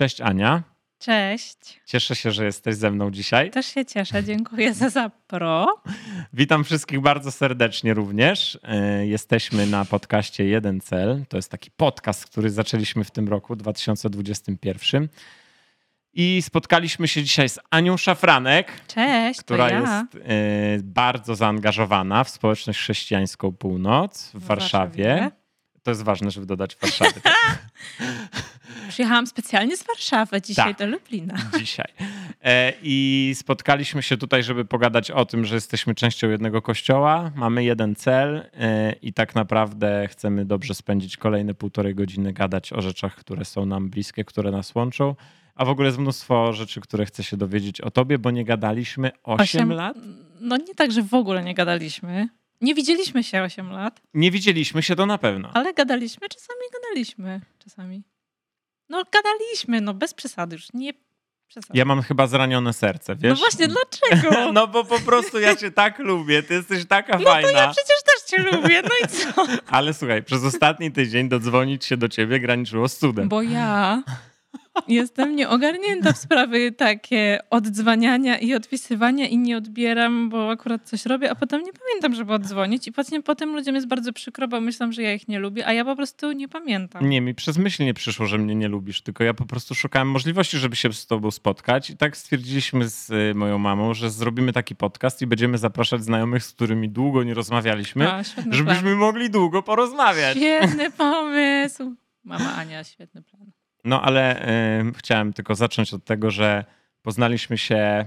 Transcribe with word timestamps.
Cześć 0.00 0.20
Ania. 0.20 0.62
Cześć. 0.98 1.80
Cieszę 1.86 2.16
się, 2.16 2.30
że 2.30 2.44
jesteś 2.44 2.76
ze 2.76 2.90
mną 2.90 3.10
dzisiaj. 3.10 3.50
Też 3.50 3.66
się 3.66 3.84
cieszę. 3.84 4.24
Dziękuję 4.24 4.74
za 4.74 4.88
zapro. 4.88 5.66
Witam 6.32 6.64
wszystkich 6.64 7.00
bardzo 7.00 7.32
serdecznie 7.32 7.94
również. 7.94 8.58
E, 8.62 9.06
jesteśmy 9.06 9.66
na 9.66 9.84
podcaście 9.84 10.44
Jeden 10.44 10.80
Cel. 10.80 11.24
To 11.28 11.36
jest 11.36 11.50
taki 11.50 11.70
podcast, 11.70 12.26
który 12.26 12.50
zaczęliśmy 12.50 13.04
w 13.04 13.10
tym 13.10 13.28
roku 13.28 13.56
2021. 13.56 15.08
I 16.12 16.42
spotkaliśmy 16.42 17.08
się 17.08 17.22
dzisiaj 17.22 17.48
z 17.48 17.58
Anią 17.70 17.96
Szafranek, 17.96 18.72
Cześć, 18.86 19.40
która 19.40 19.70
ja. 19.70 19.80
jest 19.80 20.14
e, 20.14 20.18
bardzo 20.82 21.34
zaangażowana 21.34 22.24
w 22.24 22.28
społeczność 22.30 22.78
chrześcijańską 22.78 23.52
Północ 23.52 24.30
w, 24.34 24.38
W 24.38 24.46
Warszawie. 24.46 25.04
Warszawie. 25.04 25.39
To 25.82 25.90
jest 25.90 26.02
ważne, 26.02 26.30
żeby 26.30 26.46
dodać 26.46 26.76
Warszawy 26.76 27.20
Przyjechałam 28.88 29.26
specjalnie 29.26 29.76
z 29.76 29.82
Warszawy 29.86 30.42
dzisiaj 30.42 30.74
Tak. 30.74 30.78
do 30.78 30.86
Lublina. 30.86 31.34
dzisiaj. 31.58 31.92
E, 32.44 32.72
I 32.82 33.32
spotkaliśmy 33.36 34.02
się 34.02 34.16
tutaj, 34.16 34.42
żeby 34.42 34.64
pogadać 34.64 35.10
o 35.10 35.24
tym, 35.24 35.44
że 35.44 35.54
jesteśmy 35.54 35.94
częścią 35.94 36.30
jednego 36.30 36.62
kościoła, 36.62 37.30
mamy 37.34 37.64
jeden 37.64 37.94
cel 37.96 38.36
e, 38.54 38.92
i 38.92 39.12
tak 39.12 39.34
naprawdę 39.34 40.08
chcemy 40.10 40.44
dobrze 40.44 40.74
spędzić 40.74 41.16
kolejne 41.16 41.54
półtorej 41.54 41.94
godziny, 41.94 42.32
gadać 42.32 42.72
o 42.72 42.82
rzeczach, 42.82 43.14
które 43.16 43.44
są 43.44 43.66
nam 43.66 43.90
bliskie, 43.90 44.24
które 44.24 44.50
nas 44.50 44.74
łączą. 44.74 45.14
A 45.54 45.64
w 45.64 45.68
ogóle 45.68 45.88
jest 45.88 45.98
mnóstwo 45.98 46.52
rzeczy, 46.52 46.80
które 46.80 47.06
chcę 47.06 47.22
się 47.22 47.36
dowiedzieć 47.36 47.80
o 47.80 47.90
tobie, 47.90 48.18
bo 48.18 48.30
nie 48.30 48.44
gadaliśmy 48.44 49.10
8 49.22 49.44
Osiem- 49.44 49.72
lat. 49.72 49.96
No 50.40 50.56
nie 50.56 50.74
tak, 50.74 50.92
że 50.92 51.02
w 51.02 51.14
ogóle 51.14 51.44
nie 51.44 51.54
gadaliśmy. 51.54 52.28
Nie 52.60 52.74
widzieliśmy 52.74 53.24
się 53.24 53.42
8 53.42 53.70
lat, 53.72 54.00
Nie 54.14 54.30
widzieliśmy 54.30 54.82
się, 54.82 54.96
to 54.96 55.06
na 55.06 55.18
pewno. 55.18 55.50
ale 55.54 55.74
gadaliśmy, 55.74 56.28
czasami 56.28 56.60
gadaliśmy. 56.72 57.40
Czasami. 57.58 58.02
No 58.88 59.02
gadaliśmy, 59.12 59.80
no 59.80 59.94
bez 59.94 60.14
przesady 60.14 60.56
już, 60.56 60.72
nie 60.74 60.92
przesady. 61.48 61.78
Ja 61.78 61.84
mam 61.84 62.02
chyba 62.02 62.26
zranione 62.26 62.72
serce, 62.72 63.16
wiesz? 63.16 63.30
no 63.30 63.36
właśnie, 63.36 63.68
dlaczego? 63.68 64.52
No 64.52 64.66
bo 64.66 64.84
po 64.84 65.00
prostu 65.00 65.38
ja 65.40 65.56
cię 65.56 65.70
tak 65.70 65.98
lubię, 65.98 66.42
ty 66.42 66.54
jesteś 66.54 66.86
taka 66.86 67.18
No 67.18 67.24
fajna. 67.24 67.48
to 67.48 67.54
ja 67.54 67.68
przecież 67.72 67.96
też 68.04 68.22
cię 68.30 68.42
lubię, 68.42 68.82
no 68.82 68.90
i 69.04 69.08
co? 69.08 69.46
Ale 69.76 69.94
słuchaj, 69.94 70.22
przez 70.22 70.44
ostatni 70.44 70.92
tydzień 70.92 71.28
dodzwonić 71.28 71.84
się 71.84 71.96
do 71.96 72.08
ciebie 72.08 72.40
graniczyło 72.40 72.88
z 72.88 72.96
cudem. 72.98 73.28
Bo 73.28 73.42
ja 73.42 74.02
jestem 74.88 75.36
nieogarnięta 75.36 76.12
w 76.12 76.18
sprawy 76.18 76.72
takie 76.72 77.38
oddzwaniania 77.50 78.38
i 78.38 78.54
odpisywania 78.54 79.28
i 79.28 79.38
nie 79.38 79.56
odbieram, 79.56 80.28
bo 80.28 80.50
akurat 80.50 80.82
coś 80.88 81.06
robię, 81.06 81.30
a 81.30 81.34
potem 81.34 81.62
nie 81.62 81.72
pamiętam, 81.72 82.14
żeby 82.14 82.32
oddzwonić 82.32 82.88
i 82.88 82.92
potem, 82.92 83.22
potem 83.22 83.54
ludziom 83.54 83.74
jest 83.74 83.86
bardzo 83.86 84.12
przykro, 84.12 84.48
bo 84.48 84.60
myślą, 84.60 84.92
że 84.92 85.02
ja 85.02 85.14
ich 85.14 85.28
nie 85.28 85.38
lubię, 85.38 85.66
a 85.66 85.72
ja 85.72 85.84
po 85.84 85.96
prostu 85.96 86.32
nie 86.32 86.48
pamiętam. 86.48 87.08
Nie, 87.08 87.20
mi 87.20 87.34
przez 87.34 87.58
myśl 87.58 87.84
nie 87.84 87.94
przyszło, 87.94 88.26
że 88.26 88.38
mnie 88.38 88.54
nie 88.54 88.68
lubisz, 88.68 89.02
tylko 89.02 89.24
ja 89.24 89.34
po 89.34 89.46
prostu 89.46 89.74
szukałem 89.74 90.08
możliwości, 90.10 90.58
żeby 90.58 90.76
się 90.76 90.92
z 90.92 91.06
tobą 91.06 91.30
spotkać 91.30 91.90
i 91.90 91.96
tak 91.96 92.16
stwierdziliśmy 92.16 92.88
z 92.88 93.10
y, 93.10 93.34
moją 93.34 93.58
mamą, 93.58 93.94
że 93.94 94.10
zrobimy 94.10 94.52
taki 94.52 94.76
podcast 94.76 95.22
i 95.22 95.26
będziemy 95.26 95.58
zapraszać 95.58 96.04
znajomych, 96.04 96.44
z 96.44 96.52
którymi 96.52 96.88
długo 96.88 97.24
nie 97.24 97.34
rozmawialiśmy, 97.34 98.12
A, 98.12 98.22
żebyśmy 98.50 98.82
plan. 98.82 98.96
mogli 98.96 99.30
długo 99.30 99.62
porozmawiać. 99.62 100.36
Świetny 100.36 100.90
pomysł. 100.90 101.94
Mama 102.24 102.54
Ania, 102.54 102.84
świetny 102.84 103.22
plan. 103.22 103.50
No 103.84 104.02
ale 104.02 104.48
y, 104.80 104.92
chciałem 104.92 105.32
tylko 105.32 105.54
zacząć 105.54 105.94
od 105.94 106.04
tego, 106.04 106.30
że 106.30 106.64
poznaliśmy 107.02 107.58
się 107.58 108.04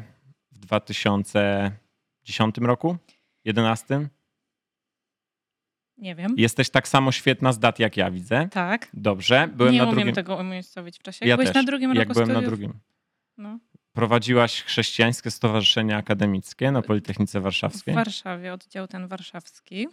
w 0.52 0.60
2010 0.60 2.58
roku, 2.58 2.98
11. 3.46 4.10
Nie 5.98 6.16
wiem. 6.16 6.34
Jesteś 6.38 6.70
tak 6.70 6.88
samo 6.88 7.12
świetna 7.12 7.54
z 7.54 7.60
dat 7.60 7.80
jak 7.80 7.98
ja 7.98 8.12
widzę. 8.12 8.48
Tak. 8.52 8.88
Dobrze, 8.94 9.48
byłem 9.56 9.74
nie 9.74 9.80
na 9.80 9.84
umiem 9.84 9.96
drugim. 9.96 10.16
tego 10.16 10.36
umiejscowić 10.36 11.00
w 11.00 11.02
czasie. 11.04 11.26
Ja 11.26 11.30
Jak 11.30 11.38
byłeś 11.38 11.50
też. 11.50 11.56
na 11.56 11.64
drugim 11.64 11.90
roku 11.92 12.00
Jak 12.00 12.14
byłem 12.14 12.28
na 12.28 12.34
studiów? 12.34 12.50
drugim. 12.60 12.80
No. 13.38 13.60
Prowadziłaś 13.94 14.62
chrześcijańskie 14.64 15.32
stowarzyszenie 15.32 15.98
akademickie 15.98 16.72
na 16.72 16.82
Politechnice 16.82 17.40
W 17.40 17.44
Warszawskiej. 17.44 17.96
Warszawie, 17.96 18.54
oddział 18.54 18.88
ten 18.88 19.08
warszawski. 19.08 19.88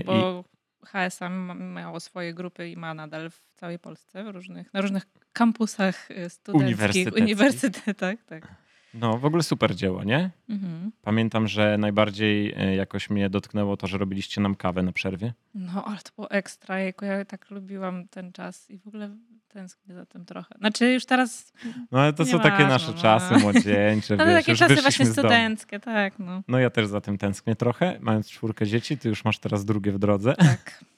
I, 0.00 0.04
bo 0.04 0.44
HSM 0.86 1.74
miało 1.74 2.00
swoje 2.00 2.34
grupy 2.34 2.68
i 2.68 2.76
ma 2.76 2.94
nadal 2.94 3.30
w 3.30 3.40
całej 3.54 3.78
Polsce, 3.78 4.24
w 4.24 4.28
różnych, 4.28 4.74
na 4.74 4.80
różnych 4.80 5.06
kampusach 5.32 6.10
y, 6.10 6.30
studenckich, 6.30 6.66
Uniwersyteckich. 6.66 7.22
uniwersytetach. 7.22 8.16
Tak. 8.26 8.61
No, 8.94 9.18
w 9.18 9.24
ogóle 9.24 9.42
super 9.42 9.76
dzieło, 9.76 10.04
nie? 10.04 10.30
Mhm. 10.48 10.92
Pamiętam, 11.02 11.48
że 11.48 11.78
najbardziej 11.78 12.54
e, 12.56 12.76
jakoś 12.76 13.10
mnie 13.10 13.30
dotknęło 13.30 13.76
to, 13.76 13.86
że 13.86 13.98
robiliście 13.98 14.40
nam 14.40 14.54
kawę 14.54 14.82
na 14.82 14.92
przerwie. 14.92 15.32
No, 15.54 15.84
ale 15.84 15.96
to 15.96 16.10
było 16.16 16.30
ekstra. 16.30 16.78
Jejku, 16.78 17.04
ja 17.04 17.24
tak 17.24 17.50
lubiłam 17.50 18.08
ten 18.08 18.32
czas 18.32 18.70
i 18.70 18.78
w 18.78 18.88
ogóle 18.88 19.10
tęsknię 19.48 19.94
za 19.94 20.06
tym 20.06 20.24
trochę. 20.24 20.54
Znaczy 20.58 20.92
już 20.92 21.06
teraz, 21.06 21.52
No 21.90 22.00
ale 22.00 22.12
to 22.12 22.24
są 22.24 22.32
Nieważne, 22.32 22.50
takie 22.50 22.66
nasze 22.66 22.92
no. 22.92 22.98
czasy 22.98 23.38
młodzieńcze, 23.38 24.14
ale 24.20 24.26
wiesz, 24.26 24.36
takie 24.36 24.52
już 24.52 24.58
czasy 24.58 24.82
właśnie 24.82 25.06
studenckie, 25.06 25.80
tak, 25.80 26.18
no. 26.18 26.42
No 26.48 26.58
ja 26.58 26.70
też 26.70 26.86
za 26.86 27.00
tym 27.00 27.18
tęsknię 27.18 27.56
trochę, 27.56 27.98
mając 28.00 28.30
czwórkę 28.30 28.66
dzieci, 28.66 28.98
ty 28.98 29.08
już 29.08 29.24
masz 29.24 29.38
teraz 29.38 29.64
drugie 29.64 29.92
w 29.92 29.98
drodze. 29.98 30.34
Tak. 30.34 30.84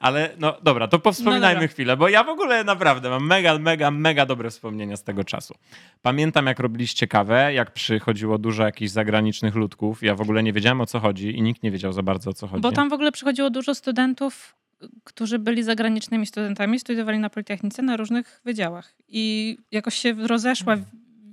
Ale 0.00 0.30
no 0.38 0.56
dobra, 0.62 0.88
to 0.88 0.98
powspominajmy 0.98 1.54
No 1.54 1.60
dobra. 1.60 1.68
chwilę, 1.68 1.96
bo 1.96 2.08
ja 2.08 2.24
w 2.24 2.28
ogóle 2.28 2.64
naprawdę 2.64 3.10
mam 3.10 3.26
mega, 3.26 3.58
mega, 3.58 3.90
mega 3.90 4.26
dobre 4.26 4.50
wspomnienia 4.50 4.96
z 4.96 5.04
tego 5.04 5.24
czasu. 5.24 5.54
Pamiętam, 6.02 6.46
jak 6.46 6.58
robiliście 6.60 7.06
kawę, 7.06 7.54
jak 7.54 7.70
przychodziło 7.70 8.38
dużo 8.38 8.62
jakichś 8.64 8.90
zagranicznych 8.90 9.54
ludków. 9.54 10.02
Ja 10.02 10.14
w 10.14 10.20
ogóle 10.20 10.42
nie 10.42 10.52
wiedziałem 10.52 10.80
o 10.80 10.86
co 10.86 11.00
chodzi 11.00 11.38
i 11.38 11.42
nikt 11.42 11.62
nie 11.62 11.70
wiedział 11.70 11.92
za 11.92 12.02
bardzo 12.02 12.30
o 12.30 12.34
co 12.34 12.46
chodzi. 12.46 12.62
Bo 12.62 12.72
tam 12.72 12.88
w 12.88 12.92
ogóle 12.92 13.12
przychodziło 13.12 13.50
dużo 13.50 13.74
studentów, 13.74 14.56
którzy 15.04 15.38
byli 15.38 15.62
zagranicznymi 15.62 16.26
studentami, 16.26 16.78
studiowali 16.78 17.18
na 17.18 17.30
Politechnice 17.30 17.82
na 17.82 17.96
różnych 17.96 18.40
wydziałach. 18.44 18.94
I 19.08 19.56
jakoś 19.70 19.94
się 19.94 20.12
rozeszła 20.26 20.76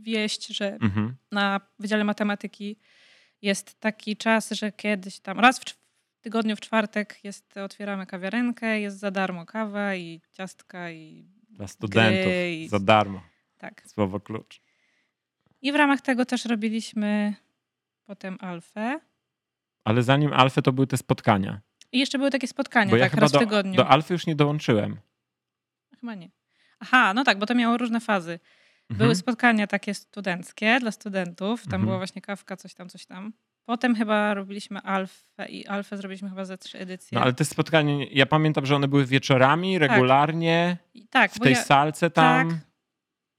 wieść, 0.02 0.48
że 0.48 0.74
Mhm. 0.82 1.16
na 1.32 1.62
Wydziale 1.80 2.04
Matematyki 2.04 2.78
jest 3.42 3.80
taki 3.80 4.18
czas, 4.18 4.52
że 4.52 4.72
kiedyś 4.72 5.20
tam 5.20 5.40
raz 5.40 5.60
w 5.60 5.66
tygodniu, 6.22 6.56
w 6.56 6.60
czwartek 6.60 7.20
jest, 7.24 7.58
otwieramy 7.58 8.06
kawiarenkę, 8.06 8.80
jest 8.80 9.00
za 9.00 9.12
darmo 9.12 9.46
kawa 9.46 9.96
i 9.96 10.22
ciastka 10.32 10.92
i 10.92 11.26
Dla 11.50 11.68
studentów 11.68 12.24
Gry 12.26 12.56
i- 12.56 12.68
za 12.70 12.80
darmo. 12.80 13.22
tak. 13.58 13.84
Słowo 13.88 14.20
klucz. 14.20 14.62
I 15.62 15.72
w 15.72 15.76
ramach 15.76 16.02
tego 16.02 16.26
też 16.26 16.46
robiliśmy 16.46 17.34
potem 18.06 18.38
alfę. 18.42 19.00
Ale 19.84 20.04
zanim 20.04 20.34
Alfy 20.34 20.62
to 20.62 20.72
były 20.72 20.88
te 20.88 20.98
spotkania. 20.98 21.62
I 21.92 22.00
jeszcze 22.00 22.18
były 22.18 22.32
takie 22.32 22.48
spotkania, 22.48 22.92
Bo 22.92 22.98
ja 22.98 23.06
tak, 23.06 23.12
chyba 23.12 23.22
raz 23.22 23.32
w 23.32 23.34
do, 23.34 23.40
tygodniu. 23.40 23.76
do 23.76 23.88
Alfy 23.88 24.14
już 24.14 24.28
nie 24.28 24.36
dołączyłem. 24.36 24.98
Chyba 26.00 26.16
nie. 26.16 26.30
Aha, 26.80 27.14
no 27.14 27.24
tak, 27.24 27.40
bo 27.40 27.46
to 27.46 27.56
miało 27.56 27.78
różne 27.78 28.00
fazy. 28.00 28.40
Mhm. 28.90 28.98
Były 28.98 29.16
spotkania 29.16 29.68
takie 29.68 29.94
studenckie 29.94 30.80
dla 30.80 30.92
studentów. 30.92 31.62
Tam 31.64 31.68
Mhm. 31.68 31.86
była 31.86 31.98
właśnie 31.98 32.22
kawka, 32.22 32.58
coś 32.58 32.74
tam, 32.74 32.90
coś 32.90 33.06
tam. 33.06 33.34
Potem 33.72 33.96
chyba 33.96 34.34
robiliśmy 34.34 34.80
alfę 34.80 35.46
i 35.50 35.68
alfę 35.68 35.98
zrobiliśmy 35.98 36.30
chyba 36.30 36.46
ze 36.46 36.58
trzy 36.58 36.80
edycje. 36.80 37.16
No 37.16 37.22
ale 37.22 37.34
te 37.34 37.46
spotkania, 37.46 38.06
ja 38.12 38.26
pamiętam, 38.26 38.66
że 38.66 38.76
one 38.76 38.88
były 38.88 39.06
wieczorami, 39.06 39.80
regularnie, 39.80 40.78
I 40.94 41.08
tak, 41.08 41.32
w 41.32 41.40
tej 41.40 41.54
ja, 41.54 41.64
salce 41.64 42.10
tam. 42.10 42.50
tak. 42.50 42.58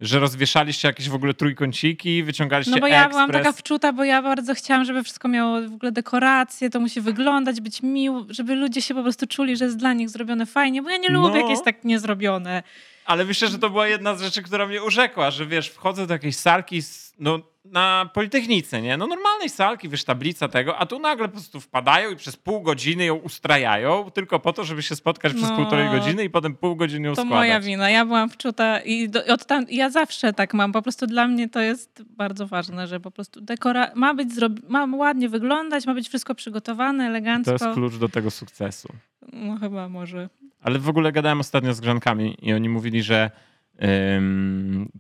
Że 0.01 0.19
rozwieszaliście 0.19 0.89
jakieś 0.89 1.09
w 1.09 1.15
ogóle 1.15 1.35
trójkąciki, 1.35 2.23
wyciągaliście 2.23 2.71
No 2.75 2.81
bo 2.81 2.87
ja 2.87 2.97
ekspres. 2.97 3.13
byłam 3.13 3.31
taka 3.31 3.53
wczuta, 3.53 3.93
bo 3.93 4.05
ja 4.05 4.23
bardzo 4.23 4.55
chciałam, 4.55 4.85
żeby 4.85 5.03
wszystko 5.03 5.29
miało 5.29 5.61
w 5.69 5.75
ogóle 5.75 5.93
dekoracje, 5.93 6.71
to 6.71 6.81
musi 6.81 7.01
wyglądać, 7.01 7.61
być 7.61 7.83
miło, 7.83 8.27
żeby 8.29 8.55
ludzie 8.55 8.83
się 8.83 8.95
po 8.95 9.03
prostu 9.03 9.27
czuli, 9.27 9.57
że 9.57 9.65
jest 9.65 9.77
dla 9.77 9.93
nich 9.93 10.11
zrobione 10.11 10.47
fajnie, 10.47 10.83
bo 10.83 10.91
ja 10.91 10.97
nie 10.97 11.09
lubię, 11.09 11.29
No. 11.35 11.37
jak 11.41 11.49
jest 11.51 11.65
tak 11.65 11.85
niezrobione. 11.85 12.63
Ale 13.05 13.25
myślę, 13.25 13.49
że 13.49 13.59
to 13.59 13.71
była 13.71 13.89
jedna 13.89 14.15
z 14.15 14.23
rzeczy, 14.23 14.43
która 14.43 14.67
mnie 14.67 14.83
urzekła, 14.83 15.31
że 15.31 15.47
wiesz, 15.47 15.69
wchodzę 15.69 16.07
do 16.07 16.15
jakiejś 16.15 16.37
salki 16.37 16.81
no, 17.19 17.41
na 17.65 18.11
Politechnice, 18.15 18.83
nie? 18.83 18.97
No 18.97 19.07
normalnej 19.07 19.49
salki, 19.49 19.89
wiesz, 19.89 20.05
tablica 20.05 20.49
tego, 20.49 20.79
a 20.79 20.87
tu 20.87 20.99
nagle 20.99 21.29
po 21.29 21.33
prostu 21.33 21.61
wpadają 21.61 22.11
i 22.11 22.17
przez 22.17 22.37
pół 22.37 22.63
godziny 22.63 23.05
ją 23.05 23.15
ustrajają, 23.15 24.11
tylko 24.11 24.39
po 24.41 24.53
to, 24.53 24.65
żeby 24.65 24.83
się 24.83 24.97
spotkać 24.97 25.35
przez 25.35 25.51
No. 25.51 25.57
półtorej 25.57 25.91
godziny 25.91 26.25
i 26.25 26.31
potem 26.31 26.55
pół 26.57 26.77
godziny 26.77 27.09
ją 27.09 27.15
To 27.15 27.21
składać. 27.23 27.39
moja 27.39 27.61
wina, 27.61 27.91
ja 27.91 28.05
byłam 28.07 28.31
wczuta 28.31 28.81
i 28.81 29.09
do, 29.09 29.25
od 29.27 29.47
tam, 29.47 29.65
ja 29.71 29.91
zawsze 29.91 30.33
tak 30.33 30.55
mam, 30.55 30.73
po 30.73 30.83
prostu 30.83 31.07
dla 31.07 31.29
mnie 31.29 31.49
to 31.49 31.61
jest 31.61 32.03
bardzo 32.11 32.47
ważne, 32.47 32.87
że 32.87 33.01
po 33.01 33.11
prostu 33.11 33.41
dekora 33.41 33.91
ma 33.95 34.15
być, 34.15 34.33
zrobi- 34.35 34.63
ma 34.69 34.87
ładnie 34.97 35.29
wyglądać, 35.29 35.87
ma 35.87 35.95
być 35.95 36.09
wszystko 36.09 36.35
przygotowane, 36.35 37.05
To 37.05 37.09
elegancko. 37.11 37.53
jest 37.53 37.65
klucz 37.75 37.95
do 37.97 38.09
tego 38.09 38.31
sukcesu. 38.31 38.89
No 39.33 39.57
chyba 39.57 39.89
może. 39.89 40.29
Ale 40.63 40.79
w 40.79 40.89
ogóle 40.89 41.13
gadałem 41.13 41.41
ostatnio 41.41 41.75
z 41.75 41.81
grzankami 41.81 42.37
i 42.43 42.53
oni 42.53 42.69
mówili, 42.69 43.03
że 43.03 43.31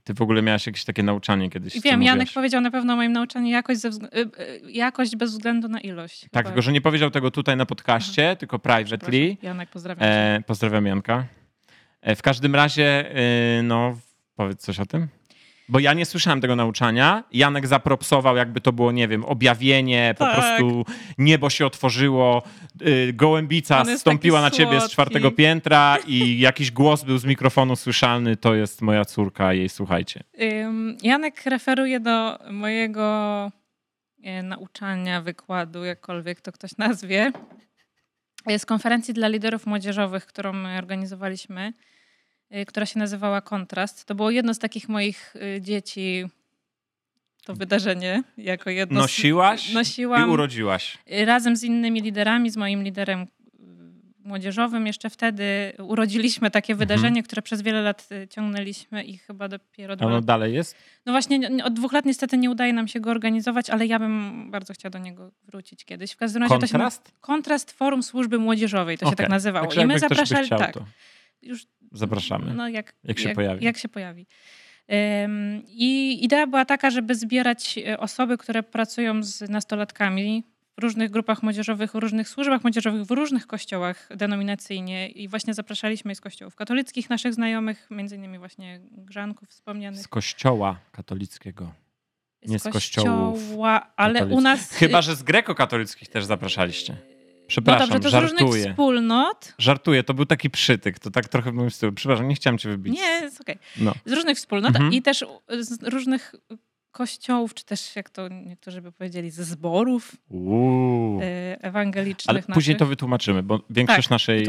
ty 0.05 0.15
w 0.15 0.23
ogóle 0.23 0.43
miałaś 0.43 0.67
jakieś 0.67 0.85
takie 0.85 1.03
nauczanie 1.03 1.51
kiedyś. 1.51 1.81
Wiem, 1.81 2.03
Janek 2.03 2.21
mówiłaś. 2.21 2.35
powiedział 2.35 2.61
na 2.61 2.71
pewno 2.71 2.93
o 2.93 2.97
moim 2.97 3.13
nauczaniu 3.13 3.49
jakość, 3.49 3.81
ze 3.81 3.89
y, 3.89 3.91
y, 4.13 4.71
jakość 4.71 5.17
bez 5.17 5.31
względu 5.31 5.69
na 5.69 5.81
ilość. 5.81 6.21
Tak, 6.21 6.31
chyba. 6.31 6.43
tylko 6.43 6.63
że 6.63 6.73
nie 6.73 6.81
powiedział 6.81 7.11
tego 7.11 7.31
tutaj 7.31 7.57
na 7.57 7.67
podcaście, 7.67 8.37
tylko 8.37 8.59
privately. 8.59 9.37
Janek, 9.43 9.71
pozdrawiam. 9.71 10.09
E, 10.09 10.43
pozdrawiam 10.47 10.87
Janka. 10.87 11.25
E, 12.01 12.17
w 12.17 12.23
każdym 12.23 12.55
razie, 12.55 13.17
e, 13.17 13.63
no, 13.63 13.99
powiedz 14.37 14.61
coś 14.61 14.81
o 14.81 14.87
tym. 14.87 15.09
Bo 15.73 15.79
ja 15.79 15.93
nie 15.95 16.07
słyszałem 16.07 16.41
tego 16.41 16.57
nauczania. 16.57 17.25
Janek 17.33 17.67
zapropsował, 17.67 18.37
jakby 18.37 18.61
to 18.61 18.73
było, 18.73 18.93
nie 18.93 19.09
wiem, 19.09 19.25
objawienie, 19.25 20.15
po 20.19 20.25
Tak. 20.25 20.35
prostu 20.35 20.85
niebo 21.19 21.51
się 21.51 21.67
otworzyło, 21.67 22.43
y, 22.87 23.13
gołębica 23.13 23.85
stąpiła 23.97 24.41
na 24.41 24.51
ciebie 24.51 24.73
z 24.73 24.79
słodki. 24.79 24.93
czwartego 24.93 25.31
piętra 25.31 25.97
i 26.07 26.39
jakiś 26.39 26.71
głos 26.71 27.05
był 27.05 27.19
z 27.19 27.25
mikrofonu 27.25 27.77
słyszalny, 27.77 28.37
to 28.37 28.55
jest 28.55 28.83
moja 28.83 29.05
córka, 29.05 29.53
jej 29.53 29.69
słuchajcie. 29.69 30.21
Janek 31.03 31.45
referuje 31.47 32.01
do 32.01 32.39
mojego 32.51 33.07
e, 34.23 34.43
nauczania, 34.43 35.21
wykładu, 35.23 35.85
jakkolwiek 35.85 36.41
to 36.41 36.53
ktoś 36.53 36.77
nazwie, 36.77 37.33
z 38.59 38.67
konferencji 38.67 39.15
dla 39.15 39.29
liderów 39.29 39.67
młodzieżowych, 39.67 40.27
którą 40.27 40.53
my 40.53 40.79
organizowaliśmy, 40.79 41.73
która 42.67 42.87
się 42.87 42.99
nazywała 42.99 43.41
Kontrast. 43.41 44.05
To 44.05 44.15
było 44.15 44.31
jedno 44.31 44.55
z 44.55 44.59
takich 44.59 44.89
moich 44.89 45.35
e, 45.57 45.61
dzieci, 45.61 46.25
to 47.45 47.55
wydarzenie, 47.55 48.23
jako 48.37 48.71
jedno 48.71 49.01
z- 49.01 49.03
Nosiłaś 49.03 49.71
i 49.71 49.75
Nosiłam 49.75 50.31
urodziłaś. 50.31 50.99
razem 51.27 51.57
z 51.57 51.63
innymi 51.65 52.01
liderami, 52.01 52.51
z 52.51 52.57
moim 52.57 52.83
liderem 52.83 53.21
y, 53.21 53.27
młodzieżowym. 54.25 54.87
Jeszcze 54.87 55.11
wtedy 55.11 55.73
urodziliśmy 55.79 56.51
takie 56.51 56.73
Mhm. 56.73 56.89
wydarzenie, 56.89 57.23
które 57.23 57.43
przez 57.43 57.63
wiele 57.63 57.83
lat 57.83 58.09
y, 58.13 58.29
ciągnęliśmy 58.29 59.05
i 59.05 59.19
chyba 59.19 59.49
dopiero 59.49 59.97
dwa 59.97 60.07
ono 60.07 60.15
lata. 60.15 60.27
dalej 60.27 60.55
jest? 60.55 60.77
No 61.07 61.13
właśnie 61.13 61.39
nie- 61.39 61.65
od 61.65 61.75
dwóch 61.75 61.93
lat 61.93 62.05
niestety 62.05 62.39
nie 62.39 62.51
udaje 62.51 62.73
nam 62.73 62.89
się 62.89 63.01
go 63.01 63.11
organizować, 63.11 63.71
ale 63.71 63.87
ja 63.87 63.99
bym 63.99 64.51
bardzo 64.51 64.75
chciała 64.75 64.91
do 64.91 64.99
niego 64.99 65.31
wrócić 65.43 65.85
kiedyś. 65.85 66.13
W 66.13 66.17
każdym 66.17 66.43
razie 66.43 66.59
to 66.59 66.67
się 66.67 66.73
Kontrast? 66.73 67.13
Kontrast 67.21 67.73
Forum 67.73 68.03
Służby 68.03 68.39
Młodzieżowej, 68.39 68.99
to 68.99 69.05
się 69.07 69.13
Okej. 69.13 69.17
tak 69.17 69.29
nazywało. 69.29 69.67
Także 69.67 69.83
I 69.83 69.87
my 69.87 69.99
zapraszali, 69.99 70.49
tak, 70.49 70.73
to 70.75 70.85
już 71.43 71.67
zapraszamy. 71.93 72.55
no 72.55 72.69
jak, 72.69 72.95
Jak 73.05 73.19
się 73.19 73.29
pojawi. 73.29 73.65
Jak 73.65 73.79
się 73.79 73.89
pojawi. 73.89 74.27
I 75.67 76.19
idea 76.25 76.47
była 76.47 76.65
taka, 76.65 76.91
żeby 76.91 77.15
zbierać 77.15 77.79
e, 77.79 77.99
osoby, 77.99 78.39
które 78.39 78.63
pracują 78.63 79.23
z 79.23 79.51
nastolatkami 79.51 80.45
w 80.79 80.83
różnych 80.83 81.11
grupach 81.11 81.43
młodzieżowych, 81.43 81.93
w 81.93 81.95
różnych 81.95 82.29
służbach 82.29 82.63
młodzieżowych, 82.63 83.05
w 83.05 83.11
różnych 83.11 83.47
kościołach 83.47 84.09
denominacyjnie. 84.17 85.09
I 85.09 85.29
właśnie 85.29 85.55
zapraszaliśmy 85.55 86.15
z 86.15 86.21
kościołów 86.21 86.57
katolickich 86.57 87.11
naszych 87.11 87.35
znajomych, 87.35 87.89
między 87.91 88.17
innymi 88.17 88.39
właśnie 88.39 88.81
grzanków 88.91 89.49
wspomnianych. 89.49 90.01
Z 90.01 90.09
kościoła 90.09 90.79
katolickiego. 90.93 91.73
nie 92.47 92.59
z 92.59 92.63
kościołów 92.63 93.39
kościoła, 93.39 93.93
ale 93.97 94.27
u 94.27 94.41
nas... 94.41 94.71
Chyba, 94.71 95.03
że 95.03 95.17
z 95.17 95.23
grekokatolickich 95.23 96.09
też 96.09 96.25
zapraszaliście. 96.25 97.12
No 97.43 97.47
Przepraszam, 97.49 97.89
dobrze, 97.89 98.11
to 98.11 98.11
z 98.11 98.23
różnych 98.23 98.41
żartuję. 98.41 98.71
wspólnot. 98.71 99.55
Żartuję, 99.59 100.03
to 100.03 100.15
był 100.15 100.27
taki 100.27 100.51
przytyk, 100.51 100.99
to 100.99 101.11
tak 101.11 101.29
trochę 101.29 101.53
w 101.53 101.55
moim 101.55 101.71
stylu. 101.71 101.93
Przepraszam, 101.93 102.29
nie 102.29 102.35
chciałem 102.35 102.59
cię 102.59 102.69
wybić. 102.69 102.95
Nie, 102.95 103.07
jest 103.23 103.41
okej. 103.41 103.57
No. 103.81 103.95
z 104.05 104.13
różnych 104.13 104.37
wspólnot 104.37 104.69
Mhm. 104.77 104.93
i 104.93 105.03
też 105.03 105.25
z 105.61 105.83
różnych 105.83 106.35
kościołów, 106.91 107.55
czy 107.55 107.65
też 107.65 107.97
jak 107.97 108.11
to 108.11 108.29
niektórzy 108.29 108.83
by 108.83 108.93
powiedzieli, 108.93 109.31
ze 109.31 109.45
zborów 109.45 110.17
Uuu. 110.29 111.21
e, 111.23 111.25
ewangelicznych. 111.65 112.31
Ale 112.31 112.43
później 112.43 112.57
naszych. 112.75 112.77
to 112.79 112.87
wytłumaczymy, 112.87 113.43
bo 113.43 113.61
większość 113.71 114.09
Tak, 114.09 114.11
naszej, 114.11 114.47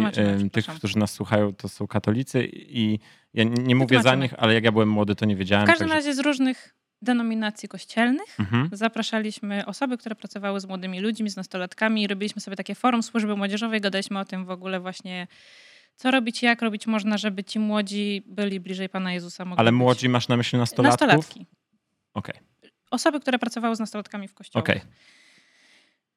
tych, 0.51 0.65
którzy 0.65 0.97
nas 0.97 1.13
słuchają, 1.13 1.53
to 1.55 1.69
są 1.69 1.87
katolicy 1.87 2.49
i 2.53 2.99
ja 3.33 3.43
nie- 3.43 3.75
mówię 3.75 4.01
za 4.01 4.15
nich, 4.15 4.33
ale 4.37 4.53
jak 4.53 4.63
ja 4.63 4.71
byłem 4.71 4.89
młody, 4.89 5.15
to 5.15 5.25
nie 5.25 5.35
wiedziałem. 5.35 5.65
W 5.65 5.69
każdym 5.69 5.87
także- 5.89 5.95
razie 6.09 6.15
z 6.15 6.19
różnych 6.19 6.75
denominacji 7.03 7.69
kościelnych 7.69 8.39
Mhm. 8.39 8.69
zapraszaliśmy 8.71 9.65
osoby, 9.65 9.97
które 9.97 10.15
pracowały 10.15 10.59
z 10.59 10.65
młodymi 10.65 10.99
ludźmi, 10.99 11.29
z 11.29 11.35
nastolatkami 11.35 12.07
robiliśmy 12.07 12.41
sobie 12.41 12.57
takie 12.57 12.75
forum 12.75 13.03
służby 13.03 13.35
młodzieżowej, 13.37 13.81
gadaliśmy 13.81 14.19
o 14.19 14.25
tym 14.25 14.45
w 14.45 14.49
ogóle 14.49 14.79
właśnie, 14.79 15.27
co 15.95 16.11
robić, 16.11 16.43
jak 16.43 16.61
robić 16.61 16.87
można, 16.87 17.17
żeby 17.17 17.43
ci 17.43 17.59
młodzi 17.59 18.23
byli 18.25 18.59
bliżej 18.59 18.89
Pana 18.89 19.13
Jezusa. 19.13 19.45
Ale 19.57 19.71
być. 19.71 19.77
młodzi 19.77 20.09
masz 20.09 20.27
na 20.27 20.37
myśli 20.37 20.59
nastolatków? 20.59 21.01
Nastolatki. 21.01 21.45
Okej, 22.13 22.35
Osoby, 22.91 23.19
które 23.19 23.39
pracowały 23.39 23.75
z 23.75 23.79
nastolatkami 23.79 24.27
w 24.27 24.33
kościołach. 24.33 24.63
okej. 24.63 24.81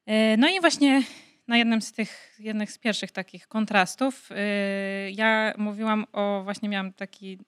E, 0.06 0.36
No 0.36 0.48
i 0.48 0.60
właśnie 0.60 1.02
na 1.48 1.56
jednym 1.58 1.82
z 1.82 1.92
tych, 1.92 2.34
jednych 2.38 2.72
z 2.72 2.78
pierwszych 2.78 3.12
takich 3.12 3.46
kontrastów 3.48 4.28
e, 4.30 5.10
ja 5.10 5.54
mówiłam 5.58 6.06
o, 6.12 6.40
właśnie 6.44 6.68
miałam 6.68 6.92
taki 6.92 7.38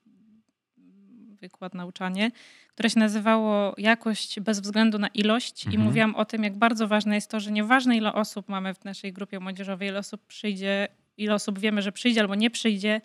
wykład, 1.41 1.73
nauczanie, 1.73 2.31
które 2.73 2.89
się 2.89 2.99
nazywało 2.99 3.73
Jakość 3.77 4.39
bez 4.39 4.59
względu 4.59 4.99
na 4.99 5.07
ilość 5.07 5.63
i 5.63 5.67
Mhm. 5.67 5.83
mówiłam 5.83 6.15
o 6.15 6.25
tym, 6.25 6.43
jak 6.43 6.57
bardzo 6.57 6.87
ważne 6.87 7.15
jest 7.15 7.31
to, 7.31 7.39
że 7.39 7.51
nieważne 7.51 7.97
ile 7.97 8.13
osób 8.13 8.49
mamy 8.49 8.73
w 8.73 8.85
naszej 8.85 9.13
grupie 9.13 9.39
młodzieżowej, 9.39 9.89
ile 9.89 9.99
osób 9.99 10.25
przyjdzie, 10.27 10.87
ile 11.17 11.33
osób 11.33 11.59
wiemy, 11.59 11.81
że 11.81 11.91
przyjdzie 11.91 12.21
albo 12.21 12.35
nie 12.35 12.49
przyjdzie, 12.49 13.01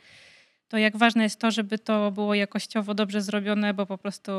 to 0.68 0.78
jak 0.78 0.96
ważne 0.96 1.22
jest 1.22 1.40
to, 1.40 1.50
żeby 1.50 1.78
to 1.78 2.10
było 2.10 2.34
jakościowo 2.34 2.94
dobrze 2.94 3.22
zrobione, 3.22 3.74
bo 3.74 3.86
po 3.86 3.98
prostu 3.98 4.32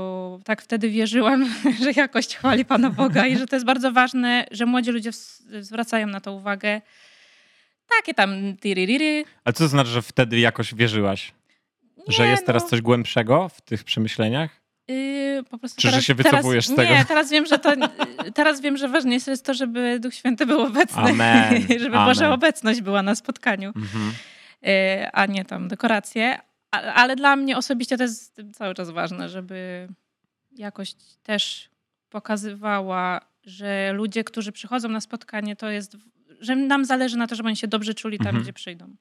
tak 0.46 0.62
wtedy 0.62 0.90
wierzyłam, 0.90 1.46
że 1.84 1.92
jakość 1.96 2.36
chwali 2.36 2.66
Pana 2.66 2.90
Boga 2.90 3.26
i 3.28 3.38
że 3.38 3.48
to 3.48 3.56
jest 3.56 3.66
bardzo 3.66 3.92
ważne, 3.92 4.46
że 4.52 4.66
młodzi 4.66 4.92
ludzie 4.92 5.12
zwracają 5.60 6.08
na 6.08 6.22
to 6.22 6.34
uwagę. 6.34 6.82
Takie 8.00 8.14
tam 8.14 8.58
tiririry. 8.58 9.24
Ale 9.44 9.54
co 9.54 9.64
to 9.64 9.68
znaczy, 9.68 9.90
że 9.90 10.02
wtedy 10.02 10.40
jakoś 10.40 10.76
wierzyłaś? 10.76 11.32
Że 12.08 12.24
Nie, 12.24 12.30
jest 12.30 12.46
teraz 12.46 12.64
no, 12.64 12.70
coś 12.70 12.82
głębszego 12.82 13.50
w 13.50 13.62
tych 13.62 13.84
przemyśleniach? 13.84 14.62
yy, 14.88 15.44
po 15.50 15.58
prostu 15.58 15.82
Czy 15.82 15.88
że 15.88 15.92
teraz, 15.92 16.06
się 16.06 16.16
wycofujesz 16.16 16.66
teraz, 16.68 16.80
z 16.80 16.84
tego? 16.84 17.00
Nie, 17.00 17.06
teraz 17.06 17.32
wiem, 17.32 17.46
że 17.46 17.60
to, 17.60 17.74
yy, 17.74 18.32
teraz 18.34 18.62
wiem, 18.62 18.78
że 18.78 18.88
ważniejsze 18.88 19.32
jest 19.32 19.46
to, 19.46 19.54
żeby 19.54 20.00
Duch 20.00 20.14
Święty 20.14 20.46
był 20.46 20.62
obecny. 20.62 21.02
Amen, 21.02 21.62
żeby 21.80 21.96
amen. 21.98 22.06
Boża 22.08 22.34
obecność 22.34 22.82
była 22.82 23.02
na 23.04 23.16
spotkaniu. 23.16 23.74
Mhm. 23.76 24.14
y, 24.68 25.10
a 25.14 25.26
nie 25.26 25.46
tam 25.46 25.68
dekoracje. 25.68 26.40
A- 26.72 26.82
Ale 26.94 27.16
dla 27.16 27.36
mnie 27.36 27.58
osobiście 27.58 27.98
to 27.98 28.04
jest 28.04 28.42
cały 28.54 28.74
czas 28.74 28.90
ważne, 28.90 29.30
żeby 29.30 29.88
jakość 30.52 30.96
też 31.24 31.70
pokazywała, 32.10 33.22
że 33.44 33.92
ludzie, 33.94 34.24
którzy 34.24 34.52
przychodzą 34.52 34.90
na 34.90 35.02
spotkanie, 35.02 35.56
to 35.56 35.70
jest, 35.70 35.98
że 36.40 36.56
nam 36.56 36.86
zależy 36.86 37.18
na 37.18 37.28
to, 37.28 37.36
żeby 37.36 37.48
oni 37.48 37.56
się 37.58 37.68
dobrze 37.68 37.94
czuli 37.94 38.18
tam, 38.18 38.28
Mhm. 38.28 38.44
gdzie 38.44 38.54
przyjdą. 38.54 38.96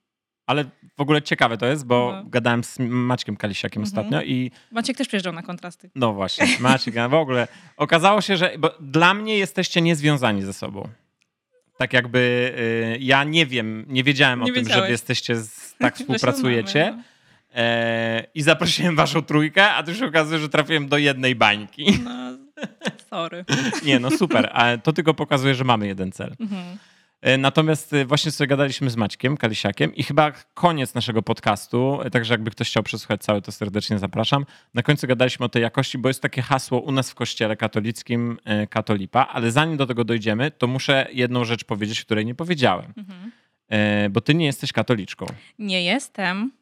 Ale 0.47 0.65
w 0.97 1.01
ogóle 1.01 1.23
ciekawe 1.23 1.59
to 1.59 1.67
jest, 1.67 1.87
bo 1.87 2.13
No. 2.13 2.31
gadałem 2.31 2.65
z 2.65 2.79
Maćkiem 2.79 3.37
Kalisiakiem 3.37 3.83
Mhm. 3.83 3.99
ostatnio 3.99 4.23
i 4.23 4.51
Maciek 4.73 4.97
też 4.97 5.09
przyjeżdżał 5.09 5.33
na 5.33 5.43
kontrasty. 5.43 5.91
no 5.95 6.13
właśnie, 6.13 6.47
Maciek, 6.61 6.95
w 7.11 7.15
ogóle 7.15 7.49
okazało 7.77 8.21
się, 8.21 8.37
że 8.37 8.53
bo 8.59 8.71
dla 8.81 9.15
mnie 9.15 9.39
jesteście 9.39 9.81
niezwiązani 9.81 10.43
ze 10.43 10.53
sobą. 10.53 10.89
Tak 11.79 11.93
jakby 11.93 12.19
y, 12.97 12.99
ja 13.01 13.25
nie 13.25 13.47
wiem, 13.47 13.85
nie 13.89 14.05
wiedziałem 14.05 14.39
Nie 14.39 14.45
o 14.45 14.47
tym, 14.47 14.55
że 14.55 14.61
wiedziałeś. 14.63 14.91
jesteście, 14.91 15.37
z, 15.37 15.75
tak 15.79 15.97
współpracujecie. 15.99 16.95
no. 16.97 17.03
E, 17.55 18.27
I 18.35 18.43
zaprosiłem 18.43 18.97
waszą 18.97 19.23
trójkę, 19.23 19.71
a 19.71 19.83
tu 19.83 19.95
się 19.95 20.07
okazuje, 20.07 20.41
że 20.41 20.49
trafiłem 20.49 20.89
do 20.89 20.99
jednej 20.99 21.35
bańki. 21.35 21.99
No, 22.05 22.11
sorry. 23.11 23.45
Nie, 23.87 23.99
no 23.99 24.11
super, 24.11 24.51
ale 24.53 24.79
to 24.79 24.93
tylko 24.93 25.15
pokazuje, 25.15 25.55
że 25.55 25.65
mamy 25.65 25.87
jeden 25.87 26.13
cel. 26.13 26.35
Mhm. 26.41 26.79
E, 27.21 27.39
Natomiast 27.39 27.93
e, 27.93 28.05
właśnie 28.05 28.31
sobie 28.33 28.49
gadaliśmy 28.49 28.91
z 28.91 28.97
Maćkiem 28.97 29.37
Kalisiakiem 29.37 29.95
i 29.95 30.03
chyba 30.03 30.33
koniec 30.55 30.95
naszego 30.95 31.23
podcastu, 31.23 32.01
e, 32.03 32.11
także 32.11 32.35
jakby 32.35 32.51
ktoś 32.51 32.69
chciał 32.69 32.83
przesłuchać 32.83 33.23
cały, 33.23 33.43
to 33.43 33.53
serdecznie 33.53 33.99
zapraszam. 33.99 34.47
Na 34.75 34.83
końcu 34.83 35.07
gadaliśmy 35.07 35.47
o 35.47 35.49
tej 35.49 35.63
jakości, 35.63 35.99
bo 35.99 36.09
jest 36.09 36.23
takie 36.23 36.43
hasło 36.43 36.81
u 36.81 36.93
nas 36.93 37.11
w 37.11 37.15
kościele 37.15 37.57
katolickim 37.57 38.39
katolipa, 38.71 39.27
ale 39.27 39.51
zanim 39.51 39.77
do 39.77 39.87
tego 39.87 40.05
dojdziemy, 40.05 40.51
to 40.51 40.67
muszę 40.67 41.07
jedną 41.13 41.45
rzecz 41.45 41.65
powiedzieć, 41.65 42.05
której 42.05 42.27
nie 42.27 42.35
powiedziałem. 42.35 42.93
Mhm. 42.97 43.33
Bo 44.13 44.21
ty 44.21 44.35
nie 44.35 44.47
jesteś 44.47 44.73
katoliczką. 44.73 45.27
Nie 45.59 45.85
jestem. 45.85 46.53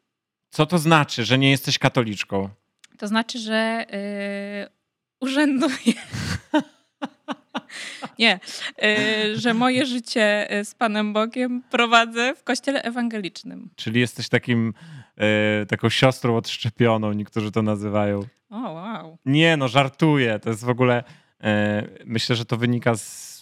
Co 0.49 0.65
to 0.65 0.77
znaczy, 0.77 1.25
że 1.25 1.37
nie 1.37 1.51
jesteś 1.51 1.77
katoliczką? 1.79 2.49
To 2.97 3.07
znaczy, 3.07 3.39
że 3.39 3.85
yy, 3.91 4.69
urzęduję. 5.19 5.93
Nie, 8.19 8.39
yy, 8.81 9.37
że 9.39 9.53
moje 9.53 9.85
życie 9.85 10.53
y, 10.59 10.65
z 10.65 10.75
Panem 10.75 11.13
Bogiem 11.13 11.63
prowadzę 11.69 12.35
w 12.35 12.43
kościele 12.43 12.81
ewangelicznym. 12.83 13.69
Czyli 13.75 13.99
jesteś 13.99 14.29
takim, 14.29 14.73
e, 15.17 15.65
taką 15.65 15.89
siostrą 15.89 16.37
odszczepioną, 16.37 17.13
niektórzy 17.13 17.51
to 17.51 17.61
nazywają. 17.61 18.19
O, 18.49 18.71
wow. 18.71 19.17
Nie, 19.25 19.57
no 19.57 19.67
żartuję. 19.67 20.39
To 20.39 20.49
jest 20.49 20.65
w 20.65 20.69
ogóle. 20.69 21.03
E, 21.43 21.83
myślę, 22.05 22.35
że 22.35 22.45
to 22.45 22.57
wynika 22.57 22.95
z 22.95 23.33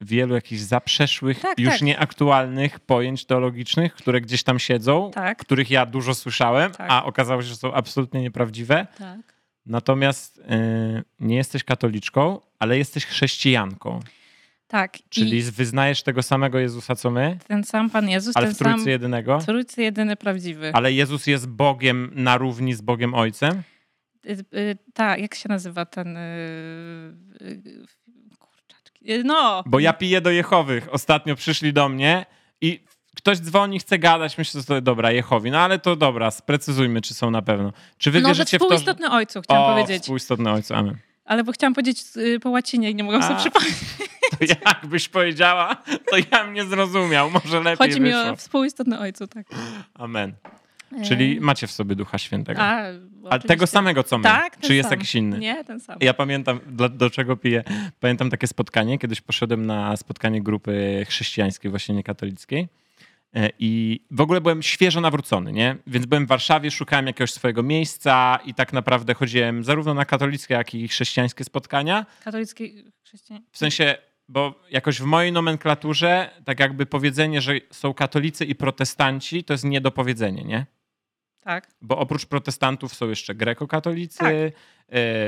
wielu 0.00 0.34
jakichś 0.34 0.60
zaprzeszłych, 0.62 1.40
Tak, 1.40 1.58
już 1.58 1.72
tak. 1.72 1.82
nieaktualnych 1.82 2.80
pojęć 2.80 3.24
teologicznych, 3.24 3.94
które 3.94 4.20
gdzieś 4.20 4.42
tam 4.42 4.58
siedzą, 4.58 5.10
Tak, 5.14 5.38
których 5.38 5.70
ja 5.70 5.86
dużo 5.86 6.14
słyszałem, 6.14 6.72
Tak. 6.72 6.86
a 6.90 7.04
okazało 7.04 7.42
się, 7.42 7.48
że 7.48 7.56
są 7.56 7.74
absolutnie 7.74 8.20
nieprawdziwe. 8.20 8.86
tak. 8.98 9.31
Natomiast 9.66 10.38
e, 10.48 11.02
nie 11.20 11.36
jesteś 11.36 11.64
katoliczką, 11.64 12.40
ale 12.58 12.78
jesteś 12.78 13.06
chrześcijanką. 13.06 14.00
Tak. 14.66 14.98
Czyli 15.08 15.42
wyznajesz 15.42 16.02
tego 16.02 16.22
samego 16.22 16.58
Jezusa, 16.58 16.96
co 16.96 17.10
my, 17.10 17.38
ten 17.48 17.64
sam 17.64 17.90
Pan 17.90 18.08
Jezus, 18.08 18.36
ale 18.36 18.46
ten 18.46 18.54
w 18.54 18.58
Trójcy 18.58 18.80
sam 18.80 18.88
jedynego. 18.88 19.38
Trójcy 19.38 19.82
jedyny 19.82 20.16
prawdziwy. 20.16 20.70
Ale 20.74 20.92
Jezus 20.92 21.26
jest 21.26 21.48
Bogiem 21.48 22.10
na 22.14 22.36
równi 22.36 22.74
z 22.74 22.80
Bogiem 22.80 23.14
Ojcem. 23.14 23.62
Y, 24.26 24.44
y, 24.54 24.76
Tak, 24.94 25.20
jak 25.20 25.34
się 25.34 25.48
nazywa 25.48 25.86
ten... 25.86 26.16
y, 26.16 26.20
y, 27.40 27.62
Kurczaczki. 28.38 29.12
Y, 29.12 29.24
No. 29.24 29.62
Bo 29.66 29.80
ja 29.80 29.92
piję 29.92 30.20
do 30.20 30.30
Jehowych. 30.30 30.88
Ostatnio 30.94 31.36
przyszli 31.36 31.72
do 31.72 31.88
mnie 31.88 32.26
i 32.60 32.84
ktoś 33.16 33.38
dzwoni, 33.38 33.78
chce 33.78 33.98
gadać, 33.98 34.38
myślę, 34.38 34.60
że 34.60 34.66
to 34.66 34.80
dobra, 34.80 35.12
Jehowi. 35.12 35.50
No 35.50 35.58
ale 35.60 35.78
to 35.78 35.96
dobra, 35.96 36.30
sprecyzujmy, 36.30 37.00
czy 37.00 37.14
są 37.14 37.30
na 37.30 37.42
pewno. 37.42 37.72
Czy 37.98 38.10
wy 38.10 38.20
No, 38.20 38.28
że 38.28 38.34
wierzycie 38.34 38.56
w 38.58 38.60
to, 38.60 38.68
że... 38.68 38.76
współistotny 38.76 39.10
ojcu, 39.10 39.40
chciałam 39.42 39.62
O, 39.62 39.74
powiedzieć. 39.74 40.02
współistotny 40.02 40.50
ojcu, 40.52 40.74
amen. 40.74 40.96
Ale 41.24 41.44
bo 41.44 41.52
chciałam 41.52 41.74
powiedzieć 41.74 42.02
y, 42.16 42.40
po 42.40 42.50
łacinie 42.50 42.90
i 42.90 42.94
nie 42.94 43.04
mogłam 43.04 43.22
sobie 43.22 43.36
przypomnieć. 43.38 43.74
To 44.38 44.44
jakbyś 44.70 45.08
powiedziała, 45.08 45.76
to 46.10 46.16
ja 46.32 46.44
bym 46.44 46.54
nie 46.54 46.64
zrozumiał. 46.64 47.30
Może 47.30 47.60
lepiej 47.60 47.76
Chodzi 47.88 48.00
mi 48.00 48.12
wyszło. 48.12 48.30
o 48.32 48.36
współistotny 48.36 48.98
ojcu, 48.98 49.26
tak. 49.26 49.46
Amen. 49.94 50.32
Czyli 51.04 51.40
macie 51.40 51.66
w 51.66 51.70
sobie 51.70 51.94
Ducha 51.96 52.18
Świętego. 52.18 52.60
A, 52.62 52.82
Ale 53.30 53.40
tego 53.40 53.66
samego, 53.66 54.02
co 54.02 54.18
my. 54.18 54.24
Tak, 54.24 54.56
ten 54.56 54.62
Czy 54.68 54.74
jest 54.74 54.88
sam. 54.88 54.98
jakiś 54.98 55.14
inny? 55.14 55.38
Nie, 55.38 55.64
ten 55.64 55.80
sam. 55.80 55.98
Ja 56.00 56.14
pamiętam, 56.14 56.60
dla, 56.66 56.88
do 56.88 57.10
czego 57.10 57.36
piję. 57.36 57.64
Pamiętam 58.00 58.30
takie 58.30 58.46
spotkanie. 58.46 58.98
Kiedyś 58.98 59.20
poszedłem 59.20 59.66
na 59.66 59.96
spotkanie 59.96 60.42
grupy 60.42 61.06
chrześcijańskiej, 61.08 61.70
właśnie 61.70 61.94
niekatolickiej. 61.94 62.68
E, 63.34 63.50
I 63.58 64.00
w 64.10 64.20
ogóle 64.20 64.40
byłem 64.40 64.62
świeżo 64.62 65.00
nawrócony, 65.00 65.52
nie? 65.52 65.76
Więc 65.86 66.06
byłem 66.06 66.26
w 66.26 66.28
Warszawie, 66.28 66.70
szukałem 66.70 67.06
jakiegoś 67.06 67.32
swojego 67.32 67.62
miejsca 67.62 68.38
i 68.44 68.54
tak 68.54 68.72
naprawdę 68.72 69.14
chodziłem 69.14 69.64
zarówno 69.64 69.94
na 69.94 70.04
katolickie, 70.04 70.54
jak 70.54 70.74
i 70.74 70.88
chrześcijańskie 70.88 71.44
spotkania. 71.44 72.06
Katolicki 72.24 72.84
chrześcijanin. 73.04 73.46
W 73.52 73.58
sensie, 73.58 73.94
bo 74.28 74.60
jakoś 74.70 75.00
w 75.00 75.04
mojej 75.04 75.32
nomenklaturze, 75.32 76.30
tak 76.44 76.60
jakby 76.60 76.86
powiedzenie, 76.86 77.40
że 77.40 77.52
są 77.70 77.94
katolicy 77.94 78.44
i 78.44 78.54
protestanci, 78.54 79.44
to 79.44 79.54
jest 79.54 79.64
niedopowiedzenie, 79.64 80.44
nie? 80.44 80.66
Tak. 81.44 81.68
Bo 81.82 81.98
oprócz 81.98 82.26
protestantów 82.26 82.94
są 82.94 83.08
jeszcze 83.08 83.34
grekokatolicy, 83.34 84.18
Tak. 84.18 84.32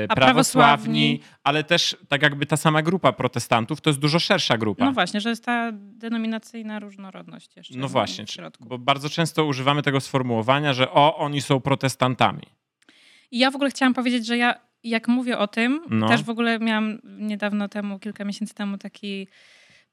A 0.09 0.15
prawosławni, 0.15 0.15
prawosławni? 0.15 1.19
ale 1.43 1.63
też 1.63 1.97
tak 2.07 2.21
jakby 2.21 2.45
ta 2.45 2.57
sama 2.57 2.81
grupa 2.81 3.11
protestantów 3.11 3.81
to 3.81 3.89
jest 3.89 3.99
dużo 3.99 4.19
szersza 4.19 4.57
grupa. 4.57 4.85
No 4.85 4.91
właśnie, 4.91 5.21
że 5.21 5.29
jest 5.29 5.45
ta 5.45 5.71
denominacyjna 5.73 6.79
różnorodność 6.79 7.55
jeszcze. 7.57 7.77
No 7.77 7.87
właśnie, 7.87 8.25
w 8.25 8.29
środku. 8.31 8.65
bo 8.65 8.77
bardzo 8.77 9.09
często 9.09 9.45
używamy 9.45 9.81
tego 9.81 10.01
sformułowania, 10.01 10.73
że 10.73 10.91
o, 10.91 11.17
oni 11.17 11.41
są 11.41 11.59
protestantami. 11.59 12.41
I 13.31 13.39
ja 13.39 13.51
w 13.51 13.55
ogóle 13.55 13.69
chciałam 13.69 13.93
powiedzieć, 13.93 14.25
że 14.25 14.37
ja 14.37 14.55
jak 14.83 15.07
mówię 15.07 15.37
o 15.37 15.47
tym, 15.47 15.81
No. 15.89 16.07
też 16.07 16.23
w 16.23 16.29
ogóle 16.29 16.59
miałam 16.59 16.99
niedawno 17.03 17.69
temu, 17.69 17.99
kilka 17.99 18.25
miesięcy 18.25 18.53
temu 18.55 18.77
taki 18.77 19.27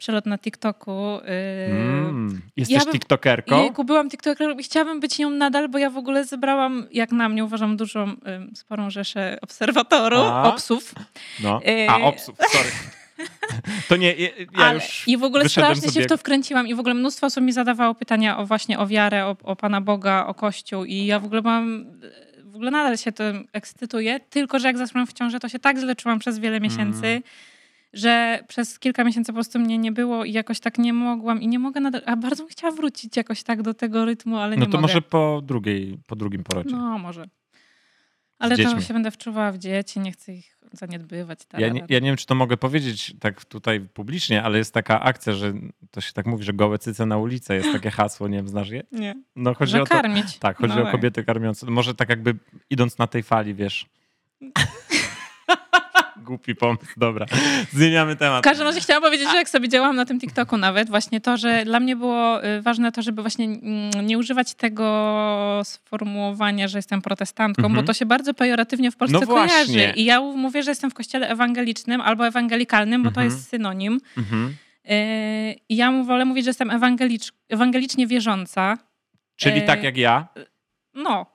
przelot 0.02 0.26
na 0.26 0.38
TikToku. 0.38 1.20
Yy, 1.24 1.92
Mm. 2.12 2.40
Jesteś 2.56 2.74
ja 2.78 2.84
bym- 2.84 2.92
tiktokerką? 2.92 3.62
Jejku, 3.62 3.84
byłam 3.84 4.10
TikTokerem 4.10 4.60
i 4.60 4.62
chciałabym 4.62 5.00
być 5.00 5.18
nią 5.18 5.30
nadal, 5.30 5.68
bo 5.68 5.78
ja 5.78 5.90
w 5.90 5.96
ogóle 5.96 6.24
zebrałam, 6.24 6.86
jak 6.92 7.12
na 7.12 7.28
mnie 7.28 7.44
uważam, 7.44 7.76
dużą, 7.76 8.02
ym, 8.02 8.16
sporą 8.56 8.90
rzeszę 8.90 9.38
obserwatorów, 9.42 10.20
A. 10.26 10.42
obsów. 10.42 10.94
No. 11.42 11.60
Yy. 11.64 11.86
A, 11.90 11.96
obsów, 12.00 12.36
sorry. 12.52 12.68
To 13.88 13.96
nie, 13.96 14.12
ja, 14.14 14.28
Ale- 14.56 14.74
już 14.74 15.04
I 15.08 15.16
w 15.16 15.24
ogóle 15.24 15.48
strasznie 15.48 15.88
sobie- 15.88 15.92
się 15.92 16.06
w 16.06 16.08
to 16.08 16.16
wkręciłam 16.16 16.66
i 16.68 16.74
w 16.74 16.80
ogóle 16.80 16.94
mnóstwo 16.94 17.26
osób 17.26 17.44
mi 17.44 17.52
zadawało 17.52 17.94
pytania 17.94 18.38
o 18.38 18.46
właśnie 18.46 18.78
o 18.78 18.86
wiarę, 18.86 19.26
o, 19.26 19.36
o 19.42 19.56
Pana 19.56 19.80
Boga, 19.80 20.26
o 20.26 20.34
Kościół 20.34 20.84
i 20.84 21.06
ja 21.06 21.18
w 21.18 21.24
ogóle 21.24 21.42
mam, 21.42 21.84
w 22.44 22.54
ogóle 22.54 22.70
nadal 22.70 22.96
się 22.96 23.12
tym 23.12 23.48
ekscytuję, 23.52 24.20
tylko 24.20 24.58
że 24.58 24.66
jak 24.68 24.78
zasłam 24.78 25.06
w 25.06 25.12
ciąży, 25.12 25.40
to 25.40 25.48
się 25.48 25.58
tak 25.58 25.78
źle 25.78 25.96
czułam 25.96 26.18
przez 26.18 26.38
wiele 26.38 26.60
miesięcy, 26.60 27.06
Mm. 27.06 27.22
Że 27.92 28.44
przez 28.48 28.78
kilka 28.78 29.04
miesięcy 29.04 29.32
po 29.32 29.36
prostu 29.36 29.58
mnie 29.58 29.78
nie 29.78 29.92
było 29.92 30.24
i 30.24 30.32
jakoś 30.32 30.60
tak 30.60 30.78
nie 30.78 30.92
mogłam 30.92 31.42
i 31.42 31.48
nie 31.48 31.58
mogę 31.58 31.80
nadal, 31.80 32.02
a 32.06 32.16
bardzo 32.16 32.42
bym 32.42 32.50
chciała 32.50 32.72
wrócić 32.76 33.16
jakoś 33.16 33.42
tak 33.42 33.62
do 33.62 33.74
tego 33.74 34.04
rytmu, 34.04 34.36
ale 34.36 34.56
No 34.56 34.60
nie 34.64 34.66
to 34.66 34.78
mogę. 34.78 34.82
może 34.82 35.02
po, 35.02 35.42
drugiej, 35.44 35.98
po 36.06 36.16
drugim 36.16 36.44
porodzie. 36.44 36.76
No, 36.76 36.98
może. 36.98 37.24
Ale 38.38 38.56
to 38.56 38.80
się 38.80 38.94
będę 38.94 39.10
wczuwała 39.10 39.52
w 39.52 39.58
dzieci, 39.58 40.00
nie 40.00 40.12
chcę 40.12 40.32
ich 40.34 40.58
zaniedbywać. 40.72 41.38
Ja 41.58 41.68
nie, 41.68 41.84
ja 41.88 41.98
nie 41.98 42.06
wiem, 42.08 42.16
czy 42.16 42.26
to 42.26 42.34
mogę 42.34 42.56
powiedzieć 42.56 43.14
tak 43.20 43.44
tutaj 43.44 43.80
publicznie, 43.80 44.42
ale 44.42 44.58
jest 44.58 44.74
taka 44.74 45.00
akcja, 45.00 45.32
że 45.32 45.52
to 45.90 46.00
się 46.00 46.12
tak 46.12 46.26
mówi, 46.26 46.44
że 46.44 46.52
gołe 46.52 46.78
cyce 46.78 47.06
na 47.06 47.18
ulicę 47.18 47.54
jest 47.54 47.72
takie 47.72 47.90
hasło, 47.90 48.28
nie 48.28 48.36
wiem, 48.36 48.48
znasz 48.48 48.68
je? 48.70 48.82
nie. 48.92 49.14
No 49.36 49.54
chodzi 49.54 49.72
Że 49.72 49.82
o 49.82 49.86
to, 49.86 49.94
karmić. 49.94 50.38
tak, 50.38 50.56
chodzi 50.56 50.74
No 50.74 50.80
o 50.80 50.84
tak. 50.84 50.92
kobiety 50.92 51.24
karmiące. 51.24 51.70
Może 51.70 51.94
tak 51.94 52.08
jakby 52.08 52.34
idąc 52.70 52.98
na 52.98 53.06
tej 53.06 53.22
fali, 53.22 53.54
wiesz. 53.54 53.86
Głupi 56.22 56.54
pomysł, 56.54 56.92
dobra. 56.96 57.26
Zmieniamy 57.72 58.14
W 58.14 58.18
temat. 58.18 58.44
każdym 58.44 58.66
razie 58.66 58.80
chciałam 58.80 59.02
powiedzieć, 59.02 59.30
że 59.30 59.36
jak 59.36 59.48
sobie 59.48 59.68
działałam 59.68 59.96
na 59.96 60.04
tym 60.04 60.20
TikToku 60.20 60.56
nawet, 60.56 60.88
właśnie 60.90 61.20
to, 61.20 61.36
że 61.36 61.64
dla 61.64 61.80
mnie 61.80 61.96
było 61.96 62.44
y, 62.44 62.62
ważne 62.62 62.92
to, 62.92 63.02
żeby 63.02 63.22
właśnie 63.22 63.44
mm, 63.44 64.06
nie 64.06 64.18
używać 64.18 64.54
tego 64.54 65.60
sformułowania, 65.64 66.68
że 66.68 66.78
jestem 66.78 67.02
protestantką, 67.02 67.62
Mhm. 67.66 67.74
bo 67.80 67.86
to 67.86 67.94
się 67.94 68.06
bardzo 68.06 68.34
pejoratywnie 68.34 68.90
w 68.90 68.96
Polsce 68.96 69.18
No 69.20 69.26
właśnie. 69.26 69.54
kojarzy. 69.74 69.92
I 69.96 70.04
ja 70.04 70.20
mówię, 70.20 70.62
że 70.62 70.70
jestem 70.70 70.90
w 70.90 70.94
kościele 70.94 71.28
ewangelicznym 71.28 72.00
albo 72.00 72.26
ewangelikalnym, 72.26 73.02
bo 73.02 73.10
to 73.10 73.20
Mhm. 73.20 73.26
jest 73.26 73.48
synonim. 73.48 74.00
Mhm. 74.18 74.56
Y, 74.90 75.54
I 75.68 75.76
ja 75.76 75.92
wolę 76.04 76.24
mówić, 76.24 76.44
że 76.44 76.50
jestem 76.50 76.70
ewangelicz, 76.70 77.32
ewangelicznie 77.48 78.06
wierząca. 78.06 78.78
Czyli 79.36 79.58
E, 79.58 79.62
tak 79.62 79.82
jak 79.82 79.96
ja? 79.96 80.28
No, 80.94 81.26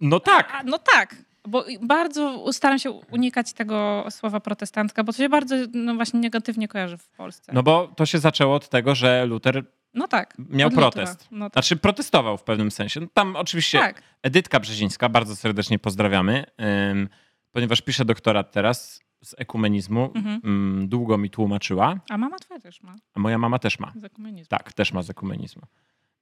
No 0.00 0.20
tak. 0.20 0.52
A, 0.54 0.62
no 0.64 0.78
tak, 0.78 1.16
bo 1.48 1.64
bardzo 1.82 2.52
staram 2.52 2.78
się 2.78 2.90
unikać 2.90 3.52
tego 3.52 4.04
słowa 4.10 4.40
protestantka, 4.40 5.04
bo 5.04 5.12
to 5.12 5.18
się 5.18 5.28
bardzo 5.28 5.56
no 5.74 5.94
właśnie 5.94 6.20
negatywnie 6.20 6.68
kojarzy 6.68 6.98
w 6.98 7.08
Polsce. 7.08 7.52
No 7.52 7.62
bo 7.62 7.88
to 7.96 8.06
się 8.06 8.18
zaczęło 8.18 8.54
od 8.54 8.68
tego, 8.68 8.94
że 8.94 9.26
Luther 9.26 9.64
No 9.94 10.08
tak. 10.08 10.34
miał 10.38 10.70
protest. 10.70 11.28
No 11.30 11.50
tak. 11.50 11.52
Znaczy 11.52 11.76
protestował 11.76 12.36
w 12.38 12.42
pewnym 12.42 12.70
sensie. 12.70 13.00
No 13.00 13.06
Tam 13.14 13.36
oczywiście 13.36 13.78
tak. 13.78 14.02
Edytka 14.22 14.60
Brzezińska, 14.60 15.08
bardzo 15.08 15.36
serdecznie 15.36 15.78
pozdrawiamy, 15.78 16.44
ym, 16.90 17.08
ponieważ 17.52 17.80
pisze 17.82 18.04
doktorat 18.04 18.52
teraz 18.52 19.00
z 19.24 19.34
ekumenizmu. 19.38 20.12
Mhm. 20.14 20.40
ym, 20.44 20.88
długo 20.88 21.18
mi 21.18 21.30
tłumaczyła, 21.30 22.00
A 22.10 22.18
mama 22.18 22.38
twoja 22.38 22.60
też 22.60 22.82
ma 22.82 22.96
a 23.14 23.20
moja 23.20 23.38
mama 23.38 23.58
też 23.58 23.78
ma. 23.78 23.92
z 23.96 24.04
ekumenizmu. 24.04 24.48
Tak, 24.48 24.72
też 24.72 24.92
ma 24.92 25.02
z 25.02 25.10
ekumenizmu. 25.10 25.62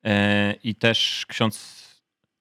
E, 0.05 0.53
I 0.65 0.75
też 0.75 1.27
ksiądz, 1.29 1.85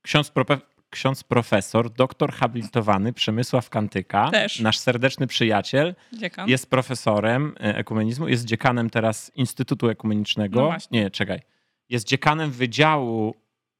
ksiądz, 0.01 0.31
prope, 0.31 0.57
ksiądz 0.89 1.23
profesor, 1.23 1.89
doktor 1.89 2.31
habilitowany 2.33 3.13
Przemysław 3.13 3.69
Kantyka, 3.69 4.31
Też. 4.31 4.59
nasz 4.59 4.77
serdeczny 4.77 5.27
przyjaciel, 5.27 5.95
Dziekan. 6.13 6.49
jest 6.49 6.69
profesorem 6.69 7.55
e, 7.59 7.75
ekumenizmu, 7.77 8.27
jest 8.27 8.45
dziekanem 8.45 8.89
teraz 8.89 9.31
Instytutu 9.35 9.89
Ekumenicznego. 9.89 10.59
No 10.61 10.65
właśnie. 10.65 10.99
Nie, 11.01 11.11
czekaj. 11.11 11.41
Jest 11.89 12.07
dziekanem 12.07 12.51
Wydziału 12.51 13.35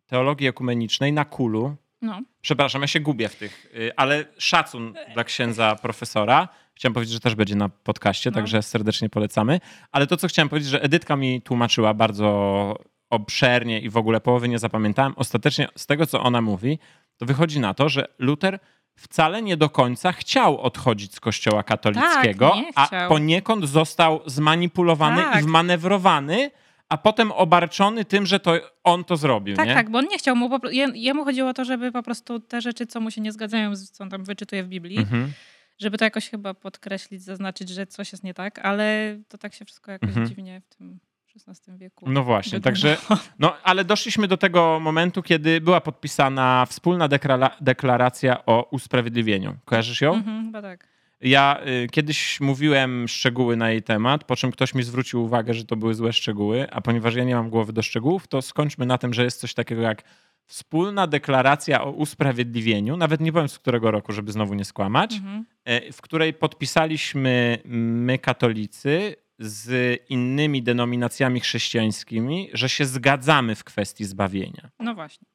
Teologii 0.05 0.47
Ekumenicznej 0.47 1.13
na 1.13 1.25
Kulu. 1.25 1.75
No. 2.01 2.21
Przepraszam, 2.41 2.81
ja 2.81 2.87
się 2.87 2.99
gubię 2.99 3.29
w 3.29 3.35
tych, 3.35 3.65
y, 3.75 3.91
ale 3.95 4.25
szacun 4.37 4.93
dla 5.13 5.23
księdza 5.23 5.75
profesora. 5.81 6.47
Chciałem 6.73 6.93
powiedzieć, 6.93 7.13
że 7.13 7.19
też 7.19 7.35
będzie 7.35 7.55
na 7.55 7.69
podcaście, 7.69 8.29
No. 8.29 8.35
także 8.35 8.61
serdecznie 8.63 9.09
polecamy. 9.09 9.59
Ale 9.91 10.07
to, 10.07 10.17
co 10.17 10.27
chciałem 10.27 10.49
powiedzieć, 10.49 10.69
że 10.69 10.81
Edytka 10.81 11.15
mi 11.15 11.41
tłumaczyła 11.41 11.93
bardzo 11.93 12.75
obszernie 13.09 13.79
i 13.79 13.89
w 13.89 13.97
ogóle 13.97 14.21
połowy 14.21 14.49
nie 14.49 14.59
zapamiętałem. 14.59 15.13
Ostatecznie 15.15 15.67
z 15.75 15.85
tego, 15.85 16.05
co 16.05 16.23
ona 16.23 16.41
mówi, 16.41 16.79
to 17.17 17.25
wychodzi 17.25 17.59
na 17.59 17.73
to, 17.73 17.89
że 17.89 18.07
Luther 18.19 18.59
wcale 18.95 19.41
nie 19.41 19.57
do 19.57 19.69
końca 19.69 20.11
chciał 20.11 20.59
odchodzić 20.61 21.15
z 21.15 21.19
kościoła 21.19 21.63
katolickiego, 21.63 22.55
Tak, 22.75 22.93
a 22.93 23.07
poniekąd 23.07 23.65
został 23.69 24.21
zmanipulowany 24.25 25.21
Tak. 25.21 25.41
i 25.41 25.43
wmanewrowany, 25.45 26.51
a 26.89 26.97
potem 26.97 27.31
obarczony 27.31 28.05
tym, 28.05 28.25
że 28.25 28.39
to 28.39 28.53
on 28.83 29.03
to 29.03 29.17
zrobił. 29.17 29.55
Tak, 29.55 29.67
nie? 29.67 29.73
tak, 29.73 29.89
bo 29.89 29.97
on 29.99 30.05
nie 30.11 30.17
chciał 30.17 30.35
mu, 30.35 30.59
po, 30.59 30.69
jemu 30.93 31.25
chodziło 31.25 31.49
o 31.49 31.53
to, 31.53 31.65
żeby 31.65 31.91
po 31.91 32.03
prostu 32.03 32.39
te 32.39 32.61
rzeczy, 32.61 32.85
co 32.87 32.99
mu 33.01 33.11
się 33.11 33.21
nie 33.21 33.31
zgadzają, 33.31 33.75
z- 33.75 33.91
co 33.91 34.03
on 34.03 34.09
tam 34.09 34.23
wyczytuje 34.23 34.63
w 34.63 34.67
Biblii, 34.67 34.97
Mhm. 34.97 35.31
żeby 35.79 35.97
to 35.97 36.05
jakoś 36.05 36.29
chyba 36.29 36.53
podkreślić, 36.53 37.21
zaznaczyć, 37.23 37.69
że 37.69 37.87
coś 37.87 38.11
jest 38.11 38.23
nie 38.23 38.33
tak, 38.33 38.59
ale 38.59 39.17
to 39.29 39.37
tak 39.37 39.53
się 39.53 39.65
wszystko 39.65 39.91
jakoś 39.91 40.09
Mhm. 40.09 40.27
dziwnie 40.27 40.61
w 40.69 40.75
tym 40.75 40.99
XVI 41.47 41.77
wieku. 41.77 42.05
No 42.09 42.23
właśnie, 42.23 42.59
także 42.61 42.97
no, 43.39 43.57
ale 43.63 43.85
doszliśmy 43.85 44.27
do 44.27 44.37
tego 44.37 44.79
momentu, 44.81 45.23
kiedy 45.23 45.61
była 45.61 45.81
podpisana 45.81 46.65
wspólna 46.65 47.07
deklara- 47.07 47.51
deklaracja 47.61 48.45
o 48.45 48.67
usprawiedliwieniu. 48.71 49.55
Kojarzysz 49.65 50.01
ją? 50.01 50.13
Mhm, 50.13 50.45
chyba 50.45 50.61
tak. 50.61 50.87
Ja 51.21 51.59
y, 51.83 51.87
kiedyś 51.91 52.39
mówiłem 52.41 53.07
szczegóły 53.07 53.55
na 53.55 53.69
jej 53.71 53.83
temat, 53.83 54.23
po 54.23 54.35
czym 54.35 54.51
ktoś 54.51 54.73
mi 54.75 54.83
zwrócił 54.83 55.23
uwagę, 55.23 55.53
że 55.53 55.65
to 55.65 55.75
były 55.75 55.93
złe 55.93 56.13
szczegóły, 56.13 56.67
a 56.71 56.81
ponieważ 56.81 57.15
ja 57.15 57.23
nie 57.23 57.35
mam 57.35 57.49
głowy 57.49 57.73
do 57.73 57.81
szczegółów, 57.81 58.27
to 58.27 58.41
skończmy 58.41 58.85
na 58.85 58.97
tym, 58.97 59.13
że 59.13 59.23
jest 59.23 59.39
coś 59.39 59.53
takiego 59.53 59.81
jak 59.81 60.03
wspólna 60.45 61.07
deklaracja 61.07 61.83
o 61.83 61.91
usprawiedliwieniu, 61.91 62.97
nawet 62.97 63.21
nie 63.21 63.31
powiem 63.31 63.49
z 63.49 63.59
którego 63.59 63.91
roku, 63.91 64.13
żeby 64.13 64.31
znowu 64.31 64.53
nie 64.53 64.65
skłamać, 64.65 65.13
Mhm. 65.15 65.45
e, 65.65 65.91
w 65.91 66.01
której 66.01 66.33
podpisaliśmy 66.33 67.57
my 67.65 68.19
katolicy 68.19 69.15
z 69.39 69.99
innymi 70.09 70.63
denominacjami 70.63 71.39
chrześcijańskimi, 71.39 72.49
że 72.53 72.69
się 72.69 72.85
zgadzamy 72.85 73.55
w 73.55 73.63
kwestii 73.63 74.05
zbawienia. 74.05 74.69
No 74.79 74.95
właśnie. 74.95 75.27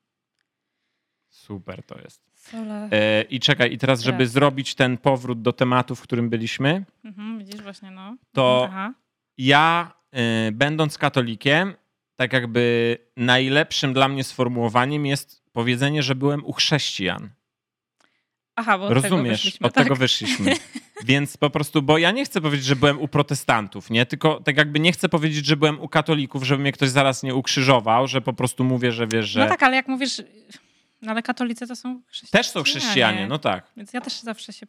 Super 1.29 1.83
to 1.83 1.99
jest. 2.01 2.23
Sola. 2.35 2.89
E, 2.93 3.23
I 3.23 3.41
czekaj, 3.41 3.73
i 3.73 3.79
teraz, 3.79 4.01
żeby 4.01 4.27
zrobić 4.27 4.75
ten 4.75 4.99
powrót 4.99 5.43
do 5.43 5.53
tematu, 5.53 5.95
w 5.97 6.01
którym 6.03 6.31
byliśmy, 6.31 6.85
Mhm, 7.05 7.39
widzisz 7.39 7.63
właśnie, 7.63 7.91
no. 7.91 8.17
To- 8.33 8.67
Aha. 8.69 8.95
ja, 9.39 9.93
y, 10.49 10.53
będąc 10.53 10.99
katolikiem, 10.99 11.75
tak 12.17 12.33
jakby 12.33 12.99
najlepszym 13.17 13.93
dla 13.93 14.09
mnie 14.09 14.25
sformułowaniem 14.25 15.07
jest 15.07 15.43
powiedzenie, 15.53 16.03
że 16.03 16.15
byłem 16.15 16.45
u 16.45 16.53
chrześcijan. 16.53 17.31
Aha, 18.57 18.79
bo 18.79 18.85
od 18.85 18.89
tego 18.95 19.09
Rozumiesz? 19.09 19.33
wyszliśmy, 19.33 19.67
Od 19.67 19.75
tak? 19.75 19.85
tego 19.85 19.97
wyszliśmy. 19.97 20.55
Więc 21.05 21.37
po 21.37 21.51
prostu, 21.51 21.83
bo 21.83 21.99
ja 21.99 22.11
nie 22.11 22.25
chcę 22.25 22.41
powiedzieć, 22.41 22.67
że 22.67 22.77
byłem 22.77 23.01
u 23.01 23.09
protestantów, 23.09 23.91
nie? 23.91 24.07
Tylko 24.07 24.41
tak 24.41 24.57
jakby 24.57 24.81
nie 24.81 24.93
chcę 24.93 25.09
powiedzieć, 25.09 25.47
że 25.47 25.57
byłem 25.57 25.81
u 25.81 25.89
katolików, 25.89 26.45
żeby 26.45 26.63
mnie 26.63 26.73
ktoś 26.73 26.89
zaraz 26.89 27.23
nie 27.23 27.35
ukrzyżował, 27.35 28.09
że 28.09 28.21
po 28.21 28.33
prostu 28.33 28.65
mówię, 28.65 28.93
że 28.93 29.07
wiesz, 29.07 29.29
że... 29.29 29.41
No 29.41 29.49
tak, 29.49 29.63
ale 29.63 29.77
jak 29.77 29.89
mówisz, 29.89 30.23
no 31.03 31.11
ale 31.11 31.23
katolicy 31.23 31.67
to 31.67 31.77
są 31.77 32.03
chrześcijanie. 32.07 32.43
Też 32.43 32.51
są 32.51 32.63
chrześcijanie, 32.63 33.27
no 33.27 33.39
tak. 33.39 33.67
Więc 33.77 33.93
ja 33.93 34.01
też 34.01 34.21
zawsze 34.21 34.53
się... 34.53 34.67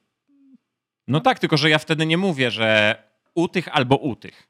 No 1.08 1.20
tak, 1.20 1.40
tylko 1.40 1.58
że 1.58 1.70
ja 1.70 1.80
wtedy 1.80 2.06
nie 2.06 2.18
mówię, 2.18 2.52
że 2.52 2.96
u 3.36 3.48
tych 3.48 3.68
albo 3.68 3.96
u 3.96 4.16
tych. 4.16 4.48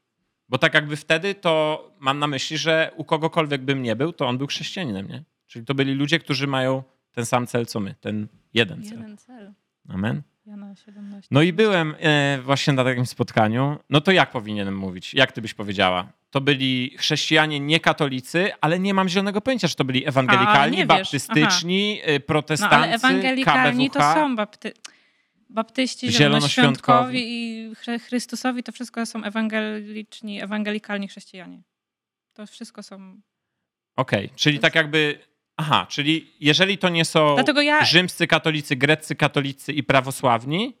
Bo 0.48 0.58
tak 0.58 0.74
jakby 0.74 0.96
wtedy 0.96 1.34
to 1.34 1.84
mam 1.98 2.18
na 2.18 2.26
myśli, 2.26 2.58
że 2.58 2.90
u 2.96 3.04
kogokolwiek 3.04 3.62
bym 3.62 3.82
nie 3.82 3.96
był, 3.96 4.12
to 4.12 4.26
on 4.26 4.38
był 4.38 4.46
chrześcijaninem, 4.46 5.08
nie? 5.08 5.24
Czyli 5.46 5.64
to 5.64 5.74
byli 5.74 5.94
ludzie, 5.94 6.18
którzy 6.18 6.46
mają 6.46 6.82
ten 7.12 7.26
sam 7.26 7.46
cel 7.46 7.66
co 7.66 7.80
my, 7.80 7.94
ten 8.00 8.28
jeden 8.54 8.82
cel. 8.82 8.98
Jeden 8.98 9.16
cel. 9.18 9.52
Amen. 9.88 10.22
Jana 10.46 10.74
17. 10.76 11.28
No 11.30 11.42
i 11.42 11.52
byłem 11.52 11.94
e, 12.00 12.38
właśnie 12.42 12.72
na 12.72 12.84
takim 12.84 13.06
spotkaniu. 13.06 13.78
No 13.90 14.00
to 14.00 14.12
jak 14.12 14.30
powinienem 14.30 14.76
mówić? 14.76 15.14
Jak 15.14 15.32
ty 15.32 15.42
byś 15.42 15.54
powiedziała? 15.54 16.12
To 16.30 16.40
byli 16.40 16.94
chrześcijanie 16.98 17.60
niekatolicy, 17.60 18.50
ale 18.60 18.78
nie 18.78 18.94
mam 18.94 19.08
zielonego 19.08 19.40
pojęcia, 19.40 19.68
czy 19.68 19.76
to 19.76 19.84
byli 19.84 20.08
ewangelikalni, 20.08 20.76
nie 20.76 20.82
wiesz. 20.82 20.88
baptystyczni, 20.88 22.00
e, 22.04 22.12
No 22.14 22.20
protestancy, 22.20 22.76
ale 22.76 22.92
ewangelikalni 22.94 23.90
to 23.90 23.98
KBWH. 24.00 24.14
są 24.14 24.36
bapty... 24.36 24.72
baptyści, 25.50 26.12
Zielonoświątkowi. 26.12 27.18
i 27.24 27.70
Chry- 27.74 27.98
Chrystusowi, 28.00 28.62
to 28.62 28.72
wszystko 28.72 29.06
są 29.06 29.24
ewangeliczni, 29.24 30.42
ewangelikalni 30.42 31.08
chrześcijanie. 31.08 31.62
To 32.34 32.46
wszystko 32.46 32.82
są... 32.82 33.20
Okej, 33.96 34.30
czyli 34.36 34.58
tak 34.58 34.74
jakby... 34.74 35.18
Aha, 35.56 35.86
czyli 35.90 36.32
jeżeli 36.40 36.78
to 36.78 36.88
nie 36.88 37.04
są 37.04 37.34
Dlatego 37.34 37.62
ja... 37.62 37.84
rzymscy 37.84 38.26
katolicy, 38.26 38.76
greccy 38.76 39.14
katolicy 39.14 39.72
i 39.72 39.82
prawosławni, 39.82 40.76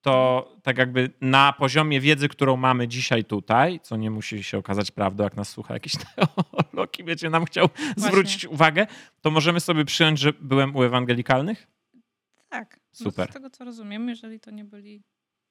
to 0.00 0.56
tak 0.62 0.78
jakby 0.78 1.10
na 1.20 1.52
poziomie 1.52 2.00
wiedzy, 2.00 2.28
którą 2.28 2.56
mamy 2.56 2.88
dzisiaj 2.88 3.24
tutaj, 3.24 3.80
co 3.82 3.96
nie 3.96 4.10
musi 4.10 4.44
się 4.44 4.58
okazać 4.58 4.90
prawdą, 4.90 5.24
jak 5.24 5.36
nas 5.36 5.48
słucha 5.48 5.74
jakiś 5.74 5.92
teolog 6.04 6.98
i 6.98 7.04
będzie 7.04 7.30
nam 7.30 7.44
chciał 7.44 7.68
zwrócić 7.96 8.44
uwagę, 8.44 8.86
to 9.20 9.30
możemy 9.30 9.60
sobie 9.60 9.84
przyjąć, 9.84 10.18
że 10.18 10.32
byłem 10.32 10.76
u 10.76 10.82
ewangelikalnych? 10.82 11.66
Tak. 12.48 12.80
Super. 12.92 13.28
No, 13.28 13.32
z 13.32 13.34
tego 13.34 13.50
co 13.50 13.64
rozumiem, 13.64 14.08
jeżeli 14.08 14.40
to 14.40 14.50
nie 14.50 14.64
byli 14.64 15.02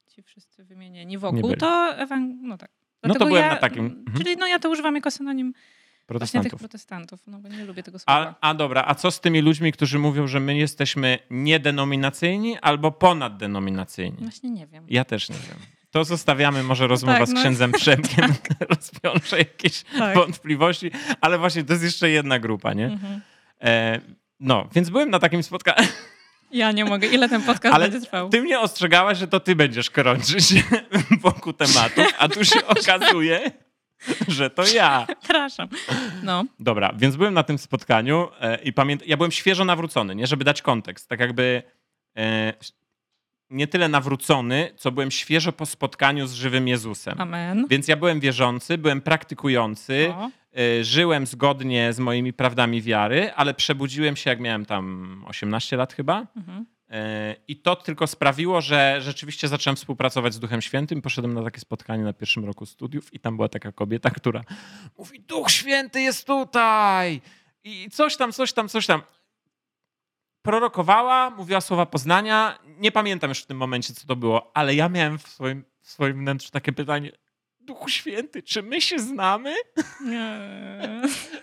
ci 0.08 0.24
wszyscy 0.24 0.64
wymienieni 0.64 1.12
Nie 1.12 1.20
wokół, 1.20 1.56
to 1.56 1.98
ewang... 1.98 2.36
no 2.42 2.58
tak. 2.58 2.72
No 3.04 3.14
to 3.14 3.20
Dlatego 3.20 3.26
byłem 3.26 3.44
ja, 3.44 3.50
na 3.50 3.58
takim- 3.58 3.86
mhm. 3.86 4.18
Czyli 4.18 4.38
no 4.38 4.48
ja 4.48 4.60
to 4.60 4.70
używam 4.70 4.96
jako 4.96 5.12
synonim 5.12 5.54
właśnie 6.10 6.42
tych 6.42 6.50
Protestantów. 6.50 6.60
protestantów, 6.60 7.20
no 7.28 7.40
bo 7.40 7.48
nie 7.50 7.66
lubię 7.66 7.84
tego 7.84 7.98
A, 8.06 8.16
słowa. 8.16 8.36
a 8.42 8.54
dobra, 8.54 8.84
a 8.88 8.96
co 8.96 9.12
z 9.12 9.20
tymi 9.22 9.42
ludźmi, 9.42 9.72
którzy 9.72 10.00
mówią, 10.00 10.28
że 10.28 10.40
my 10.40 10.58
jesteśmy 10.58 11.20
niedenominacyjni 11.30 12.58
albo 12.60 12.92
ponaddenominacyjni? 12.92 14.18
Właśnie 14.20 14.50
nie 14.52 14.68
wiem. 14.68 14.86
Ja 14.90 15.06
też 15.06 15.30
nie 15.30 15.36
wiem. 15.36 15.58
To 15.92 16.04
zostawiamy, 16.04 16.64
może 16.64 16.88
rozmowa 16.88 17.20
tak, 17.20 17.28
z 17.28 17.32
no. 17.32 17.40
księdzem 17.40 17.72
Przemkiem 17.72 18.34
rozwiąże 18.70 19.38
jakieś 19.38 19.84
Tak. 20.00 20.16
wątpliwości, 20.16 20.92
ale 21.22 21.38
właśnie 21.38 21.64
to 21.64 21.74
jest 21.74 21.86
jeszcze 21.86 22.10
jedna 22.10 22.40
grupa, 22.40 22.74
nie? 22.74 22.86
Mhm. 22.86 23.22
E, 23.62 24.02
no, 24.40 24.68
więc 24.76 24.90
byłem 24.90 25.10
na 25.10 25.20
takim 25.20 25.44
spotkaniu. 25.44 25.88
Ja 26.52 26.72
nie 26.72 26.86
mogę. 26.86 27.08
Ile 27.08 27.30
ten 27.30 27.42
podcast 27.42 27.76
Ale 27.76 27.90
będzie 27.90 28.08
trwał? 28.08 28.30
Ty 28.30 28.42
mnie 28.42 28.60
ostrzegałaś, 28.60 29.18
że 29.18 29.28
to 29.28 29.40
ty 29.40 29.56
będziesz 29.56 29.90
krążyć 29.90 30.54
wokół 31.22 31.54
tematu, 31.54 32.02
a 32.20 32.28
tu 32.28 32.46
się 32.46 32.66
okazuje, 32.68 33.52
że 34.28 34.50
to 34.50 34.68
ja. 34.68 35.08
Przepraszam. 35.20 35.68
No. 36.24 36.44
Dobra, 36.60 36.94
więc 36.98 37.16
byłem 37.16 37.34
na 37.34 37.44
tym 37.44 37.58
spotkaniu 37.58 38.28
e, 38.42 38.64
i 38.64 38.74
pamiętam, 38.74 39.08
ja 39.08 39.18
byłem 39.18 39.32
świeżo 39.32 39.66
nawrócony, 39.66 40.16
nie, 40.16 40.28
żeby 40.28 40.44
dać 40.44 40.62
kontekst. 40.62 41.10
Tak 41.10 41.20
jakby 41.20 41.64
e, 42.18 42.54
nie 43.50 43.68
tyle 43.68 43.90
nawrócony, 43.90 44.72
co 44.78 44.92
byłem 44.92 45.12
świeżo 45.12 45.52
po 45.52 45.66
spotkaniu 45.66 46.28
z 46.28 46.34
żywym 46.34 46.68
Jezusem. 46.68 47.22
Amen. 47.22 47.66
Więc 47.70 47.88
ja 47.88 47.96
byłem 47.98 48.20
wierzący, 48.20 48.78
byłem 48.78 49.02
praktykujący, 49.02 50.14
O, 50.18 50.30
y, 50.60 50.84
żyłem 50.84 51.26
zgodnie 51.26 51.94
z 51.94 52.00
moimi 52.00 52.34
prawdami 52.34 52.82
wiary, 52.82 53.32
ale 53.36 53.54
przebudziłem 53.54 54.16
się, 54.16 54.30
jak 54.30 54.40
miałem 54.40 54.66
tam 54.66 55.24
18 55.28 55.78
lat 55.78 55.94
chyba. 55.94 56.28
mhm. 56.38 56.66
I 57.48 57.56
to 57.56 57.76
tylko 57.76 58.08
sprawiło, 58.08 58.62
że 58.62 58.98
rzeczywiście 59.02 59.48
zacząłem 59.48 59.76
współpracować 59.76 60.34
z 60.34 60.40
Duchem 60.40 60.62
Świętym. 60.62 61.02
Poszedłem 61.02 61.34
na 61.34 61.44
takie 61.44 61.60
spotkanie 61.60 62.04
na 62.04 62.14
pierwszym 62.14 62.46
roku 62.46 62.66
studiów 62.66 63.14
i 63.14 63.20
tam 63.20 63.36
była 63.36 63.50
taka 63.50 63.72
kobieta, 63.72 64.10
która 64.10 64.42
mówi: 64.98 65.20
Duch 65.20 65.52
Święty 65.52 66.02
jest 66.02 66.28
tutaj! 66.28 67.22
I 67.64 67.90
coś 67.90 68.18
tam, 68.18 68.34
coś 68.34 68.54
tam, 68.54 68.70
coś 68.70 68.86
tam. 68.86 69.02
Prorokowała, 70.42 71.30
mówiła 71.30 71.62
słowa 71.62 71.86
poznania. 71.86 72.60
Nie 72.66 72.92
pamiętam 72.92 73.30
już 73.30 73.40
w 73.40 73.46
tym 73.46 73.58
momencie, 73.58 73.94
co 73.94 74.08
to 74.08 74.16
było, 74.16 74.52
ale 74.58 74.76
ja 74.76 74.90
miałem 74.90 75.20
w 75.20 75.28
swoim, 75.28 75.64
w 75.82 75.90
swoim 75.90 76.20
wnętrzu 76.20 76.52
takie 76.52 76.72
pytanie: 76.74 77.12
Duchu 77.66 77.90
Święty, 77.90 78.44
czy 78.44 78.64
my 78.64 78.82
się 78.82 79.00
znamy? 79.00 79.56
Nie. 80.06 80.40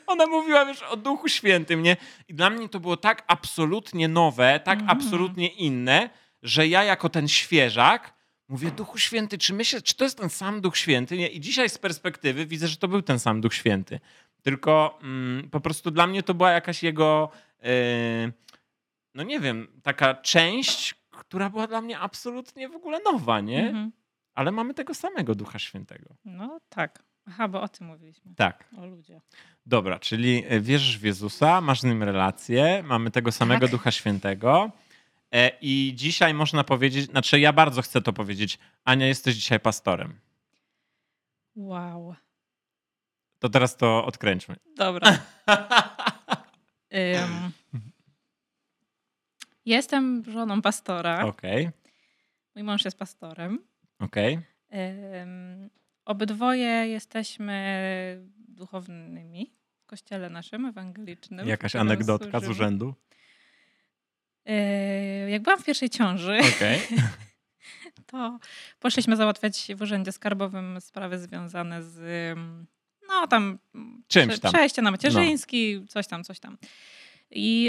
Ona 0.07 0.27
mówiła 0.27 0.63
już 0.63 0.83
o 0.83 0.97
Duchu 0.97 1.29
Świętym, 1.29 1.83
nie? 1.83 1.97
I 2.29 2.35
dla 2.35 2.51
mnie 2.51 2.69
to 2.69 2.81
było 2.81 2.97
tak 2.97 3.25
absolutnie 3.27 4.09
nowe, 4.09 4.61
tak 4.65 4.81
Mhm. 4.81 4.99
absolutnie 4.99 5.49
inne, 5.49 6.11
że 6.43 6.69
ja 6.69 6.85
jako 6.85 7.09
ten 7.09 7.29
świeżak 7.29 8.15
mówię, 8.49 8.71
Duchu 8.71 8.99
Święty, 8.99 9.39
czy 9.39 9.55
myślę, 9.55 9.83
czy 9.83 9.95
to 9.95 10.05
jest 10.05 10.19
ten 10.19 10.31
sam 10.31 10.61
Duch 10.61 10.77
Święty? 10.77 11.17
Nie? 11.17 11.29
I 11.29 11.41
dzisiaj 11.41 11.69
z 11.69 11.79
perspektywy 11.79 12.47
widzę, 12.47 12.69
że 12.69 12.77
to 12.77 12.89
był 12.89 13.03
ten 13.03 13.19
sam 13.19 13.41
Duch 13.41 13.55
Święty. 13.55 14.01
Tylko 14.43 14.99
mm, 15.03 15.51
po 15.51 15.61
prostu 15.61 15.91
dla 15.91 16.07
mnie 16.07 16.23
to 16.23 16.35
była 16.35 16.51
jakaś 16.51 16.83
jego, 16.83 17.31
yy, 17.63 17.69
no 19.15 19.23
nie 19.23 19.41
wiem, 19.41 19.69
taka 19.83 20.15
część, 20.15 20.95
która 21.11 21.51
była 21.51 21.67
dla 21.67 21.81
mnie 21.81 21.99
absolutnie 21.99 22.69
w 22.69 22.77
ogóle 22.77 23.01
nowa, 23.05 23.41
nie? 23.41 23.67
Mhm. 23.67 23.93
Ale 24.35 24.53
mamy 24.53 24.75
tego 24.75 24.95
samego 24.95 25.35
Ducha 25.35 25.59
Świętego. 25.59 26.15
No 26.25 26.61
tak. 26.69 27.03
Aha, 27.29 27.49
bo 27.49 27.63
o 27.63 27.69
tym 27.69 27.87
mówiliśmy. 27.87 28.35
Tak. 28.37 28.69
O 28.79 28.87
ludzie. 28.87 29.21
Dobra, 29.67 29.99
czyli 29.99 30.45
e, 30.49 30.61
wierzysz 30.61 30.99
w 30.99 31.03
Jezusa, 31.03 31.61
masz 31.61 31.81
z 31.81 31.85
nim 31.85 32.03
relację, 32.03 32.83
mamy 32.87 33.11
tego 33.11 33.33
samego 33.33 33.61
Tak. 33.61 33.71
Ducha 33.71 33.91
Świętego. 33.91 34.71
E, 35.33 35.51
I 35.61 35.93
dzisiaj 35.95 36.35
można 36.35 36.65
powiedzieć, 36.65 37.07
znaczy 37.11 37.41
ja 37.41 37.53
bardzo 37.53 37.83
chcę 37.83 38.03
to 38.03 38.13
powiedzieć, 38.13 38.59
Ania, 38.85 39.07
jesteś 39.07 39.35
dzisiaj 39.35 39.61
pastorem. 39.61 40.21
Wow. 41.57 42.15
To 43.39 43.49
teraz 43.49 43.77
to 43.77 44.05
odkręćmy. 44.05 44.57
Dobra. 44.77 45.09
Ym, 46.95 47.51
jestem 49.65 50.25
żoną 50.29 50.63
pastora. 50.63 51.25
Okej, 51.25 51.71
Mój 52.55 52.65
mąż 52.65 52.85
jest 52.85 52.99
pastorem. 52.99 53.59
Okej. 54.03 54.39
Ym, 55.23 55.71
obydwoje 56.05 56.67
jesteśmy 56.89 57.55
duchownymi 58.49 59.53
w 59.83 59.87
kościele 59.87 60.31
naszym 60.31 60.67
ewangelicznym. 60.67 61.45
w 61.45 61.49
Jakaś 61.49 61.71
którym 61.73 61.87
anegdotka 61.87 62.41
z 62.41 62.45
służymy. 62.45 62.51
urzędu? 62.67 62.95
Yy, 64.47 65.31
jak 65.31 65.43
byłam 65.43 65.59
w 65.59 65.65
pierwszej 65.65 65.91
ciąży, 65.91 66.39
Okej. 66.57 66.79
to 68.07 68.39
poszliśmy 68.81 69.17
załatwiać 69.17 69.69
w 69.77 69.83
urzędzie 69.83 70.13
skarbowym 70.13 70.81
sprawy 70.81 71.19
związane 71.19 71.83
z 71.83 71.99
ym, 72.39 72.67
no 73.09 73.27
tam, 73.27 73.59
Czymś 74.09 74.33
prze- 74.33 74.41
tam. 74.41 74.53
No. 74.53 74.59
przejście 74.59 74.83
na 74.83 74.91
macierzyński, 74.91 75.87
coś 75.89 76.07
tam, 76.07 76.25
coś 76.25 76.41
tam. 76.41 76.59
I 77.31 77.69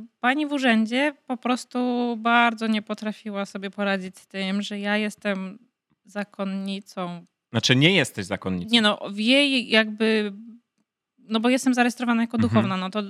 y, 0.00 0.06
pani 0.20 0.46
w 0.46 0.52
urzędzie 0.52 1.14
po 1.26 1.36
prostu 1.36 2.16
bardzo 2.20 2.66
nie 2.66 2.82
potrafiła 2.82 3.46
sobie 3.46 3.70
poradzić 3.70 4.18
z 4.18 4.26
tym, 4.26 4.62
że 4.62 4.78
ja 4.78 4.96
jestem 4.96 5.58
zakonnicą. 6.10 7.26
Znaczy 7.50 7.76
nie 7.76 7.92
jesteś 7.92 8.26
zakonnicą. 8.26 8.70
Nie 8.72 8.82
no, 8.82 8.98
w 9.10 9.18
jej 9.18 9.68
jakby, 9.68 10.32
no 11.18 11.40
bo 11.40 11.48
jestem 11.48 11.74
zarejestrowana 11.74 12.22
jako 12.22 12.36
Mhm. 12.36 12.50
duchowna, 12.50 12.76
no 12.76 12.90
to 12.90 13.02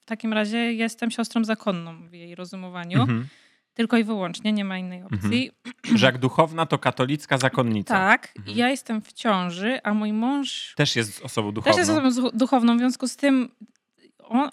w 0.00 0.04
takim 0.04 0.32
razie 0.32 0.58
jestem 0.58 1.10
siostrą 1.10 1.44
zakonną 1.44 2.08
w 2.08 2.12
jej 2.14 2.34
rozumowaniu. 2.34 3.00
Mhm. 3.00 3.26
Tylko 3.74 3.96
i 3.98 4.04
wyłącznie, 4.04 4.52
nie 4.52 4.64
ma 4.64 4.78
innej 4.78 5.02
opcji. 5.02 5.50
Że 5.96 6.06
jak 6.06 6.18
duchowna, 6.18 6.66
to 6.66 6.78
katolicka 6.78 7.38
zakonnica. 7.38 7.94
Tak, 7.94 8.32
Mhm. 8.38 8.56
ja 8.58 8.68
jestem 8.68 9.02
w 9.02 9.12
ciąży, 9.12 9.80
a 9.82 9.94
mój 9.94 10.12
mąż 10.12 10.74
Też 10.76 10.96
jest 10.96 11.22
osobą 11.22 11.52
duchowną. 11.52 11.72
też 11.72 11.78
jest 11.88 11.90
osobą 12.06 12.30
duchowną, 12.34 12.76
w 12.76 12.78
związku 12.78 13.08
z 13.08 13.16
tym 13.16 13.48
on, 14.18 14.50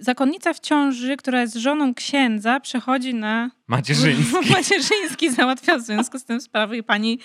zakonnica 0.00 0.54
w 0.54 0.60
ciąży, 0.60 1.16
która 1.16 1.40
jest 1.40 1.54
żoną 1.54 1.94
księdza, 1.94 2.60
przechodzi 2.60 3.14
na 3.14 3.50
Macierzyński. 3.66 4.34
macierzyński, 4.52 5.30
załatwia 5.32 5.78
w 5.78 5.82
związku 5.82 6.18
z 6.18 6.24
tym 6.24 6.40
sprawy 6.40 6.76
i 6.76 6.82
pani 6.82 7.18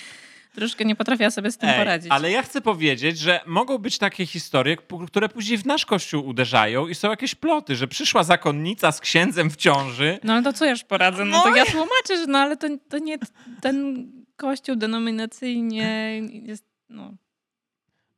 troszkę 0.56 0.86
nie 0.86 0.96
potrafiła 0.96 1.32
sobie 1.32 1.52
z 1.52 1.58
tym 1.58 1.70
Ej, 1.70 1.78
poradzić. 1.80 2.12
ale 2.12 2.32
ja 2.32 2.42
chcę 2.44 2.62
powiedzieć, 2.62 3.18
że 3.20 3.40
mogą 3.46 3.78
być 3.78 3.98
takie 3.98 4.26
historie, 4.26 4.78
które 5.08 5.30
później 5.30 5.58
w 5.58 5.66
nasz 5.66 5.86
kościół 5.86 6.28
uderzają 6.28 6.88
i 6.88 6.96
są 6.96 7.10
jakieś 7.10 7.36
ploty, 7.36 7.76
że 7.76 7.88
przyszła 7.88 8.24
zakonnica 8.24 8.92
z 8.92 9.00
księdzem 9.02 9.50
w 9.50 9.56
ciąży. 9.56 10.20
No 10.24 10.34
ale 10.34 10.44
to 10.44 10.54
co 10.54 10.66
ja 10.66 10.72
już 10.72 10.84
poradzę? 10.84 11.26
No, 11.26 11.38
No 11.38 11.44
to 11.44 11.56
ja 11.56 11.66
tłumaczę, 11.66 12.18
że 12.18 12.26
no 12.28 12.40
ale 12.40 12.58
to, 12.58 12.68
to 12.90 12.98
nie 12.98 13.18
ten 13.62 14.08
kościół 14.36 14.76
denominacyjnie 14.76 16.22
jest, 16.44 16.64
no... 16.90 17.14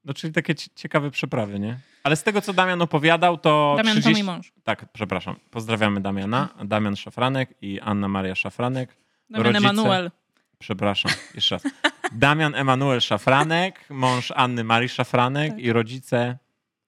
No, 0.06 0.14
czyli 0.14 0.34
takie 0.34 0.56
ci- 0.56 0.70
ciekawe 0.76 1.12
przeprawy, 1.12 1.60
nie? 1.60 1.78
Ale 2.04 2.16
z 2.16 2.24
tego, 2.24 2.42
co 2.42 2.54
Damian 2.54 2.82
opowiadał, 2.82 3.38
to. 3.38 3.74
Damian 3.78 3.94
30... 3.94 4.12
to 4.14 4.18
mój 4.18 4.24
mąż. 4.24 4.54
Tak, 4.64 4.86
przepraszam. 4.94 5.36
Pozdrawiamy 5.50 6.02
Damiana. 6.02 6.50
Damian 6.66 6.96
Szafranek 6.96 7.54
i 7.62 7.80
Anna 7.80 8.08
Maria 8.08 8.36
Szafranek. 8.36 8.98
Damian 9.30 9.46
Rodzice. 9.54 9.70
Emanuel. 9.70 10.12
przepraszam, 10.60 11.12
jeszcze 11.36 11.56
raz. 11.56 11.64
Damian 12.12 12.56
Emanuel 12.56 13.02
Szafranek, 13.02 13.86
mąż 13.90 14.32
Anny 14.32 14.64
Marii 14.64 14.90
Szafranek 14.90 15.52
Tak. 15.52 15.60
i 15.60 15.74
rodzice 15.74 16.38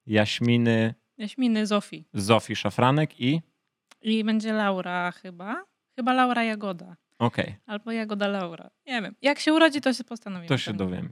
Jaśminy 0.06 0.94
Jaśminy 1.18 1.66
Zofii. 1.66 2.04
Zofii 2.14 2.56
Szafranek 2.56 3.20
i... 3.20 3.42
I 4.02 4.24
będzie 4.24 4.52
Laura 4.52 5.12
chyba. 5.12 5.64
Chyba 5.96 6.12
Laura 6.12 6.44
Jagoda. 6.44 6.96
Okej, 7.18 7.56
Albo 7.66 7.92
Jagoda 7.92 8.28
Laura. 8.28 8.70
Nie 8.86 9.02
wiem. 9.02 9.14
Jak 9.22 9.38
się 9.40 9.52
urodzi, 9.52 9.80
to 9.80 9.92
się 9.92 10.04
postanowimy. 10.04 10.48
to 10.48 10.58
się 10.58 10.72
dowiemy. 10.72 11.08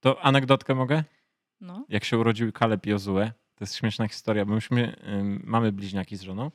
To 0.00 0.22
anegdotkę 0.22 0.74
mogę? 0.74 1.04
No. 1.60 1.84
Jak 1.88 2.04
się 2.04 2.18
urodził 2.18 2.52
Kaleb 2.52 2.86
i 2.86 2.90
Jozue. 2.90 3.30
To 3.54 3.64
jest 3.64 3.76
śmieszna 3.76 4.08
historia, 4.08 4.44
bo 4.44 4.54
myśmy, 4.54 4.96
ym, 5.08 5.42
mamy 5.44 5.72
bliźniaki 5.72 6.16
z 6.16 6.20
żoną 6.22 6.50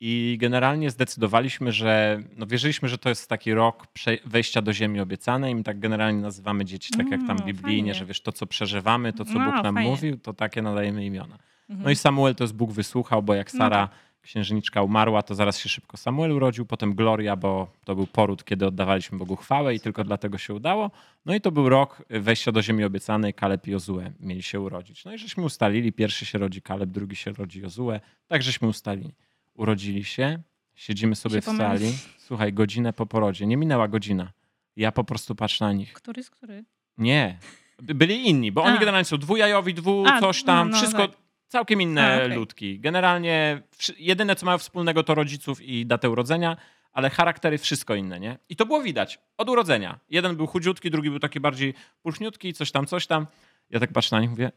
i 0.00 0.36
generalnie 0.40 0.90
zdecydowaliśmy, 0.90 1.72
że 1.72 2.22
no 2.36 2.46
wierzyliśmy, 2.46 2.88
że 2.88 2.98
to 2.98 3.08
jest 3.08 3.28
taki 3.28 3.54
rok 3.54 3.86
wejścia 4.26 4.62
do 4.62 4.72
ziemi 4.72 5.00
obiecanej 5.00 5.52
i 5.52 5.54
my 5.54 5.62
tak 5.62 5.78
generalnie 5.80 6.20
nazywamy 6.20 6.64
dzieci 6.64 6.90
tak 6.96 7.10
jak 7.10 7.20
tam 7.20 7.30
Mm, 7.36 7.46
biblijnie, 7.46 7.82
fajnie. 7.82 7.94
że 7.94 8.06
wiesz, 8.06 8.20
to 8.20 8.32
co 8.32 8.46
przeżywamy, 8.46 9.12
to 9.12 9.24
co 9.24 9.32
No, 9.38 9.44
Bóg 9.52 9.64
nam 9.64 9.74
fajnie. 9.74 9.90
mówił, 9.90 10.18
to 10.18 10.32
takie 10.34 10.62
nadajemy 10.62 11.04
imiona. 11.04 11.38
Mhm. 11.68 11.84
No 11.84 11.90
i 11.90 11.96
Samuel 11.96 12.34
to 12.34 12.44
jest 12.44 12.54
Bóg 12.56 12.72
wysłuchał, 12.72 13.22
bo 13.22 13.34
jak 13.34 13.54
No 13.54 13.58
Sara, 13.58 13.88
księżniczka 14.26 14.82
umarła, 14.82 15.22
to 15.22 15.34
zaraz 15.34 15.58
się 15.58 15.68
szybko 15.68 15.96
Samuel 15.96 16.32
urodził, 16.32 16.66
potem 16.66 16.94
Gloria, 16.94 17.36
bo 17.36 17.72
to 17.84 17.94
był 17.94 18.06
poród, 18.06 18.44
kiedy 18.44 18.66
oddawaliśmy 18.66 19.18
Bogu 19.18 19.36
chwałę 19.36 19.74
i 19.74 19.80
tylko 19.80 20.04
dlatego 20.04 20.38
się 20.38 20.54
udało. 20.54 20.90
No 21.26 21.34
i 21.34 21.40
to 21.40 21.52
był 21.52 21.68
rok 21.68 22.04
wejścia 22.10 22.52
do 22.52 22.62
ziemi 22.62 22.84
obiecanej, 22.84 23.34
Kaleb 23.34 23.66
i 23.66 23.70
Jozue 23.70 24.00
mieli 24.20 24.42
się 24.42 24.60
urodzić. 24.60 25.04
No 25.04 25.12
i 25.12 25.18
żeśmy 25.18 25.44
ustalili, 25.44 25.92
pierwszy 25.92 26.26
się 26.26 26.38
rodzi 26.38 26.62
Kaleb, 26.62 26.90
drugi 26.90 27.16
się 27.16 27.32
rodzi 27.32 27.60
Jozue, 27.60 28.00
tak 28.26 28.42
żeśmy 28.42 28.68
ustalili. 28.68 29.14
Urodzili 29.54 30.04
się, 30.04 30.42
siedzimy 30.74 31.16
sobie 31.16 31.42
Się 31.42 31.52
w 31.52 31.56
sali, 31.56 31.92
słuchaj, 32.18 32.52
godzinę 32.52 32.92
po 32.92 33.06
porodzie, 33.06 33.46
nie 33.46 33.56
minęła 33.56 33.88
godzina. 33.88 34.32
Ja 34.76 34.92
po 34.92 35.04
prostu 35.04 35.34
patrzę 35.34 35.64
na 35.64 35.72
nich. 35.72 35.92
Który 35.92 36.22
z 36.22 36.30
który? 36.30 36.64
Nie. 36.98 37.38
By- 37.82 37.94
Byli 37.94 38.28
inni, 38.28 38.52
bo 38.52 38.62
oni 38.62 38.76
A. 38.76 38.80
generalnie 38.80 39.04
są 39.04 39.16
dwujajowi, 39.18 39.74
dwu, 39.74 40.04
A, 40.06 40.20
coś 40.20 40.42
tam, 40.42 40.68
no, 40.68 40.72
no, 40.72 40.78
wszystko 40.78 41.08
tak. 41.08 41.25
Całkiem 41.48 41.80
inne 41.82 42.14
A, 42.14 42.24
okej. 42.24 42.36
ludki. 42.36 42.80
Generalnie 42.80 43.62
jedyne, 43.98 44.36
co 44.36 44.46
mają 44.46 44.58
wspólnego, 44.58 45.02
to 45.02 45.14
rodziców 45.14 45.62
i 45.62 45.86
datę 45.86 46.10
urodzenia, 46.10 46.56
ale 46.92 47.10
charaktery 47.10 47.58
wszystko 47.58 47.94
inne, 47.94 48.20
nie? 48.20 48.38
I 48.48 48.56
to 48.56 48.66
było 48.66 48.82
widać 48.82 49.18
od 49.38 49.48
urodzenia. 49.50 49.98
Jeden 50.10 50.36
był 50.36 50.46
chudziutki, 50.46 50.90
drugi 50.90 51.10
był 51.10 51.18
taki 51.18 51.40
bardziej 51.40 51.74
pulchniutki, 52.02 52.52
coś 52.52 52.72
tam, 52.72 52.86
coś 52.86 53.06
tam. 53.06 53.26
Ja 53.70 53.80
tak 53.80 53.92
patrzę 53.92 54.16
na 54.16 54.20
nich, 54.20 54.30
mówię, 54.30 54.52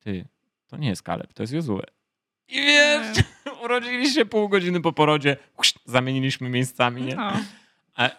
ty, 0.00 0.24
to 0.66 0.76
nie 0.76 0.88
jest 0.88 1.02
Kaleb, 1.02 1.32
to 1.34 1.42
jest 1.42 1.52
Jozue. 1.52 1.80
I 2.48 2.54
wiesz, 2.56 3.16
urodzili 3.64 4.10
się 4.10 4.24
pół 4.26 4.48
godziny 4.48 4.80
po 4.80 4.92
porodzie, 4.92 5.36
zamieniliśmy 5.84 6.48
miejscami, 6.48 7.02
nie? 7.02 7.14
No. 7.16 7.32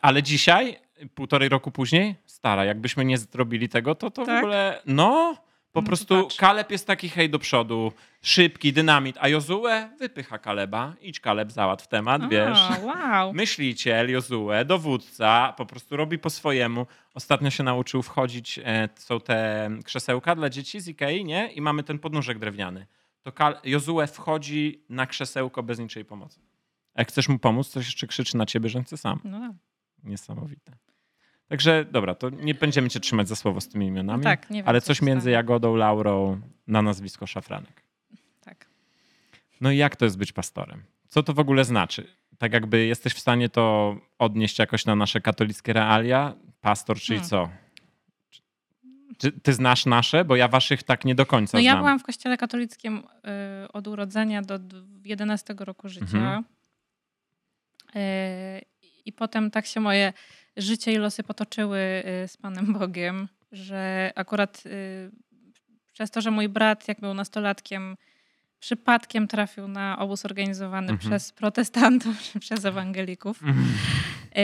Ale 0.01 0.23
dzisiaj, 0.23 0.79
półtorej 1.15 1.49
roku 1.49 1.71
później, 1.71 2.15
stara, 2.25 2.65
jakbyśmy 2.65 3.05
nie 3.05 3.17
zrobili 3.17 3.69
tego, 3.69 3.95
to 3.95 4.11
to 4.11 4.23
w 4.23 4.25
Tak? 4.25 4.37
ogóle, 4.43 4.81
no, 4.85 5.35
po 5.71 5.81
No 5.81 5.87
prostu. 5.87 6.27
Kaleb 6.37 6.71
jest 6.71 6.87
taki 6.87 7.09
hej 7.09 7.29
do 7.29 7.39
przodu, 7.39 7.91
szybki, 8.21 8.73
dynamit, 8.73 9.17
a 9.19 9.27
Jozue 9.27 9.89
wypycha 9.99 10.37
Kaleba. 10.37 10.93
Idź 11.01 11.19
Kaleb, 11.19 11.51
załatw 11.51 11.87
temat, 11.87 12.29
wiesz. 12.29 12.59
Wow. 12.83 13.33
Myśliciel, 13.33 14.09
Jozue, 14.09 14.65
dowódca, 14.65 15.53
po 15.57 15.65
prostu 15.65 15.97
robi 15.97 16.19
po 16.19 16.29
swojemu. 16.29 16.87
Ostatnio 17.13 17.49
się 17.49 17.63
nauczył 17.63 18.01
wchodzić, 18.01 18.59
e, 18.63 18.89
są 18.95 19.19
te 19.19 19.69
krzesełka 19.85 20.35
dla 20.35 20.49
dzieci 20.49 20.79
z 20.79 20.87
Ikei, 20.87 21.25
nie? 21.25 21.51
I 21.51 21.61
mamy 21.61 21.83
ten 21.83 21.99
podnóżek 21.99 22.39
drewniany. 22.39 22.87
To 23.21 23.31
Kal- 23.31 23.59
Jozue 23.63 24.07
wchodzi 24.07 24.83
na 24.89 25.05
krzesełko 25.07 25.63
bez 25.63 25.79
niczej 25.79 26.05
pomocy. 26.05 26.39
A 26.93 27.01
jak 27.01 27.07
chcesz 27.07 27.29
mu 27.29 27.39
pomóc, 27.39 27.71
to 27.71 27.79
jeszcze 27.79 28.07
krzyczy 28.07 28.37
na 28.37 28.45
ciebie, 28.45 28.69
że 28.69 28.83
chce 28.83 28.97
sam. 28.97 29.19
No, 29.23 29.39
tak. 29.39 29.51
Niesamowite. 30.03 30.71
Także 31.49 31.85
dobra, 31.91 32.15
to 32.15 32.29
nie 32.29 32.55
będziemy 32.55 32.89
cię 32.89 32.99
trzymać 32.99 33.27
za 33.27 33.35
słowo 33.35 33.61
z 33.61 33.67
tymi 33.69 33.85
imionami, 33.87 34.23
No 34.23 34.29
tak, 34.29 34.49
nie 34.49 34.59
wiem, 34.59 34.69
ale 34.69 34.81
co 34.81 34.87
coś 34.87 35.01
między. 35.01 35.31
Jagodą, 35.31 35.75
Laurą 35.75 36.41
na 36.67 36.81
nazwisko 36.81 37.27
Szafranek. 37.27 37.83
tak. 38.41 38.65
No 39.61 39.71
i 39.71 39.77
jak 39.77 39.95
to 39.95 40.05
jest 40.05 40.17
być 40.17 40.31
pastorem? 40.31 40.83
Co 41.07 41.23
to 41.23 41.33
w 41.33 41.39
ogóle 41.39 41.65
znaczy? 41.65 42.07
Tak 42.37 42.53
jakby 42.53 42.85
jesteś 42.85 43.13
w 43.13 43.19
stanie 43.19 43.49
to 43.49 43.95
odnieść 44.19 44.59
jakoś 44.59 44.85
na 44.85 44.95
nasze 44.95 45.21
katolickie 45.21 45.73
realia? 45.73 46.33
Pastor, 46.61 46.97
czyli 46.99 47.19
Hmm. 47.19 47.29
co? 47.29 47.49
Czy 49.17 49.31
ty 49.31 49.53
znasz 49.53 49.85
nasze? 49.85 50.25
Bo 50.25 50.35
ja 50.35 50.47
waszych 50.47 50.83
tak 50.83 51.05
nie 51.05 51.15
do 51.15 51.25
końca 51.25 51.57
No 51.57 51.61
ja 51.61 51.71
znam. 51.71 51.83
byłam 51.83 51.99
w 51.99 52.03
kościele 52.03 52.37
katolickim 52.37 53.03
y, 53.65 53.71
od 53.71 53.87
urodzenia 53.87 54.41
do 54.41 54.59
d- 54.59 54.81
11 55.05 55.55
roku 55.59 55.89
życia. 55.89 56.05
Mhm. 56.17 56.43
Y, 57.95 58.61
I 59.05 59.13
potem 59.13 59.51
tak 59.51 59.65
się 59.65 59.79
moje 59.79 60.13
życie 60.59 60.93
i 60.93 60.97
losy 60.97 61.23
potoczyły 61.23 61.77
y, 62.23 62.27
z 62.27 62.37
Panem 62.37 62.73
Bogiem, 62.73 63.27
że 63.51 64.11
akurat 64.15 64.63
y, 64.65 65.11
przez 65.93 66.11
to, 66.11 66.21
że 66.21 66.31
mój 66.31 66.49
brat, 66.49 66.87
jak 66.87 66.99
był 66.99 67.13
nastolatkiem, 67.13 67.97
przypadkiem 68.59 69.27
trafił 69.27 69.67
na 69.67 69.99
obóz 69.99 70.25
organizowany 70.25 70.91
Mhm. 70.91 70.99
przez 70.99 71.31
protestantów 71.31 72.21
czy 72.21 72.39
przez 72.45 72.65
ewangelików. 72.65 73.41
Yy, 74.35 74.41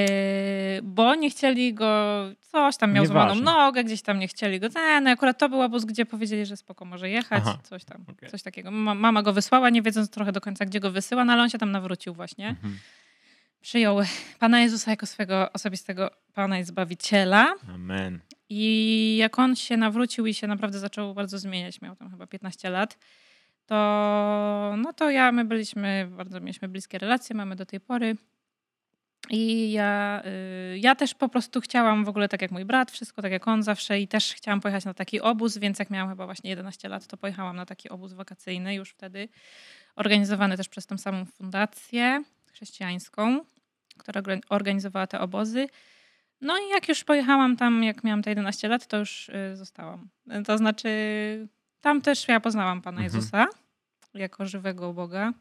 bo 0.84 1.16
nie 1.16 1.30
chcieli 1.30 1.74
go, 1.74 2.24
coś 2.42 2.78
tam 2.78 2.94
miał 2.94 3.06
złamaną 3.06 3.36
Nieważne. 3.36 3.52
nogę, 3.64 3.84
gdzieś 3.84 4.02
tam 4.02 4.20
nie 4.20 4.28
chcieli 4.28 4.60
go, 4.60 4.70
ten, 4.70 5.08
akurat 5.08 5.38
to 5.38 5.50
był 5.50 5.62
obóz, 5.62 5.86
gdzie 5.86 6.06
powiedzieli, 6.06 6.46
że 6.46 6.58
spoko 6.58 6.86
może 6.86 7.10
jechać, 7.10 7.44
Aha. 7.46 7.58
coś 7.64 7.84
tam, 7.86 8.06
Okej. 8.08 8.30
coś 8.30 8.42
takiego. 8.44 8.72
Ma, 8.72 8.96
mama 8.96 9.22
go 9.24 9.34
wysłała, 9.34 9.70
nie 9.70 9.82
wiedząc 9.82 10.10
trochę 10.10 10.32
do 10.32 10.42
końca, 10.42 10.66
gdzie 10.66 10.80
go 10.80 10.92
wysyła, 10.92 11.26
no 11.26 11.34
ale 11.34 11.42
on 11.44 11.50
się 11.50 11.58
tam 11.58 11.72
nawrócił 11.72 12.14
właśnie. 12.14 12.48
Mhm. 12.50 12.78
Przyjął 13.66 13.98
Pana 14.40 14.62
Jezusa 14.62 14.92
jako 14.92 15.06
swego 15.06 15.52
osobistego 15.52 16.12
Pana 16.34 16.60
i 16.60 16.64
Zbawiciela 16.64 17.56
Amen. 17.74 18.20
i 18.50 19.18
jak 19.20 19.40
on 19.40 19.56
się 19.56 19.78
nawrócił 19.78 20.26
i 20.26 20.34
się 20.34 20.48
naprawdę 20.48 20.80
zaczął 20.80 21.14
bardzo 21.14 21.40
zmieniać, 21.40 21.82
miał 21.82 21.96
tam 21.96 22.12
chyba 22.12 22.28
15 22.28 22.70
lat, 22.70 22.98
to 23.66 23.76
no 24.78 24.94
to 24.94 25.10
ja, 25.10 25.32
my 25.32 25.46
byliśmy, 25.46 26.08
bardzo 26.12 26.40
mieliśmy 26.40 26.68
bliskie 26.68 26.98
relacje, 26.98 27.36
mamy 27.36 27.56
do 27.56 27.66
tej 27.66 27.80
pory. 27.80 28.16
I 29.30 29.72
ja, 29.72 30.24
y, 30.74 30.80
ja 30.80 30.96
też 30.96 31.14
po 31.14 31.30
prostu 31.30 31.62
chciałam 31.62 32.06
w 32.06 32.10
ogóle 32.10 32.30
tak 32.30 32.42
jak 32.42 32.52
mój 32.52 32.66
brat, 32.66 32.92
wszystko 32.92 33.22
tak 33.22 33.32
jak 33.32 33.48
on 33.48 33.64
zawsze 33.64 34.00
i 34.00 34.08
też 34.08 34.34
chciałam 34.34 34.62
pojechać 34.62 34.86
na 34.86 34.94
taki 34.94 35.22
obóz, 35.22 35.58
więc 35.58 35.80
jak 35.80 35.90
miałam 35.90 36.10
chyba 36.10 36.26
właśnie 36.26 36.50
11 36.50 36.90
lat, 36.90 37.08
to 37.08 37.18
pojechałam 37.18 37.56
na 37.56 37.66
taki 37.66 37.90
obóz 37.90 38.14
wakacyjny 38.14 38.76
już 38.76 38.90
wtedy, 38.90 39.30
organizowany 39.96 40.58
też 40.58 40.70
przez 40.70 40.86
tą 40.86 40.98
samą 40.98 41.26
fundację 41.26 42.24
chrześcijańską, 42.56 43.46
która 43.98 44.22
organizowała 44.50 45.08
te 45.08 45.20
obozy. 45.20 45.68
No 46.42 46.58
i 46.58 46.70
jak 46.70 46.90
już 46.90 47.04
pojechałam 47.04 47.58
tam, 47.58 47.84
jak 47.84 48.04
miałam 48.04 48.22
te 48.24 48.30
11 48.32 48.68
lat, 48.68 48.88
to 48.88 48.98
już 48.98 49.30
y, 49.30 49.56
zostałam. 49.56 50.10
To 50.46 50.58
znaczy, 50.58 50.90
tam 51.82 52.02
też 52.02 52.28
ja 52.28 52.40
poznałam 52.40 52.82
Pana 52.82 53.02
Mhm. 53.02 53.16
Jezusa 53.16 53.46
jako 54.14 54.46
żywego 54.46 54.94
Boga. 54.94 55.34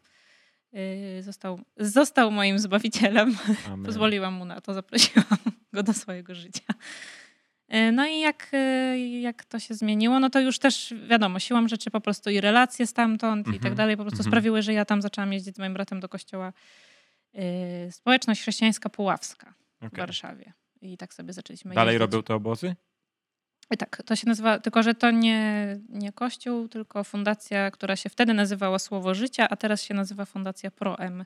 Y, 1.19 1.23
Został, 1.23 1.61
został 1.77 2.31
moim 2.31 2.59
zbawicielem. 2.59 3.37
Amen. 3.67 3.85
Pozwoliłam 3.87 4.35
mu 4.35 4.45
na 4.45 4.61
to, 4.61 4.75
zaprosiłam 4.75 5.25
go 5.73 5.83
do 5.83 5.93
swojego 5.93 6.35
życia. 6.35 6.65
Y, 7.75 7.93
No 7.93 8.07
i 8.07 8.21
jak, 8.21 8.51
y, 8.55 8.99
jak 8.99 9.45
to 9.45 9.59
się 9.59 9.75
zmieniło, 9.75 10.21
no 10.21 10.31
to 10.31 10.41
już 10.41 10.59
też 10.59 10.95
wiadomo, 11.09 11.39
siłą 11.39 11.69
rzeczy 11.69 11.91
po 11.91 12.01
prostu 12.01 12.31
i 12.31 12.41
relacje 12.41 12.87
stamtąd 12.87 13.47
i 13.47 13.51
Mhm. 13.51 13.63
tak 13.63 13.75
dalej 13.75 13.97
po 13.97 14.03
prostu 14.03 14.19
Mhm. 14.21 14.31
sprawiły, 14.31 14.63
że 14.63 14.73
ja 14.73 14.85
tam 14.85 15.03
zaczęłam 15.03 15.33
jeździć 15.33 15.57
z 15.57 15.59
moim 15.59 15.75
bratem 15.75 16.01
do 16.01 16.09
kościoła 16.09 16.49
y, 16.49 16.53
Społeczność 17.91 18.41
Chrześcijańska 18.41 18.89
Puławska 18.89 19.55
w 19.81 19.85
Okej. 19.87 19.99
Warszawie. 19.99 20.53
I 20.81 20.97
tak 20.97 21.15
sobie 21.15 21.33
zaczęliśmy 21.33 21.75
Dalej 21.75 21.93
jeździć. 21.95 22.01
robią 22.01 22.23
te 22.23 22.35
obozy? 22.35 22.77
I 23.71 23.77
Tak, 23.77 24.03
to 24.07 24.17
się 24.17 24.27
nazywa, 24.27 24.59
tylko 24.59 24.83
że 24.83 24.95
to 24.95 25.11
nie, 25.11 25.77
nie 25.89 26.13
kościół, 26.13 26.69
tylko 26.69 27.05
fundacja, 27.05 27.71
która 27.71 27.97
się 27.97 28.09
wtedy 28.09 28.35
nazywała 28.35 28.79
Słowo 28.79 29.15
Życia, 29.15 29.49
a 29.51 29.57
teraz 29.57 29.83
się 29.83 29.95
nazywa 29.95 30.25
Fundacja 30.25 30.71
ProM. 30.71 31.25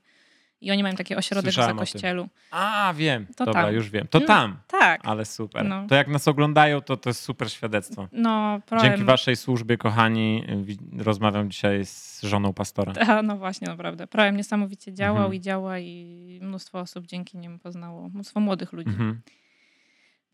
I 0.61 0.71
oni 0.73 0.83
mają 0.83 0.95
taki 0.97 1.17
ośrodek 1.17 1.45
Słyszałem 1.55 1.77
za 1.77 1.81
kościelu. 1.81 2.29
A, 2.51 2.95
wiem. 2.97 3.27
To 3.37 3.45
Dobra, 3.45 3.63
tam. 3.65 3.75
już 3.75 3.91
wiem. 3.91 4.07
To 4.11 4.21
No. 4.21 4.27
tam. 4.27 4.57
Tak. 4.67 5.01
Ale 5.05 5.25
super. 5.25 5.65
No. 5.65 5.87
To 5.89 5.95
jak 5.95 6.09
nas 6.09 6.29
oglądają, 6.29 6.81
to 6.81 6.97
to 6.97 7.11
jest 7.11 7.21
super 7.23 7.51
świadectwo. 7.53 8.09
No, 8.13 8.61
ProM. 8.67 8.83
Dzięki 8.85 9.05
waszej 9.05 9.37
służbie, 9.37 9.77
kochani, 9.77 10.45
wi- 10.63 10.79
rozmawiam 10.99 11.51
dzisiaj 11.51 11.85
z 11.87 12.23
żoną 12.23 12.53
pastora. 12.53 12.93
A, 12.93 13.23
no 13.23 13.37
właśnie, 13.37 13.69
naprawdę. 13.69 14.07
ProM 14.07 14.37
niesamowicie 14.37 14.93
działał 14.93 15.17
Mhm. 15.17 15.35
i 15.35 15.41
działa 15.41 15.79
i 15.79 16.39
mnóstwo 16.43 16.81
osób 16.81 17.07
dzięki 17.07 17.39
niemu 17.39 17.59
poznało, 17.59 18.09
mnóstwo 18.09 18.41
młodych 18.41 18.73
ludzi 18.73 18.91
Mhm. 18.91 19.21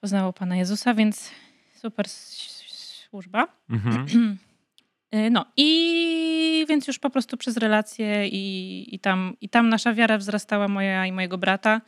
poznało 0.00 0.32
Pana 0.32 0.56
Jezusa, 0.56 0.94
więc 0.94 1.30
super 1.74 2.06
służba. 2.08 3.48
Mhm. 3.70 4.06
Y, 5.14 5.30
No 5.30 5.44
i 5.56 6.66
więc 6.68 6.86
już 6.86 6.98
po 6.98 7.10
prostu 7.10 7.36
przez 7.36 7.56
relacje 7.56 8.28
i, 8.28 8.94
i, 8.94 8.98
tam, 8.98 9.36
i 9.40 9.48
tam 9.48 9.68
nasza 9.68 9.94
wiara 9.94 10.18
wzrastała 10.18 10.68
moja 10.68 11.06
i 11.06 11.12
mojego 11.12 11.38
brata. 11.38 11.80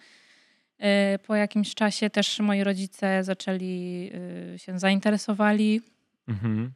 Y, 1.14 1.18
Po 1.26 1.34
jakimś 1.36 1.74
czasie 1.74 2.10
też 2.10 2.40
moi 2.40 2.64
rodzice 2.64 3.24
zaczęli 3.24 4.10
y, 4.54 4.58
się 4.58 4.78
zainteresowali, 4.78 5.80
Mhm. 6.28 6.72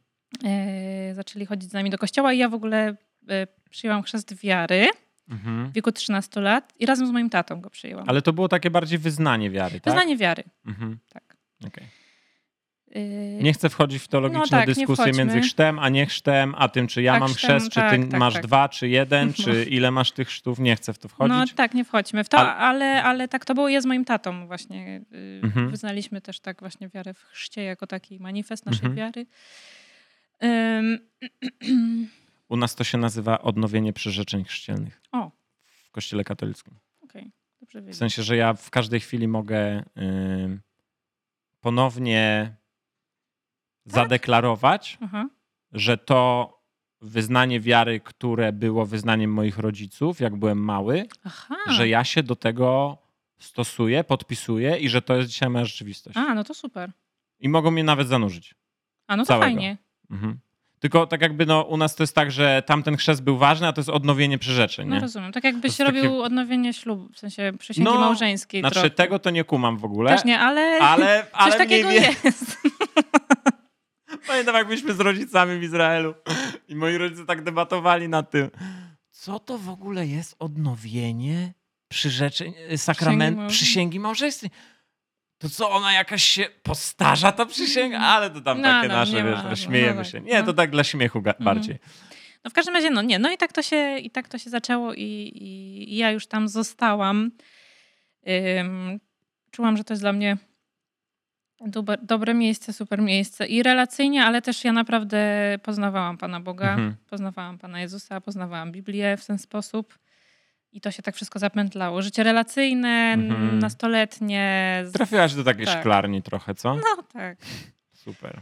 zaczęli 1.13 1.45
chodzić 1.45 1.69
z 1.69 1.73
nami 1.73 1.89
do 1.89 1.97
kościoła 1.97 2.33
i 2.33 2.37
ja 2.37 2.49
w 2.49 2.53
ogóle 2.53 2.95
przyjęłam 3.69 4.03
chrzest 4.03 4.35
wiary 4.35 4.87
Mhm. 5.29 5.67
w 5.69 5.73
wieku 5.73 5.91
13 5.91 6.41
lat 6.41 6.73
i 6.79 6.85
razem 6.85 7.07
z 7.07 7.11
moim 7.11 7.29
tatą 7.29 7.61
go 7.61 7.69
przyjęłam. 7.69 8.05
Ale 8.09 8.21
to 8.21 8.33
było 8.33 8.47
takie 8.47 8.69
bardziej 8.69 8.99
wyznanie 8.99 9.49
wiary, 9.49 9.79
tak? 9.79 9.93
Wyznanie 9.93 10.17
wiary, 10.17 10.43
Mhm. 10.65 10.97
tak. 11.13 11.37
Yy, 11.63 11.69
Nie 13.41 13.53
chcę 13.53 13.69
wchodzić 13.69 14.03
w 14.03 14.07
teologiczne 14.07 14.41
No 14.41 14.47
tak, 14.47 14.65
dyskusje 14.65 15.11
między 15.13 15.41
chrztem, 15.41 15.79
a 15.79 15.89
nie 15.89 16.05
chrztem, 16.05 16.55
a 16.57 16.69
tym, 16.69 16.87
czy 16.87 17.01
ja 17.01 17.13
A 17.15 17.19
mam 17.19 17.33
chrztem, 17.33 17.49
chrzest, 17.59 17.65
czy 17.73 17.81
ty 17.81 17.99
tak, 18.01 18.09
tak, 18.11 18.19
masz 18.19 18.33
tak. 18.33 18.43
dwa, 18.43 18.69
czy 18.69 18.89
jeden, 18.89 19.27
No. 19.37 19.43
czy 19.43 19.63
ile 19.63 19.91
masz 19.91 20.11
tych 20.11 20.27
chrztów. 20.27 20.59
Nie 20.59 20.75
chcę 20.75 20.93
w 20.93 20.97
to 20.97 21.07
no 21.07 21.27
wchodzić. 21.27 21.53
tak, 21.55 21.73
nie 21.73 21.85
wchodźmy 21.85 22.23
w 22.23 22.29
to, 22.29 22.37
Ale- 22.37 22.55
ale, 22.55 23.03
ale 23.03 23.27
tak 23.27 23.45
to 23.45 23.53
było. 23.53 23.69
Ja 23.69 23.81
z 23.81 23.85
moim 23.85 24.05
tatą 24.05 24.47
właśnie 24.47 25.01
yy, 25.11 25.41
Mhm. 25.43 25.69
wyznaliśmy 25.69 26.21
też 26.21 26.39
tak 26.39 26.59
właśnie 26.59 26.89
wiarę 26.89 27.13
w 27.13 27.23
chrzcie 27.23 27.63
jako 27.63 27.87
taki 27.87 28.19
manifest 28.19 28.65
naszej 28.65 28.87
Mhm. 28.89 28.95
wiary. 28.95 29.25
Ym, 30.43 30.99
U 32.49 32.57
nas 32.57 32.75
to 32.75 32.83
się 32.83 32.97
nazywa 32.97 33.41
odnowienie 33.41 33.93
przyrzeczeń 33.93 34.43
chrzcielnych. 34.43 35.01
O. 35.11 35.31
W 35.87 35.91
kościele 35.91 36.23
katolickim. 36.23 36.73
Okej, 37.01 37.31
dobrze 37.61 37.81
W 37.81 37.85
wiedzieć. 37.85 37.99
sensie, 37.99 38.23
że 38.23 38.37
ja 38.37 38.53
w 38.53 38.69
każdej 38.69 38.99
chwili 38.99 39.27
mogę 39.27 39.79
y, 39.79 39.83
ponownie 41.61 42.55
Tak? 43.83 43.93
zadeklarować, 43.93 44.97
Aha. 45.01 45.29
że 45.71 45.97
to 45.97 46.51
wyznanie 47.01 47.59
wiary, 47.59 47.99
które 47.99 48.53
było 48.53 48.85
wyznaniem 48.85 49.33
moich 49.33 49.57
rodziców, 49.57 50.19
jak 50.19 50.35
byłem 50.35 50.57
mały, 50.63 51.05
Aha. 51.23 51.55
że 51.69 51.87
ja 51.87 52.03
się 52.03 52.23
do 52.23 52.35
tego 52.35 52.97
stosuję, 53.39 54.03
podpisuję 54.03 54.77
i 54.77 54.89
że 54.89 55.01
to 55.01 55.15
jest 55.15 55.29
dzisiaj 55.29 55.49
moja 55.49 55.65
rzeczywistość. 55.65 56.17
A, 56.17 56.33
no 56.35 56.43
to 56.43 56.53
super. 56.53 56.91
I 57.39 57.49
mogą 57.49 57.71
mnie 57.71 57.83
nawet 57.83 58.07
zanurzyć. 58.07 58.55
A, 59.07 59.15
no 59.17 59.23
to 59.23 59.27
Całego. 59.27 59.45
fajnie. 59.45 59.77
Mhm. 60.11 60.39
Tylko 60.79 61.07
tak 61.07 61.21
jakby 61.21 61.45
no, 61.45 61.61
u 61.61 61.77
nas 61.77 61.95
to 61.95 62.03
jest 62.03 62.15
tak, 62.15 62.31
że 62.31 62.63
tamten 62.65 62.97
chrzest 62.97 63.23
był 63.23 63.37
ważny, 63.37 63.67
a 63.67 63.73
to 63.73 63.79
jest 63.81 63.89
odnowienie 63.89 64.37
przyrzeczeń. 64.37 64.87
No 64.89 64.99
rozumiem. 64.99 65.31
Tak 65.31 65.43
jakbyś 65.43 65.79
robił 65.79 66.01
takie- 66.03 66.15
odnowienie 66.23 66.73
ślubu, 66.73 67.09
w 67.13 67.19
sensie 67.19 67.53
przysięgi 67.59 67.91
No, 67.91 67.99
małżeńskiej. 67.99 68.61
Znaczy 68.61 68.73
trochę. 68.73 68.89
tego 68.89 69.19
to 69.19 69.29
nie 69.29 69.43
kumam 69.43 69.77
w 69.77 69.85
ogóle. 69.85 70.11
Też 70.15 70.25
nie, 70.25 70.39
ale, 70.39 70.61
Ale, 70.79 71.25
ale 71.33 71.51
coś 71.51 71.57
takiego 71.57 71.87
mniej 71.87 72.01
jest. 72.23 72.57
Pamiętam, 74.27 74.55
jak 74.55 74.67
byliśmy 74.67 74.93
z 74.93 74.99
rodzicami 74.99 75.59
w 75.59 75.63
Izraelu 75.63 76.13
i 76.67 76.75
moi 76.75 76.97
rodzice 76.97 77.25
tak 77.25 77.43
debatowali 77.43 78.09
nad 78.09 78.31
tym, 78.31 78.49
co 79.11 79.39
to 79.39 79.57
w 79.57 79.69
ogóle 79.69 80.07
jest 80.07 80.35
odnowienie 80.39 81.53
przyrzeczeń, 81.87 82.53
y, 82.71 82.77
sakrament, 82.77 83.37
małżeńskiej. 83.37 83.65
przysięgi 83.65 83.99
małżeńskiej. 83.99 84.49
To 85.37 85.49
co, 85.49 85.71
ona 85.71 85.93
jakaś 85.93 86.23
się 86.23 86.45
postarza 86.63 87.31
ta 87.31 87.45
przysięga? 87.45 87.99
Ale 87.99 88.29
to 88.29 88.41
tam 88.41 88.61
No, 88.61 88.63
takie 88.63 88.87
no, 88.87 88.93
nasze, 88.93 89.11
nie 89.13 89.23
wiesz, 89.23 89.43
ma, 89.43 89.55
śmiejemy 89.55 89.95
no 89.95 90.03
tak, 90.03 90.11
się. 90.11 90.21
Nie, 90.21 90.39
to 90.39 90.45
no. 90.45 90.53
tak 90.53 90.71
dla 90.71 90.83
śmiechu 90.83 91.17
Mhm. 91.17 91.35
bardziej. 91.45 91.79
No 92.43 92.49
w 92.51 92.53
każdym 92.53 92.73
razie, 92.75 92.89
no 92.89 93.01
nie. 93.01 93.19
No 93.19 93.31
i 93.31 93.37
tak 93.37 93.53
to 93.53 93.61
się, 93.61 93.97
i 93.97 94.11
tak 94.11 94.27
to 94.27 94.37
się 94.37 94.49
zaczęło 94.49 94.93
i, 94.93 95.31
i, 95.35 95.97
ja 95.97 96.11
już 96.11 96.27
tam 96.27 96.47
zostałam. 96.47 97.31
Czułam, 99.51 99.77
że 99.77 99.83
to 99.83 99.93
jest 99.93 100.03
dla 100.03 100.13
mnie 100.13 100.37
dobre, 102.01 102.33
miejsce, 102.33 102.73
super 102.73 103.01
miejsce. 103.01 103.47
I 103.47 103.63
relacyjnie, 103.63 104.23
ale 104.25 104.41
też 104.41 104.63
ja 104.63 104.73
naprawdę 104.73 105.19
poznawałam 105.63 106.17
Pana 106.17 106.39
Boga, 106.39 106.69
Mhm. 106.69 106.95
poznawałam 107.09 107.57
Pana 107.57 107.81
Jezusa, 107.81 108.21
poznawałam 108.21 108.71
Biblię 108.71 109.17
w 109.17 109.25
ten 109.25 109.37
sposób. 109.37 109.99
I 110.71 110.81
to 110.81 110.91
się 110.91 111.03
tak 111.03 111.15
wszystko 111.15 111.39
zapętlało. 111.39 112.01
Życie 112.01 112.23
relacyjne, 112.23 112.89
Mhm. 113.13 113.59
nastoletnie. 113.59 114.81
z- 114.85 114.91
Trafiłaś 114.91 115.33
do 115.33 115.43
takiej 115.43 115.65
Tak. 115.65 115.79
szklarni 115.79 116.21
trochę, 116.21 116.55
co? 116.55 116.75
No 116.75 117.03
tak. 117.13 117.37
Super. 117.93 118.41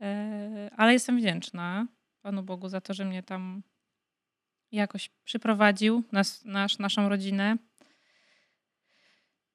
E, 0.00 0.70
Ale 0.76 0.92
jestem 0.92 1.16
wdzięczna 1.18 1.86
Panu 2.22 2.42
Bogu 2.42 2.68
za 2.68 2.80
to, 2.80 2.94
że 2.94 3.04
mnie 3.04 3.22
tam 3.22 3.62
jakoś 4.72 5.10
przyprowadził, 5.24 6.02
nas, 6.12 6.44
nasz, 6.44 6.78
naszą 6.78 7.08
rodzinę. 7.08 7.56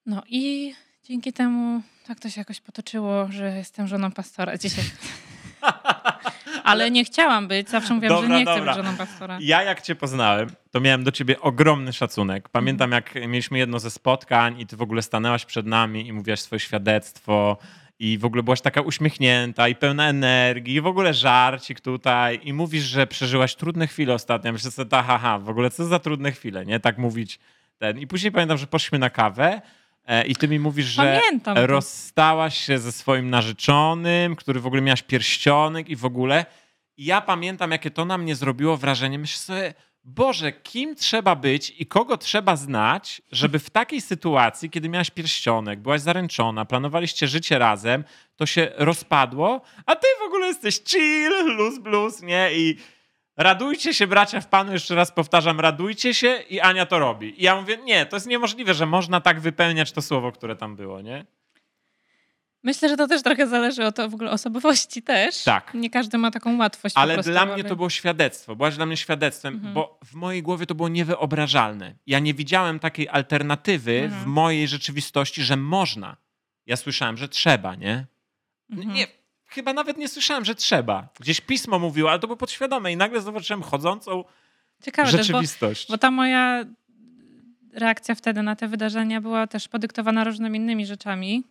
No 0.06 0.24
i 0.28 0.74
dzięki 1.04 1.34
temu 1.34 1.82
tak 2.08 2.20
to 2.20 2.30
się 2.30 2.42
jakoś 2.42 2.62
potoczyło, 2.62 3.28
że 3.32 3.58
jestem 3.58 3.88
żoną 3.88 4.12
pastora 4.12 4.58
dzisiaj. 4.58 4.86
Ale 6.64 6.92
nie 6.92 7.06
chciałam 7.06 7.48
być, 7.48 7.70
zawsze 7.70 7.94
mówiłam, 7.94 8.22
Dobra, 8.22 8.30
że 8.30 8.40
nie 8.40 8.46
chcę 8.46 8.56
dobra. 8.56 8.74
być 8.76 8.86
żoną 8.86 8.98
pastora. 8.98 9.38
Ja 9.42 9.64
jak 9.64 9.82
cię 9.82 9.96
poznałem, 9.96 10.50
to 10.72 10.80
miałem 10.80 11.04
do 11.04 11.12
ciebie 11.12 11.42
ogromny 11.42 11.94
szacunek. 11.94 12.50
Pamiętam, 12.50 12.92
jak 12.92 13.16
mieliśmy 13.16 13.58
jedno 13.58 13.80
ze 13.80 13.92
spotkań 13.92 14.62
i 14.62 14.68
ty 14.68 14.78
w 14.78 14.82
ogóle 14.82 15.02
stanęłaś 15.02 15.46
przed 15.46 15.66
nami 15.66 16.08
i 16.08 16.14
mówiłaś 16.14 16.40
swoje 16.40 16.60
świadectwo 16.60 17.58
i 18.00 18.18
w 18.18 18.26
ogóle 18.26 18.44
byłaś 18.44 18.62
taka 18.62 18.82
uśmiechnięta 18.82 19.68
i 19.68 19.76
pełna 19.76 20.10
energii 20.10 20.76
i 20.76 20.82
w 20.82 20.88
ogóle 20.88 21.14
żarcik 21.14 21.82
tutaj 21.82 22.40
i 22.44 22.54
mówisz, 22.54 22.84
że 22.84 23.08
przeżyłaś 23.08 23.56
trudne 23.56 23.88
chwile 23.88 24.14
ostatnio. 24.14 24.52
Myślę 24.52 24.72
sobie, 24.72 24.90
ta, 24.90 25.04
haha, 25.04 25.40
w 25.40 25.50
ogóle 25.50 25.70
co 25.70 25.86
za 25.86 26.00
trudne 26.00 26.32
chwile, 26.32 26.66
nie? 26.66 26.80
Tak 26.80 26.98
mówić 26.98 27.40
ten. 27.78 28.00
I 28.00 28.08
później 28.08 28.32
pamiętam, 28.32 28.58
że 28.58 28.68
poszliśmy 28.68 29.00
na 29.00 29.10
kawę 29.10 29.62
i 30.28 30.36
ty 30.36 30.48
mi 30.48 30.60
mówisz, 30.60 30.86
że 30.86 31.22
Pamiętam. 31.22 31.58
rozstałaś 31.58 32.58
się 32.66 32.80
ze 32.80 32.92
swoim 32.92 33.30
narzeczonym, 33.30 34.36
który 34.36 34.60
w 34.60 34.68
ogóle 34.68 34.82
miałaś 34.82 35.02
pierścionek 35.02 35.90
i 35.90 35.96
w 35.96 36.06
ogóle. 36.06 36.46
I 36.98 37.06
ja 37.06 37.22
pamiętam, 37.22 37.72
jakie 37.72 37.92
to 37.92 38.06
na 38.06 38.18
mnie 38.18 38.36
zrobiło 38.36 38.78
wrażenie. 38.78 39.20
Myślę 39.20 39.40
sobie, 39.40 39.74
Boże, 40.04 40.52
kim 40.52 40.96
trzeba 40.96 41.36
być 41.36 41.74
i 41.78 41.86
kogo 41.86 42.18
trzeba 42.18 42.56
znać, 42.56 43.22
żeby 43.32 43.60
w 43.60 43.70
takiej 43.70 44.02
sytuacji, 44.02 44.70
kiedy 44.70 44.90
miałaś 44.90 45.12
pierścionek, 45.12 45.80
byłaś 45.80 46.02
zaręczona, 46.02 46.66
planowaliście 46.66 47.28
życie 47.28 47.60
razem, 47.60 48.04
to 48.36 48.46
się 48.46 48.72
rozpadło, 48.78 49.62
a 49.86 49.96
ty 49.96 50.08
w 50.20 50.28
ogóle 50.28 50.48
jesteś 50.48 50.84
chill, 50.84 51.56
luz 51.58 51.80
blues, 51.80 52.22
nie? 52.22 52.50
I 52.54 52.78
radujcie 53.44 53.94
się, 53.94 54.08
bracia 54.08 54.42
w 54.42 54.48
Panu, 54.48 54.72
jeszcze 54.74 54.96
raz 54.96 55.12
powtarzam, 55.12 55.60
radujcie 55.60 56.14
się 56.14 56.44
i 56.50 56.60
Ania 56.60 56.86
to 56.86 57.00
robi. 57.00 57.42
I 57.42 57.44
ja 57.44 57.56
mówię, 57.56 57.78
nie, 57.78 58.06
to 58.06 58.16
jest 58.16 58.28
niemożliwe, 58.28 58.74
że 58.74 58.86
można 58.86 59.22
tak 59.22 59.40
wypełniać 59.40 59.92
to 59.92 60.02
słowo, 60.02 60.32
które 60.32 60.56
tam 60.56 60.76
było, 60.76 61.02
nie? 61.02 61.26
Myślę, 62.64 62.90
że 62.90 62.98
to 62.98 63.08
też 63.08 63.24
trochę 63.24 63.48
zależy 63.48 63.86
od 63.86 63.96
w 63.96 64.14
ogóle 64.14 64.32
osobowości 64.32 65.02
też. 65.04 65.44
Tak. 65.44 65.74
Nie 65.74 65.90
każdy 65.90 66.18
ma 66.18 66.32
taką 66.32 66.58
łatwość. 66.58 66.96
Ale 66.98 67.14
prostu, 67.14 67.32
dla 67.32 67.46
mnie 67.46 67.54
aby- 67.54 67.64
to 67.70 67.76
było 67.76 67.90
świadectwo. 67.90 68.56
Byłaś 68.56 68.76
dla 68.76 68.86
mnie 68.86 68.98
świadectwem, 68.98 69.54
Mhm. 69.54 69.74
bo 69.74 70.00
w 70.06 70.14
mojej 70.14 70.44
głowie 70.44 70.66
to 70.66 70.76
było 70.76 70.90
niewyobrażalne. 70.90 71.96
Ja 72.08 72.20
nie 72.20 72.34
widziałem 72.34 72.80
takiej 72.80 73.10
alternatywy 73.10 74.00
Mhm. 74.04 74.24
w 74.24 74.26
mojej 74.26 74.68
rzeczywistości, 74.68 75.44
że 75.44 75.58
można. 75.58 76.18
Ja 76.66 76.76
słyszałem, 76.76 77.18
że 77.18 77.30
trzeba, 77.30 77.76
nie? 77.76 78.06
Mhm. 78.72 78.94
Nie, 78.94 79.08
chyba 79.50 79.74
nawet 79.74 79.98
nie 79.98 80.08
słyszałem, 80.08 80.46
że 80.46 80.56
trzeba. 80.56 81.10
Gdzieś 81.20 81.42
pismo 81.42 81.80
mówiło, 81.80 82.10
ale 82.10 82.20
to 82.20 82.28
było 82.28 82.38
podświadome 82.38 82.92
i 82.92 82.98
nagle 82.98 83.22
zobaczyłem 83.22 83.64
chodzącą 83.64 84.24
Ciekawe 84.84 85.12
też, 85.12 85.18
bo 85.18 85.24
rzeczywistość. 85.24 85.88
Bo 85.90 85.98
ta 85.98 86.12
moja 86.12 86.66
reakcja 87.74 88.16
wtedy 88.16 88.44
na 88.44 88.56
te 88.56 88.68
wydarzenia 88.68 89.22
była 89.22 89.48
też 89.48 89.68
podyktowana 89.68 90.24
różnymi 90.24 90.60
innymi 90.60 90.86
rzeczami. 90.86 91.44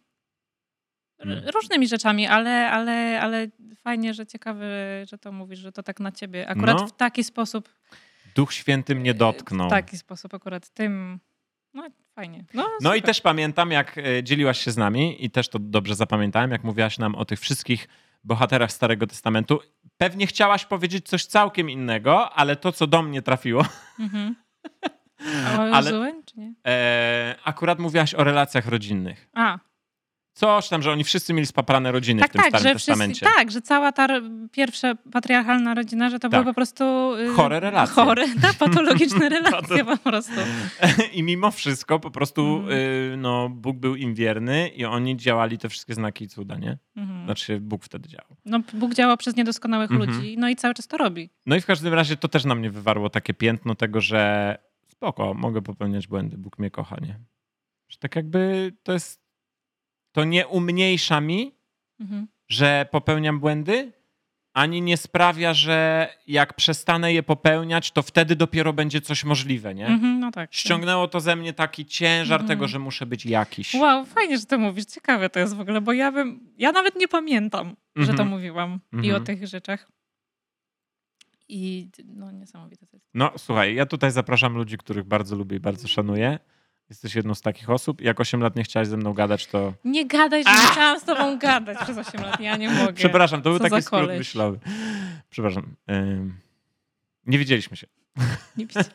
Hmm. 1.22 1.48
Różnymi 1.54 1.88
rzeczami, 1.88 2.26
ale, 2.26 2.70
ale, 2.70 3.20
ale 3.20 3.48
fajnie, 3.76 4.14
że 4.14 4.26
ciekawe, 4.26 4.66
że 5.06 5.18
to 5.18 5.32
mówisz, 5.32 5.58
że 5.58 5.72
to 5.72 5.82
tak 5.82 6.00
na 6.00 6.12
ciebie. 6.12 6.48
Akurat 6.48 6.76
No. 6.80 6.86
w 6.86 6.92
taki 6.92 7.24
sposób. 7.24 7.68
Duch 8.34 8.52
Święty 8.52 8.94
mnie 8.94 9.14
dotknął. 9.14 9.68
W 9.68 9.70
taki 9.70 9.98
sposób 9.98 10.34
akurat 10.34 10.68
tym. 10.68 11.20
No 11.78 11.88
fajnie. 12.14 12.44
No, 12.54 12.68
No 12.82 12.94
i 12.94 13.02
też 13.02 13.20
pamiętam, 13.20 13.70
jak 13.70 13.98
e, 13.98 14.22
dzieliłaś 14.22 14.60
się 14.60 14.70
z 14.70 14.76
nami, 14.76 15.24
i 15.24 15.30
też 15.30 15.48
to 15.48 15.58
dobrze 15.58 15.94
zapamiętałem, 15.94 16.50
jak 16.50 16.64
mówiłaś 16.64 16.98
nam 16.98 17.14
o 17.14 17.24
tych 17.24 17.40
wszystkich 17.40 17.88
bohaterach 18.24 18.72
Starego 18.72 19.06
Testamentu. 19.06 19.60
Pewnie 19.96 20.26
chciałaś 20.26 20.64
powiedzieć 20.64 21.08
coś 21.08 21.24
całkiem 21.26 21.70
innego, 21.70 22.30
ale 22.32 22.56
to, 22.56 22.72
co 22.72 22.86
do 22.86 23.02
mnie 23.02 23.22
trafiło, 23.22 23.64
Mhm. 23.98 24.34
A 25.46 25.58
o 25.58 25.62
Ale- 25.74 26.22
czy 26.24 26.38
nie? 26.40 26.52
e, 26.66 27.34
akurat 27.44 27.78
mówiłaś 27.78 28.14
o 28.14 28.24
relacjach 28.24 28.66
rodzinnych. 28.66 29.28
A, 29.34 29.58
Coś 30.38 30.68
tam, 30.68 30.82
że 30.82 30.92
oni 30.92 31.04
wszyscy 31.04 31.34
mieli 31.34 31.46
spaprane 31.46 31.92
rodziny 31.92 32.20
tak, 32.20 32.30
w 32.30 32.32
tym 32.32 32.42
tak, 32.42 32.48
Starym 32.50 32.68
że 32.68 32.74
Testamencie. 32.74 33.14
wszyscy, 33.14 33.34
tak, 33.36 33.50
że 33.50 33.62
cała 33.62 33.92
ta 33.92 34.08
pierwsza 34.52 34.94
patriarchalna 35.12 35.74
rodzina, 35.74 36.10
że 36.10 36.18
to 36.18 36.28
Tak. 36.28 36.30
były 36.30 36.44
po 36.44 36.54
prostu 36.54 36.84
y, 37.14 37.28
Chore 37.28 37.60
relacje. 37.60 37.94
Chore, 37.94 38.24
tak, 38.42 38.54
patologiczne 38.54 39.28
relacje 39.38 39.84
po 39.84 39.96
prostu. 39.96 40.32
I 41.12 41.22
mimo 41.22 41.50
wszystko 41.50 42.00
po 42.00 42.10
prostu 42.10 42.56
Mhm. 42.56 42.72
y, 42.78 43.14
no, 43.16 43.48
Bóg 43.48 43.76
był 43.76 43.96
im 43.96 44.14
wierny 44.14 44.68
i 44.68 44.84
oni 44.84 45.16
działali 45.16 45.58
te 45.58 45.68
wszystkie 45.68 45.94
znaki 45.94 46.24
i 46.24 46.28
cuda, 46.28 46.56
nie? 46.56 46.78
Mhm. 46.96 47.24
Znaczy 47.24 47.60
Bóg 47.60 47.84
wtedy 47.84 48.08
działał. 48.08 48.36
No, 48.44 48.60
Bóg 48.74 48.94
działa 48.94 49.16
przez 49.16 49.36
niedoskonałych 49.36 49.90
Mhm. 49.92 50.10
ludzi, 50.10 50.36
no 50.38 50.48
i 50.48 50.56
cały 50.56 50.74
czas 50.74 50.86
to 50.86 50.96
robi. 50.96 51.30
No 51.46 51.56
i 51.56 51.60
w 51.60 51.66
każdym 51.66 51.94
razie 51.94 52.16
to 52.16 52.28
też 52.28 52.44
na 52.44 52.54
mnie 52.54 52.70
wywarło 52.70 53.10
takie 53.10 53.34
piętno 53.34 53.74
tego, 53.74 54.00
że 54.00 54.54
spoko, 54.88 55.34
mogę 55.34 55.62
popełniać 55.62 56.06
błędy, 56.06 56.38
Bóg 56.38 56.58
mnie 56.58 56.70
kocha, 56.70 56.96
nie? 57.02 57.18
Że 57.88 57.98
tak 57.98 58.16
jakby 58.16 58.72
to 58.82 58.92
jest, 58.92 59.27
to 60.12 60.24
nie 60.24 60.46
umniejsza 60.46 61.20
mi, 61.20 61.54
Mhm. 62.00 62.26
że 62.48 62.86
popełniam 62.90 63.40
błędy, 63.40 63.92
ani 64.54 64.82
nie 64.82 64.96
sprawia, 64.96 65.54
że 65.54 66.08
jak 66.26 66.54
przestanę 66.54 67.12
je 67.12 67.22
popełniać, 67.22 67.90
to 67.90 68.02
wtedy 68.02 68.36
dopiero 68.36 68.72
będzie 68.72 69.00
coś 69.00 69.24
możliwe, 69.24 69.74
nie? 69.74 69.86
Mhm, 69.86 70.20
no 70.20 70.30
tak. 70.30 70.54
Ściągnęło 70.54 71.08
to 71.08 71.20
ze 71.20 71.36
mnie 71.36 71.52
taki 71.52 71.86
ciężar 71.86 72.40
Mhm. 72.40 72.48
tego, 72.48 72.68
że 72.68 72.78
muszę 72.78 73.06
być 73.06 73.26
jakiś. 73.26 73.74
Wow, 73.74 74.04
fajnie, 74.06 74.38
że 74.38 74.44
to 74.46 74.58
mówisz. 74.58 74.84
Ciekawe 74.84 75.30
to 75.30 75.40
jest 75.40 75.56
w 75.56 75.60
ogóle, 75.60 75.80
bo 75.80 75.92
ja 75.92 76.12
bym, 76.12 76.40
ja 76.58 76.72
nawet 76.72 76.96
nie 76.96 77.08
pamiętam, 77.08 77.76
że 77.96 78.06
to 78.06 78.10
Mhm. 78.12 78.28
mówiłam 78.28 78.80
i 79.02 79.12
o 79.12 79.20
tych 79.20 79.46
rzeczach. 79.46 79.88
I 81.48 81.88
no 82.04 82.30
niesamowite 82.32 82.86
to 82.86 82.96
jest. 82.96 83.06
No 83.14 83.32
słuchaj, 83.36 83.74
ja 83.74 83.86
tutaj 83.86 84.10
zapraszam 84.10 84.54
ludzi, 84.54 84.78
których 84.78 85.04
bardzo 85.04 85.36
lubię 85.36 85.56
i 85.56 85.60
bardzo 85.60 85.88
szanuję. 85.88 86.38
Jesteś 86.90 87.14
jedną 87.14 87.34
z 87.34 87.40
takich 87.40 87.70
osób. 87.70 88.00
Jak 88.00 88.20
8 88.20 88.40
lat 88.40 88.56
nie 88.56 88.62
chciałaś 88.64 88.88
ze 88.88 88.96
mną 88.96 89.12
gadać, 89.12 89.46
to... 89.46 89.74
Nie 89.84 90.06
gadaj, 90.06 90.44
że 90.44 90.50
nie 90.50 90.66
chciałam 90.72 91.00
z 91.00 91.04
tobą 91.04 91.38
gadać 91.38 91.78
przez 91.78 91.98
8 91.98 92.20
lat. 92.22 92.40
Ja 92.40 92.56
nie 92.56 92.70
mogę. 92.70 92.92
Przepraszam, 92.92 93.42
to 93.42 93.50
był 93.50 93.58
Co 93.58 93.68
taki 93.68 93.82
skrót 93.82 94.08
myślowy. 94.08 94.58
Przepraszam. 95.30 95.74
Ym, 95.90 96.34
Nie 97.26 97.38
widzieliśmy 97.38 97.76
się. 97.76 97.86
Nie 98.56 98.66
widziałam. 98.66 98.90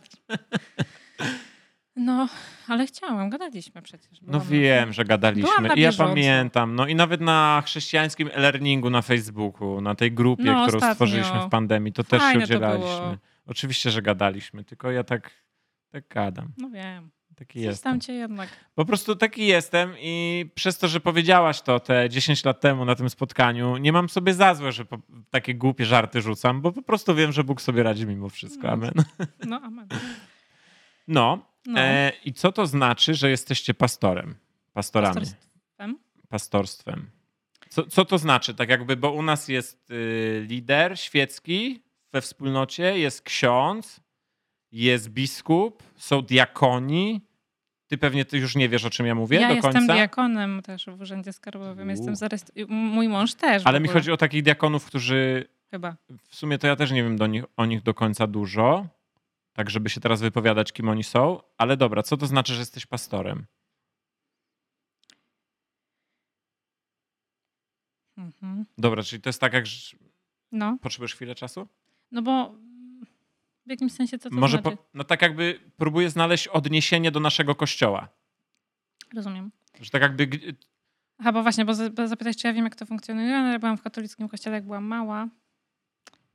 No, 1.95 2.29
ale 2.67 2.85
chciałam. 2.87 3.29
Gadaliśmy 3.29 3.81
przecież. 3.81 4.19
No 4.21 4.39
wiem, 4.41 4.93
że 4.93 5.05
gadaliśmy. 5.05 5.67
Na 5.67 5.73
I 5.73 5.81
ja 5.81 5.91
pamiętam. 5.97 6.75
No 6.75 6.87
i 6.87 6.95
nawet 6.95 7.21
na 7.21 7.63
chrześcijańskim 7.65 8.29
e-learningu 8.33 8.89
na 8.89 9.01
Facebooku, 9.01 9.81
na 9.81 9.95
tej 9.95 10.11
grupie, 10.11 10.43
No, 10.43 10.63
którą 10.63 10.77
ostatnio. 10.77 10.93
stworzyliśmy 10.93 11.39
w 11.41 11.49
pandemii, 11.49 11.93
to 11.93 12.03
też 12.03 12.21
się 12.21 12.27
Fajne 12.27 12.43
udzielaliśmy. 12.43 13.17
Oczywiście, 13.45 13.91
że 13.91 14.01
gadaliśmy, 14.01 14.63
tylko 14.63 14.91
ja 14.91 15.03
tak, 15.03 15.31
tak 15.91 16.07
gadam. 16.07 16.53
No 16.57 16.69
wiem. 16.69 17.09
Taki 17.35 17.59
Coś 17.59 17.65
jestem. 17.65 17.91
tam 17.91 18.01
cię 18.01 18.13
jednak... 18.13 18.49
Po 18.75 18.85
prostu 18.85 19.15
taki 19.15 19.47
jestem 19.47 19.95
i 19.99 20.45
przez 20.55 20.77
to, 20.77 20.87
że 20.87 20.99
powiedziałaś 20.99 21.61
to 21.61 21.79
te 21.79 22.09
10 22.09 22.45
lat 22.45 22.61
temu 22.61 22.85
na 22.85 22.95
tym 22.95 23.09
spotkaniu, 23.09 23.77
nie 23.77 23.91
mam 23.93 24.09
sobie 24.09 24.33
za 24.33 24.55
złe, 24.55 24.71
że 24.71 24.85
po, 24.85 24.97
takie 25.29 25.55
głupie 25.55 25.85
żarty 25.85 26.21
rzucam, 26.21 26.61
bo 26.61 26.71
po 26.71 26.81
prostu 26.81 27.15
wiem, 27.15 27.31
że 27.31 27.43
Bóg 27.43 27.61
sobie 27.61 27.83
radzi 27.83 28.05
mimo 28.05 28.29
wszystko. 28.29 28.67
No. 28.67 28.73
Amen. 28.73 28.93
No, 29.47 29.61
amen. 29.63 29.87
No. 31.07 31.45
No. 31.65 31.79
E, 31.79 32.11
I 32.25 32.33
co 32.33 32.51
to 32.51 32.67
znaczy, 32.67 33.13
że 33.13 33.29
jesteście 33.29 33.73
pastorem? 33.73 34.35
Pastorami. 34.73 35.15
Pastorstwem? 35.15 35.99
Pastorstwem. 36.29 37.09
Co, 37.69 37.83
co 37.83 38.05
to 38.05 38.17
znaczy? 38.17 38.53
Tak 38.53 38.69
jakby, 38.69 38.97
bo 38.97 39.11
u 39.11 39.21
nas 39.21 39.47
jest 39.47 39.91
y, 39.91 40.45
lider 40.49 40.99
świecki 40.99 41.83
we 42.11 42.21
wspólnocie, 42.21 42.99
jest 42.99 43.21
ksiądz, 43.21 43.99
jest 44.73 45.09
biskup, 45.09 45.83
są 45.95 46.21
diakoni. 46.21 47.21
Ty 47.87 47.97
pewnie 47.97 48.25
ty 48.25 48.37
już 48.37 48.55
nie 48.55 48.69
wiesz, 48.69 48.85
o 48.85 48.89
czym 48.89 49.05
ja 49.05 49.15
mówię 49.15 49.39
ja 49.39 49.47
do 49.47 49.53
jestem 49.53 49.73
końca. 49.73 49.93
diakonem 49.93 50.61
też 50.61 50.85
w 50.85 51.01
Urzędzie 51.01 51.33
Skarbowym. 51.33 51.89
Jestem 51.89 52.15
zarestr... 52.15 52.51
Mój 52.67 53.07
mąż 53.07 53.33
też. 53.33 53.63
Ale 53.65 53.79
mi 53.79 53.87
chodzi 53.87 54.11
o 54.11 54.17
takich 54.17 54.43
diakonów, 54.43 54.85
którzy 54.85 55.45
Chyba. 55.71 55.95
w 56.29 56.35
sumie 56.35 56.57
to 56.57 56.67
ja 56.67 56.75
też 56.75 56.91
nie 56.91 57.03
wiem 57.03 57.17
do 57.17 57.27
nich, 57.27 57.43
o 57.57 57.65
nich 57.65 57.83
do 57.83 57.93
końca 57.93 58.27
dużo, 58.27 58.87
tak 59.53 59.69
żeby 59.69 59.89
się 59.89 60.01
teraz 60.01 60.21
wypowiadać, 60.21 60.71
kim 60.71 60.89
oni 60.89 61.03
są. 61.03 61.39
Ale 61.57 61.77
dobra, 61.77 62.03
co 62.03 62.17
to 62.17 62.27
znaczy, 62.27 62.53
że 62.53 62.59
jesteś 62.59 62.85
pastorem? 62.85 63.45
Mhm. 68.17 68.65
Dobra, 68.77 69.03
czyli 69.03 69.21
to 69.21 69.29
jest 69.29 69.41
tak, 69.41 69.53
jak 69.53 69.65
No, 70.51 70.77
potrzebujesz 70.81 71.15
chwilę 71.15 71.35
czasu? 71.35 71.67
no 72.11 72.21
bo 72.21 72.55
w 73.65 73.69
jakimś 73.69 73.93
sensie 73.93 74.17
co 74.17 74.29
to 74.29 74.35
Może 74.35 74.57
znaczy? 74.57 74.77
po, 74.77 74.83
no 74.93 75.03
tak 75.03 75.21
jakby 75.21 75.59
próbuję 75.77 76.09
znaleźć 76.09 76.47
odniesienie 76.47 77.11
do 77.11 77.19
naszego 77.19 77.55
kościoła. 77.55 78.07
Rozumiem. 79.15 79.51
Że 79.81 79.89
tak 79.89 80.01
jakby 80.01 80.27
Aha, 81.17 81.31
bo 81.31 81.43
właśnie, 81.43 81.65
bo 81.65 81.73
bo 81.91 82.07
zapytać, 82.07 82.37
czy 82.37 82.47
ja 82.47 82.53
wiem, 82.53 82.63
jak 82.63 82.75
to 82.75 82.85
funkcjonuje, 82.85 83.35
ale 83.35 83.51
ja 83.51 83.59
byłam 83.59 83.77
w 83.77 83.81
katolickim 83.81 84.29
kościele, 84.29 84.55
jak 84.55 84.65
byłam 84.65 84.83
mała, 84.83 85.27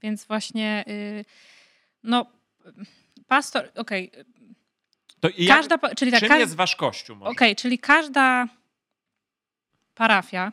więc 0.02 0.24
właśnie, 0.24 0.84
y, 0.88 1.24
no, 2.02 2.26
pastor, 3.26 3.70
okej, 3.76 4.12
jak, 5.38 5.56
każda, 5.56 5.78
czyli 5.96 6.10
tak, 6.10 6.20
czym 6.20 6.38
jest 6.38 6.56
wasz 6.56 6.76
kościół 6.76 7.24
okej, 7.24 7.56
czyli 7.56 7.78
każda 7.78 8.48
parafia, 9.94 10.52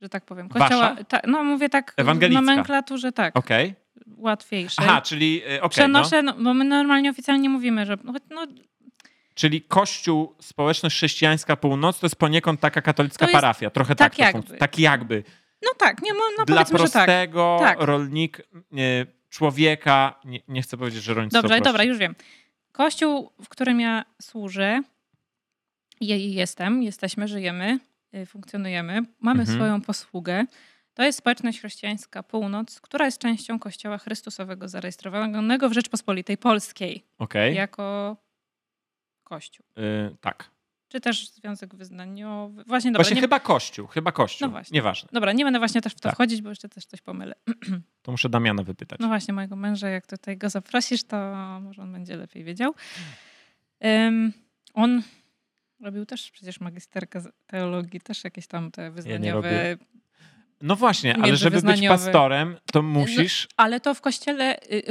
że 0.00 0.08
tak 0.08 0.24
powiem, 0.24 0.48
kościoła, 0.48 0.96
ta, 1.08 1.20
no 1.26 1.44
mówię 1.44 1.68
tak 1.68 1.94
w 1.98 2.30
nomenklaturze, 2.30 3.12
tak, 3.12 3.36
Okej. 3.36 3.74
Łatwiejszej. 4.16 4.86
Aha, 4.88 5.00
czyli 5.00 5.42
y, 5.42 5.46
okej, 5.46 5.60
no. 5.62 5.68
Przenoszę, 5.68 6.22
no, 6.22 6.34
bo 6.34 6.54
my 6.54 6.64
normalnie 6.64 7.10
oficjalnie 7.10 7.48
mówimy, 7.48 7.86
że 7.86 7.98
no, 8.30 8.46
Czyli 9.34 9.62
Kościół 9.62 10.34
Społeczność 10.40 10.96
Chrześcijańska 10.96 11.56
Północ 11.56 12.00
to 12.00 12.06
jest 12.06 12.16
poniekąd 12.16 12.60
taka 12.60 12.82
katolicka 12.82 13.26
To 13.26 13.30
jest 13.30 13.34
parafia. 13.34 13.70
Trochę 13.70 13.94
tak 13.94 14.16
tak. 14.16 14.34
jakby. 14.34 14.56
Tak 14.58 14.78
jakby. 14.78 15.24
no 15.62 15.70
tak, 15.78 16.02
nie, 16.02 16.12
no, 16.12 16.44
Dla 16.44 16.56
powiedzmy, 16.56 16.78
że 16.78 16.84
tak. 16.84 16.92
prostego 16.92 17.56
Tak. 17.60 17.80
rolnika, 17.80 18.42
nie, 18.72 19.06
człowieka, 19.28 20.20
nie, 20.24 20.40
nie 20.48 20.62
chcę 20.62 20.76
powiedzieć, 20.76 21.02
że 21.02 21.14
rolnictwo 21.14 21.42
Dobrze, 21.42 21.60
dobra, 21.60 21.84
już 21.84 21.98
wiem. 21.98 22.14
Kościół, 22.72 23.32
w 23.42 23.48
którym 23.48 23.80
ja 23.80 24.04
służę, 24.22 24.82
jestem, 26.00 26.82
jesteśmy, 26.82 27.28
żyjemy, 27.28 27.78
y, 28.14 28.26
funkcjonujemy, 28.26 29.02
mamy 29.20 29.40
Mhm. 29.40 29.58
swoją 29.58 29.80
posługę. 29.80 30.44
To 31.00 31.04
jest 31.04 31.18
społeczność 31.18 31.58
chrześcijańska 31.58 32.22
Północ, 32.22 32.80
która 32.80 33.04
jest 33.04 33.18
częścią 33.18 33.58
Kościoła 33.58 33.98
Chrystusowego 33.98 34.68
zarejestrowanego 34.68 35.68
w 35.68 35.72
Rzeczpospolitej 35.72 36.38
Polskiej 36.38 37.04
Okej, 37.18 37.54
jako 37.54 38.16
Kościół. 39.24 39.66
y, 39.78 40.16
tak. 40.20 40.50
Czy 40.88 41.00
też 41.00 41.30
Związek 41.30 41.74
Wyznaniowy. 41.74 42.64
Właśnie, 42.64 42.90
dobra, 42.92 43.02
Właśnie 43.04 43.14
nie, 43.14 43.20
chyba 43.20 43.40
Kościół, 43.40 43.86
chyba 43.86 44.12
Kościół. 44.12 44.48
No 44.48 44.52
właśnie. 44.52 44.74
Nieważne. 44.74 45.08
dobra, 45.12 45.32
nie 45.32 45.44
będę 45.44 45.58
właśnie 45.58 45.80
też 45.80 45.92
w 45.92 46.00
to 46.00 46.02
Tak. 46.02 46.14
wchodzić, 46.14 46.42
bo 46.42 46.48
jeszcze 46.48 46.68
też 46.68 46.86
coś 46.86 47.00
pomylę. 47.00 47.34
To 48.02 48.10
muszę 48.12 48.28
Damiana 48.28 48.62
wypytać. 48.62 49.00
No 49.00 49.08
właśnie, 49.08 49.34
mojego 49.34 49.56
męża, 49.56 49.88
jak 49.88 50.06
tutaj 50.06 50.36
go 50.36 50.48
zaprosisz, 50.50 51.04
to 51.04 51.16
może 51.62 51.82
on 51.82 51.92
będzie 51.92 52.16
lepiej 52.16 52.44
wiedział. 52.44 52.74
Ym, 53.84 54.32
on 54.74 55.02
robił 55.80 56.06
też 56.06 56.30
przecież 56.30 56.60
magisterkę 56.60 57.22
teologii, 57.46 58.00
też 58.00 58.24
jakieś 58.24 58.46
tam 58.46 58.70
te 58.70 58.90
wyznaniowe. 58.90 59.50
robię. 59.50 59.84
No 60.60 60.76
właśnie, 60.76 61.16
ale 61.22 61.36
żeby 61.36 61.62
być 61.62 61.88
pastorem, 61.88 62.56
to 62.72 62.82
musisz... 62.82 63.48
ale 63.56 63.80
to 63.80 63.94
w 63.94 64.00
kościele, 64.00 64.58
y, 64.72 64.82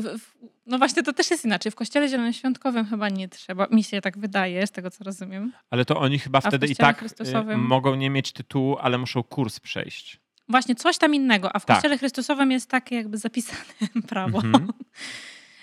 no 0.65 0.77
właśnie 0.77 1.03
to 1.03 1.13
też 1.13 1.31
jest 1.31 1.45
inaczej. 1.45 1.71
W 1.71 1.75
kościele 1.75 2.07
zielonoświątkowym 2.09 2.85
chyba 2.85 3.09
nie 3.09 3.27
trzeba. 3.29 3.67
Mi 3.71 3.83
się 3.83 4.01
tak 4.01 4.17
wydaje, 4.17 4.67
z 4.67 4.71
tego 4.71 4.91
co 4.91 5.03
rozumiem. 5.03 5.51
Ale 5.69 5.85
to 5.85 5.99
oni 5.99 6.19
chyba 6.19 6.41
wtedy 6.41 6.67
i 6.67 6.75
tak 6.75 6.95
y, 6.95 6.99
Chrystusowym? 6.99 7.59
mogą 7.59 7.95
nie 7.95 8.09
mieć 8.09 8.31
tytułu, 8.31 8.77
ale 8.81 8.97
muszą 8.97 9.23
kurs 9.23 9.59
przejść. 9.59 10.19
Właśnie 10.49 10.75
coś 10.75 10.97
tam 10.97 11.15
innego, 11.15 11.55
a 11.55 11.59
w 11.59 11.65
Tak. 11.65 11.77
kościele 11.77 11.97
Chrystusowym 11.97 12.51
jest 12.51 12.69
takie 12.69 12.95
jakby 12.95 13.17
zapisane 13.17 13.63
prawo, 14.09 14.37
Mhm. 14.43 14.67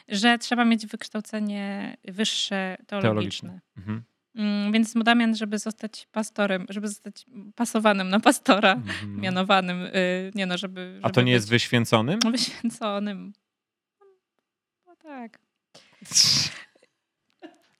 że 0.09 0.39
trzeba 0.39 0.65
mieć 0.65 0.87
wykształcenie 0.87 1.97
wyższe 2.05 2.77
teologiczne. 2.87 3.49
Teologiczne. 3.49 3.61
Mhm. 3.77 4.03
Mm, 4.37 4.73
Więc 4.73 4.93
Damian, 5.05 5.37
żeby 5.37 5.59
zostać 5.59 6.07
pastorem, 6.13 6.67
żeby 6.69 6.89
zostać 6.89 7.27
pasowanym 7.55 8.09
na 8.09 8.21
pastora, 8.21 8.73
Mhm. 8.73 9.21
mianowanym, 9.21 9.83
y, 9.83 10.33
nie 10.35 10.47
no, 10.47 10.59
żeby, 10.59 10.81
żeby 10.95 11.07
A 11.07 11.11
to 11.11 11.23
nie 11.23 11.33
jest 11.33 11.49
wyświęconym? 11.51 12.19
wyświęconym. 12.33 13.33
No 14.87 14.97
tak. 14.97 15.39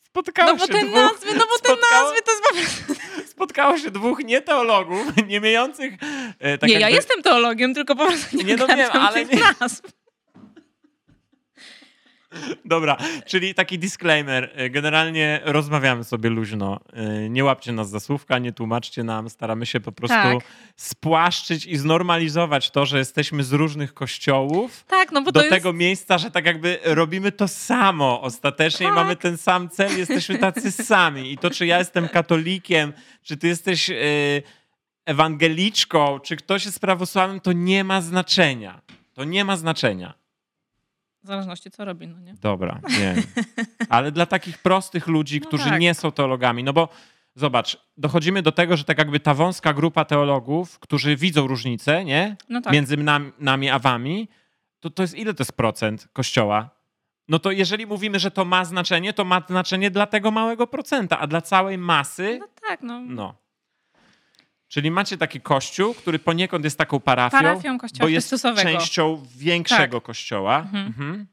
Spotkało 0.09 0.51
No 0.53 0.57
bo 0.59 0.67
się 0.67 0.73
te 0.73 0.81
dwóch, 0.81 0.95
nazwy, 0.95 1.27
no 1.35 1.45
bo 1.47 1.59
te 1.59 1.69
spotkało- 1.69 2.03
nazwy 2.05 2.23
to 2.23 2.31
jest 2.33 2.43
po 2.49 2.55
prostu... 2.55 3.03
spotkało 3.31 3.79
się 3.79 3.91
dwóch 3.91 4.19
nieteologów, 4.25 5.07
nie 5.29 5.41
miejących... 5.41 5.95
e, 6.39 6.59
Tak 6.59 6.69
nie, 6.69 6.75
ja 6.75 6.81
jakby- 6.81 6.97
jestem 6.97 7.23
teologiem, 7.23 7.75
tylko 7.75 7.97
po 7.97 8.07
prostu 8.07 8.37
nie, 8.37 8.45
Nie, 8.45 8.57
no 8.57 8.67
wiem, 8.67 8.91
ale 8.93 9.25
nie- 9.25 9.41
nazw. 9.61 9.83
Dobra, 12.65 12.97
czyli 13.27 13.55
taki 13.55 13.79
disclaimer. 13.79 14.51
E, 14.55 14.71
Generalnie 14.71 15.41
rozmawiamy 15.45 16.05
sobie 16.05 16.31
luźno. 16.31 16.81
E, 16.93 17.29
Nie 17.31 17.45
łapcie 17.45 17.73
nas 17.73 17.91
za 17.91 18.01
słówka, 18.01 18.39
nie 18.39 18.53
tłumaczcie 18.53 19.05
nam. 19.05 19.31
Staramy 19.31 19.67
się 19.67 19.81
po 19.81 19.93
prostu 19.93 20.17
Tak. 20.17 20.39
spłaszczyć 20.77 21.67
i 21.67 21.77
znormalizować 21.77 22.71
to, 22.71 22.87
że 22.87 22.99
jesteśmy 22.99 23.45
z 23.45 23.53
różnych 23.53 23.95
kościołów. 23.95 24.85
Tak, 24.85 25.13
no 25.13 25.23
bo 25.23 25.33
do 25.33 25.41
to 25.41 25.47
jest... 25.47 25.57
tego 25.57 25.73
miejsca, 25.73 26.19
że 26.19 26.31
tak 26.31 26.47
jakby 26.47 26.79
robimy 26.85 27.33
to 27.33 27.49
samo 27.49 28.23
ostatecznie 28.23 28.87
i 28.87 28.89
Tak. 28.89 28.97
mamy 28.97 29.17
ten 29.17 29.37
sam 29.37 29.69
cel, 29.69 29.99
jesteśmy 29.99 30.39
tacy 30.39 30.73
sami. 30.93 31.33
I 31.33 31.39
to, 31.39 31.51
czy 31.51 31.67
ja 31.67 31.79
jestem 31.79 32.09
katolikiem, 32.09 32.93
czy 33.23 33.37
ty 33.37 33.49
jesteś 33.49 33.91
e, 33.91 33.95
ewangeliczką, 35.07 36.21
czy 36.21 36.37
ktoś 36.37 36.65
jest 36.65 36.81
prawosławnym, 36.81 37.41
to 37.41 37.53
nie 37.53 37.85
ma 37.85 38.01
znaczenia. 38.01 38.81
To 39.15 39.25
nie 39.25 39.45
ma 39.45 39.57
znaczenia. 39.57 40.15
W 41.27 41.29
zależności 41.29 41.71
co 41.71 41.85
robi, 41.85 42.09
no 42.09 42.21
nie? 42.21 42.35
Dobra, 42.35 42.81
wiem. 43.01 43.17
Ale 43.89 44.13
dla 44.13 44.27
takich 44.27 44.59
prostych 44.59 45.07
ludzi, 45.07 45.41
No 45.41 45.47
którzy 45.47 45.65
tak. 45.71 45.81
nie 45.81 45.95
są 45.95 46.13
teologami, 46.13 46.65
no 46.65 46.73
bo 46.73 46.89
zobacz, 47.35 47.77
dochodzimy 47.97 48.43
do 48.43 48.53
tego, 48.53 48.77
że 48.77 48.85
tak 48.85 48.99
jakby 48.99 49.21
ta 49.21 49.35
wąska 49.35 49.73
grupa 49.73 50.05
teologów, 50.05 50.79
którzy 50.79 51.17
widzą 51.17 51.47
różnicę, 51.47 52.05
nie? 52.05 52.37
No 52.49 52.61
tak. 52.61 52.73
Między 52.73 52.97
nam, 52.97 53.33
nami 53.39 53.71
a 53.71 53.79
wami, 53.79 54.29
to 54.81 54.91
to 54.91 55.03
jest 55.03 55.15
ile 55.15 55.35
to 55.35 55.41
jest 55.43 55.53
procent 55.53 56.09
kościoła? 56.13 56.71
No 57.29 57.39
to 57.39 57.51
jeżeli 57.51 57.87
mówimy, 57.87 58.19
że 58.19 58.31
to 58.31 58.45
ma 58.45 58.65
znaczenie, 58.65 59.13
to 59.13 59.25
ma 59.25 59.43
znaczenie 59.49 59.91
dla 59.91 60.07
tego 60.07 60.31
małego 60.31 60.67
procenta, 60.67 61.19
a 61.19 61.27
dla 61.27 61.41
całej 61.41 61.79
masy, 61.79 62.37
No 62.41 62.49
tak, 62.69 62.83
no. 62.83 63.01
no. 63.01 63.35
Czyli 64.77 64.91
macie 64.91 65.17
taki 65.17 65.41
kościół, 65.41 65.95
który 65.95 66.19
poniekąd 66.19 66.65
jest 66.65 66.79
taką 66.79 67.01
parafią, 67.01 67.39
Parafią 67.39 67.79
Kościoła 67.79 68.05
bo 68.05 68.09
jest 68.09 68.35
częścią 68.63 69.23
większego 69.37 69.97
Tak. 70.01 70.05
kościoła. 70.07 70.59
Mhm. 70.59 70.87
Mhm. 70.87 71.27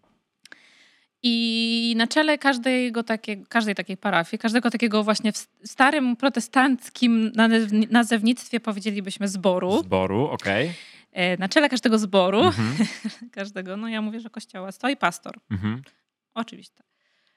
I 1.23 1.93
na 1.97 2.07
czele 2.07 2.37
każdego 2.37 3.03
takie, 3.03 3.37
każdej 3.45 3.75
takiej 3.75 3.97
parafii, 3.97 4.39
każdego 4.39 4.71
takiego 4.71 5.03
właśnie 5.03 5.31
w 5.33 5.47
starym 5.65 6.15
protestanckim 6.15 7.31
nazew- 7.31 7.91
nazewnictwie 7.91 8.59
powiedzielibyśmy 8.59 9.27
zboru, 9.27 9.79
Zboru, 9.83 10.25
okej. 10.27 10.73
e, 11.11 11.37
na 11.37 11.49
czele 11.49 11.69
każdego 11.69 11.99
zboru, 11.99 12.39
Mhm. 12.43 12.75
każdego, 13.31 13.77
no 13.77 13.87
ja 13.87 14.01
mówię, 14.01 14.19
że 14.19 14.29
kościoła 14.29 14.71
stoi 14.71 14.97
pastor. 14.97 15.39
Mhm. 15.51 15.81
Oczywiście. 16.33 16.83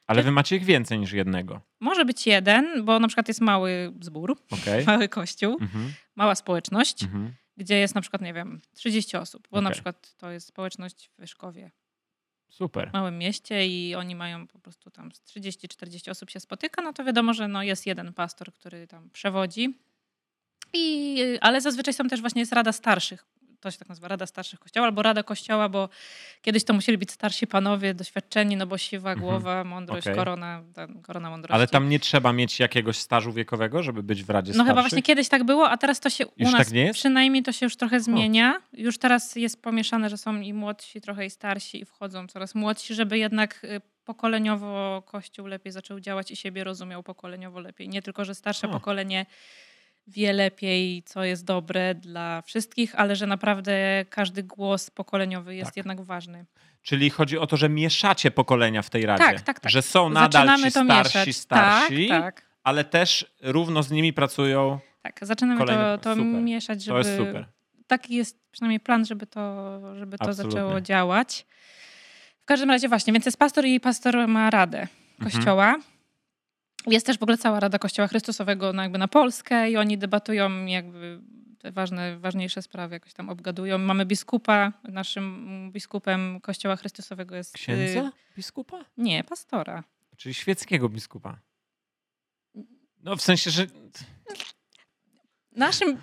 Ale 0.07 0.23
wy 0.23 0.31
macie 0.31 0.57
ich 0.57 0.65
więcej 0.65 0.99
niż 0.99 1.13
jednego. 1.13 1.61
Może 1.81 2.05
być 2.05 2.27
jeden, 2.27 2.85
bo 2.85 2.99
na 3.01 3.09
przykład 3.09 3.29
jest 3.29 3.41
mały 3.41 3.93
zbór, 4.01 4.37
Okej. 4.51 4.85
mały 4.87 5.09
kościół, 5.09 5.59
Mhm. 5.61 5.93
mała 6.17 6.35
społeczność, 6.35 7.03
Mhm. 7.03 7.35
gdzie 7.57 7.75
jest 7.79 7.95
na 7.95 8.01
przykład, 8.01 8.23
nie 8.23 8.35
wiem, 8.35 8.61
30 8.75 9.17
osób, 9.17 9.49
bo 9.51 9.61
na 9.61 9.69
Okej. 9.69 9.75
przykład 9.75 10.15
to 10.17 10.31
jest 10.31 10.47
społeczność 10.47 11.09
w 11.09 11.21
Wyszkowie, 11.21 11.71
Super. 12.49 12.91
w 12.91 12.93
małym 12.93 13.19
mieście 13.19 13.67
i 13.67 13.95
oni 13.95 14.15
mają 14.15 14.47
po 14.47 14.59
prostu 14.59 14.91
tam 14.91 15.13
z 15.13 15.21
30-40 15.23 16.11
osób 16.11 16.31
się 16.31 16.41
spotyka, 16.41 16.83
no 16.83 16.93
to 16.93 17.05
wiadomo, 17.05 17.35
że 17.35 17.49
no 17.49 17.63
jest 17.63 17.87
jeden 17.87 18.13
pastor, 18.13 18.53
który 18.53 18.87
tam 18.87 19.11
przewodzi. 19.11 19.79
I, 20.73 21.19
ale 21.41 21.61
zazwyczaj 21.61 21.95
są 21.95 22.09
też 22.09 22.21
właśnie 22.21 22.41
jest 22.43 22.53
Rada 22.53 22.73
Starszych. 22.73 23.27
To 23.61 23.71
się 23.71 23.79
tak 23.79 23.89
nazywa 23.89 24.09
Rada 24.09 24.27
Starszych 24.27 24.61
Kościoła 24.61 24.87
albo 24.87 25.03
Rada 25.03 25.23
Kościoła, 25.23 25.69
bo 25.69 25.89
kiedyś 26.43 26.65
to 26.65 26.73
musieli 26.75 26.99
być 26.99 27.11
starsi 27.13 27.47
panowie, 27.47 27.95
doświadczeni, 27.95 28.57
no 28.57 28.67
bo 28.67 28.79
siwa 28.79 29.11
Mhm. 29.13 29.21
głowa, 29.21 29.65
mądrość, 29.65 30.07
Okej. 30.07 30.17
korona, 30.19 30.63
korona 31.03 31.31
mądrości. 31.31 31.55
Ale 31.55 31.67
tam 31.67 31.89
nie 31.89 31.99
trzeba 31.99 32.33
mieć 32.33 32.61
jakiegoś 32.61 32.99
stażu 32.99 33.33
wiekowego, 33.33 33.83
żeby 33.83 34.03
być 34.03 34.25
w 34.25 34.31
Radzie 34.31 34.53
No 34.53 34.65
chyba 34.65 34.65
Starszych? 34.75 34.83
właśnie 34.91 35.03
kiedyś 35.03 35.29
tak 35.29 35.45
było, 35.45 35.71
a 35.71 35.77
teraz 35.77 36.01
to 36.01 36.11
się 36.11 36.27
u 36.27 36.31
Już 36.37 36.53
nas 36.53 36.59
tak 36.67 36.73
nie 36.73 36.83
jest? 36.85 36.99
przynajmniej 36.99 37.43
to 37.43 37.53
się 37.53 37.67
już 37.67 37.77
trochę 37.77 38.01
zmienia. 38.01 38.61
Już 38.73 38.99
teraz 38.99 39.37
jest 39.37 39.63
pomieszane, 39.63 40.11
że 40.11 40.19
są 40.19 40.41
i 40.41 40.53
młodsi, 40.53 41.01
trochę 41.01 41.27
i 41.27 41.31
starsi 41.31 41.81
i 41.81 41.85
wchodzą 41.85 42.27
coraz 42.29 42.55
młodsi, 42.55 42.95
żeby 42.95 43.19
jednak 43.19 43.65
y, 43.65 43.81
pokoleniowo 44.05 45.03
Kościół 45.07 45.47
lepiej 45.47 45.73
zaczął 45.73 46.01
działać 46.01 46.31
i 46.31 46.37
siebie 46.37 46.65
rozumiał 46.65 47.03
pokoleniowo 47.03 47.61
lepiej. 47.61 47.89
Nie 47.89 48.03
tylko, 48.03 48.25
że 48.25 48.35
starsze 48.35 48.69
O. 48.69 48.71
pokolenie 48.71 49.27
wie 50.07 50.33
lepiej, 50.33 51.03
co 51.03 51.25
jest 51.25 51.45
dobre 51.45 51.95
dla 51.95 52.43
wszystkich, 52.43 52.95
ale 52.95 53.17
że 53.17 53.27
naprawdę 53.27 54.05
każdy 54.11 54.43
głos 54.43 54.91
pokoleniowy 54.91 55.55
jest 55.55 55.71
Tak. 55.71 55.77
jednak 55.77 56.01
ważny. 56.01 56.45
Czyli 56.83 57.11
chodzi 57.11 57.39
o 57.39 57.47
to, 57.47 57.57
że 57.57 57.69
mieszacie 57.69 58.31
pokolenia 58.31 58.83
w 58.83 58.91
tej 58.91 59.07
Radzie. 59.07 59.25
Tak, 59.25 59.41
tak, 59.41 59.61
tak. 59.61 59.73
Że 59.73 59.83
są 59.83 60.09
nadal 60.09 60.33
Zaczynamy 60.47 60.59
ci 60.69 60.73
to 60.73 60.85
starsi, 60.85 61.19
mieszać. 61.19 61.37
starsi, 61.37 62.09
Tak, 62.09 62.23
tak. 62.35 62.47
ale 62.63 62.85
też 62.85 63.35
równo 63.43 63.83
z 63.83 63.91
nimi 63.91 64.13
pracują. 64.13 64.79
Tak, 65.03 65.19
zaczynamy 65.23 65.61
to, 65.61 65.67
Kolejny- 65.67 65.99
to 65.99 66.15
super. 66.15 66.43
mieszać, 66.43 66.83
żeby 66.85 67.03
To 67.03 67.09
jest 67.09 67.21
super. 67.21 67.47
taki 67.87 68.15
jest 68.15 68.39
przynajmniej 68.51 68.81
plan, 68.81 69.05
żeby 69.07 69.27
to, 69.27 69.71
żeby 69.99 70.19
to 70.19 70.25
Absolutnie. 70.25 70.51
zaczęło 70.61 70.81
działać. 70.81 71.47
W 72.43 72.45
każdym 72.45 72.71
razie 72.71 72.89
właśnie, 72.89 73.13
więc 73.13 73.27
jest 73.27 73.39
pastor 73.39 73.65
i 73.65 73.81
pastor 73.81 74.29
ma 74.29 74.51
radę 74.51 74.79
Mhm. 75.21 75.31
Jest 76.87 77.07
też 77.07 77.19
w 77.19 77.23
ogóle 77.23 77.39
cała 77.39 77.61
Rada 77.61 77.79
Kościoła 77.79 78.09
Chrystusowego 78.09 78.73
no 78.73 78.83
jakby 78.83 78.99
na 78.99 79.09
Polskę 79.09 79.71
i 79.71 79.77
oni 79.77 79.99
debatują 79.99 80.67
jakby 80.67 81.21
te 81.59 81.73
ważne, 81.73 82.19
ważniejsze 82.19 82.63
sprawy 82.63 82.95
jakoś 82.95 83.13
tam 83.13 83.29
obgadują. 83.29 83.79
Mamy 83.79 84.07
biskupa, 84.07 84.73
naszym 84.85 85.71
biskupem 85.73 86.41
Kościoła 86.41 86.77
Chrystusowego 86.77 87.37
jest... 87.37 87.55
y, 87.55 87.59
Księdza? 87.59 88.13
Biskupa? 88.37 88.85
Nie, 88.97 89.25
pastora. 89.25 89.85
Czyli 90.17 90.35
świeckiego 90.35 90.89
biskupa. 90.89 91.39
No 93.03 93.17
w 93.17 93.23
sensie, 93.23 93.51
że 93.51 93.67
Naszym... 95.57 95.99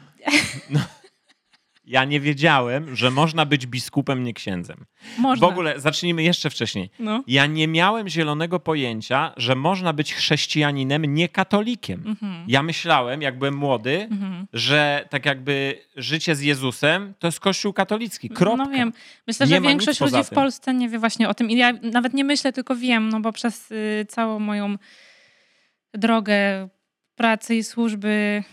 ja 1.86 2.06
nie 2.06 2.20
wiedziałem, 2.20 2.96
że 2.96 3.12
można 3.12 3.46
być 3.46 3.68
biskupem, 3.68 4.24
nie 4.24 4.34
księdzem. 4.34 4.86
Można. 5.18 5.48
W 5.48 5.50
ogóle 5.50 5.80
zacznijmy 5.80 6.24
jeszcze 6.24 6.50
wcześniej. 6.50 6.90
No. 7.00 7.24
Ja 7.28 7.46
nie 7.46 7.68
miałem 7.68 8.10
zielonego 8.10 8.60
pojęcia, 8.60 9.34
że 9.38 9.56
można 9.56 9.94
być 9.94 10.14
chrześcijaninem, 10.14 11.06
nie 11.06 11.30
katolikiem. 11.30 12.04
Mhm. 12.06 12.46
Ja 12.48 12.64
myślałem, 12.64 13.22
jak 13.22 13.38
byłem 13.38 13.56
młody, 13.56 14.08
Mhm. 14.12 14.48
że 14.54 15.06
tak 15.10 15.26
jakby 15.26 15.80
życie 15.96 16.36
z 16.36 16.42
Jezusem 16.42 17.14
to 17.20 17.28
jest 17.28 17.40
kościół 17.40 17.74
katolicki. 17.74 18.30
Kropka. 18.30 18.64
No 18.66 18.70
wiem. 18.72 18.94
Myślę, 19.28 19.48
Nie 19.48 19.56
że 19.56 19.62
większość 19.62 20.00
ludzi 20.02 20.24
w. 20.24 20.30
Polsce 20.30 20.74
nie 20.74 20.90
wie 20.90 21.00
właśnie 21.00 21.30
o 21.30 21.34
tym. 21.34 21.50
I 21.50 21.58
ja 21.58 21.72
nawet 21.82 22.14
nie 22.14 22.24
myślę, 22.24 22.54
tylko 22.54 22.76
wiem, 22.76 23.10
no 23.10 23.20
bo 23.20 23.32
przez 23.32 23.72
y, 23.72 24.06
całą 24.10 24.40
moją 24.40 24.76
drogę 25.94 26.70
pracy 27.16 27.56
i 27.56 27.64
służby 27.64 28.44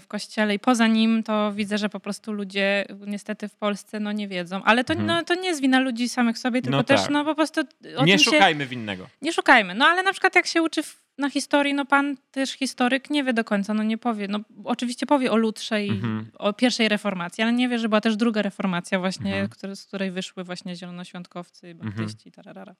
w 0.00 0.06
kościele 0.08 0.54
i 0.54 0.58
poza 0.58 0.86
nim, 0.86 1.22
to 1.22 1.52
widzę, 1.52 1.78
że 1.78 1.88
po 1.88 2.00
prostu 2.00 2.32
ludzie 2.32 2.84
niestety 3.06 3.48
w 3.48 3.54
Polsce 3.54 4.00
no 4.00 4.12
nie 4.12 4.28
wiedzą. 4.28 4.62
Ale 4.64 4.84
to, 4.84 4.92
Mhm. 4.92 5.06
no, 5.06 5.24
to 5.24 5.34
nie 5.34 5.48
jest 5.48 5.60
wina 5.60 5.80
ludzi 5.80 6.08
samych 6.08 6.38
sobie, 6.38 6.62
tylko 6.62 6.76
No 6.76 6.84
też 6.84 7.00
tak. 7.00 7.10
no 7.10 7.24
po 7.24 7.34
prostu 7.34 7.60
Nie 7.84 7.96
tym 7.96 8.18
się... 8.18 8.30
szukajmy 8.30 8.66
winnego. 8.66 9.08
Nie 9.22 9.32
szukajmy. 9.32 9.74
No 9.74 9.84
ale 9.86 10.02
na 10.02 10.12
przykład 10.12 10.34
jak 10.34 10.46
się 10.46 10.62
uczy 10.62 10.82
na 11.18 11.30
historii, 11.30 11.74
no 11.74 11.84
pan 11.86 12.16
też 12.30 12.50
historyk 12.52 13.10
nie 13.10 13.24
wie 13.24 13.32
do 13.32 13.44
końca, 13.44 13.74
no 13.74 13.82
nie 13.82 13.98
powie. 13.98 14.28
No 14.28 14.40
oczywiście 14.64 15.06
powie 15.06 15.32
o 15.32 15.36
Lutrze 15.36 15.84
i 15.84 15.90
Mhm. 15.90 16.30
o 16.38 16.52
pierwszej 16.52 16.88
reformacji, 16.88 17.42
ale 17.42 17.52
nie 17.52 17.68
wie, 17.68 17.78
że 17.78 17.88
była 17.88 18.00
też 18.00 18.16
druga 18.16 18.42
reformacja 18.42 18.98
właśnie, 18.98 19.30
Mhm. 19.32 19.48
które, 19.48 19.76
z 19.76 19.84
której 19.84 20.10
wyszły 20.10 20.44
właśnie 20.44 20.76
zielonoświątkowcy, 20.76 21.74
baptyści, 21.74 22.32
tararara. 22.32 22.74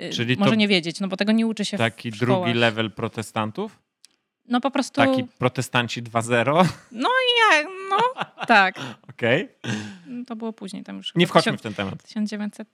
Y, 0.00 0.10
Czyli 0.10 0.36
Może 0.36 0.56
nie 0.56 0.68
wiedzieć, 0.68 1.00
no 1.00 1.08
bo 1.08 1.16
tego 1.16 1.32
nie 1.32 1.46
uczy 1.46 1.64
się 1.64 1.76
w- 1.76 1.80
Taki 1.80 2.10
w 2.10 2.18
drugi 2.18 2.32
szkołach. 2.32 2.54
level 2.54 2.90
protestantów? 2.90 3.78
No 4.48 4.60
po 4.60 4.70
prostu, 4.70 4.94
Taki 4.94 5.24
protestanci 5.24 6.02
2.0? 6.02 6.68
ja, 6.92 7.62
no 7.90 8.24
tak. 8.46 8.80
Okej. 9.10 9.48
To 10.26 10.36
było 10.36 10.52
później, 10.52 10.82
tam 10.84 10.96
już 10.96 11.14
Nie 11.14 11.26
wchodźmy 11.26 11.56
w 11.58 11.62
ten 11.62 11.74
temat. 11.74 12.02
1900, 12.02 12.68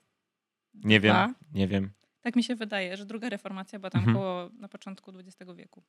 Nie 0.74 1.00
wiem, 1.00 1.34
nie 1.52 1.68
wiem. 1.68 1.90
tak 2.20 2.36
mi 2.36 2.44
się 2.44 2.54
wydaje, 2.56 2.96
że 2.96 3.06
druga 3.06 3.28
reformacja 3.28 3.78
była 3.78 3.90
tam 3.90 3.98
Mhm. 3.98 4.16
koło 4.16 4.50
na 4.58 4.68
początku 4.68 5.12
XX 5.18 5.52
wieku. 5.56 5.82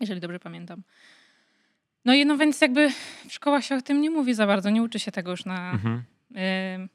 Jeżeli 0.00 0.20
dobrze 0.20 0.38
pamiętam. 0.40 0.82
No 2.04 2.14
i 2.14 2.26
no 2.26 2.36
więc 2.36 2.60
jakby 2.60 2.90
w 3.28 3.32
szkołach 3.32 3.64
się 3.64 3.74
o 3.76 3.82
tym 3.82 4.00
nie 4.00 4.10
mówi 4.10 4.34
za 4.34 4.46
bardzo, 4.46 4.70
nie 4.70 4.82
uczy 4.82 4.98
się 4.98 5.12
tego 5.12 5.30
już 5.30 5.44
na... 5.44 5.70
Mhm. 5.72 6.02
Ym, 6.76 6.88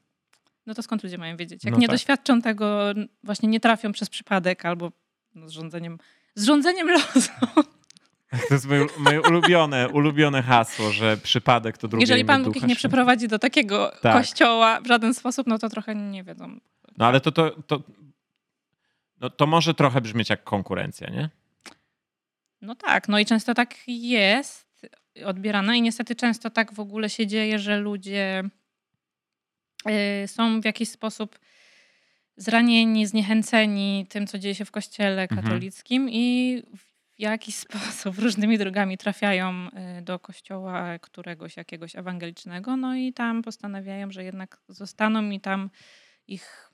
no 0.65 0.73
to 0.73 0.83
skąd 0.83 1.03
ludzie 1.03 1.17
mają 1.17 1.37
wiedzieć? 1.37 1.63
Jak 1.63 1.73
No 1.73 1.79
nie 1.79 1.87
tak. 1.87 1.95
doświadczą 1.95 2.41
tego, 2.41 2.93
właśnie 3.23 3.49
nie 3.49 3.59
trafią 3.59 3.91
przez 3.91 4.09
przypadek 4.09 4.65
albo 4.65 4.91
no, 5.35 5.49
z 5.49 5.51
rządzeniem, 5.51 5.97
z 6.35 6.43
rządzeniem 6.45 6.89
losu. 6.95 7.31
To 8.47 8.53
jest 8.53 8.65
moje, 8.67 8.85
moje 8.97 9.21
ulubione, 9.21 9.89
ulubione 9.89 10.41
hasło, 10.41 10.91
że 10.91 11.17
przypadek 11.17 11.77
to 11.77 11.87
drugie 11.87 12.03
Jeżeli 12.03 12.25
Pan 12.25 12.43
Bóg 12.43 12.55
ich 12.55 12.55
nie 12.55 12.59
Świętego. 12.67 12.77
przyprowadzi 12.77 13.27
do 13.27 13.39
takiego 13.39 13.91
Tak. 14.01 14.13
kościoła 14.17 14.81
w 14.81 14.87
żaden 14.87 15.13
sposób, 15.13 15.47
no 15.47 15.59
to 15.59 15.69
trochę 15.69 15.95
nie 15.95 16.23
wiedzą. 16.23 16.59
No 16.97 17.05
ale 17.05 17.21
to, 17.21 17.31
to, 17.31 17.51
to, 17.67 17.81
no, 19.21 19.29
to 19.29 19.47
może 19.47 19.73
trochę 19.73 20.01
brzmieć 20.01 20.29
jak 20.29 20.43
konkurencja, 20.43 21.09
nie? 21.09 21.29
No 22.61 22.75
tak, 22.75 23.07
no 23.09 23.19
i 23.19 23.25
często 23.25 23.53
tak 23.53 23.75
jest 23.87 24.69
odbierane 25.25 25.77
i 25.77 25.81
niestety 25.81 26.15
często 26.15 26.49
tak 26.49 26.73
w 26.73 26.79
ogóle 26.79 27.09
się 27.09 27.27
dzieje, 27.27 27.59
że 27.59 27.77
ludzie 27.77 28.43
y, 30.23 30.27
są 30.27 30.61
w 30.61 30.65
jakiś 30.65 30.89
sposób 30.89 31.39
zranieni, 32.37 33.05
zniechęceni 33.05 34.05
tym, 34.09 34.27
co 34.27 34.39
dzieje 34.39 34.55
się 34.55 34.65
w 34.65 34.71
kościele 34.71 35.21
Mhm. 35.21 35.41
katolickim 35.43 36.09
i 36.09 36.63
w 36.77 36.98
jakiś 37.19 37.55
sposób 37.65 38.19
różnymi 38.19 38.57
drogami 38.57 38.97
trafiają 38.97 39.67
y, 39.99 40.01
do 40.01 40.19
kościoła 40.19 40.99
któregoś 40.99 41.57
jakiegoś 41.57 41.95
ewangelicznego, 41.95 42.77
no 42.77 42.95
i 42.95 43.13
tam 43.13 43.41
postanawiają, 43.41 44.11
że 44.11 44.23
jednak 44.23 44.61
zostaną 44.67 45.29
i 45.29 45.39
tam 45.39 45.69
ich 46.27 46.71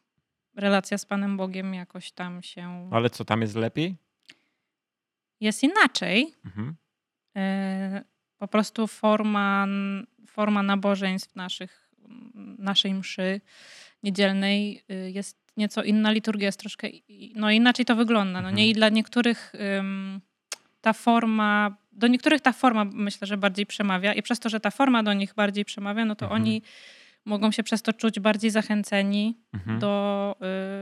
relacja 0.55 0.97
z 0.97 1.05
Panem 1.05 1.37
Bogiem 1.37 1.73
jakoś 1.73 2.11
tam 2.11 2.43
się... 2.43 2.89
Ale 2.91 3.09
co 3.09 3.25
tam 3.25 3.41
jest 3.41 3.55
lepiej? 3.55 3.95
Jest 5.39 5.63
inaczej, 5.63 6.33
Mhm. 6.45 6.75
E, 7.35 8.03
po 8.37 8.47
prostu 8.47 8.87
forma, 8.87 9.67
forma 10.27 10.63
nabożeństw 10.63 11.35
naszych, 11.35 11.91
naszej 12.57 12.93
mszy 12.93 13.41
niedzielnej 14.03 14.83
y, 14.91 15.11
jest 15.11 15.45
nieco 15.57 15.83
inna, 15.83 16.11
liturgia 16.11 16.45
jest 16.45 16.59
troszkę, 16.59 16.87
no 17.35 17.51
inaczej 17.51 17.85
to 17.85 17.95
wygląda, 17.95 18.41
no 18.41 18.49
nie? 18.49 18.63
Mhm. 18.63 18.69
I 18.69 18.73
dla 18.73 18.89
niektórych 18.89 19.53
ta 20.85 20.93
forma, 20.93 21.77
do 21.91 22.07
niektórych 22.07 22.41
ta 22.41 22.53
forma 22.53 22.85
myślę, 22.85 23.27
że 23.27 23.37
bardziej 23.37 23.65
przemawia 23.65 24.13
i 24.13 24.21
przez 24.21 24.39
to, 24.39 24.49
że 24.49 24.59
ta 24.59 24.71
forma 24.71 25.03
do 25.03 25.13
nich 25.13 25.33
bardziej 25.33 25.65
przemawia, 25.65 26.05
no 26.05 26.15
to 26.15 26.25
Mhm. 26.25 26.41
oni 26.41 26.61
mogą 27.25 27.51
się 27.51 27.63
przez 27.63 27.81
to 27.81 27.93
czuć 27.93 28.19
bardziej 28.19 28.51
zachęceni 28.51 29.37
Mhm. 29.53 29.79
do, 29.79 30.35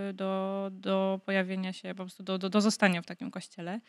y, 0.09 0.13
do, 0.13 0.69
do 0.71 1.19
pojawienia 1.25 1.73
się, 1.73 1.89
po 1.89 2.03
prostu 2.03 2.23
do, 2.23 2.37
do, 2.37 2.49
do 2.49 2.61
zostania 2.61 3.01
w 3.01 3.05
takim 3.05 3.31
kościele. 3.31 3.79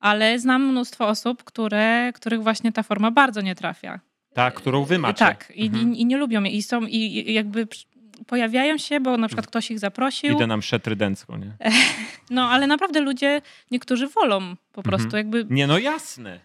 Ale 0.00 0.38
znam 0.38 0.62
mnóstwo 0.70 1.08
osób, 1.08 1.44
które, 1.44 2.12
których 2.14 2.42
właśnie 2.42 2.72
ta 2.72 2.82
forma 2.82 3.10
bardzo 3.10 3.40
nie 3.40 3.54
trafia. 3.54 4.00
Ta, 4.34 4.50
którą 4.50 4.84
wy 4.84 4.98
macie. 4.98 5.18
Tak, 5.18 5.52
i, 5.54 5.66
Mhm. 5.66 5.92
i, 5.94 6.00
i 6.00 6.06
nie 6.06 6.16
lubią 6.16 6.42
jej. 6.42 6.56
I 6.56 6.62
są, 6.62 6.80
i, 6.82 7.32
jakby 7.32 7.66
pojawiają 8.26 8.78
się, 8.78 9.00
bo 9.00 9.16
na 9.16 9.28
przykład 9.28 9.46
ktoś 9.46 9.70
ich 9.70 9.78
zaprosił. 9.78 10.34
Idę 10.36 10.46
na 10.46 10.56
mszę 10.56 10.80
trydencką, 10.80 11.36
nie? 11.36 11.52
No, 12.30 12.48
ale 12.50 12.66
naprawdę 12.66 13.00
ludzie, 13.00 13.42
niektórzy 13.70 14.06
wolą 14.08 14.56
po 14.72 14.82
prostu 14.82 15.06
Mhm. 15.06 15.18
jakby. 15.26 15.54
Nie, 15.54 15.66
no 15.66 15.78
jasne. 15.78 16.40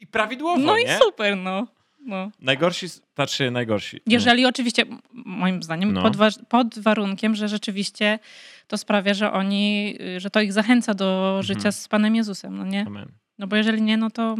I 0.00 0.06
prawidłowo, 0.06 0.58
No 0.62 0.76
nie? 0.76 0.82
i 0.82 0.88
super, 1.04 1.36
no. 1.36 1.66
no. 2.06 2.30
Najgorsi, 2.40 2.86
znaczy 3.14 3.50
najgorsi. 3.50 4.00
Jeżeli 4.06 4.46
oczywiście, 4.46 4.82
m- 4.82 4.98
moim 5.12 5.62
zdaniem, 5.62 5.92
No. 5.92 6.02
pod, 6.02 6.16
wa- 6.16 6.28
pod 6.48 6.78
warunkiem, 6.78 7.34
że 7.34 7.48
rzeczywiście 7.48 8.18
to 8.66 8.78
sprawia, 8.78 9.14
że 9.14 9.32
oni, 9.32 9.96
y, 10.16 10.20
że 10.20 10.30
to 10.30 10.40
ich 10.40 10.52
zachęca 10.52 10.94
do 10.94 11.38
życia 11.42 11.56
Mhm. 11.58 11.72
z 11.72 11.88
Panem 11.88 12.16
Jezusem, 12.16 12.56
no 12.58 12.64
nie? 12.64 12.84
Amen. 12.86 13.08
No 13.38 13.46
bo 13.46 13.56
jeżeli 13.56 13.82
nie, 13.82 13.96
no 13.96 14.10
to... 14.10 14.36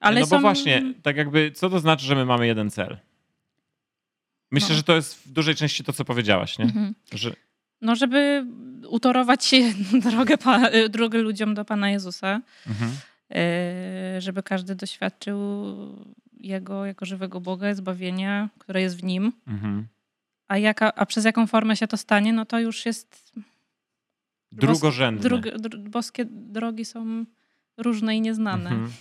Ale 0.00 0.20
no 0.20 0.26
są... 0.26 0.36
bo 0.36 0.40
właśnie, 0.40 0.82
tak 1.02 1.16
jakby, 1.16 1.50
co 1.52 1.70
to 1.70 1.78
znaczy, 1.80 2.06
że 2.06 2.14
my 2.14 2.24
mamy 2.24 2.46
jeden 2.46 2.70
cel? 2.70 2.96
Myślę, 4.50 4.68
No. 4.68 4.74
że 4.74 4.82
to 4.82 4.96
jest 4.96 5.14
w 5.14 5.32
dużej 5.32 5.54
części 5.54 5.84
to, 5.84 5.92
co 5.92 6.04
powiedziałaś, 6.04 6.58
nie? 6.58 6.64
Mhm. 6.64 6.94
Że 7.12 7.34
No, 7.80 7.96
żeby 7.96 8.46
utorować 8.88 9.44
się 9.44 9.56
drogę, 10.10 10.36
drogę 10.88 11.18
ludziom 11.18 11.54
do 11.54 11.64
Pana 11.64 11.90
Jezusa, 11.90 12.40
mhm. 12.66 12.90
żeby 14.22 14.42
każdy 14.42 14.74
doświadczył 14.74 15.38
Jego 16.32 16.86
jako 16.86 17.04
żywego 17.04 17.40
Boga, 17.40 17.74
zbawienia, 17.74 18.48
które 18.58 18.82
jest 18.82 18.96
w 19.00 19.02
Nim. 19.02 19.32
Mhm. 19.46 19.86
A, 20.48 20.58
jaka, 20.58 20.94
a 20.94 21.06
przez 21.06 21.24
jaką 21.24 21.46
formę 21.46 21.76
się 21.76 21.86
to 21.86 21.96
stanie, 21.96 22.32
no 22.32 22.46
to 22.46 22.60
już 22.60 22.86
jest... 22.86 23.32
Drugorzędne. 24.52 25.22
Drog, 25.28 25.46
boskie 25.76 26.24
drogi 26.30 26.84
są 26.84 27.24
różne 27.76 28.16
i 28.16 28.20
nieznane. 28.20 28.70
Mhm. 28.70 28.92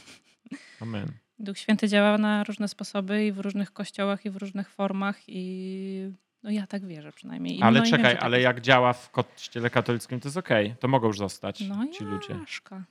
Amen. 0.82 1.12
Duch 1.40 1.58
Święty 1.58 1.88
działa 1.88 2.18
na 2.18 2.44
różne 2.44 2.68
sposoby 2.68 3.26
i 3.26 3.32
w 3.32 3.40
różnych 3.40 3.74
kościołach 3.74 4.26
i 4.26 4.30
w 4.30 4.36
różnych 4.36 4.70
formach 4.70 5.18
i 5.28 6.12
no 6.44 6.52
ja 6.52 6.68
tak 6.68 6.86
wierzę 6.86 7.12
przynajmniej. 7.12 7.58
I 7.58 7.62
ale 7.62 7.80
no 7.80 7.86
czekaj, 7.86 8.16
tak 8.16 8.24
ale 8.24 8.38
jest. 8.38 8.44
jak 8.44 8.62
działa 8.62 8.94
w 8.94 9.10
kościele 9.10 9.70
katolickim, 9.70 10.20
to 10.20 10.28
jest 10.28 10.38
okej. 10.38 10.66
Okay. 10.66 10.78
To 10.80 10.88
mogą 10.88 11.08
już 11.08 11.18
zostać 11.18 11.62
no 11.62 11.88
ci 11.88 12.04
ludzie. 12.04 12.34
Jaszka. 12.34 12.84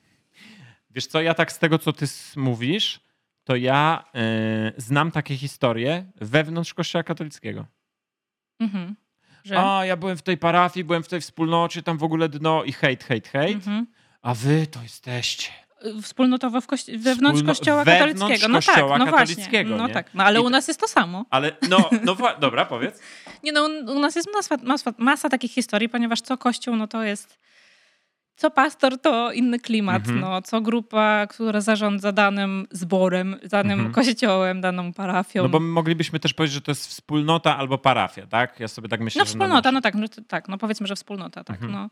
Wiesz 0.90 1.06
co, 1.06 1.20
ja 1.20 1.34
tak 1.34 1.52
z 1.52 1.58
tego, 1.58 1.78
co 1.78 1.92
ty 1.92 2.06
mówisz, 2.36 3.00
to 3.44 3.56
ja 3.56 4.04
y, 4.76 4.80
znam 4.80 5.10
takie 5.10 5.36
historie 5.36 6.04
wewnątrz 6.16 6.74
kościoła 6.74 7.02
katolickiego. 7.02 7.66
Mhm. 8.60 8.96
Że? 9.44 9.58
A, 9.58 9.84
ja 9.84 9.96
byłem 9.96 10.16
w 10.16 10.22
tej 10.22 10.38
parafii, 10.38 10.84
byłem 10.84 11.02
w 11.02 11.08
tej 11.08 11.20
wspólnocie, 11.20 11.82
tam 11.82 11.98
w 11.98 12.02
ogóle 12.02 12.28
dno 12.28 12.64
i 12.64 12.72
hejt, 12.72 13.04
hejt, 13.04 13.28
hejt. 13.28 13.56
Mhm. 13.56 13.86
A 14.22 14.34
wy 14.34 14.66
to 14.66 14.82
jesteście 14.82 15.52
wspólnotowo 16.02 16.60
w 16.60 16.66
kości- 16.66 16.98
wewnątrz 16.98 17.40
Wspólno- 17.40 17.46
kościoła 17.46 17.84
wewnątrz 17.84 18.20
katolickiego. 18.20 18.48
No 18.48 18.58
kościoła 18.58 18.98
tak, 18.98 19.06
no 19.06 19.12
katolickiego, 19.12 19.68
właśnie. 19.68 19.88
No 19.88 19.94
tak, 19.94 20.14
no 20.14 20.24
ale 20.24 20.40
I 20.40 20.42
u 20.42 20.50
nas 20.50 20.68
jest 20.68 20.80
to 20.80 20.88
samo. 20.88 21.24
Ale 21.30 21.56
no, 21.68 21.90
no 22.04 22.16
dobra, 22.40 22.64
powiedz. 22.64 23.00
Nie 23.44 23.52
no, 23.52 23.64
u 23.92 23.98
nas 23.98 24.16
jest 24.16 24.28
masa, 24.34 24.56
masa, 24.62 24.94
masa 24.98 25.28
takich 25.28 25.52
historii, 25.52 25.88
ponieważ 25.88 26.20
co 26.20 26.38
kościół, 26.38 26.76
no 26.76 26.86
to 26.86 27.02
jest 27.02 27.38
co 28.38 28.50
pastor 28.50 29.00
to 29.00 29.32
inny 29.32 29.58
klimat, 29.58 30.02
mhm. 30.02 30.20
no, 30.20 30.42
co 30.42 30.60
grupa, 30.60 31.26
która 31.26 31.60
zarządza 31.60 32.12
danym 32.12 32.66
zborem, 32.70 33.36
danym 33.50 33.80
mhm. 33.80 33.94
kościołem, 33.94 34.60
daną 34.60 34.92
parafią. 34.92 35.42
No 35.42 35.48
bo 35.48 35.60
moglibyśmy 35.60 36.20
też 36.20 36.34
powiedzieć, 36.34 36.54
że 36.54 36.60
to 36.60 36.70
jest 36.70 36.86
wspólnota 36.86 37.56
albo 37.56 37.78
parafia, 37.78 38.26
tak? 38.26 38.60
Ja 38.60 38.68
sobie 38.68 38.88
tak 38.88 39.00
myślę, 39.00 39.18
No 39.18 39.26
wspólnota, 39.26 39.72
no 39.72 39.80
tak, 39.80 39.94
no, 39.94 40.06
tak, 40.28 40.48
no 40.48 40.58
powiedzmy, 40.58 40.86
że 40.86 40.96
wspólnota, 40.96 41.44
tak, 41.44 41.62
mhm. 41.62 41.72
no. 41.72 41.88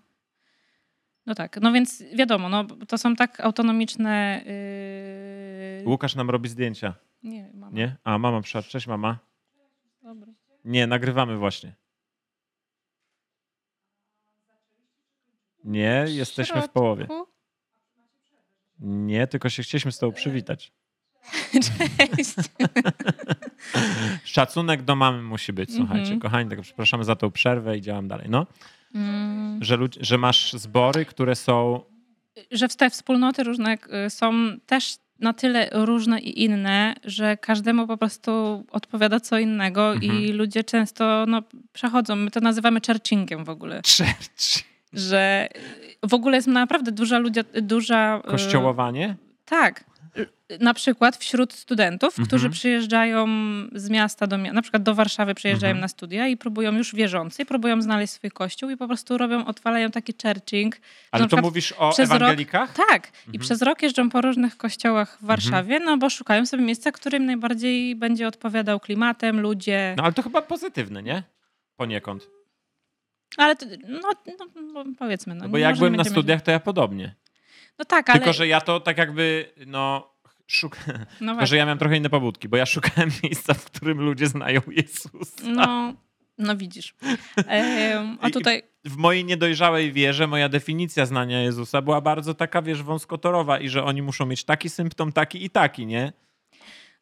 No 1.27 1.35
tak, 1.35 1.59
no 1.61 1.72
więc 1.72 2.05
wiadomo, 2.14 2.49
no, 2.49 2.64
to 2.64 2.99
są 2.99 3.16
tak 3.16 3.41
autonomiczne. 3.41 4.43
Yy... 5.81 5.89
Łukasz 5.89 6.14
nam 6.14 6.31
robi 6.31 6.49
zdjęcia. 6.49 6.95
Nie, 7.22 7.51
mama. 7.55 7.77
Nie? 7.77 7.97
A 8.05 8.18
mama 8.18 8.41
przyszła. 8.41 8.62
Cześć, 8.62 8.87
mama. 8.87 9.18
Dobra. 10.03 10.33
Nie, 10.64 10.87
nagrywamy 10.87 11.37
właśnie. 11.37 11.74
Nie, 15.64 16.05
jesteśmy 16.09 16.62
w 16.62 16.68
połowie. 16.68 17.07
Nie, 18.81 19.27
tylko 19.27 19.49
się 19.49 19.62
chcieliśmy 19.62 19.93
z 19.93 19.99
tobą 19.99 20.12
przywitać. 20.12 20.72
Cześć. 21.53 22.35
Szacunek 24.24 24.83
do 24.83 24.97
mamy 24.97 25.22
musi 25.22 25.53
być, 25.53 25.74
słuchajcie. 25.74 26.07
Mm 26.07 26.18
-hmm. 26.18 26.22
Kochani, 26.22 26.51
tak 26.51 26.61
przepraszamy 26.61 27.05
za 27.05 27.16
tą 27.16 27.31
przerwę 27.31 27.79
i 27.79 27.81
działam 27.81 28.09
dalej. 28.09 28.27
No. 28.31 28.47
Mm. 28.95 29.59
Że, 29.64 29.78
że 30.01 30.18
masz 30.18 30.53
zbory, 30.53 31.05
które 31.05 31.37
są. 31.37 31.80
Że 32.51 32.68
te 32.68 32.91
wspólnoty 32.91 33.43
różne 33.43 33.78
y, 34.07 34.11
są 34.11 34.32
też 34.66 34.97
na 35.20 35.32
tyle 35.32 35.68
różne 35.72 36.20
i 36.20 36.45
inne, 36.45 36.95
że 37.05 37.37
każdemu 37.37 37.87
po 37.87 37.97
prostu 37.97 38.64
odpowiada 38.70 39.20
co 39.20 39.39
innego 39.39 39.93
mhm. 39.93 40.12
i 40.12 40.32
ludzie 40.32 40.64
często 40.64 41.24
no, 41.28 41.43
przechodzą. 41.72 42.16
My 42.16 42.30
to 42.30 42.41
nazywamy 42.41 42.80
churchingiem 42.87 43.45
w 43.45 43.49
ogóle. 43.49 43.76
Church. 43.76 44.64
Że 44.93 45.49
w 46.03 46.14
ogóle 46.14 46.37
jest 46.37 46.49
naprawdę 46.49 46.93
duża 46.93 47.18
ludzie, 47.18 47.45
duża... 47.62 48.22
Y, 48.26 48.30
Kościołowanie? 48.30 49.16
Tak 49.45 49.84
na 50.61 50.75
przykład 50.75 51.17
wśród 51.17 51.53
studentów, 51.53 52.09
mhm. 52.09 52.27
którzy 52.27 52.51
przyjeżdżają 52.51 53.27
z 53.73 53.91
miasta 53.91 54.27
do 54.27 54.39
na 54.39 54.62
przykład 54.62 54.83
do 54.83 54.95
Warszawy 54.95 55.35
przyjeżdżają 55.35 55.71
mhm. 55.71 55.81
na 55.81 55.89
studia 55.89 56.29
i 56.29 56.37
próbują 56.37 56.77
już 56.77 56.95
wierzący, 56.95 57.47
próbują 57.47 57.83
znaleźć 57.83 58.12
swój 58.12 58.31
kościół 58.31 58.71
i 58.71 58.77
po 58.77 58.87
prostu 58.87 59.19
robią, 59.19 59.47
otwalają 59.47 59.91
taki 59.91 60.14
churching. 60.23 60.77
Ale 61.11 61.29
to 61.29 61.37
mówisz 61.37 61.75
o 61.79 61.93
ewangelikach? 61.99 62.77
Rok, 62.77 62.87
tak. 62.89 63.07
Mhm. 63.07 63.35
I 63.35 63.39
przez 63.39 63.62
rok 63.62 63.83
jeżdżą 63.83 64.11
po 64.11 64.21
różnych 64.21 64.57
kościołach 64.57 65.09
w 65.09 65.23
mhm. 65.23 65.27
Warszawie, 65.29 65.81
no 65.81 65.97
bo 65.97 66.11
szukają 66.11 66.47
sobie 66.47 66.62
miejsca, 66.62 66.93
którym 66.93 67.27
najbardziej 67.27 67.97
będzie 67.97 68.29
odpowiadał 68.29 68.81
klimatem, 68.81 69.41
ludzie. 69.41 69.95
No 69.97 70.03
ale 70.03 70.12
to 70.12 70.23
chyba 70.23 70.43
pozytywne, 70.43 71.03
nie? 71.03 71.23
Poniekąd. 71.77 72.29
Ale 73.37 73.57
to, 73.57 73.67
no, 73.89 74.11
no, 74.73 74.85
powiedzmy. 74.99 75.35
No, 75.35 75.45
no 75.45 75.51
bo 75.51 75.59
jak 75.59 75.77
byłem 75.77 75.97
na 75.97 76.05
studiach, 76.05 76.43
to 76.43 76.51
ja 76.51 76.61
podobnie. 76.61 77.14
No 77.79 77.85
tak, 77.85 78.11
ale... 78.11 78.18
Tylko, 78.18 78.33
że 78.33 78.47
ja 78.47 78.61
to 78.61 78.81
tak 78.81 78.99
jakby, 78.99 79.53
no, 79.66 80.16
Szuk... 80.47 80.77
No 81.20 81.33
Tylko, 81.33 81.47
że 81.47 81.57
ja 81.57 81.64
miałem 81.64 81.79
trochę 81.79 81.97
inne 81.97 82.11
pobudki, 82.11 82.49
bo 82.49 82.57
ja 82.57 82.66
szukałem 82.66 83.11
miejsca, 83.22 83.55
w 83.55 83.64
którym 83.64 84.01
ludzie 84.01 84.27
znają 84.27 84.61
Jezusa. 84.70 85.43
No, 85.45 85.95
no 86.39 86.57
widzisz. 86.57 86.95
A 88.20 88.31
tutaj... 88.31 88.62
W 88.85 88.97
mojej 88.97 89.24
niedojrzałej 89.24 89.93
wierze 89.93 90.27
moja 90.27 90.49
definicja 90.49 91.07
znania 91.07 91.43
Jezusa 91.43 91.83
była 91.83 92.01
bardzo 92.01 92.35
taka, 92.35 92.62
wiesz, 92.62 92.83
wąskotorowa 92.83 93.61
i 93.61 93.68
że 93.68 93.85
oni 93.85 94.03
muszą 94.03 94.27
mieć 94.27 94.45
taki 94.45 94.70
symptom, 94.70 95.12
taki 95.12 95.45
i 95.45 95.51
taki, 95.51 95.87
nie? 95.87 96.12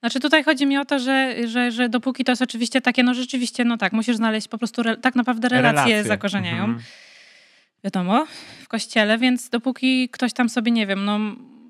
Znaczy 0.01 0.21
tutaj 0.21 0.45
chodzi 0.45 0.67
mi 0.67 0.79
o 0.79 0.85
to, 0.85 0.99
że, 0.99 1.49
że, 1.49 1.71
że 1.71 1.89
dopóki 1.89 2.25
to 2.25 2.33
jest 2.33 2.43
oczywiście 2.43 2.81
takie, 2.81 3.03
no 3.03 3.15
rzeczywiście, 3.15 3.65
no 3.65 3.77
tak, 3.77 3.93
musisz 3.93 4.17
znaleźć 4.17 4.49
po 4.49 4.59
prostu 4.59 4.81
re, 4.81 4.97
tak 4.97 5.15
naprawdę 5.15 5.49
relacje, 5.49 5.73
relacje. 5.73 6.05
zakorzeniają. 6.05 6.65
Mhm. 6.65 6.83
Wiadomo, 7.85 8.27
w 8.63 8.69
kościele, 8.69 9.19
więc 9.19 9.49
dopóki 9.49 10.09
ktoś 10.09 10.33
tam 10.33 10.49
sobie, 10.49 10.73
nie 10.73 10.87
wiem, 10.87 11.05
no 11.05 11.19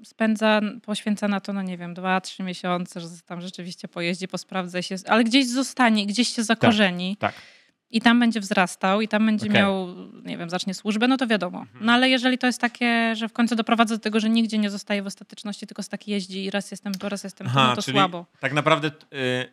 spędza, 0.04 0.60
poświęca 0.82 1.28
na 1.28 1.40
to, 1.40 1.52
no 1.52 1.62
nie 1.62 1.78
wiem, 1.78 1.94
dwa, 1.94 2.20
trzy 2.20 2.42
miesiące, 2.42 3.00
że 3.00 3.08
tam 3.26 3.40
rzeczywiście 3.40 3.88
pojeździ, 3.88 4.28
posprawdza 4.28 4.82
się, 4.82 4.96
ale 5.08 5.24
gdzieś 5.24 5.46
zostanie, 5.46 6.06
gdzieś 6.06 6.28
się 6.28 6.44
zakorzeni. 6.44 7.16
Tak, 7.16 7.34
tak. 7.34 7.42
I 7.90 8.00
tam 8.00 8.20
będzie 8.20 8.40
wzrastał, 8.40 9.00
i 9.00 9.08
tam 9.08 9.26
będzie 9.26 9.46
okay. 9.46 9.60
miał, 9.60 9.88
nie 10.24 10.38
wiem, 10.38 10.50
zacznie 10.50 10.74
służbę, 10.74 11.08
no 11.08 11.16
to 11.16 11.26
wiadomo. 11.26 11.60
Mhm. 11.60 11.84
No 11.84 11.92
ale 11.92 12.08
jeżeli 12.08 12.38
to 12.38 12.46
jest 12.46 12.60
takie, 12.60 13.16
że 13.16 13.28
w 13.28 13.32
końcu 13.32 13.56
doprowadza 13.56 13.94
do 13.94 14.00
tego, 14.00 14.20
że 14.20 14.30
nigdzie 14.30 14.58
nie 14.58 14.70
zostaje 14.70 15.02
w 15.02 15.06
ostateczności, 15.06 15.66
tylko 15.66 15.82
z 15.82 15.88
taki 15.88 16.10
jeździ 16.10 16.44
i 16.44 16.50
raz 16.50 16.70
jestem 16.70 16.94
tu, 16.94 17.08
raz 17.08 17.24
jestem 17.24 17.46
tu, 17.46 17.54
no 17.54 17.76
to 17.76 17.82
słabo. 17.82 18.26
Tak 18.40 18.52
naprawdę 18.52 18.88
y, 18.88 18.92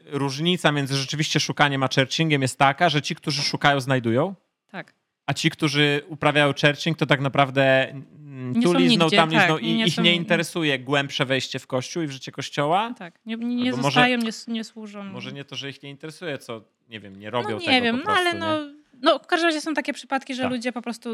różnica 0.05 0.71
między 0.71 0.95
rzeczywiście 0.95 1.39
szukaniem 1.39 1.83
a 1.83 1.87
churchingiem 1.95 2.41
jest 2.41 2.57
taka, 2.57 2.89
że 2.89 3.01
ci, 3.01 3.15
którzy 3.15 3.41
szukają, 3.41 3.79
znajdują. 3.79 4.35
Tak. 4.71 5.00
A 5.25 5.33
ci, 5.33 5.49
którzy 5.49 6.01
uprawiają 6.07 6.53
churching, 6.61 6.97
to 6.97 7.05
tak 7.05 7.21
naprawdę 7.21 7.93
nie 8.31 8.61
tu 8.61 8.73
liznął, 8.73 9.09
tam 9.09 9.29
tak, 9.29 9.39
liznął 9.39 9.57
i 9.57 9.73
nie 9.73 9.85
ich 9.85 9.97
nie 9.97 10.15
interesuje 10.15 10.79
głębsze 10.79 11.25
wejście 11.25 11.59
w 11.59 11.67
kościół 11.67 12.03
i 12.03 12.07
w 12.07 12.11
życie 12.11 12.31
kościoła. 12.31 12.93
Tak, 12.97 13.19
nie, 13.25 13.35
nie 13.35 13.73
zostają, 13.73 14.17
może, 14.17 14.45
nie, 14.47 14.53
nie 14.53 14.63
służą. 14.63 15.03
Może 15.03 15.31
nie 15.31 15.45
to, 15.45 15.55
że 15.55 15.69
ich 15.69 15.83
nie 15.83 15.89
interesuje, 15.89 16.37
co, 16.37 16.61
nie 16.89 16.99
wiem, 16.99 17.15
nie 17.15 17.29
robią 17.29 17.49
no, 17.49 17.59
nie 17.59 17.65
tego 17.65 17.83
wiem, 17.83 17.97
po 17.97 18.05
prostu, 18.05 18.23
no 18.23 18.29
ale 18.29 18.39
no, 18.39 18.73
no 19.01 19.19
w 19.19 19.27
każdym 19.27 19.49
razie 19.49 19.61
są 19.61 19.73
takie 19.73 19.93
przypadki, 19.93 20.35
że 20.35 20.41
tak. 20.41 20.51
ludzie 20.51 20.71
po 20.71 20.81
prostu 20.81 21.09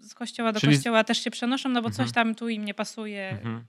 z 0.00 0.14
kościoła 0.14 0.52
do 0.52 0.60
Czyli... 0.60 0.74
kościoła 0.74 1.04
też 1.04 1.24
się 1.24 1.30
przenoszą, 1.30 1.68
no 1.68 1.82
bo 1.82 1.88
mhm. 1.88 2.06
coś 2.06 2.14
tam 2.14 2.34
tu 2.34 2.48
im 2.48 2.64
nie 2.64 2.74
pasuje. 2.74 3.28
Mhm. 3.30 3.64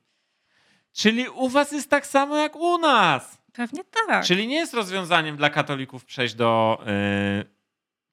Czyli 0.94 1.30
u 1.30 1.50
was 1.50 1.72
jest 1.72 1.90
tak 1.90 2.08
samo 2.08 2.38
jak 2.38 2.56
u 2.56 2.78
nas. 2.78 3.42
Pewnie 3.54 3.84
tak. 4.08 4.26
Czyli 4.26 4.48
nie 4.48 4.56
jest 4.56 4.74
rozwiązaniem 4.74 5.38
dla 5.38 5.50
katolików 5.50 6.06
przejść 6.06 6.36
do... 6.36 6.82
Yy 6.86 7.57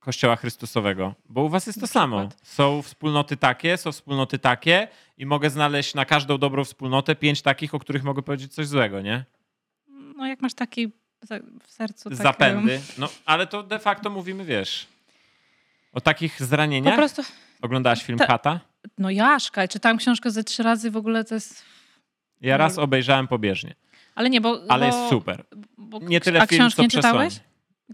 Kościoła 0.04 0.36
Chrystusowego, 0.36 1.14
bo 1.28 1.42
u 1.42 1.48
was 1.48 1.66
jest 1.66 1.80
to 1.80 1.86
samo. 1.86 2.28
Są 2.42 2.82
wspólnoty 2.82 3.36
takie, 3.36 3.76
są 3.76 3.92
wspólnoty 3.92 4.38
takie 4.38 4.88
i 5.18 5.26
mogę 5.26 5.50
znaleźć 5.50 5.94
na 5.94 6.04
każdą 6.04 6.38
dobrą 6.38 6.64
wspólnotę 6.64 7.14
pięć 7.14 7.42
takich, 7.42 7.74
o 7.74 7.78
których 7.78 8.04
mogę 8.04 8.22
powiedzieć 8.22 8.54
coś 8.54 8.66
złego, 8.66 9.00
nie? 9.00 9.24
No 10.16 10.26
jak 10.26 10.40
masz 10.40 10.54
taki 10.54 10.92
w 11.62 11.70
sercu. 11.70 12.10
Tak 12.10 12.18
Zapędy. 12.18 12.80
No, 12.98 13.08
ale 13.26 13.46
to 13.46 13.62
de 13.62 13.78
facto 13.78 14.10
mówimy, 14.10 14.44
wiesz, 14.44 14.86
o 15.92 16.00
takich 16.00 16.42
zranieniach. 16.42 16.94
Po 16.94 16.98
prostu... 16.98 17.22
Oglądałaś 17.62 18.04
film 18.04 18.18
Ta... 18.18 18.26
Chata? 18.26 18.60
No 18.98 19.10
Jaszka, 19.10 19.68
czytałam 19.68 19.98
książkę 19.98 20.30
ze 20.30 20.44
trzy 20.44 20.62
razy, 20.62 20.90
w 20.90 20.96
ogóle 20.96 21.24
to 21.24 21.34
jest... 21.34 21.64
Ja 22.40 22.56
raz 22.56 22.78
obejrzałem 22.78 23.28
pobieżnie. 23.28 23.74
Ale 24.14 24.30
nie, 24.30 24.40
bo... 24.40 24.60
Ale 24.68 24.90
bo... 24.90 24.96
jest 24.96 25.10
super. 25.10 25.44
Bo... 25.78 25.98
Nie 25.98 26.20
tyle 26.20 26.42
A 26.42 26.46
film, 26.46 26.70
co 26.70 26.82
nie 26.82 26.88
czytałeś? 26.88 27.40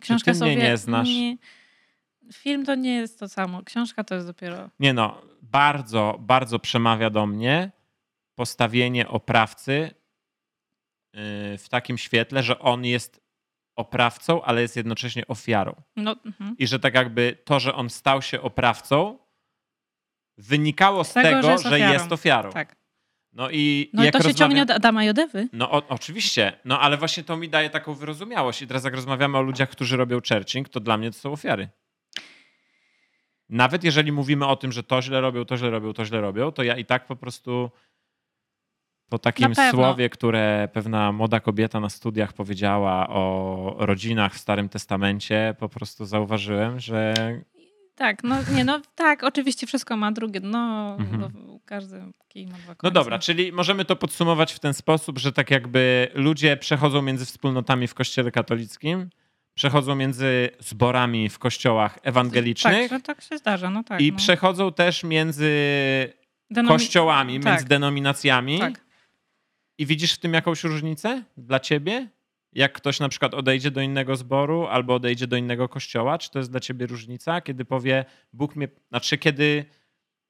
Książkę 0.00 0.32
Czy 0.32 0.38
ty 0.38 0.44
mnie 0.44 0.54
sobie... 0.54 0.68
nie 0.68 0.76
znasz? 0.76 1.08
Nie 1.08 1.36
film 2.32 2.66
to 2.66 2.74
nie 2.74 2.94
jest 2.94 3.18
to 3.18 3.28
samo. 3.28 3.62
Książka 3.62 4.04
to 4.04 4.14
jest 4.14 4.26
dopiero. 4.26 4.70
Nie 4.80 4.92
no, 4.92 5.22
bardzo, 5.42 6.18
bardzo 6.20 6.58
przemawia 6.58 7.10
do 7.10 7.26
mnie 7.26 7.70
postawienie 8.34 9.08
oprawcy 9.08 9.72
y, 9.72 11.58
w 11.58 11.66
takim 11.68 11.98
świetle, 11.98 12.42
że 12.42 12.58
on 12.58 12.84
jest 12.84 13.20
oprawcą, 13.76 14.42
ale 14.42 14.62
jest 14.62 14.76
jednocześnie 14.76 15.26
ofiarą. 15.26 15.74
No, 15.96 16.14
uh-huh. 16.14 16.54
I 16.58 16.66
że 16.66 16.78
tak 16.78 16.94
jakby 16.94 17.38
to, 17.44 17.60
że 17.60 17.74
on 17.74 17.90
stał 17.90 18.22
się 18.22 18.40
oprawcą, 18.40 19.18
wynikało 20.38 21.04
z, 21.04 21.10
z 21.10 21.12
tego, 21.12 21.28
tego, 21.28 21.42
że, 21.42 21.52
jest, 21.52 21.64
że 21.64 21.78
jest 21.78 22.12
ofiarą. 22.12 22.52
Tak. 22.52 22.76
No 23.32 23.50
i, 23.50 23.90
no 23.92 24.04
i 24.04 24.10
to 24.10 24.22
się 24.22 24.34
ciągnie 24.34 24.62
od 24.62 24.70
Adama 24.70 25.04
i 25.04 25.08
Odewy. 25.08 25.48
No 25.52 25.70
o, 25.70 25.82
oczywiście, 25.88 26.52
no 26.64 26.80
ale 26.80 26.96
właśnie 26.96 27.24
to 27.24 27.36
mi 27.36 27.48
daje 27.48 27.70
taką 27.70 27.94
wyrozumiałość. 27.94 28.62
I 28.62 28.66
teraz 28.66 28.84
jak 28.84 28.94
rozmawiamy 28.94 29.38
o 29.38 29.42
ludziach, 29.42 29.70
którzy 29.70 29.96
robią 29.96 30.18
churching, 30.28 30.68
to 30.68 30.80
dla 30.80 30.96
mnie 30.96 31.10
to 31.10 31.18
są 31.18 31.32
ofiary. 31.32 31.68
Nawet 33.50 33.84
jeżeli 33.84 34.12
mówimy 34.12 34.46
o 34.46 34.56
tym, 34.56 34.72
że 34.72 34.82
to 34.82 35.02
źle 35.02 35.20
robią, 35.20 35.44
to 35.44 35.56
źle 35.56 35.70
robią, 35.70 35.92
to 35.92 36.04
źle 36.04 36.20
robią, 36.20 36.52
to 36.52 36.62
ja 36.62 36.76
i 36.76 36.84
tak 36.84 37.06
po 37.06 37.16
prostu 37.16 37.70
po 39.10 39.18
takim 39.18 39.54
słowie, 39.70 40.08
które 40.08 40.68
pewna 40.72 41.12
młoda 41.12 41.40
kobieta 41.40 41.80
na 41.80 41.88
studiach 41.88 42.32
powiedziała 42.32 43.08
o 43.08 43.76
rodzinach 43.78 44.34
w 44.34 44.38
Starym 44.38 44.68
Testamencie, 44.68 45.54
po 45.58 45.68
prostu 45.68 46.04
zauważyłem, 46.04 46.80
że. 46.80 47.14
Tak, 47.94 48.24
no 48.24 48.36
nie, 48.54 48.64
no 48.64 48.80
tak, 48.94 49.24
oczywiście 49.24 49.66
wszystko 49.66 49.96
ma 49.96 50.12
drugie 50.12 50.40
no, 50.40 50.96
mhm. 50.98 51.32
każdy 51.64 52.02
kij 52.28 52.46
ma 52.46 52.58
dwa 52.58 52.74
końce. 52.74 52.78
No 52.82 52.90
dobra, 52.90 53.18
czyli 53.18 53.52
możemy 53.52 53.84
to 53.84 53.96
podsumować 53.96 54.52
w 54.52 54.58
ten 54.58 54.74
sposób, 54.74 55.18
że 55.18 55.32
tak 55.32 55.50
jakby 55.50 56.08
ludzie 56.14 56.56
przechodzą 56.56 57.02
między 57.02 57.26
wspólnotami 57.26 57.86
w 57.86 57.94
kościele 57.94 58.30
katolickim, 58.30 59.10
przechodzą 59.60 59.94
między 59.94 60.50
zborami 60.58 61.28
w 61.28 61.38
kościołach 61.38 61.98
ewangelicznych. 62.02 62.90
Tak, 62.90 63.02
tak 63.02 63.22
się 63.22 63.38
zdarza, 63.38 63.70
no 63.70 63.84
tak. 63.84 64.00
I 64.00 64.12
no. 64.12 64.18
przechodzą 64.18 64.72
też 64.72 65.04
między 65.04 65.52
Denomi... 66.50 66.68
kościołami, 66.68 67.40
tak. 67.40 67.52
między 67.52 67.68
denominacjami. 67.68 68.58
Tak. 68.58 68.84
I 69.78 69.86
widzisz 69.86 70.14
w 70.14 70.18
tym 70.18 70.34
jakąś 70.34 70.64
różnicę 70.64 71.22
dla 71.36 71.60
ciebie? 71.60 72.08
Jak 72.52 72.72
ktoś 72.72 73.00
na 73.00 73.08
przykład 73.08 73.34
odejdzie 73.34 73.70
do 73.70 73.80
innego 73.80 74.16
zboru 74.16 74.66
albo 74.66 74.94
odejdzie 74.94 75.26
do 75.26 75.36
innego 75.36 75.68
kościoła, 75.68 76.18
czy 76.18 76.30
to 76.30 76.38
jest 76.38 76.50
dla 76.50 76.60
ciebie 76.60 76.86
różnica, 76.86 77.40
kiedy 77.40 77.64
powie 77.64 78.04
Bóg 78.32 78.56
mnie, 78.56 78.68
znaczy 78.88 79.18
kiedy, 79.18 79.64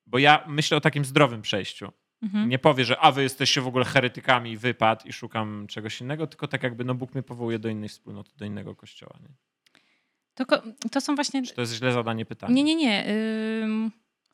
bo 0.07 0.19
ja 0.19 0.45
myślę 0.49 0.77
o 0.77 0.81
takim 0.81 1.05
zdrowym 1.05 1.43
przejściu. 1.43 1.93
Mhm. 2.23 2.49
Nie 2.49 2.59
powie, 2.59 2.85
że 2.85 2.99
a 2.99 3.13
wy 3.13 3.23
jesteście 3.23 3.61
w 3.61 3.67
ogóle 3.67 3.85
heretykami, 3.85 4.57
wypad 4.57 5.07
i 5.07 5.13
szukam 5.13 5.67
czegoś 5.67 6.01
innego, 6.01 6.27
tylko 6.27 6.49
tak 6.49 6.63
jakby 6.63 6.85
no 6.85 6.95
Bóg 6.95 7.15
mnie 7.15 7.23
powołuje 7.23 7.59
do 7.59 7.69
innej 7.69 7.89
wspólnoty, 7.89 8.31
do 8.37 8.45
innego 8.45 8.75
kościoła. 8.75 9.19
Nie? 9.23 9.29
To, 10.35 10.63
to 10.91 11.01
są 11.01 11.15
właśnie... 11.15 11.43
Czy 11.43 11.55
to 11.55 11.61
jest 11.61 11.75
źle 11.75 11.93
zadanie 11.93 12.27
pytania? 12.27 12.55
Nie, 12.55 12.65
nie, 12.65 12.75
nie. 12.75 13.05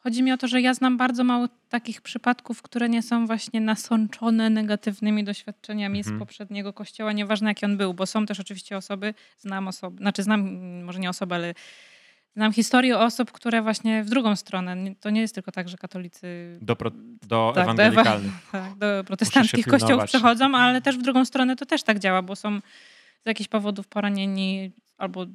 Chodzi 0.07 0.23
mi 0.23 0.33
o 0.33 0.37
to, 0.37 0.49
że 0.49 0.61
ja 0.61 0.75
znam 0.75 0.97
bardzo 0.97 1.25
mało 1.25 1.49
takich 1.69 2.01
przypadków, 2.01 2.63
które 2.63 2.89
nie 2.89 3.03
są 3.03 3.27
właśnie 3.27 3.61
nasączone 3.61 4.51
negatywnymi 4.51 5.25
doświadczeniami 5.25 5.99
mhm. 5.99 6.17
z 6.17 6.19
poprzedniego 6.19 6.73
kościoła, 6.73 7.13
nieważne 7.13 7.51
jaki 7.51 7.65
on 7.65 7.77
był, 7.77 7.95
bo 7.95 8.07
są 8.07 8.27
też 8.27 8.41
oczywiście 8.41 8.77
osoby, 8.77 9.15
znam 9.39 9.69
osoby, 9.69 9.97
znaczy 9.97 10.23
znam, 10.23 10.59
może 10.85 10.99
nie 10.99 11.11
osoby, 11.11 11.35
ale 11.35 11.55
znam 12.37 12.53
historię 12.53 12.99
osób, 12.99 13.33
które 13.33 13.63
właśnie 13.63 14.05
w 14.05 14.11
drugą 14.11 14.37
stronę, 14.37 14.77
to 15.01 15.11
nie 15.11 15.21
jest 15.21 15.35
tylko 15.35 15.53
tak, 15.53 15.69
że 15.69 15.77
katolicy... 15.77 16.59
Do, 16.63 16.77
pro, 16.77 16.91
do 17.23 17.53
tak, 17.55 17.65
ewangelikalnych. 17.65 18.33
Do, 18.33 18.53
tak, 18.59 18.75
do 18.79 19.05
protestanckich 19.07 19.67
kościołów 19.67 20.05
przechodzą, 20.05 20.57
ale 20.57 20.83
też 20.83 20.99
w 20.99 21.03
drugą 21.03 21.25
stronę 21.25 21.57
to 21.57 21.67
też 21.67 21.83
tak 21.83 21.99
działa, 21.99 22.23
bo 22.23 22.37
są 22.37 22.61
z 23.23 23.27
jakichś 23.27 23.49
powodów 23.49 23.89
poranieni 23.89 24.73
albo 24.99 25.27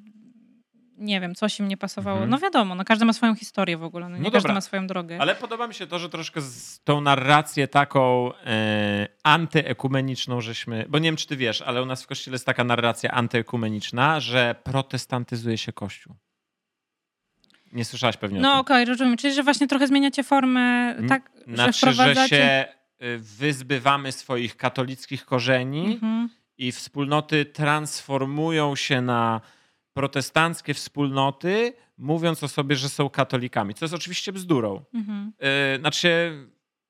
nie 0.98 1.22
wiem, 1.22 1.36
coś 1.36 1.60
im 1.60 1.68
nie 1.68 1.78
pasowało. 1.78 2.18
Mhm. 2.18 2.30
No 2.30 2.40
wiadomo, 2.40 2.76
no 2.76 2.86
każdy 2.86 3.06
ma 3.06 3.14
swoją 3.14 3.36
historię 3.36 3.78
w 3.78 3.84
ogóle, 3.84 4.10
no, 4.10 4.18
nie 4.18 4.24
no 4.24 4.32
każdy 4.32 4.54
ma 4.54 4.62
swoją 4.62 4.88
drogę. 4.88 5.18
Ale 5.22 5.36
podoba 5.36 5.68
mi 5.68 5.74
się 5.74 5.88
to, 5.88 6.00
że 6.00 6.10
troszkę 6.10 6.42
z 6.42 6.84
tą 6.84 7.02
narrację 7.02 7.68
taką 7.68 8.34
e, 8.36 9.08
antyekumeniczną 9.24 10.42
żeśmy, 10.42 10.86
bo 10.90 11.00
nie 11.00 11.08
wiem, 11.08 11.16
czy 11.16 11.28
ty 11.28 11.38
wiesz, 11.38 11.62
ale 11.62 11.84
u 11.84 11.86
nas 11.86 12.04
w 12.04 12.08
kościele 12.08 12.36
jest 12.36 12.46
taka 12.46 12.64
narracja 12.64 13.12
antyekumeniczna, 13.12 14.20
że 14.20 14.56
protestantyzuje 14.64 15.58
się 15.58 15.74
kościół. 15.74 16.16
Nie 17.72 17.86
słyszałaś 17.86 18.18
pewnie 18.18 18.40
No 18.40 18.60
okej, 18.60 18.84
okay, 18.84 18.86
rozumiem. 18.86 19.18
Czyli, 19.18 19.34
że 19.34 19.44
właśnie 19.44 19.68
trochę 19.68 19.88
zmieniacie 19.88 20.24
formę, 20.24 20.96
tak, 21.08 21.32
znaczy, 21.48 21.74
że 21.74 21.78
wprowadzacie... 21.80 22.22
że 22.22 22.28
się 22.28 22.66
y, 23.06 23.18
wyzbywamy 23.18 24.12
swoich 24.12 24.58
katolickich 24.58 25.26
korzeni 25.26 25.86
mhm. 25.86 26.30
i 26.58 26.72
wspólnoty 26.72 27.46
transformują 27.46 28.76
się 28.76 29.02
na 29.02 29.42
protestanckie 29.94 30.74
wspólnoty, 30.74 31.74
mówiąc 31.98 32.44
o 32.44 32.48
sobie, 32.48 32.76
że 32.76 32.90
są 32.90 33.10
katolikami, 33.10 33.74
co 33.74 33.86
jest 33.86 33.96
oczywiście 33.96 34.34
bzdurą. 34.34 34.84
Mhm. 34.94 35.32
Yy, 35.40 35.80
znaczy 35.80 36.34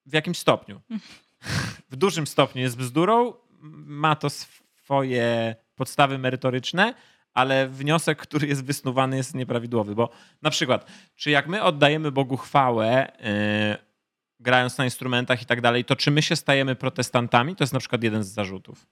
w 0.05 0.13
jakimś 0.13 0.37
stopniu. 0.37 0.81
w 1.91 1.95
dużym 1.95 2.27
stopniu 2.27 2.61
jest 2.61 2.77
bzdurą, 2.77 3.33
ma 3.85 4.15
to 4.15 4.29
swoje 4.29 5.55
podstawy 5.75 6.17
merytoryczne, 6.17 6.93
ale 7.33 7.67
wniosek, 7.67 8.17
który 8.17 8.47
jest 8.47 8.65
wysnuwany, 8.65 9.17
jest 9.17 9.35
nieprawidłowy. 9.35 9.95
Bo 9.95 10.09
na 10.41 10.49
przykład, 10.49 10.91
czy 11.15 11.31
jak 11.31 11.47
my 11.47 11.63
oddajemy 11.63 12.11
Bogu 12.11 12.37
chwałę, 12.37 13.11
yy, 13.19 13.91
grając 14.39 14.77
na 14.77 14.85
instrumentach 14.85 15.41
i 15.41 15.45
tak 15.45 15.61
dalej, 15.61 15.85
to 15.85 15.95
czy 15.95 16.11
my 16.11 16.21
się 16.21 16.35
stajemy 16.35 16.75
protestantami? 16.75 17.55
To 17.55 17.63
jest 17.63 17.73
na 17.73 17.79
przykład 17.79 18.03
jeden 18.03 18.23
z 18.23 18.27
zarzutów. 18.27 18.87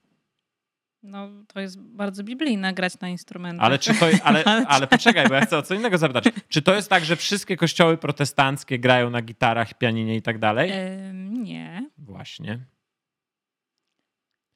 No, 1.02 1.28
to 1.46 1.60
jest 1.60 1.80
bardzo 1.80 2.24
biblijne 2.24 2.74
grać 2.74 3.00
na 3.00 3.08
instrumentach. 3.08 3.66
Ale, 3.66 3.78
czy 3.78 3.94
to, 3.94 4.06
ale, 4.24 4.44
ale 4.44 4.86
poczekaj, 4.86 5.28
bo 5.28 5.34
ja 5.34 5.40
chcę 5.40 5.58
o 5.58 5.62
co 5.62 5.74
innego 5.74 5.98
zapytać. 5.98 6.24
Czy 6.48 6.62
to 6.62 6.74
jest 6.74 6.90
tak, 6.90 7.04
że 7.04 7.16
wszystkie 7.16 7.56
kościoły 7.56 7.96
protestanckie 7.96 8.78
grają 8.78 9.10
na 9.10 9.22
gitarach, 9.22 9.74
pianinie 9.74 10.16
i 10.16 10.22
tak 10.22 10.38
dalej? 10.38 10.72
nie. 11.14 11.90
Właśnie. 11.98 12.58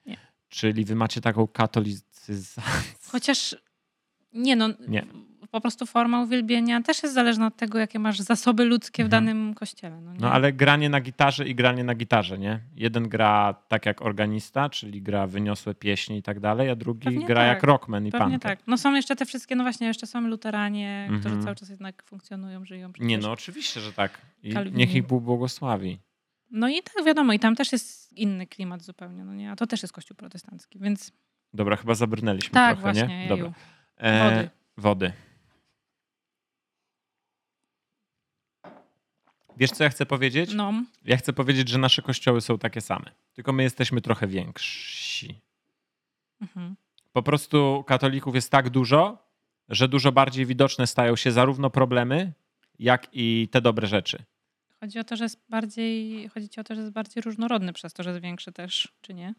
Nie. 0.07 0.17
Czyli 0.49 0.85
wy 0.85 0.95
macie 0.95 1.21
taką 1.21 1.47
katolicyzację. 1.47 2.63
Chociaż 3.13 3.57
nie 4.35 4.57
no. 4.57 4.69
Nie 4.89 5.07
po 5.55 5.61
prostu 5.61 5.87
forma 5.87 6.23
uwielbienia 6.23 6.83
też 6.83 7.03
jest 7.03 7.15
zależna 7.15 7.47
od 7.47 7.57
tego, 7.57 7.79
jakie 7.79 7.99
masz 7.99 8.21
zasoby 8.21 8.65
ludzkie 8.65 9.03
w 9.03 9.07
mhm. 9.07 9.25
danym 9.25 9.55
kościele. 9.55 10.01
No, 10.01 10.13
no, 10.21 10.33
ale 10.33 10.53
granie 10.53 10.89
na 10.89 11.01
gitarze 11.01 11.49
i 11.49 11.55
granie 11.55 11.85
na 11.85 11.95
gitarze, 11.95 12.39
nie? 12.39 12.61
Jeden 12.77 13.09
gra 13.09 13.55
tak 13.69 13.87
jak 13.87 14.03
organista, 14.03 14.71
czyli 14.71 15.03
gra 15.03 15.27
wyniosłe 15.27 15.75
pieśni 15.75 16.19
i 16.19 16.23
tak 16.23 16.41
dalej, 16.41 16.71
a 16.71 16.77
drugi 16.77 17.05
Pewnie 17.05 17.27
gra 17.27 17.37
tak. 17.37 17.47
jak 17.47 17.63
rockman 17.63 18.07
i 18.07 18.11
Pewnie 18.11 18.27
punker. 18.27 18.59
tak. 18.59 18.67
No 18.67 18.79
są 18.79 18.95
jeszcze 18.95 19.17
te 19.17 19.27
wszystkie, 19.27 19.57
no 19.57 19.65
właśnie, 19.65 19.87
jeszcze 19.87 20.07
są 20.07 20.21
luteranie, 20.21 21.07
mhm. 21.09 21.21
którzy 21.21 21.45
cały 21.45 21.57
czas 21.57 21.69
jednak 21.69 22.03
funkcjonują, 22.03 22.65
żyją. 22.65 22.93
Nie, 23.01 23.19
no 23.19 23.33
oczywiście, 23.33 23.81
że 23.81 23.93
tak. 23.93 24.21
I 24.43 24.55
niech 24.73 24.95
ich 24.95 25.07
Bóg 25.07 25.25
błogosławi. 25.25 25.99
No 26.51 26.69
i 26.69 26.83
tak 26.83 27.05
wiadomo, 27.05 27.33
i 27.33 27.39
tam 27.39 27.57
też 27.57 27.73
jest 27.73 28.13
inny 28.13 28.47
klimat 28.47 28.83
zupełnie, 28.83 29.25
no 29.25 29.35
nie? 29.35 29.51
A 29.51 29.57
to 29.57 29.67
też 29.67 29.83
jest 29.83 29.95
kościół 29.95 30.17
protestancki, 30.17 30.79
więc... 30.79 31.13
Dobra, 31.53 31.77
chyba 31.77 31.95
zabrnęliśmy 31.95 32.51
tak, 32.51 32.79
trochę, 32.79 32.93
właśnie, 32.93 33.19
nie? 33.19 33.29
Dobra. 33.29 33.53
E, 33.97 34.31
wody. 34.31 34.51
Wody. 34.77 35.13
Wiesz, 39.57 39.71
co 39.71 39.85
ja 39.85 39.91
chcę 39.91 40.07
powiedzieć? 40.07 40.55
No. 40.55 40.73
Ja 41.05 41.17
chcę 41.17 41.33
powiedzieć, 41.33 41.69
że 41.69 41.79
nasze 41.79 42.03
kościoły 42.03 42.41
są 42.41 42.59
takie 42.59 42.81
same, 42.81 43.11
tylko 43.33 43.53
my 43.53 43.63
jesteśmy 43.63 44.01
trochę 44.01 44.27
więksi. 44.27 45.41
Mhm. 46.41 46.77
Po 47.13 47.23
prostu 47.23 47.85
katolików 47.87 48.35
jest 48.35 48.51
tak 48.51 48.71
dużo, 48.71 49.29
że 49.69 49.89
dużo 49.89 50.13
bardziej 50.13 50.47
widoczne 50.47 50.87
stają 50.87 51.17
się 51.17 51.33
zarówno 51.33 51.71
problemy, 51.71 52.33
jak 52.79 53.07
i 53.13 53.49
te 53.51 53.61
dobre 53.61 53.87
rzeczy. 53.87 54.25
Chodzi 54.81 54.99
o 54.99 55.05
to, 55.05 55.17
że 55.17 55.25
jest 55.25 55.41
bardziej, 55.49 56.29
chodzi 56.29 56.49
ci 56.49 56.61
o 56.61 56.65
to, 56.65 56.75
że 56.75 56.81
jest 56.81 56.93
bardziej 56.93 57.23
różnorodny 57.23 57.73
przez 57.73 57.93
to, 57.93 58.03
że 58.03 58.11
jest 58.11 58.23
większy 58.23 58.53
też, 58.53 58.89
czy 59.01 59.15
nie? 59.15 59.35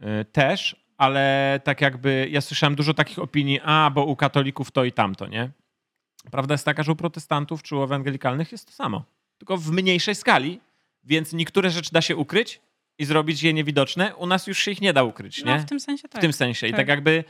Yy, 0.00 0.24
też, 0.24 0.83
ale 0.96 1.60
tak 1.64 1.80
jakby 1.80 2.28
ja 2.30 2.40
słyszałem 2.40 2.74
dużo 2.74 2.94
takich 2.94 3.18
opinii, 3.18 3.60
a 3.64 3.90
bo 3.94 4.04
u 4.04 4.16
katolików 4.16 4.70
to 4.70 4.84
i 4.84 4.92
tamto, 4.92 5.26
nie? 5.26 5.50
Prawda 6.30 6.54
jest 6.54 6.64
taka, 6.64 6.82
że 6.82 6.92
u 6.92 6.96
protestantów 6.96 7.62
czy 7.62 7.76
u 7.76 7.82
ewangelikalnych 7.82 8.52
jest 8.52 8.66
to 8.66 8.72
samo 8.72 9.04
tylko 9.38 9.56
w 9.56 9.70
mniejszej 9.70 10.14
skali, 10.14 10.60
więc 11.04 11.32
niektóre 11.32 11.70
rzeczy 11.70 11.90
da 11.92 12.00
się 12.00 12.16
ukryć 12.16 12.60
i 12.98 13.04
zrobić 13.04 13.42
je 13.42 13.52
niewidoczne. 13.52 14.16
U 14.16 14.26
nas 14.26 14.46
już 14.46 14.58
się 14.58 14.70
ich 14.70 14.80
nie 14.80 14.92
da 14.92 15.02
ukryć, 15.02 15.44
no, 15.44 15.52
nie? 15.52 15.60
w 15.60 15.64
tym 15.64 15.80
sensie 15.80 16.08
tak. 16.08 16.20
W 16.20 16.22
tym 16.22 16.32
sensie. 16.32 16.66
I 16.66 16.70
tak, 16.70 16.78
tak 16.78 16.88
jakby 16.88 17.24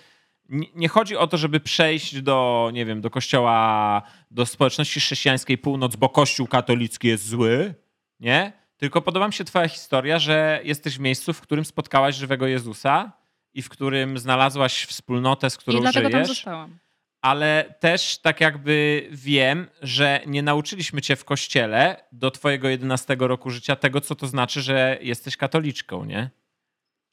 nie 0.74 0.88
chodzi 0.88 1.16
o 1.16 1.26
to, 1.26 1.36
żeby 1.36 1.60
przejść 1.60 2.22
do, 2.22 2.70
nie 2.74 2.84
wiem, 2.84 3.00
do 3.00 3.10
kościoła, 3.10 4.02
do 4.30 4.46
społeczności 4.46 5.00
chrześcijańskiej 5.00 5.58
północ, 5.58 5.96
bo 5.96 6.08
kościół 6.08 6.46
katolicki 6.46 7.08
jest 7.08 7.28
zły, 7.28 7.74
nie? 8.20 8.52
Tylko 8.76 9.02
podoba 9.02 9.26
mi 9.26 9.32
się 9.32 9.44
twoja 9.44 9.68
historia, 9.68 10.18
że 10.18 10.60
jesteś 10.64 10.96
w 10.96 11.00
miejscu, 11.00 11.32
w 11.32 11.40
którym 11.40 11.64
spotkałaś 11.64 12.16
żywego 12.16 12.46
Jezusa 12.46 13.12
i 13.54 13.62
w 13.62 13.68
którym 13.68 14.18
znalazłaś 14.18 14.84
wspólnotę, 14.84 15.50
z 15.50 15.56
którą 15.56 15.78
I 15.78 15.80
dlatego 15.80 16.10
żyjesz. 16.10 16.26
tam 16.26 16.34
zostałam 16.34 16.78
ale 17.24 17.74
też 17.80 18.18
tak 18.18 18.40
jakby 18.40 19.08
wiem, 19.10 19.66
że 19.82 20.20
nie 20.26 20.42
nauczyliśmy 20.42 21.02
cię 21.02 21.16
w 21.16 21.24
kościele 21.24 22.04
do 22.12 22.30
twojego 22.30 22.68
11 22.68 23.16
roku 23.18 23.50
życia 23.50 23.76
tego, 23.76 24.00
co 24.00 24.14
to 24.14 24.26
znaczy, 24.26 24.62
że 24.62 24.98
jesteś 25.00 25.36
katoliczką, 25.36 26.04
nie? 26.04 26.30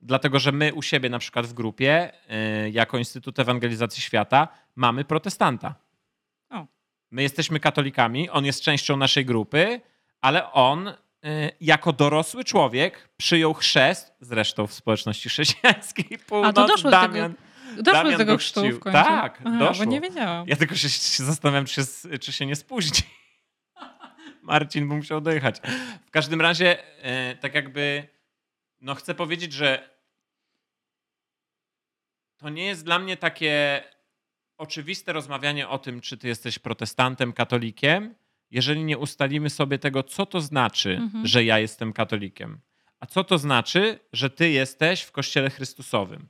Dlatego, 0.01 0.39
że 0.39 0.51
my 0.51 0.73
u 0.73 0.81
siebie 0.81 1.09
na 1.09 1.19
przykład 1.19 1.45
w 1.45 1.53
grupie, 1.53 2.11
yy, 2.63 2.71
jako 2.71 2.97
Instytut 2.97 3.39
Ewangelizacji 3.39 4.03
Świata, 4.03 4.47
mamy 4.75 5.05
protestanta. 5.05 5.75
O. 6.49 6.67
My 7.11 7.21
jesteśmy 7.21 7.59
katolikami, 7.59 8.29
on 8.29 8.45
jest 8.45 8.61
częścią 8.61 8.97
naszej 8.97 9.25
grupy, 9.25 9.81
ale 10.21 10.51
on 10.51 10.93
jako 11.61 11.93
dorosły 11.93 12.43
człowiek 12.43 13.09
przyjął 13.17 13.53
chrzest, 13.53 14.13
zresztą 14.21 14.67
w 14.67 14.73
społeczności 14.73 15.29
chrześcijańskiej 15.29 16.17
północ, 16.27 16.49
A 16.49 16.53
to 16.53 16.67
doszło 16.67 16.91
Damian. 16.91 17.31
Do 17.31 17.37
tego 17.37 17.91
Doszło 17.91 18.11
do 18.11 18.17
tego 18.17 18.37
chrztu 18.37 18.61
w 18.61 18.79
końcu. 18.79 18.99
Tak, 18.99 19.41
Aha, 19.45 19.59
doszło. 19.59 19.85
Bo 19.85 19.91
nie 19.91 20.01
wiedziałam. 20.01 20.47
Ja 20.47 20.55
tylko 20.55 20.75
się, 20.75 20.89
się 20.89 21.23
zastanawiam, 21.23 21.65
czy, 21.65 21.81
czy 22.19 22.33
się 22.33 22.45
nie 22.45 22.55
spóźni. 22.55 23.07
Marcin 24.43 24.89
by 24.89 24.95
musiał 24.95 25.21
dojechać. 25.21 25.61
W 26.07 26.11
każdym 26.11 26.41
razie, 26.41 26.83
e, 27.03 27.35
tak 27.35 27.55
jakby, 27.55 28.07
no 28.81 28.95
chcę 28.95 29.15
powiedzieć, 29.15 29.53
że 29.53 29.89
to 32.37 32.49
nie 32.49 32.65
jest 32.65 32.85
dla 32.85 32.99
mnie 32.99 33.17
takie 33.17 33.83
oczywiste 34.57 35.13
rozmawianie 35.13 35.67
o 35.67 35.79
tym, 35.79 36.01
czy 36.01 36.17
ty 36.17 36.27
jesteś 36.27 36.59
protestantem, 36.59 37.33
katolikiem, 37.33 38.15
jeżeli 38.51 38.83
nie 38.83 38.97
ustalimy 38.97 39.49
sobie 39.49 39.79
tego, 39.79 40.03
co 40.03 40.25
to 40.25 40.41
znaczy, 40.41 40.97
Mhm. 41.01 41.27
że 41.27 41.43
ja 41.43 41.59
jestem 41.59 41.93
katolikiem, 41.93 42.59
a 42.99 43.05
co 43.05 43.23
to 43.23 43.37
znaczy, 43.37 43.99
że 44.13 44.29
ty 44.29 44.49
jesteś 44.49 45.01
w 45.01 45.11
Kościele 45.11 45.49
Chrystusowym. 45.49 46.27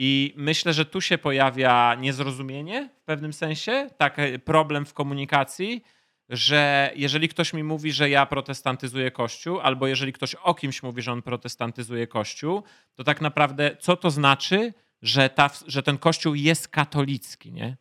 I 0.00 0.34
myślę, 0.36 0.72
że 0.72 0.84
tu 0.84 1.00
się 1.00 1.18
pojawia 1.18 1.94
niezrozumienie 1.94 2.88
w 3.00 3.04
pewnym 3.04 3.32
sensie, 3.32 3.90
taki 3.96 4.22
problem 4.44 4.86
w 4.86 4.94
komunikacji, 4.94 5.82
że 6.28 6.92
jeżeli 6.96 7.28
ktoś 7.28 7.52
mi 7.52 7.64
mówi, 7.64 7.92
że 7.92 8.10
ja 8.10 8.26
protestantyzuję 8.26 9.10
Kościół, 9.10 9.60
albo 9.60 9.86
jeżeli 9.86 10.12
ktoś 10.12 10.34
o 10.34 10.54
kimś 10.54 10.82
mówi, 10.82 11.02
że 11.02 11.12
on 11.12 11.22
protestantyzuje 11.22 12.06
Kościół, 12.06 12.62
to 12.94 13.04
tak 13.04 13.20
naprawdę 13.20 13.76
co 13.80 13.96
to 13.96 14.10
znaczy, 14.10 14.74
że, 15.02 15.30
ta, 15.30 15.50
że 15.66 15.82
ten 15.82 15.98
Kościół 15.98 16.34
jest 16.34 16.68
katolicki, 16.68 17.52
nie? 17.52 17.76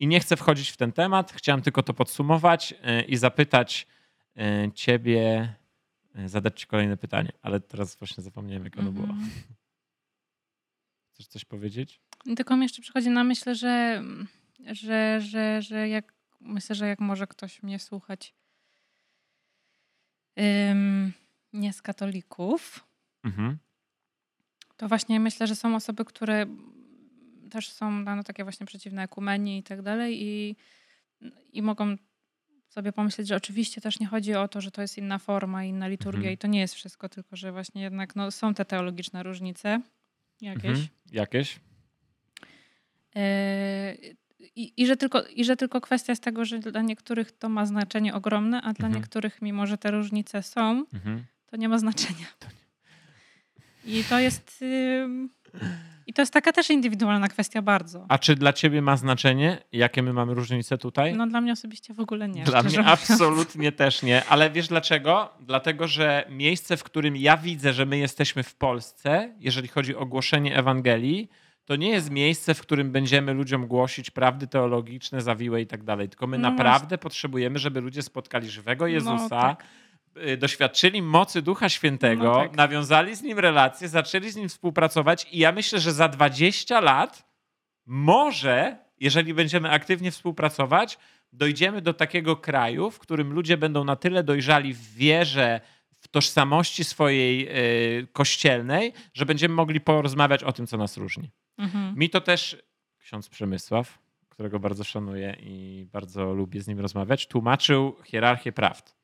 I 0.00 0.06
nie 0.06 0.20
chcę 0.20 0.36
wchodzić 0.36 0.70
w 0.70 0.76
ten 0.76 0.92
temat, 0.92 1.32
chciałem 1.32 1.62
tylko 1.62 1.82
to 1.82 1.94
podsumować 1.94 2.70
yy, 2.70 3.02
i 3.02 3.16
zapytać 3.16 3.86
yy, 4.36 4.72
ciebie, 4.74 5.54
yy, 6.14 6.28
zadać 6.28 6.60
ci 6.60 6.66
kolejne 6.66 6.96
pytanie, 6.96 7.32
ale 7.42 7.60
teraz 7.60 7.96
właśnie 7.96 8.22
zapomniałem, 8.24 8.64
jak 8.64 8.78
ono 8.78 8.92
było. 8.92 9.06
Mhm. 9.06 9.30
Chcesz 11.14 11.26
coś 11.26 11.44
powiedzieć? 11.44 12.00
Tylko 12.36 12.56
mi 12.56 12.62
jeszcze 12.62 12.82
przychodzi 12.82 13.10
na 13.10 13.24
myśl, 13.24 13.54
że, 13.54 14.02
że, 14.72 15.20
że, 15.20 15.62
że 15.62 15.88
jak 15.88 16.14
myślę, 16.40 16.76
że 16.76 16.88
jak 16.88 17.00
może 17.00 17.26
ktoś 17.26 17.62
mnie 17.62 17.78
słuchać 17.78 18.34
ym, 20.70 21.12
nie 21.52 21.72
z 21.72 21.82
katolików, 21.82 22.86
Mhm. 23.24 23.58
to 24.76 24.88
właśnie 24.88 25.20
myślę, 25.20 25.46
że 25.46 25.56
są 25.56 25.76
osoby, 25.76 26.04
które 26.04 26.46
też 27.54 27.68
są 27.68 27.90
no, 27.90 28.24
takie 28.24 28.44
właśnie 28.44 28.66
przeciwne 28.66 29.02
ekumenii 29.02 29.58
i 29.58 29.62
tak 29.62 29.82
dalej 29.82 30.22
i, 30.22 30.56
i 31.52 31.62
mogą 31.62 31.96
sobie 32.68 32.92
pomyśleć, 32.92 33.28
że 33.28 33.36
oczywiście 33.36 33.80
też 33.80 34.00
nie 34.00 34.06
chodzi 34.06 34.34
o 34.34 34.48
to, 34.48 34.60
że 34.60 34.70
to 34.70 34.82
jest 34.82 34.98
inna 34.98 35.18
forma, 35.18 35.64
inna 35.64 35.88
liturgia 35.88 36.18
Mhm. 36.18 36.34
i 36.34 36.38
to 36.38 36.46
nie 36.46 36.60
jest 36.60 36.74
wszystko, 36.74 37.08
tylko 37.08 37.36
że 37.36 37.52
właśnie 37.52 37.82
jednak 37.82 38.16
no, 38.16 38.30
są 38.30 38.54
te 38.54 38.64
teologiczne 38.64 39.22
różnice 39.22 39.80
jakieś. 40.40 40.64
Mhm. 40.64 40.86
Jakieś? 41.12 41.60
Yy, 43.14 43.22
I, 44.56 44.82
i, 44.82 44.86
że 44.86 44.96
tylko, 44.96 45.22
I 45.26 45.44
że 45.44 45.56
tylko 45.56 45.80
kwestia 45.80 46.12
jest 46.12 46.22
tego, 46.22 46.44
że 46.44 46.58
dla 46.58 46.82
niektórych 46.82 47.32
to 47.32 47.48
ma 47.48 47.66
znaczenie 47.66 48.14
ogromne, 48.14 48.56
a 48.62 48.72
dla 48.72 48.86
Mhm. 48.86 48.94
niektórych, 48.94 49.42
mimo 49.42 49.66
że 49.66 49.78
te 49.78 49.90
różnice 49.90 50.42
są, 50.42 50.84
Mhm. 50.94 51.24
to 51.46 51.56
nie 51.56 51.68
ma 51.68 51.78
znaczenia. 51.78 52.26
I 53.84 54.04
to 54.04 54.18
jest. 54.18 54.60
ym, 54.62 55.30
I 56.06 56.12
to 56.12 56.22
jest 56.22 56.32
taka 56.32 56.52
też 56.52 56.70
indywidualna 56.70 57.28
kwestia 57.28 57.62
bardzo. 57.62 58.06
A 58.08 58.18
czy 58.18 58.34
dla 58.36 58.52
ciebie 58.52 58.82
ma 58.82 58.96
znaczenie, 58.96 59.58
jakie 59.72 60.02
my 60.02 60.12
mamy 60.12 60.34
różnice 60.34 60.78
tutaj? 60.78 61.14
No 61.16 61.26
dla 61.26 61.40
mnie 61.40 61.52
osobiście 61.52 61.94
w 61.94 62.00
ogóle 62.00 62.28
nie. 62.28 62.44
Dla 62.44 62.62
mnie 62.62 62.78
mówiąc. 62.78 62.88
absolutnie 62.88 63.72
też 63.72 64.02
nie, 64.02 64.24
ale 64.24 64.50
wiesz 64.50 64.68
dlaczego? 64.68 65.28
Dlatego, 65.40 65.88
że 65.88 66.24
miejsce, 66.30 66.76
w 66.76 66.84
którym 66.84 67.16
ja 67.16 67.36
widzę, 67.36 67.72
że 67.72 67.86
my 67.86 67.98
jesteśmy 67.98 68.42
w 68.42 68.54
Polsce, 68.54 69.34
jeżeli 69.40 69.68
chodzi 69.68 69.96
o 69.96 70.06
głoszenie 70.06 70.56
Ewangelii, 70.56 71.28
to 71.64 71.76
nie 71.76 71.88
jest 71.88 72.10
miejsce, 72.10 72.54
w 72.54 72.60
którym 72.60 72.92
będziemy 72.92 73.32
ludziom 73.32 73.66
głosić 73.66 74.10
prawdy 74.10 74.46
teologiczne, 74.46 75.20
zawiłe 75.20 75.60
i 75.60 75.66
tak 75.66 75.84
dalej. 75.84 76.08
Tylko 76.08 76.26
my 76.26 76.38
No 76.38 76.50
naprawdę 76.50 76.98
potrzebujemy, 76.98 77.58
żeby 77.58 77.80
ludzie 77.80 78.02
spotkali 78.02 78.50
żywego 78.50 78.86
Jezusa, 78.86 79.28
tak. 79.28 79.64
Y, 80.16 80.36
doświadczyli 80.36 81.02
mocy 81.02 81.42
Ducha 81.42 81.68
Świętego, 81.68 82.24
No 82.24 82.34
tak. 82.34 82.56
nawiązali 82.56 83.16
z 83.16 83.22
Nim 83.22 83.38
relacje, 83.38 83.88
zaczęli 83.88 84.30
z 84.30 84.36
Nim 84.36 84.48
współpracować 84.48 85.26
i 85.32 85.38
ja 85.38 85.52
myślę, 85.52 85.80
że 85.80 85.92
za 85.92 86.08
20 86.08 86.80
lat 86.80 87.28
może, 87.86 88.76
jeżeli 89.00 89.34
będziemy 89.34 89.70
aktywnie 89.70 90.10
współpracować, 90.10 90.98
dojdziemy 91.32 91.82
do 91.82 91.94
takiego 91.94 92.36
kraju, 92.36 92.90
w 92.90 92.98
którym 92.98 93.32
ludzie 93.32 93.56
będą 93.56 93.84
na 93.84 93.96
tyle 93.96 94.24
dojrzali 94.24 94.74
w 94.74 94.94
wierze, 94.94 95.60
w 96.00 96.08
tożsamości 96.08 96.84
swojej 96.84 97.48
y, 98.00 98.06
kościelnej, 98.12 98.92
że 99.14 99.26
będziemy 99.26 99.54
mogli 99.54 99.80
porozmawiać 99.80 100.42
o 100.42 100.52
tym, 100.52 100.66
co 100.66 100.76
nas 100.76 100.96
różni. 100.96 101.30
Mhm. 101.58 101.94
Mi 101.98 102.10
to 102.10 102.20
też 102.20 102.62
ksiądz 102.98 103.28
Przemysław, 103.28 103.98
którego 104.28 104.58
bardzo 104.60 104.84
szanuję 104.84 105.36
i 105.40 105.86
bardzo 105.92 106.32
lubię 106.34 106.60
z 106.62 106.68
nim 106.68 106.80
rozmawiać, 106.80 107.26
tłumaczył 107.26 107.96
hierarchię 108.04 108.52
prawd. 108.52 108.96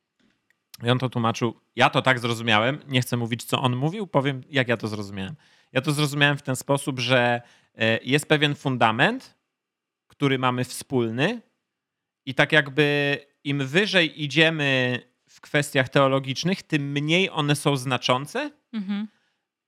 I 0.83 0.91
on 0.91 0.99
to 0.99 1.09
tłumaczył, 1.09 1.61
ja 1.77 1.91
to 1.91 2.03
tak 2.03 2.19
zrozumiałem, 2.19 2.79
nie 2.89 3.01
chcę 3.01 3.17
mówić, 3.17 3.45
co 3.45 3.61
on 3.63 3.77
mówił, 3.77 4.07
powiem, 4.07 4.43
jak 4.51 4.69
ja 4.69 4.77
to 4.77 4.89
zrozumiałem. 4.89 5.35
Ja 5.73 5.81
to 5.81 5.93
zrozumiałem 5.93 6.37
w 6.37 6.43
ten 6.43 6.57
sposób, 6.57 6.99
że 7.01 7.43
e, 7.79 7.99
jest 8.05 8.27
pewien 8.29 8.55
fundament, 8.55 9.39
który 10.07 10.39
mamy 10.39 10.65
wspólny 10.65 11.41
i 12.27 12.35
tak 12.35 12.53
jakby 12.53 13.19
im 13.45 13.67
wyżej 13.67 14.23
idziemy 14.23 14.99
w 15.29 15.41
kwestiach 15.41 15.89
teologicznych, 15.89 16.63
tym 16.63 16.93
mniej 16.93 17.31
one 17.31 17.57
są 17.57 17.77
znaczące. 17.77 18.51
Mhm. 18.73 19.09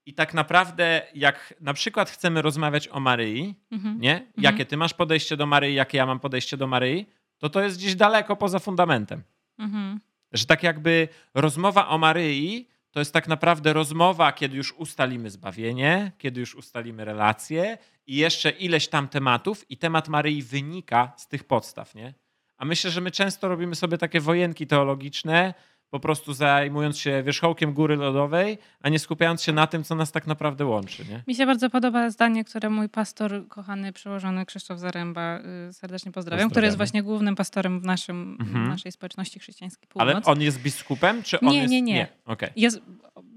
I 0.06 0.14
tak 0.14 0.34
naprawdę, 0.34 1.02
jak 1.14 1.54
na 1.60 1.74
przykład 1.74 2.10
chcemy 2.10 2.42
rozmawiać 2.42 2.88
o 2.88 3.00
Maryi, 3.00 3.54
Mhm. 3.70 4.00
nie? 4.00 4.26
Jakie 4.38 4.66
ty 4.66 4.76
masz 4.76 4.94
podejście 4.94 5.36
do 5.36 5.46
Maryi, 5.46 5.74
jakie 5.74 5.98
ja 5.98 6.06
mam 6.06 6.20
podejście 6.20 6.56
do 6.56 6.66
Maryi, 6.66 7.06
to 7.38 7.48
to 7.50 7.60
jest 7.60 7.76
gdzieś 7.78 7.94
daleko 7.94 8.36
poza 8.36 8.58
fundamentem. 8.58 9.22
Mhm. 9.58 10.00
Że 10.32 10.46
tak 10.46 10.62
jakby 10.62 11.08
rozmowa 11.34 11.88
o 11.88 11.98
Maryi 11.98 12.68
to 12.90 12.98
jest 12.98 13.12
tak 13.12 13.28
naprawdę 13.28 13.72
rozmowa, 13.72 14.32
kiedy 14.32 14.56
już 14.56 14.72
ustalimy 14.72 15.30
zbawienie, 15.30 16.12
kiedy 16.18 16.40
już 16.40 16.54
ustalimy 16.54 17.04
relacje 17.04 17.78
i 18.06 18.16
jeszcze 18.16 18.50
ileś 18.50 18.88
tam 18.88 19.08
tematów 19.08 19.70
i 19.70 19.76
temat 19.76 20.08
Maryi 20.08 20.42
wynika 20.42 21.12
z 21.16 21.28
tych 21.28 21.44
podstaw, 21.44 21.94
nie? 21.94 22.14
A 22.56 22.64
myślę, 22.64 22.90
że 22.90 23.00
my 23.00 23.10
często 23.10 23.48
robimy 23.48 23.74
sobie 23.74 23.98
takie 23.98 24.20
wojenki 24.20 24.66
teologiczne, 24.66 25.54
po 25.92 26.00
prostu 26.00 26.32
zajmując 26.32 26.98
się 26.98 27.22
wierzchołkiem 27.22 27.72
góry 27.72 27.96
lodowej, 27.96 28.58
a 28.82 28.88
nie 28.88 28.98
skupiając 28.98 29.42
się 29.42 29.52
na 29.52 29.66
tym, 29.66 29.84
co 29.84 29.94
nas 29.94 30.12
tak 30.12 30.26
naprawdę 30.26 30.66
łączy, 30.66 31.04
nie? 31.10 31.22
Mi 31.26 31.34
się 31.34 31.46
bardzo 31.46 31.70
podoba 31.70 32.10
zdanie, 32.10 32.44
które 32.44 32.70
mój 32.70 32.88
pastor, 32.88 33.48
kochany 33.48 33.92
przełożony 33.92 34.46
Krzysztof 34.46 34.78
Zaręba, 34.78 35.38
y, 35.68 35.72
serdecznie 35.72 36.12
pozdrawiam, 36.12 36.50
który 36.50 36.66
jest 36.66 36.76
właśnie 36.76 37.02
głównym 37.02 37.34
pastorem 37.36 37.80
w 37.80 37.84
naszym, 37.84 38.36
Mhm. 38.40 38.68
naszej 38.68 38.92
społeczności 38.92 39.38
chrześcijańskiej 39.38 39.88
Północ. 39.88 40.08
Ale 40.14 40.22
on 40.24 40.40
jest 40.42 40.62
biskupem, 40.62 41.22
czy 41.22 41.40
on 41.40 41.48
Nie, 41.48 41.58
jest... 41.58 41.70
nie, 41.70 41.82
nie. 41.82 41.94
nie. 41.94 42.08
Okej. 42.24 42.50
Jest, 42.56 42.80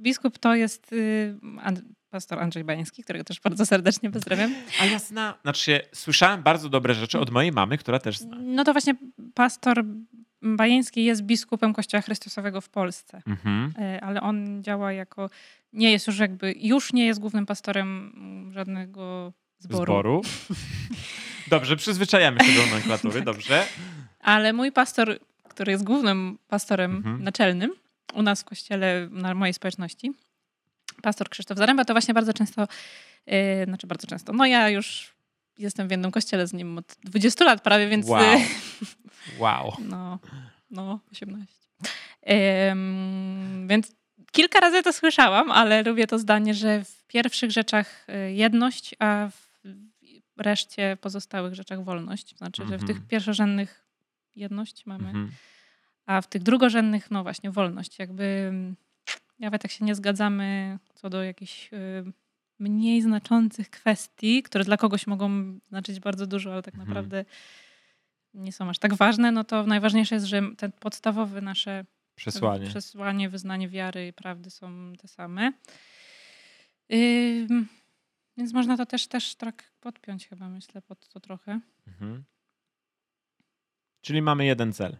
biskup 0.01 0.37
to 0.39 0.55
jest 0.55 0.93
y, 0.93 1.35
pastor 2.09 2.39
Andrzej 2.39 2.63
Bajeński, 2.63 3.03
którego 3.03 3.25
też 3.25 3.39
bardzo 3.39 3.65
serdecznie 3.65 4.11
pozdrawiam. 4.11 4.53
A 4.81 4.85
ja 4.85 4.99
zna, 4.99 5.33
znaczy 5.41 5.81
słyszałem 5.93 6.43
bardzo 6.43 6.69
dobre 6.69 6.93
rzeczy 6.93 7.19
od 7.19 7.29
mojej 7.29 7.51
mamy, 7.51 7.77
która 7.77 7.99
też 7.99 8.17
zna. 8.17 8.37
No 8.41 8.63
to 8.63 8.71
właśnie 8.71 8.95
pastor 9.33 9.83
Bajeński 10.45 11.03
jest 11.05 11.21
biskupem 11.21 11.73
Kościoła 11.73 12.01
Chrystusowego 12.01 12.61
w 12.61 12.69
Polsce, 12.69 13.21
Mhm. 13.27 13.73
Y, 13.95 14.01
ale 14.01 14.21
on 14.21 14.63
działa 14.63 14.93
jako, 14.93 15.29
nie 15.73 15.91
jest 15.91 16.07
już 16.07 16.19
jakby, 16.19 16.55
już 16.59 16.93
nie 16.93 17.05
jest 17.05 17.19
głównym 17.19 17.45
pastorem 17.45 18.11
żadnego 18.53 19.33
zboru. 19.59 19.83
Zboru. 19.85 20.21
Dobrze, 21.47 21.75
przyzwyczajamy 21.75 22.39
się 22.39 22.53
do 22.53 22.65
nomenklatury, 22.65 23.21
dobrze. 23.31 23.65
Ale 24.19 24.53
mój 24.53 24.71
pastor, 24.71 25.19
który 25.49 25.71
jest 25.71 25.83
głównym 25.83 26.37
pastorem 26.47 26.95
Mhm. 26.95 27.23
naczelnym 27.23 27.71
u 28.13 28.21
nas 28.21 28.41
w 28.41 28.45
kościele, 28.45 29.07
na 29.11 29.33
mojej 29.35 29.53
społeczności, 29.53 30.11
pastor 31.01 31.29
Krzysztof 31.29 31.57
Zaręba, 31.57 31.85
to 31.85 31.93
właśnie 31.93 32.13
bardzo 32.13 32.33
często, 32.33 32.67
yy, 33.27 33.35
znaczy 33.65 33.87
bardzo 33.87 34.07
często, 34.07 34.33
no 34.33 34.45
ja 34.45 34.69
już 34.69 35.14
jestem 35.57 35.87
w 35.87 35.91
jednym 35.91 36.11
kościele 36.11 36.47
z 36.47 36.53
nim 36.53 36.77
od 36.77 36.95
20 37.03 37.45
lat 37.45 37.61
prawie, 37.63 37.87
więc 37.87 38.07
Wow. 38.07 38.21
yy, 38.23 38.39
Wow. 39.39 39.73
no, 39.79 40.19
no 40.71 40.99
18. 41.11 41.45
Ym, 42.71 43.67
więc 43.69 43.91
kilka 44.31 44.59
razy 44.59 44.83
to 44.83 44.93
słyszałam, 44.93 45.51
ale 45.51 45.83
lubię 45.83 46.07
to 46.07 46.19
zdanie, 46.19 46.53
że 46.53 46.83
w 46.83 47.03
pierwszych 47.07 47.51
rzeczach 47.51 48.07
y, 48.09 48.33
jedność, 48.33 48.95
a 48.99 49.29
w 49.29 49.55
reszcie 50.37 50.97
pozostałych 51.01 51.55
rzeczach 51.55 51.83
wolność. 51.83 52.37
Znaczy, 52.37 52.61
że 52.61 52.77
w 52.77 52.81
Mhm. 52.81 52.87
tych 52.87 53.07
pierwszorzędnych 53.07 53.85
jedność 54.35 54.85
mamy, 54.85 55.07
Mhm. 55.07 55.31
a 56.05 56.21
w 56.21 56.27
tych 56.27 56.43
drugorzędnych, 56.43 57.11
no 57.11 57.23
właśnie, 57.23 57.51
wolność. 57.51 57.99
Jakby 57.99 58.23
mm, 58.49 58.75
nawet 59.39 59.63
jak 59.63 59.71
się 59.71 59.85
nie 59.85 59.95
zgadzamy 59.95 60.77
co 60.93 61.09
do 61.09 61.23
jakichś 61.23 61.73
y, 61.73 62.11
mniej 62.59 63.01
znaczących 63.01 63.69
kwestii, 63.69 64.43
które 64.43 64.63
dla 64.63 64.77
kogoś 64.77 65.07
mogą 65.07 65.59
znaczyć 65.67 65.99
bardzo 65.99 66.27
dużo, 66.27 66.53
ale 66.53 66.63
tak 66.63 66.73
Mhm. 66.73 66.87
naprawdę 66.89 67.25
nie 68.33 68.51
są 68.51 68.69
aż 68.69 68.79
tak 68.79 68.93
ważne, 68.93 69.31
no 69.31 69.43
to 69.43 69.63
najważniejsze 69.65 70.15
jest, 70.15 70.27
że 70.27 70.41
ten 70.57 70.71
podstawowy 70.71 71.41
nasze 71.41 71.85
Przesłanie. 72.15 72.67
przesłanie, 72.67 73.29
wyznanie 73.29 73.69
wiary 73.69 74.07
i 74.07 74.13
prawdy 74.13 74.49
są 74.49 74.93
te 75.01 75.07
same. 75.07 75.53
Ym, 76.93 77.67
więc 78.37 78.53
można 78.53 78.77
to 78.77 78.85
też, 78.85 79.07
też 79.07 79.35
tak 79.35 79.71
podpiąć 79.79 80.27
chyba, 80.27 80.49
myślę, 80.49 80.81
pod 80.81 81.07
to 81.07 81.19
trochę. 81.19 81.59
Mhm. 81.87 82.23
Czyli 84.01 84.21
mamy 84.21 84.45
jeden 84.45 84.73
cel. 84.73 84.97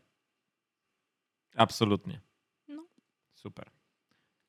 Absolutnie. 1.56 2.20
No. 2.68 2.86
Super. 3.34 3.70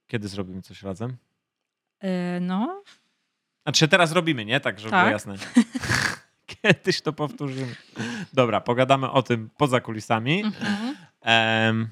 Kiedy 0.06 0.28
zrobimy 0.28 0.62
coś 0.62 0.82
razem? 0.82 1.16
Yy, 2.06 2.40
no, 2.40 2.82
Znaczy 3.62 3.88
teraz 3.88 4.12
robimy, 4.12 4.44
nie? 4.44 4.60
Tak, 4.60 4.80
żeby 4.80 4.90
Tak. 4.90 5.00
było 5.04 5.12
jasne. 5.12 5.34
Kiedyś 6.62 7.00
to 7.00 7.12
powtórzymy. 7.12 7.76
Dobra, 8.32 8.60
pogadamy 8.60 9.10
o 9.10 9.22
tym 9.22 9.50
poza 9.56 9.80
kulisami. 9.80 10.42
mhm. 10.44 10.96
Em, 11.20 11.88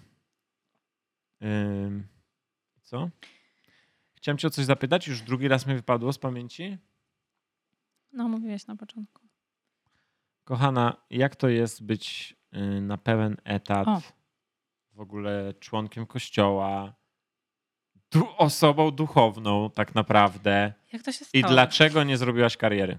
em, 1.40 2.06
co? 2.82 3.10
Chciałem 4.14 4.38
cię 4.38 4.48
o 4.48 4.50
coś 4.50 4.64
zapytać, 4.64 5.08
już 5.08 5.22
drugi 5.22 5.48
raz 5.48 5.66
mi 5.66 5.74
wypadło 5.74 6.12
z 6.12 6.18
pamięci. 6.18 6.78
No, 8.12 8.28
mówiłeś 8.28 8.66
na 8.66 8.76
początku. 8.76 9.22
Kochana, 10.44 10.96
jak 11.10 11.36
to 11.36 11.48
jest 11.48 11.84
być 11.84 12.36
y, 12.54 12.80
na 12.80 12.98
pełen 12.98 13.36
etat 13.44 13.88
O. 13.88 14.00
w 14.92 15.00
ogóle 15.00 15.54
członkiem 15.60 16.06
kościoła, 16.06 16.94
du- 18.14 18.28
osobą 18.38 18.90
duchowną 18.90 19.70
tak 19.70 19.94
naprawdę 19.94 20.72
Jak 20.92 21.02
to 21.02 21.12
się 21.12 21.24
i 21.32 21.38
stało? 21.38 21.52
dlaczego 21.54 22.04
nie 22.04 22.16
zrobiłaś 22.16 22.56
kariery? 22.56 22.98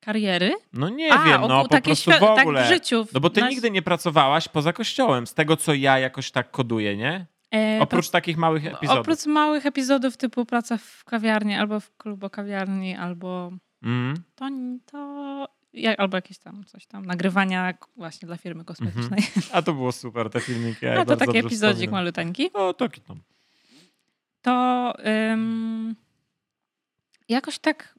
Kariery? 0.00 0.54
No 0.72 0.88
nie 0.88 1.12
A, 1.12 1.24
wiem, 1.24 1.40
no 1.40 1.62
po 1.62 1.68
takie 1.68 1.84
prostu 1.84 2.10
w 2.10 2.22
ogóle. 2.22 2.60
Tak 2.60 2.66
w 2.70 2.72
życiu. 2.74 3.06
No 3.14 3.20
bo 3.20 3.30
ty 3.30 3.42
nigdy 3.42 3.70
nie 3.70 3.82
pracowałaś 3.82 4.48
poza 4.48 4.72
kościołem, 4.72 5.26
z 5.26 5.34
tego 5.34 5.56
co 5.56 5.74
ja 5.74 5.98
jakoś 5.98 6.30
tak 6.30 6.50
koduję, 6.50 6.96
nie? 6.96 7.26
E, 7.54 7.78
Oprócz 7.82 8.10
takich 8.10 8.36
małych 8.36 8.66
epizodów. 8.66 9.00
Oprócz 9.00 9.26
małych 9.26 9.66
epizodów 9.66 10.16
typu 10.16 10.46
praca 10.46 10.76
w 10.78 11.04
kawiarni 11.04 11.54
albo 11.54 11.80
w 11.80 11.96
klubu 11.96 12.30
kawiarni, 12.30 12.94
albo 12.96 13.52
Mm. 13.82 14.22
to, 14.34 14.48
to 14.90 15.48
albo 15.98 16.16
jakieś 16.16 16.38
tam 16.38 16.64
coś 16.64 16.86
tam, 16.86 17.06
nagrywania 17.06 17.74
właśnie 17.96 18.26
dla 18.26 18.36
firmy 18.36 18.64
kosmetycznej. 18.64 19.20
A 19.52 19.62
to 19.62 19.72
było 19.72 19.92
super, 19.92 20.30
te 20.30 20.40
filmiki. 20.40 20.86
Ja 20.86 20.94
No 20.98 21.04
to 21.04 21.16
taki 21.16 21.38
epizodzik 21.38 21.74
wspominam. 21.76 21.92
maluteńki. 21.94 22.50
O, 22.52 22.74
taki 22.74 23.00
tam. 23.00 23.20
To 24.44 24.92
ym, 25.32 25.96
jakoś 27.28 27.58
tak 27.58 27.94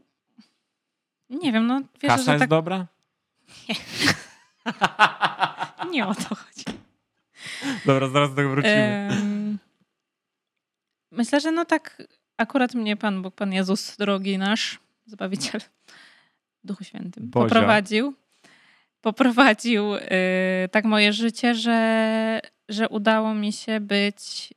nie 1.29 1.51
wiem, 1.51 1.67
no 1.67 1.81
wiesz, 2.01 2.11
Kasa 2.11 2.23
że 2.23 2.31
jest 2.31 2.41
tak 2.41 2.49
dobra? 2.49 2.87
nie 5.91 6.07
o 6.07 6.15
to 6.15 6.35
chodzi. 6.35 6.79
Dobra, 7.85 8.07
zaraz 8.07 8.29
do 8.29 8.35
tego 8.35 8.49
wrócimy. 8.49 9.07
Ym, 9.11 9.59
myślę, 11.11 11.39
że 11.39 11.51
no 11.51 11.65
tak 11.65 12.03
akurat 12.37 12.73
mnie 12.73 12.97
Pan 12.97 13.21
Bóg, 13.21 13.35
Pan 13.35 13.53
Jezus, 13.53 13.97
drogi 13.97 14.37
nasz, 14.37 14.79
Zbawiciel, 15.05 15.61
Duchu 16.63 16.83
Świętym, 16.83 17.29
Bozia. 17.29 17.45
poprowadził, 17.45 18.13
poprowadził 19.01 19.95
y, 19.95 20.01
tak 20.71 20.85
moje 20.85 21.13
życie, 21.13 21.55
że, 21.55 22.39
że 22.69 22.89
udało 22.89 23.33
mi 23.33 23.53
się 23.53 23.79
być... 23.79 24.53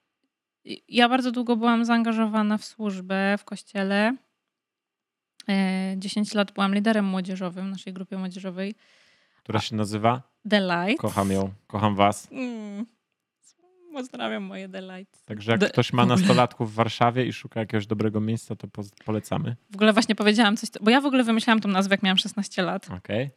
Ja 0.89 1.09
bardzo 1.09 1.33
długo 1.33 1.57
byłam 1.57 1.85
zaangażowana 1.85 2.59
w 2.59 2.65
służbę 2.65 3.39
w 3.39 3.45
kościele. 3.45 4.17
Y, 5.49 5.99
10 5.99 6.35
lat 6.35 6.53
byłam 6.53 6.75
liderem 6.75 7.05
młodzieżowym 7.05 7.67
w 7.67 7.71
naszej 7.71 7.93
grupie 7.93 8.19
młodzieżowej 8.19 8.75
Która 9.43 9.61
się 9.61 9.77
nazywa? 9.77 10.23
The 10.51 10.61
Light. 10.61 11.01
Kocham 11.03 11.31
ją, 11.31 11.53
kocham 11.67 11.95
was. 11.95 12.29
Mm. 12.33 12.87
Pozdrawiam 13.93 14.43
moje 14.43 14.69
The 14.69 14.83
Light. 14.83 15.25
Także 15.25 15.53
jak 15.53 15.61
De- 15.61 15.69
ktoś 15.69 15.93
ma 15.93 16.07
nastolatków 16.07 16.73
w 16.73 16.75
Warszawie 16.75 17.27
i 17.27 17.33
szuka 17.33 17.61
jakiegoś 17.61 17.87
dobrego 17.87 18.21
miejsca, 18.21 18.57
to 18.57 18.69
po- 18.69 18.83
polecamy. 19.05 19.57
W 19.71 19.75
ogóle 19.75 19.93
właśnie 19.93 20.15
powiedziałam 20.15 20.57
coś, 20.57 20.71
bo 20.81 20.91
ja 20.91 21.01
w 21.01 21.07
ogóle 21.07 21.25
wymyślałam 21.25 21.61
tą 21.61 21.69
nazwę, 21.69 21.95
jak 21.95 22.03
miałam 22.03 22.19
16 22.19 22.63
lat. 22.63 22.91
Okej. 22.91 23.31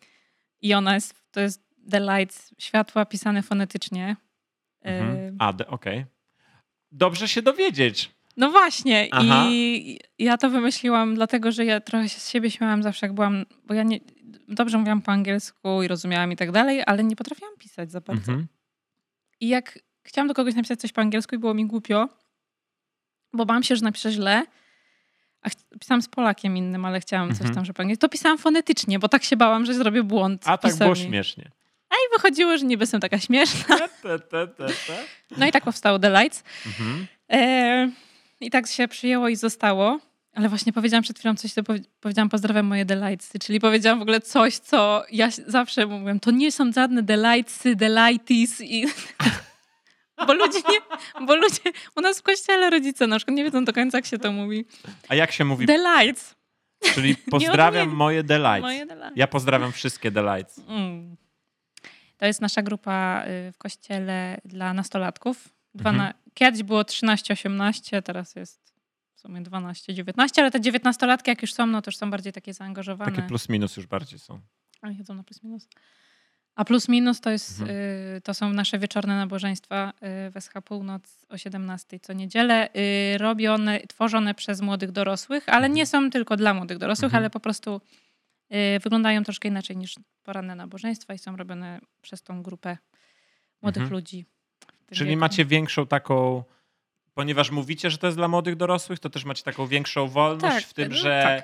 I 0.62 0.74
ona 0.74 0.96
jest, 0.96 1.16
to 1.32 1.40
jest 1.40 1.72
The 1.92 2.28
światła 2.58 3.06
pisane 3.06 3.42
fonetycznie. 3.42 4.16
Mhm. 4.82 5.18
Y, 5.18 5.36
A, 5.40 5.54
okej. 5.68 6.06
Dobrze 6.92 7.28
się 7.28 7.42
dowiedzieć. 7.42 8.12
No 8.38 8.52
właśnie. 8.52 9.08
Aha. 9.12 9.46
I 9.50 10.00
ja 10.20 10.38
to 10.38 10.50
wymyśliłam 10.50 11.16
dlatego, 11.16 11.52
że 11.52 11.66
ja 11.66 11.80
trochę 11.82 12.10
się 12.10 12.20
z 12.20 12.30
siebie 12.30 12.52
śmiałam 12.52 12.84
zawsze, 12.84 13.06
jak 13.06 13.14
byłam, 13.14 13.46
bo 13.66 13.74
ja 13.74 13.84
nie, 13.84 14.00
dobrze 14.48 14.78
mówiłam 14.78 15.02
po 15.02 15.12
angielsku 15.12 15.84
i 15.84 15.88
rozumiałam 15.88 16.32
i 16.32 16.36
tak 16.36 16.52
dalej, 16.52 16.84
ale 16.86 17.04
nie 17.04 17.16
potrafiłam 17.16 17.54
pisać 17.60 17.92
za 17.92 18.02
bardzo. 18.02 18.32
Mhm. 18.32 18.48
I 19.40 19.48
jak 19.48 19.80
chciałam 20.04 20.28
do 20.28 20.34
kogoś 20.34 20.56
napisać 20.56 20.80
coś 20.80 20.92
po 20.92 21.02
angielsku 21.02 21.36
i 21.36 21.38
było 21.40 21.54
mi 21.54 21.66
głupio, 21.66 22.10
bo 23.34 23.46
bałam 23.46 23.64
się, 23.64 23.76
że 23.76 23.84
napiszę 23.84 24.12
źle, 24.12 24.46
a 25.42 25.50
pisałam 25.80 26.02
z 26.02 26.08
Polakiem 26.08 26.58
innym, 26.58 26.86
ale 26.86 27.00
chciałam 27.00 27.30
coś 27.30 27.38
Mhm. 27.38 27.56
tam, 27.56 27.66
że 27.66 27.74
po 27.74 27.82
angielsku, 27.82 28.02
to 28.02 28.10
pisałam 28.10 28.38
fonetycznie, 28.38 29.00
bo 29.00 29.10
tak 29.10 29.24
się 29.24 29.38
bałam, 29.38 29.66
że 29.66 29.74
zrobię 29.74 30.04
błąd 30.04 30.42
A 30.48 30.58
tak 30.58 30.76
było 30.78 30.94
pisowni. 30.94 31.12
Śmiesznie. 31.92 32.08
I 32.10 32.18
wychodziło, 32.18 32.58
że 32.58 32.66
niby 32.66 32.84
jestem 32.84 33.02
taka 33.02 33.20
śmieszna. 33.20 33.78
No 35.38 35.48
i 35.48 35.52
tak 35.52 35.64
powstało 35.64 36.00
The 36.00 36.10
Lights. 36.22 36.44
Mhm. 36.66 37.08
E, 37.32 37.92
I 38.42 38.50
tak 38.50 38.68
się 38.68 38.88
przyjęło 38.88 39.30
i 39.30 39.36
zostało. 39.36 40.00
Ale 40.34 40.50
właśnie 40.50 40.74
powiedziałam 40.74 41.04
przed 41.04 41.20
chwilą 41.20 41.36
coś, 41.36 41.54
to 41.54 41.64
powie- 41.64 41.84
powiedziałam 42.00 42.30
pozdrawiam 42.30 42.66
moje 42.66 42.86
delightsy, 42.86 43.40
czyli 43.40 43.60
powiedziałam 43.60 44.00
w 44.00 44.02
ogóle 44.02 44.22
coś, 44.22 44.58
co 44.58 45.04
ja 45.12 45.30
zawsze 45.48 45.86
mówiłam, 45.86 46.20
to 46.20 46.32
nie 46.32 46.52
są 46.52 46.72
żadne 46.72 47.04
delightsy, 47.04 47.76
delighties 47.76 48.62
i... 48.62 48.86
Bo 50.28 50.34
ludzie 50.34 50.60
nie, 50.70 50.80
bo 51.26 51.36
ludzie, 51.36 51.60
u 51.96 52.02
nas 52.02 52.20
w 52.20 52.22
kościele 52.24 52.70
rodzice 52.70 53.08
na 53.08 53.16
przykład 53.18 53.38
nie 53.38 53.44
wiedzą 53.44 53.66
do 53.66 53.74
końca, 53.74 53.98
jak 53.98 54.06
się 54.06 54.18
to 54.18 54.32
mówi. 54.32 54.66
A 55.10 55.16
jak 55.16 55.32
się 55.32 55.46
mówi? 55.46 55.66
Delights. 55.66 56.36
Czyli 56.94 57.16
pozdrawiam 57.32 57.90
moje 57.90 58.24
delights. 58.24 58.62
Moje 58.62 58.86
delights. 58.86 59.14
Ja 59.18 59.28
pozdrawiam 59.28 59.72
wszystkie 59.72 60.12
delights. 60.12 60.60
Mm. 60.68 61.16
To 62.22 62.26
jest 62.26 62.42
nasza 62.42 62.62
grupa 62.62 63.24
y, 63.48 63.52
w 63.52 63.58
kościele 63.58 64.38
dla 64.46 64.74
nastolatków. 64.74 65.50
Dwana... 65.76 66.08
Mhm. 66.08 66.24
Kiedyś 66.34 66.64
było 66.64 66.82
13-18, 66.82 68.02
teraz 68.02 68.36
jest 68.36 68.74
w 69.16 69.20
sumie 69.20 69.42
12-19, 69.42 70.14
ale 70.38 70.52
te 70.52 70.60
19-latki 70.60 71.28
jak 71.28 71.42
już 71.42 71.54
są, 71.54 71.66
no 71.68 71.82
to 71.82 71.90
już 71.92 71.98
są 71.98 72.12
bardziej 72.12 72.34
takie 72.34 72.54
zaangażowane. 72.54 73.12
Takie 73.12 73.28
plus 73.28 73.50
minus 73.50 73.78
już 73.78 73.88
bardziej 73.88 74.20
są. 74.20 74.40
A 74.82 74.88
chodzą 74.98 75.14
na 75.14 75.24
plus 75.24 75.44
minus. 75.44 75.68
A 76.56 76.66
plus 76.66 76.90
minus 76.90 77.22
to, 77.22 77.30
jest, 77.30 77.60
Mhm. 77.62 77.78
y, 78.18 78.22
to 78.24 78.34
są 78.34 78.54
nasze 78.54 78.80
wieczorne 78.80 79.16
nabożeństwa 79.18 79.94
y, 80.28 80.32
w 80.32 80.42
SH 80.44 80.54
Północ 80.66 81.26
o 81.30 81.38
17 81.38 82.00
co 82.00 82.14
niedzielę, 82.14 82.70
y, 83.16 83.18
robione, 83.18 83.80
tworzone 83.88 84.34
przez 84.34 84.62
młodych 84.62 84.92
dorosłych, 84.92 85.50
ale 85.50 85.58
Mhm. 85.58 85.74
nie 85.74 85.86
są 85.86 86.10
tylko 86.10 86.38
dla 86.38 86.54
młodych 86.54 86.78
dorosłych, 86.78 87.06
Mhm. 87.10 87.22
ale 87.24 87.30
po 87.30 87.40
prostu 87.40 87.82
wyglądają 88.84 89.24
troszkę 89.24 89.48
inaczej 89.48 89.78
niż 89.78 89.96
poranne 90.24 90.56
nabożeństwa 90.56 91.14
i 91.14 91.18
są 91.20 91.36
robione 91.38 91.80
przez 92.02 92.24
tą 92.24 92.44
grupę 92.44 92.78
młodych 93.62 93.82
Mhm. 93.84 93.94
ludzi. 93.94 94.26
Czyli 94.92 95.10
wieku. 95.10 95.20
macie 95.20 95.46
większą 95.46 95.88
taką, 95.88 96.44
ponieważ 97.14 97.52
mówicie, 97.52 97.90
że 97.90 97.98
to 97.98 98.08
jest 98.08 98.18
dla 98.18 98.28
młodych 98.28 98.56
dorosłych, 98.56 99.00
to 99.00 99.10
też 99.10 99.26
macie 99.26 99.44
taką 99.44 99.68
większą 99.68 100.08
wolność 100.08 100.56
Tak, 100.56 100.64
w 100.64 100.74
tym, 100.74 100.90
no 100.90 100.96
że 100.98 101.42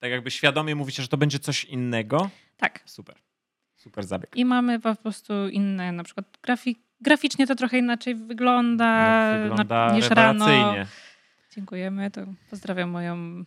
tak. 0.00 0.10
jakby 0.10 0.30
świadomie 0.30 0.74
mówicie, 0.74 1.02
że 1.02 1.08
to 1.08 1.16
będzie 1.16 1.38
coś 1.38 1.64
innego. 1.64 2.30
Tak. 2.56 2.80
Super. 2.86 3.16
Super 3.76 4.04
zabieg. 4.06 4.36
I 4.36 4.44
mamy 4.44 4.80
po 4.80 4.94
prostu 4.94 5.48
inne, 5.48 5.92
na 5.92 6.04
przykład 6.04 6.38
grafik, 6.42 6.78
graficznie 7.00 7.46
to 7.46 7.54
trochę 7.54 7.78
inaczej 7.78 8.14
wygląda, 8.14 9.30
No, 9.36 9.48
Wygląda 9.48 9.86
na, 9.86 9.94
niż 9.94 10.10
rano. 10.10 10.46
Dziękujemy. 11.54 12.10
To 12.10 12.20
pozdrawiam 12.50 12.90
moją 12.90 13.44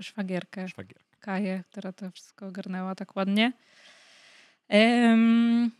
szwagierkę 0.00 0.68
Szwagier. 0.68 1.02
Kaję, 1.22 1.64
która 1.70 1.92
to 1.92 2.10
wszystko 2.10 2.46
ogarnęła 2.46 2.94
tak 2.94 3.16
ładnie. 3.16 3.52
Em, 4.68 5.70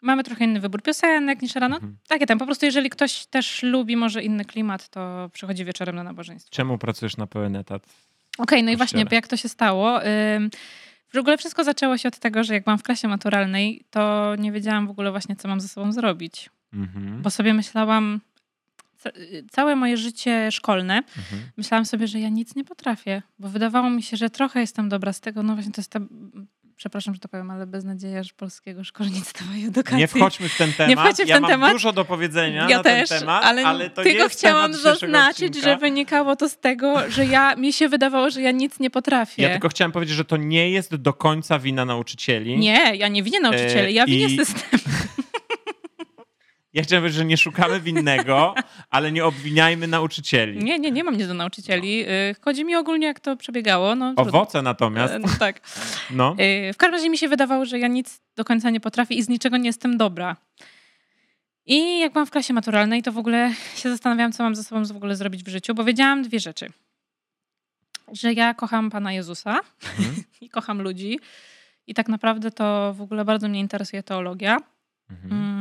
mamy 0.00 0.24
trochę 0.24 0.44
inny 0.44 0.60
wybór 0.60 0.82
piosenek 0.82 1.42
niż 1.42 1.54
rano. 1.54 1.76
Mhm. 1.76 1.96
Takie 2.08 2.26
tam. 2.26 2.38
Po 2.38 2.44
prostu 2.44 2.66
jeżeli 2.66 2.90
ktoś 2.90 3.26
też 3.26 3.62
lubi 3.62 3.96
może 3.96 4.22
inny 4.22 4.44
klimat, 4.44 4.88
to 4.88 5.30
przychodzi 5.32 5.64
wieczorem 5.64 5.96
na 5.96 6.02
nabożeństwo. 6.02 6.50
Czemu 6.50 6.78
pracujesz 6.78 7.16
na 7.16 7.26
pełen 7.26 7.56
etat? 7.56 7.82
Okej, 8.38 8.62
no 8.62 8.70
i 8.70 8.76
właśnie, 8.76 9.04
jak 9.10 9.28
to 9.28 9.36
się 9.36 9.48
stało? 9.48 10.04
Ym, 10.04 10.50
w 11.14 11.18
ogóle 11.18 11.38
wszystko 11.38 11.64
zaczęło 11.64 11.98
się 11.98 12.08
od 12.08 12.18
tego, 12.18 12.44
że 12.44 12.54
jak 12.54 12.64
byłam 12.64 12.78
w 12.78 12.82
klasie 12.82 13.08
maturalnej, 13.08 13.84
to 13.90 14.32
nie 14.38 14.52
wiedziałam 14.52 14.86
w 14.86 14.90
ogóle 14.90 15.10
właśnie, 15.10 15.36
co 15.36 15.48
mam 15.48 15.60
ze 15.60 15.68
sobą 15.68 15.92
zrobić. 15.92 16.50
Mhm. 16.72 17.22
Bo 17.22 17.30
sobie 17.30 17.54
myślałam, 17.54 18.20
całe 19.50 19.76
moje 19.76 19.96
życie 19.96 20.52
szkolne, 20.52 20.96
Mhm. 20.96 21.42
myślałam 21.56 21.84
sobie, 21.86 22.08
że 22.08 22.20
ja 22.20 22.28
nic 22.28 22.56
nie 22.56 22.64
potrafię, 22.64 23.22
bo 23.38 23.48
wydawało 23.48 23.90
mi 23.90 24.02
się, 24.02 24.16
że 24.16 24.30
trochę 24.30 24.60
jestem 24.60 24.88
dobra 24.88 25.12
z 25.12 25.20
tego. 25.20 25.42
No 25.42 25.54
właśnie 25.54 25.72
to 25.72 25.80
jest 25.80 25.90
ta, 25.90 26.00
przepraszam, 26.76 27.14
że 27.14 27.20
to 27.20 27.28
powiem, 27.28 27.50
ale 27.50 27.66
beznadzieja 27.66 28.22
że 28.22 28.30
polskiego 28.36 28.84
szkolnictwa 28.84 29.44
i 29.56 29.64
edukacji. 29.66 29.98
Nie 29.98 30.06
wchodźmy 30.08 30.48
w 30.48 30.56
ten 30.58 30.72
temat. 30.72 30.98
wchodźmy 31.04 31.24
w 31.24 31.28
ja 31.28 31.34
ten 31.34 31.42
mam 31.42 31.50
temat. 31.50 31.72
dużo 31.72 31.92
do 31.92 32.04
powiedzenia 32.04 32.66
Ja 32.70 32.76
na 32.76 32.82
też, 32.82 33.08
ten 33.08 33.20
temat, 33.20 33.44
ale, 33.44 33.64
ale, 33.66 33.90
to 33.90 34.02
tylko 34.02 34.22
nie 34.22 34.28
chciałam 34.28 34.74
zaznaczyć, 34.74 35.48
odcinka. 35.48 35.68
że 35.70 35.76
wynikało 35.76 36.36
to 36.36 36.48
z 36.48 36.58
tego, 36.58 37.10
że 37.10 37.26
ja 37.26 37.56
mi 37.56 37.72
się 37.72 37.88
wydawało, 37.88 38.30
że 38.30 38.42
ja 38.42 38.50
nic 38.50 38.80
nie 38.80 38.90
potrafię. 38.90 39.42
Ja 39.42 39.48
tylko 39.48 39.68
chciałem 39.68 39.92
powiedzieć, 39.92 40.16
że 40.16 40.24
to 40.24 40.36
nie 40.36 40.70
jest 40.70 40.94
do 40.96 41.12
końca 41.12 41.58
wina 41.58 41.84
nauczycieli. 41.84 42.58
Nie, 42.58 42.96
ja 42.96 43.08
nie 43.08 43.22
winię 43.22 43.40
nauczycieli, 43.40 43.94
ja 43.94 44.02
E, 44.02 44.06
winię 44.06 44.26
i- 44.26 44.36
system. 44.36 44.80
Ja 46.76 46.82
chciałem 46.82 47.02
powiedzieć, 47.02 47.16
że 47.18 47.24
nie 47.24 47.36
szukamy 47.36 47.80
winnego, 47.80 48.54
ale 48.90 49.12
nie 49.12 49.24
obwiniajmy 49.24 49.86
nauczycieli. 49.86 50.64
Nie, 50.64 50.78
nie, 50.78 50.90
nie 50.90 51.04
mam 51.04 51.16
nic 51.16 51.28
do 51.28 51.34
nauczycieli. 51.34 52.04
Y, 52.08 52.36
Chodzi 52.40 52.64
mi 52.64 52.76
ogólnie, 52.76 53.06
jak 53.06 53.20
to 53.20 53.36
przebiegało. 53.36 53.94
No. 53.94 54.12
Owoce 54.16 54.62
natomiast, 54.62 55.14
E, 55.14 55.18
No, 55.18 55.28
tak. 55.38 55.60
no. 56.10 56.36
Y, 56.68 56.72
W 56.72 56.76
każdym 56.76 56.94
razie 56.94 57.10
mi 57.10 57.18
się 57.18 57.28
wydawało, 57.28 57.64
że 57.64 57.78
ja 57.78 57.88
nic 57.88 58.20
do 58.36 58.44
końca 58.44 58.70
nie 58.70 58.80
potrafię 58.80 59.14
i 59.14 59.22
z 59.22 59.28
niczego 59.28 59.56
nie 59.56 59.66
jestem 59.66 59.96
dobra. 59.96 60.36
I 61.66 61.98
jak 62.00 62.12
byłam 62.12 62.26
w 62.26 62.30
klasie 62.30 62.54
maturalnej, 62.54 63.02
to 63.02 63.12
w 63.12 63.18
ogóle 63.18 63.52
się 63.76 63.90
zastanawiałam, 63.90 64.32
co 64.32 64.42
mam 64.42 64.54
ze 64.56 64.64
sobą 64.64 64.84
w 64.84 64.96
ogóle 64.96 65.16
zrobić 65.16 65.42
w 65.44 65.48
życiu, 65.48 65.74
bo 65.74 65.84
wiedziałam 65.84 66.22
dwie 66.22 66.40
rzeczy. 66.40 66.66
Że 68.12 68.32
ja 68.32 68.54
kocham 68.54 68.90
Pana 68.90 69.12
Jezusa 69.12 69.60
Mhm. 69.98 70.22
i 70.40 70.48
kocham 70.50 70.82
ludzi. 70.82 71.20
I 71.86 71.94
tak 71.94 72.08
naprawdę 72.08 72.50
to 72.50 72.94
w 72.94 73.00
ogóle 73.02 73.24
bardzo 73.24 73.48
mnie 73.48 73.60
interesuje 73.60 74.02
teologia. 74.02 74.56
Mhm. 75.10 75.56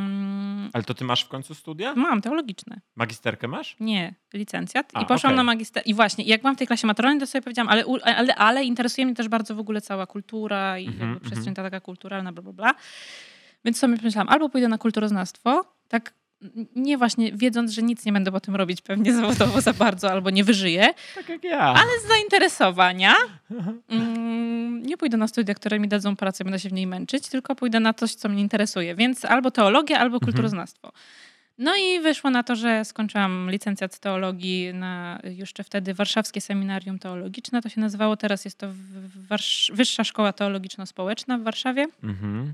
Mm, 0.65 0.71
Ale 0.73 0.83
to 0.83 0.93
ty 0.93 1.03
masz 1.05 1.23
w 1.23 1.27
końcu 1.27 1.55
studia? 1.55 1.93
Mam, 1.95 2.21
teologiczne. 2.21 2.81
Magisterkę 2.95 3.47
masz? 3.47 3.75
Nie, 3.79 4.15
licencjat. 4.33 4.91
A, 4.93 5.01
I 5.01 5.05
poszłam 5.05 5.31
okej. 5.31 5.37
na 5.37 5.43
magister. 5.43 5.83
I 5.85 5.93
właśnie, 5.93 6.23
jak 6.25 6.41
byłam 6.41 6.55
w 6.55 6.57
tej 6.57 6.67
klasie 6.67 6.87
maturalnej, 6.87 7.19
to 7.19 7.27
sobie 7.27 7.41
powiedziałam, 7.41 7.69
ale, 7.69 7.83
ale, 8.03 8.35
ale 8.35 8.63
interesuje 8.63 9.05
mnie 9.05 9.15
też 9.15 9.27
bardzo 9.27 9.55
w 9.55 9.59
ogóle 9.59 9.81
cała 9.81 10.07
kultura 10.07 10.79
i 10.79 10.87
Mhm, 10.87 11.09
jakby 11.11 11.29
przestrzeń 11.29 11.53
ta 11.53 11.63
taka 11.63 11.79
kulturalna, 11.79 12.31
bla, 12.31 12.41
bla, 12.43 12.53
bla. 12.53 12.75
Więc 13.65 13.79
sobie 13.79 13.97
pomyślałam, 13.97 14.29
albo 14.29 14.49
pójdę 14.49 14.67
na 14.67 14.77
kulturoznawstwo, 14.77 15.65
tak 15.87 16.13
nie 16.75 16.97
właśnie 16.97 17.31
wiedząc, 17.31 17.71
że 17.71 17.81
nic 17.81 18.05
nie 18.05 18.13
będę 18.13 18.31
po 18.31 18.39
tym 18.39 18.55
robić 18.55 18.81
pewnie 18.81 19.13
zawodowo 19.13 19.61
za 19.61 19.73
bardzo, 19.73 20.11
albo 20.11 20.29
nie 20.29 20.43
wyżyję, 20.43 20.89
Tak 21.15 21.29
jak 21.29 21.43
ja. 21.43 21.59
ale 21.59 21.89
z 22.05 22.07
zainteresowania 22.07 23.13
mm, 23.89 24.83
nie 24.85 24.97
pójdę 24.97 25.17
na 25.17 25.27
studia, 25.27 25.53
które 25.53 25.79
mi 25.79 25.87
dadzą 25.87 26.15
pracę, 26.15 26.43
będę 26.43 26.59
się 26.59 26.69
w 26.69 26.73
niej 26.73 26.87
męczyć, 26.87 27.27
tylko 27.29 27.55
pójdę 27.55 27.79
na 27.79 27.93
coś, 27.93 28.15
co 28.15 28.29
mnie 28.29 28.41
interesuje. 28.41 28.95
Więc 28.95 29.25
albo 29.25 29.51
teologia, 29.51 29.99
albo 29.99 30.19
kulturoznawstwo. 30.19 30.91
No 31.57 31.75
i 31.75 31.99
wyszło 31.99 32.29
na 32.29 32.43
to, 32.43 32.55
że 32.55 32.85
skończyłam 32.85 33.51
licencjat 33.51 33.99
teologii 33.99 34.73
na 34.73 35.19
jeszcze 35.23 35.63
wtedy 35.63 35.93
Warszawskie 35.93 36.41
Seminarium 36.41 36.99
Teologiczne. 36.99 37.61
To 37.61 37.69
się 37.69 37.81
nazywało, 37.81 38.17
teraz 38.17 38.45
jest 38.45 38.57
to 38.57 38.67
Warsz- 39.29 39.73
Wyższa 39.75 40.03
Szkoła 40.03 40.31
Teologiczno-Społeczna 40.33 41.37
w 41.37 41.43
Warszawie. 41.43 41.87
Mhm. 42.03 42.53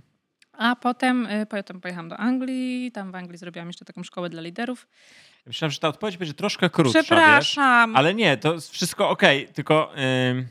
A 0.62 0.76
potem, 0.76 1.26
y, 1.26 1.46
potem 1.46 1.82
pojechałam 1.82 2.10
do 2.10 2.18
Anglii, 2.18 2.92
tam 2.92 3.12
w 3.12 3.16
Anglii 3.16 3.38
zrobiłam 3.38 3.68
jeszcze 3.68 3.86
taką 3.86 4.04
szkołę 4.04 4.30
dla 4.30 4.42
liderów. 4.42 4.88
Myślałem, 5.46 5.72
że 5.72 5.80
ta 5.80 5.88
odpowiedź 5.88 6.18
będzie 6.18 6.34
troszkę 6.34 6.70
krótsza, 6.70 7.00
wiesz? 7.00 7.06
Przepraszam. 7.06 7.96
Ale 7.96 8.14
nie, 8.14 8.38
to 8.38 8.60
wszystko 8.62 9.10
okej, 9.10 9.48
tylko... 9.48 9.92
ym, 10.30 10.48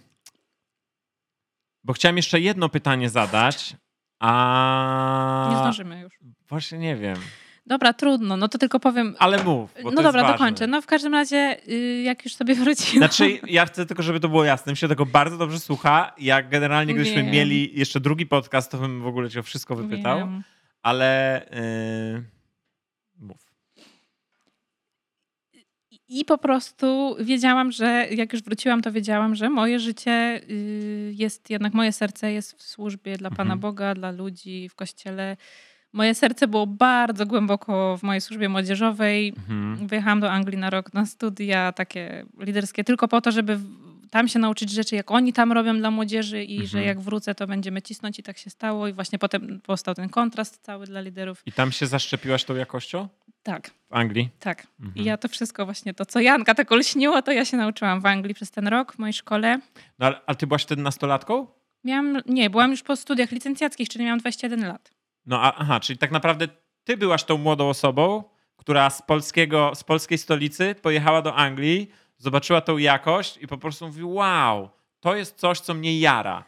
Bo 1.84 1.92
chciałem 1.92 2.16
jeszcze 2.16 2.40
jedno 2.40 2.68
pytanie 2.68 3.10
zadać, 3.10 3.76
a... 4.20 5.48
Nie 5.50 5.56
zdążymy 5.58 6.00
już. 6.00 6.12
Właśnie 6.48 6.78
nie 6.78 6.96
wiem. 6.96 7.16
Dobra, 7.70 7.92
trudno, 7.92 8.36
no 8.36 8.48
to 8.48 8.58
tylko 8.58 8.80
powiem. 8.80 9.14
Ale 9.18 9.44
mów, 9.44 9.74
No 9.84 10.02
dobra, 10.02 10.32
dokończę. 10.32 10.66
No 10.66 10.82
w 10.82 10.86
każdym 10.86 11.12
razie, 11.12 11.56
y, 11.68 12.02
jak 12.02 12.24
już 12.24 12.34
sobie 12.34 12.54
wróciłam. 12.54 13.08
Znaczy, 13.08 13.40
ja 13.46 13.66
chcę 13.66 13.86
tylko, 13.86 14.02
żeby 14.02 14.20
to 14.20 14.28
było 14.28 14.44
jasne. 14.44 14.72
Mi 14.72 14.76
się 14.76 14.88
tego 14.88 15.06
bardzo 15.06 15.36
dobrze 15.36 15.60
słucha. 15.60 16.12
Jak 16.18 16.48
generalnie, 16.48 16.94
gdybyśmy 16.94 17.22
Wiem. 17.22 17.32
mieli 17.32 17.78
jeszcze 17.78 18.00
drugi 18.00 18.26
podcast, 18.26 18.70
to 18.70 18.78
bym 18.78 19.02
w 19.02 19.06
ogóle 19.06 19.30
cię 19.30 19.40
o 19.40 19.42
wszystko 19.42 19.76
wypytał. 19.76 20.18
Wiem. 20.18 20.42
Ale 20.82 21.40
yy... 22.14 22.24
mów. 23.18 23.50
I 26.08 26.24
po 26.24 26.38
prostu 26.38 27.16
wiedziałam, 27.20 27.72
że 27.72 28.06
jak 28.10 28.32
już 28.32 28.42
wróciłam, 28.42 28.82
to 28.82 28.92
wiedziałam, 28.92 29.34
że 29.34 29.50
moje 29.50 29.80
życie 29.80 30.40
y, 30.50 31.12
jest 31.16 31.50
jednak, 31.50 31.74
moje 31.74 31.92
serce 31.92 32.32
jest 32.32 32.58
w 32.58 32.62
służbie 32.62 33.16
dla 33.16 33.30
Pana 33.30 33.42
Mhm. 33.42 33.60
Boga, 33.60 33.94
dla 33.94 34.10
ludzi 34.10 34.68
w 34.68 34.74
kościele. 34.74 35.36
Moje 35.92 36.14
serce 36.14 36.48
było 36.48 36.66
bardzo 36.66 37.26
głęboko 37.26 37.96
w 37.98 38.02
mojej 38.02 38.20
służbie 38.20 38.48
młodzieżowej. 38.48 39.28
Mhm. 39.38 39.86
Wyjechałam 39.88 40.20
do 40.20 40.30
Anglii 40.32 40.58
na 40.58 40.70
rok 40.70 40.94
na 40.94 41.06
studia 41.06 41.72
takie 41.72 42.24
liderskie, 42.38 42.84
tylko 42.84 43.08
po 43.08 43.20
to, 43.20 43.32
żeby 43.32 43.58
tam 44.10 44.28
się 44.28 44.38
nauczyć 44.38 44.70
rzeczy, 44.70 44.96
jak 44.96 45.10
oni 45.10 45.32
tam 45.32 45.52
robią 45.52 45.76
dla 45.78 45.90
młodzieży 45.90 46.44
i 46.44 46.56
że 46.58 46.78
Mhm. 46.78 46.84
jak 46.86 47.00
wrócę, 47.00 47.34
to 47.34 47.46
będziemy 47.46 47.82
cisnąć 47.82 48.18
i 48.18 48.22
tak 48.22 48.38
się 48.38 48.50
stało. 48.50 48.88
I 48.88 48.92
właśnie 48.92 49.18
potem 49.18 49.60
powstał 49.60 49.94
ten 49.94 50.08
kontrast 50.08 50.62
cały 50.62 50.86
dla 50.86 51.00
liderów. 51.00 51.42
I 51.46 51.52
tam 51.52 51.72
się 51.72 51.86
zaszczepiłaś 51.86 52.44
tą 52.44 52.54
jakością? 52.56 53.08
Tak, 53.42 53.70
W 53.90 53.94
Anglii? 53.94 54.28
tak. 54.40 54.66
Mhm. 54.80 55.04
I 55.04 55.08
ja 55.08 55.16
to 55.16 55.28
wszystko 55.28 55.64
właśnie, 55.64 55.94
to 55.94 56.06
co 56.06 56.20
Janka 56.20 56.54
tak 56.54 56.72
olśniło, 56.72 57.22
to 57.22 57.32
ja 57.32 57.44
się 57.44 57.56
nauczyłam 57.56 58.00
w 58.00 58.06
Anglii 58.06 58.34
przez 58.34 58.50
ten 58.50 58.68
rok 58.68 58.92
w 58.92 58.98
mojej 58.98 59.12
szkole. 59.12 59.60
No, 59.98 60.06
ale, 60.06 60.20
ale 60.26 60.36
ty 60.36 60.46
byłaś 60.46 60.62
wtedy 60.62 60.82
nastolatką? 60.82 61.46
Miałam, 61.84 62.18
nie, 62.26 62.50
byłam 62.50 62.70
już 62.70 62.82
po 62.82 62.96
studiach 62.96 63.30
licencjackich, 63.32 63.88
czyli 63.88 64.04
miałam 64.04 64.18
21 64.18 64.68
lat. 64.68 64.90
No 65.26 65.42
a, 65.42 65.54
aha, 65.58 65.80
czyli 65.80 65.98
tak 65.98 66.10
naprawdę 66.10 66.48
ty 66.84 66.96
byłaś 66.96 67.24
tą 67.24 67.38
młodą 67.38 67.68
osobą, 67.68 68.24
która 68.56 68.90
z, 68.90 69.02
polskiego, 69.02 69.72
z 69.74 69.84
polskiej 69.84 70.18
stolicy 70.18 70.74
pojechała 70.82 71.22
do 71.22 71.34
Anglii, 71.34 71.90
zobaczyła 72.18 72.60
tą 72.60 72.78
jakość 72.78 73.36
i 73.36 73.46
po 73.46 73.58
prostu 73.58 73.86
mówi, 73.86 74.04
wow, 74.04 74.68
to 75.00 75.16
jest 75.16 75.36
coś, 75.36 75.60
co 75.60 75.74
mnie 75.74 76.00
jara. 76.00 76.44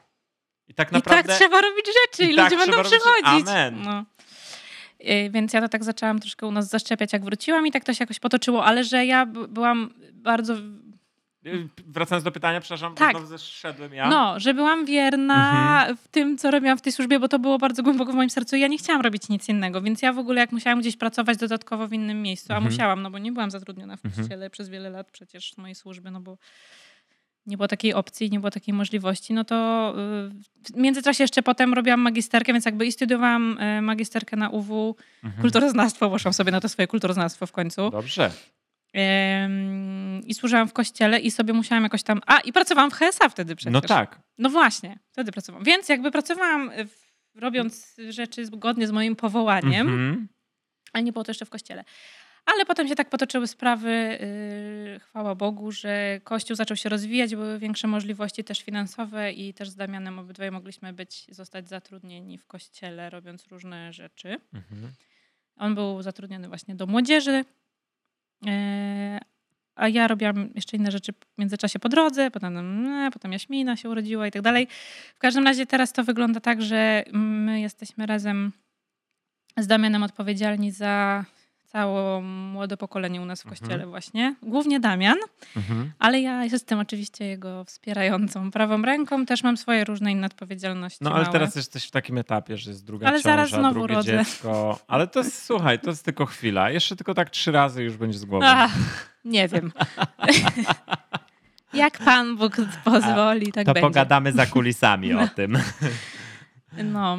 I 0.69 0.75
tak 0.75 0.93
naprawdę... 0.93 1.21
I 1.21 1.27
tak 1.27 1.37
trzeba 1.37 1.61
robić 1.61 1.87
rzeczy 1.87 2.31
i, 2.31 2.33
i 2.33 2.37
tak 2.37 2.45
ludzie 2.53 2.57
będą 2.67 2.83
robić- 2.83 2.91
przychodzić. 2.91 3.49
Amen. 3.49 3.83
No. 3.83 4.05
Y, 5.01 5.31
Więc 5.31 5.53
ja 5.53 5.61
to 5.61 5.69
tak 5.69 5.85
zaczęłam 5.85 6.21
troszkę 6.21 6.47
u 6.47 6.51
nas 6.53 6.69
zaszczepiać, 6.69 7.13
jak 7.13 7.25
wróciłam 7.25 7.67
i 7.67 7.73
tak 7.73 7.85
to 7.85 7.95
się 7.95 8.03
jakoś 8.03 8.19
potoczyło, 8.19 8.65
ale 8.65 8.85
że 8.85 9.07
ja 9.07 9.27
byłam 9.27 9.95
bardzo, 10.13 10.55
Wracając 11.87 12.25
do 12.25 12.33
pytania, 12.33 12.61
przepraszam, 12.61 12.95
Tak. 12.95 13.11
znowu 13.11 13.27
zeszedłem 13.27 13.95
ja. 13.95 14.09
no, 14.09 14.41
że 14.41 14.55
byłam 14.55 14.85
wierna 14.85 15.51
Mhm. 15.51 15.97
w 15.97 16.09
tym, 16.09 16.39
co 16.39 16.51
robiłam 16.51 16.79
w 16.79 16.83
tej 16.83 16.93
służbie, 16.93 17.19
bo 17.21 17.29
to 17.29 17.39
było 17.39 17.59
bardzo 17.59 17.83
głęboko 17.83 18.13
w 18.13 18.15
moim 18.15 18.31
sercu 18.31 18.57
i 18.57 18.61
ja 18.61 18.69
nie 18.69 18.79
chciałam 18.79 19.03
robić 19.03 19.29
nic 19.29 19.49
innego, 19.49 19.83
więc 19.83 20.03
ja 20.03 20.13
w 20.13 20.19
ogóle 20.19 20.41
jak 20.41 20.53
musiałam 20.53 20.81
gdzieś 20.81 20.97
pracować 20.97 21.39
dodatkowo 21.39 21.89
w 21.89 21.93
innym 21.93 22.23
miejscu, 22.23 22.53
a 22.53 22.57
Mhm. 22.57 22.73
musiałam, 22.73 23.03
no 23.03 23.11
bo 23.11 23.19
nie 23.19 23.33
byłam 23.33 23.51
zatrudniona 23.51 23.97
w 23.97 24.05
Mhm. 24.05 24.23
kościele 24.23 24.51
przez 24.51 24.69
wiele 24.69 24.91
lat 24.91 25.11
przecież 25.11 25.57
mojej 25.57 25.75
służby, 25.75 26.11
no 26.11 26.21
bo 26.21 26.39
nie 27.47 27.57
było 27.57 27.69
takiej 27.69 27.95
opcji, 27.95 28.31
nie 28.31 28.41
było 28.41 28.51
takiej 28.51 28.75
możliwości, 28.75 29.35
no 29.35 29.45
to 29.45 29.89
y, 30.69 30.73
w 30.73 30.77
międzyczasie 30.77 31.25
jeszcze 31.25 31.43
potem 31.43 31.75
robiłam 31.75 32.01
magisterkę, 32.01 32.53
więc 32.53 32.65
jakby 32.65 32.87
i 32.87 32.93
studiowałam 32.93 33.59
y, 33.59 33.83
magisterkę 33.83 34.37
na 34.37 34.49
UW, 34.49 34.97
Mhm. 35.25 35.43
kulturoznawstwo, 35.43 36.11
poszłam 36.11 36.33
sobie 36.35 36.53
na 36.53 36.61
to 36.61 36.69
swoje 36.69 36.87
kulturoznawstwo 36.89 37.47
w 37.47 37.53
końcu. 37.53 37.91
Dobrze. 37.91 38.31
I 40.27 40.35
służyłam 40.35 40.69
w 40.69 40.73
kościele 40.73 41.21
i 41.21 41.31
sobie 41.31 41.53
musiałam 41.53 41.83
jakoś 41.85 42.03
tam... 42.03 42.21
A, 42.27 42.39
i 42.41 42.53
pracowałam 42.53 42.91
w 42.91 42.95
HSA 42.95 43.29
wtedy 43.29 43.57
przecież. 43.57 43.73
No 43.73 43.81
tak. 43.81 44.21
No 44.39 44.51
właśnie, 44.51 44.99
wtedy 45.13 45.33
pracowałam. 45.33 45.65
Więc 45.65 45.89
jakby 45.89 46.11
pracowałam 46.11 46.71
y, 46.71 46.87
w, 46.87 47.13
robiąc 47.35 47.97
rzeczy 48.09 48.47
zgodnie 48.47 48.87
z 48.87 48.91
moim 48.91 49.17
powołaniem, 49.17 49.89
Mhm. 49.89 50.29
ale 50.93 51.03
nie 51.05 51.13
było 51.13 51.25
to 51.25 51.31
jeszcze 51.31 51.45
w 51.47 51.51
kościele. 51.51 51.85
Ale 52.45 52.67
potem 52.67 52.89
się 52.89 52.95
tak 52.95 53.11
potoczyły 53.11 53.47
sprawy, 53.47 54.19
yy, 54.93 55.01
chwała 55.01 55.35
Bogu, 55.35 55.73
że 55.73 56.21
Kościół 56.25 56.57
zaczął 56.57 56.77
się 56.77 56.89
rozwijać, 56.89 57.35
były 57.35 57.59
większe 57.59 57.89
możliwości 57.89 58.45
też 58.45 58.63
finansowe 58.63 59.33
i 59.33 59.55
też 59.55 59.69
z 59.71 59.75
Damianem 59.75 60.19
obydwaj 60.19 60.51
mogliśmy 60.51 60.93
być, 60.93 61.27
zostać 61.29 61.69
zatrudnieni 61.69 62.39
w 62.39 62.47
Kościele, 62.47 63.11
robiąc 63.11 63.47
różne 63.47 63.93
rzeczy. 63.93 64.37
Mhm. 64.55 64.93
On 65.57 65.75
był 65.75 66.03
zatrudniony 66.03 66.49
właśnie 66.49 66.75
do 66.75 66.87
młodzieży, 66.87 67.45
a 69.75 69.89
ja 69.89 70.09
robiłam 70.09 70.51
jeszcze 70.55 70.77
inne 70.77 70.91
rzeczy 70.91 71.13
w 71.13 71.39
międzyczasie 71.39 71.79
po 71.79 71.89
drodze, 71.89 72.31
potem, 72.31 72.57
mm, 72.57 73.13
potem 73.13 73.33
Jaśmina 73.33 73.77
się 73.77 73.91
urodziła 73.91 74.27
i 74.27 74.31
tak 74.31 74.43
dalej. 74.43 74.69
W 75.15 75.19
każdym 75.19 75.45
razie 75.45 75.67
teraz 75.67 75.93
to 75.93 76.05
wygląda 76.05 76.41
tak, 76.41 76.63
że 76.63 77.05
my 77.13 77.61
jesteśmy 77.61 78.07
razem 78.07 78.53
z 79.59 79.67
Damianem 79.67 80.03
odpowiedzialni 80.03 80.73
za 80.73 81.25
całe 81.73 82.21
młode 82.23 82.77
pokolenie 82.77 83.21
u 83.21 83.25
nas 83.25 83.43
w 83.43 83.47
Mhm. 83.47 83.61
kościele 83.61 83.87
właśnie. 83.87 84.35
Głównie 84.43 84.81
Damian, 84.81 85.17
Mhm. 85.57 85.93
ale 85.99 86.21
ja 86.21 86.45
jestem 86.45 86.79
oczywiście 86.79 87.25
jego 87.25 87.65
wspierającą 87.65 88.51
prawą 88.51 88.83
ręką. 88.83 89.27
Też 89.27 89.43
mam 89.43 89.57
swoje 89.57 89.85
różne 89.85 90.13
inne 90.13 90.27
odpowiedzialności 90.27 90.99
No 91.01 91.11
ale 91.11 91.21
małe. 91.23 91.33
teraz 91.33 91.57
jesteś 91.57 91.85
w 91.87 91.91
takim 91.91 92.19
etapie, 92.19 92.57
że 92.57 92.71
jest 92.71 92.85
druga 92.87 93.07
Ale 93.09 93.17
ciąża, 93.19 93.31
zaraz 93.31 93.49
znowu 93.51 93.75
drugie 93.75 93.95
rodzę. 93.95 94.19
dziecko. 94.19 94.79
Ale 94.89 95.07
to 95.07 95.19
jest, 95.19 95.45
słuchaj, 95.45 95.79
to 95.81 95.91
jest 95.91 96.05
tylko 96.05 96.27
chwila. 96.27 96.71
Jeszcze 96.71 96.97
tylko 96.97 97.15
tak 97.15 97.31
trzy 97.31 97.53
razy 97.53 97.83
już 97.83 97.97
będzie 97.97 98.19
z 98.19 98.25
głowy. 98.25 98.47
Ach, 98.49 98.73
nie 99.25 99.49
wiem. 99.49 99.73
Jak 101.75 101.99
Pan 101.99 102.37
Bóg 102.37 102.57
pozwoli, 102.85 103.53
tak 103.53 103.67
to 103.67 103.73
będzie. 103.75 103.89
pogadamy 103.89 104.33
za 104.33 104.47
kulisami 104.47 105.15
o 105.15 105.29
tym. 105.29 105.59
No. 106.85 107.19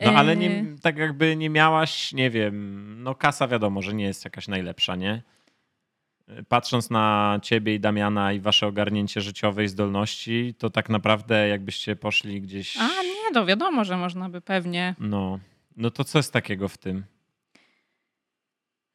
No 0.00 0.12
ale 0.12 0.36
nie, 0.36 0.64
tak 0.82 0.98
jakby 0.98 1.36
nie 1.36 1.50
miałaś, 1.50 2.12
nie 2.12 2.30
wiem, 2.30 2.96
no 3.02 3.14
kasa 3.14 3.48
wiadomo, 3.48 3.82
że 3.82 3.94
nie 3.94 4.04
jest 4.04 4.24
jakaś 4.24 4.48
najlepsza, 4.48 4.96
nie? 4.96 5.22
Patrząc 6.48 6.90
na 6.90 7.38
ciebie 7.42 7.74
i 7.74 7.80
Damiana 7.80 8.32
i 8.32 8.40
wasze 8.40 8.66
ogarnięcie 8.66 9.20
życiowej 9.20 9.68
zdolności, 9.68 10.54
to 10.58 10.70
tak 10.70 10.88
naprawdę 10.88 11.48
jakbyście 11.48 11.96
poszli 11.96 12.40
gdzieś... 12.40 12.76
A 12.76 13.02
nie, 13.02 13.34
to 13.34 13.46
wiadomo, 13.46 13.84
że 13.84 13.96
można 13.96 14.28
by 14.28 14.40
pewnie. 14.40 14.94
No, 14.98 15.38
no 15.76 15.90
to 15.90 16.04
co 16.04 16.18
jest 16.18 16.32
takiego 16.32 16.68
w 16.68 16.78
tym? 16.78 17.04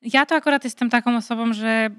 Ja 0.02 0.26
to 0.26 0.36
akurat 0.36 0.64
jestem 0.64 0.90
taką 0.90 1.18
osobą, 1.18 1.54
że 1.54 1.90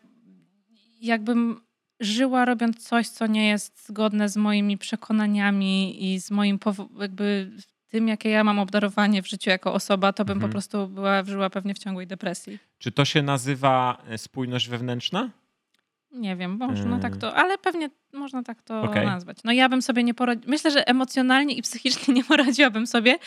jakbym 1.00 1.60
żyła 2.00 2.44
robiąc 2.44 2.88
coś, 2.88 3.08
co 3.08 3.26
nie 3.26 3.48
jest 3.48 3.86
zgodne 3.86 4.28
z 4.28 4.36
moimi 4.36 4.78
przekonaniami 4.78 6.04
i 6.12 6.20
z 6.20 6.30
moim 6.30 6.58
jakby 7.00 7.50
tym, 7.94 8.08
jakie 8.08 8.30
ja 8.30 8.44
mam 8.44 8.58
obdarowanie 8.58 9.22
w 9.22 9.28
życiu 9.28 9.50
jako 9.50 9.72
osoba, 9.74 10.12
to 10.12 10.24
bym 10.24 10.32
Mhm. 10.36 10.50
po 10.50 10.52
prostu 10.52 10.88
była, 10.88 11.24
żyła 11.24 11.50
pewnie 11.50 11.74
w 11.74 11.78
ciągłej 11.78 12.06
depresji. 12.06 12.58
Czy 12.78 12.92
to 12.92 13.04
się 13.04 13.22
nazywa 13.22 14.02
e, 14.08 14.18
spójność 14.18 14.68
wewnętrzna? 14.68 15.30
Nie 16.12 16.36
wiem, 16.36 16.50
można 16.56 16.96
Yy. 16.96 17.02
tak 17.02 17.16
to, 17.16 17.34
ale 17.34 17.58
pewnie 17.58 17.90
można 18.12 18.42
tak 18.42 18.62
to 18.62 18.82
Okej. 18.82 19.06
nazwać. 19.06 19.38
No 19.44 19.52
ja 19.52 19.68
bym 19.68 19.82
sobie 19.82 20.02
nie 20.04 20.14
poradziła, 20.14 20.50
myślę, 20.50 20.70
że 20.70 20.88
emocjonalnie 20.88 21.54
i 21.54 21.62
psychicznie 21.62 22.14
nie 22.14 22.24
poradziłabym 22.24 22.86
sobie, 22.86 23.18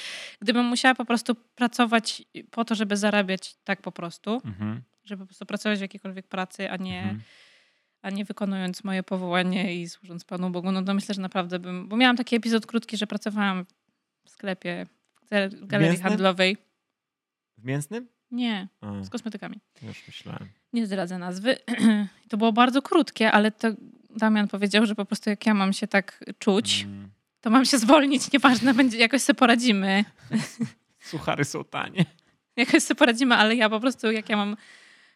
gdybym 0.41 0.65
musiała 0.65 0.95
po 0.95 1.05
prostu 1.05 1.35
pracować 1.35 2.23
po 2.51 2.65
to, 2.65 2.75
żeby 2.75 2.97
zarabiać 2.97 3.55
tak 3.63 3.81
po 3.81 3.91
prostu, 3.91 4.41
Mhm. 4.45 4.81
żeby 5.05 5.19
po 5.23 5.25
prostu 5.25 5.45
pracować 5.45 5.77
w 5.79 5.81
jakiejkolwiek 5.81 6.27
pracy, 6.27 6.71
a 6.71 6.77
nie, 6.77 6.99
Mhm. 6.99 7.21
a 8.01 8.09
nie 8.09 8.25
wykonując 8.25 8.83
moje 8.83 9.03
powołanie 9.03 9.75
i 9.81 9.89
służąc 9.89 10.23
Panu 10.25 10.49
Bogu. 10.49 10.71
No 10.71 10.81
to 10.83 10.93
myślę, 10.93 11.15
że 11.15 11.21
naprawdę 11.21 11.59
bym, 11.59 11.87
bo 11.87 11.97
miałam 11.97 12.17
taki 12.17 12.35
epizod 12.35 12.65
krótki, 12.65 12.97
że 12.97 13.07
pracowałam 13.07 13.65
w 14.27 14.29
sklepie, 14.29 14.85
w 15.21 15.29
gal- 15.29 15.49
w 15.49 15.65
galerii 15.67 15.91
Mięsnym? 15.91 16.09
handlowej. 16.09 16.57
W 17.57 17.65
mięsnym? 17.65 18.07
Nie, 18.31 18.67
A, 18.81 19.03
z 19.03 19.09
kosmetykami. 19.09 19.59
już 19.81 20.07
myślałem. 20.07 20.47
Nie 20.73 20.85
zdradzę 20.85 21.17
nazwy. 21.17 21.55
To 22.29 22.37
było 22.37 22.53
bardzo 22.53 22.81
krótkie, 22.81 23.31
ale 23.31 23.51
to 23.51 23.67
Damian 24.09 24.47
powiedział, 24.47 24.85
że 24.85 24.95
po 24.95 25.05
prostu 25.05 25.29
jak 25.29 25.45
ja 25.45 25.53
mam 25.53 25.73
się 25.73 25.87
tak 25.87 26.23
czuć, 26.39 26.83
Mm. 26.83 27.09
to 27.41 27.49
mam 27.49 27.65
się 27.65 27.77
zwolnić, 27.77 28.31
nieważne, 28.33 28.73
będzie, 28.73 28.97
jakoś 28.97 29.21
sobie 29.21 29.37
poradzimy. 29.37 30.05
Suchary 30.99 31.45
są 31.45 31.63
tanie. 31.63 32.05
Jakoś 32.55 32.83
sobie 32.83 32.97
poradzimy, 32.97 33.35
ale 33.35 33.55
ja 33.55 33.69
po 33.69 33.79
prostu 33.79 34.11
jak 34.11 34.29
ja 34.29 34.37
mam 34.37 34.57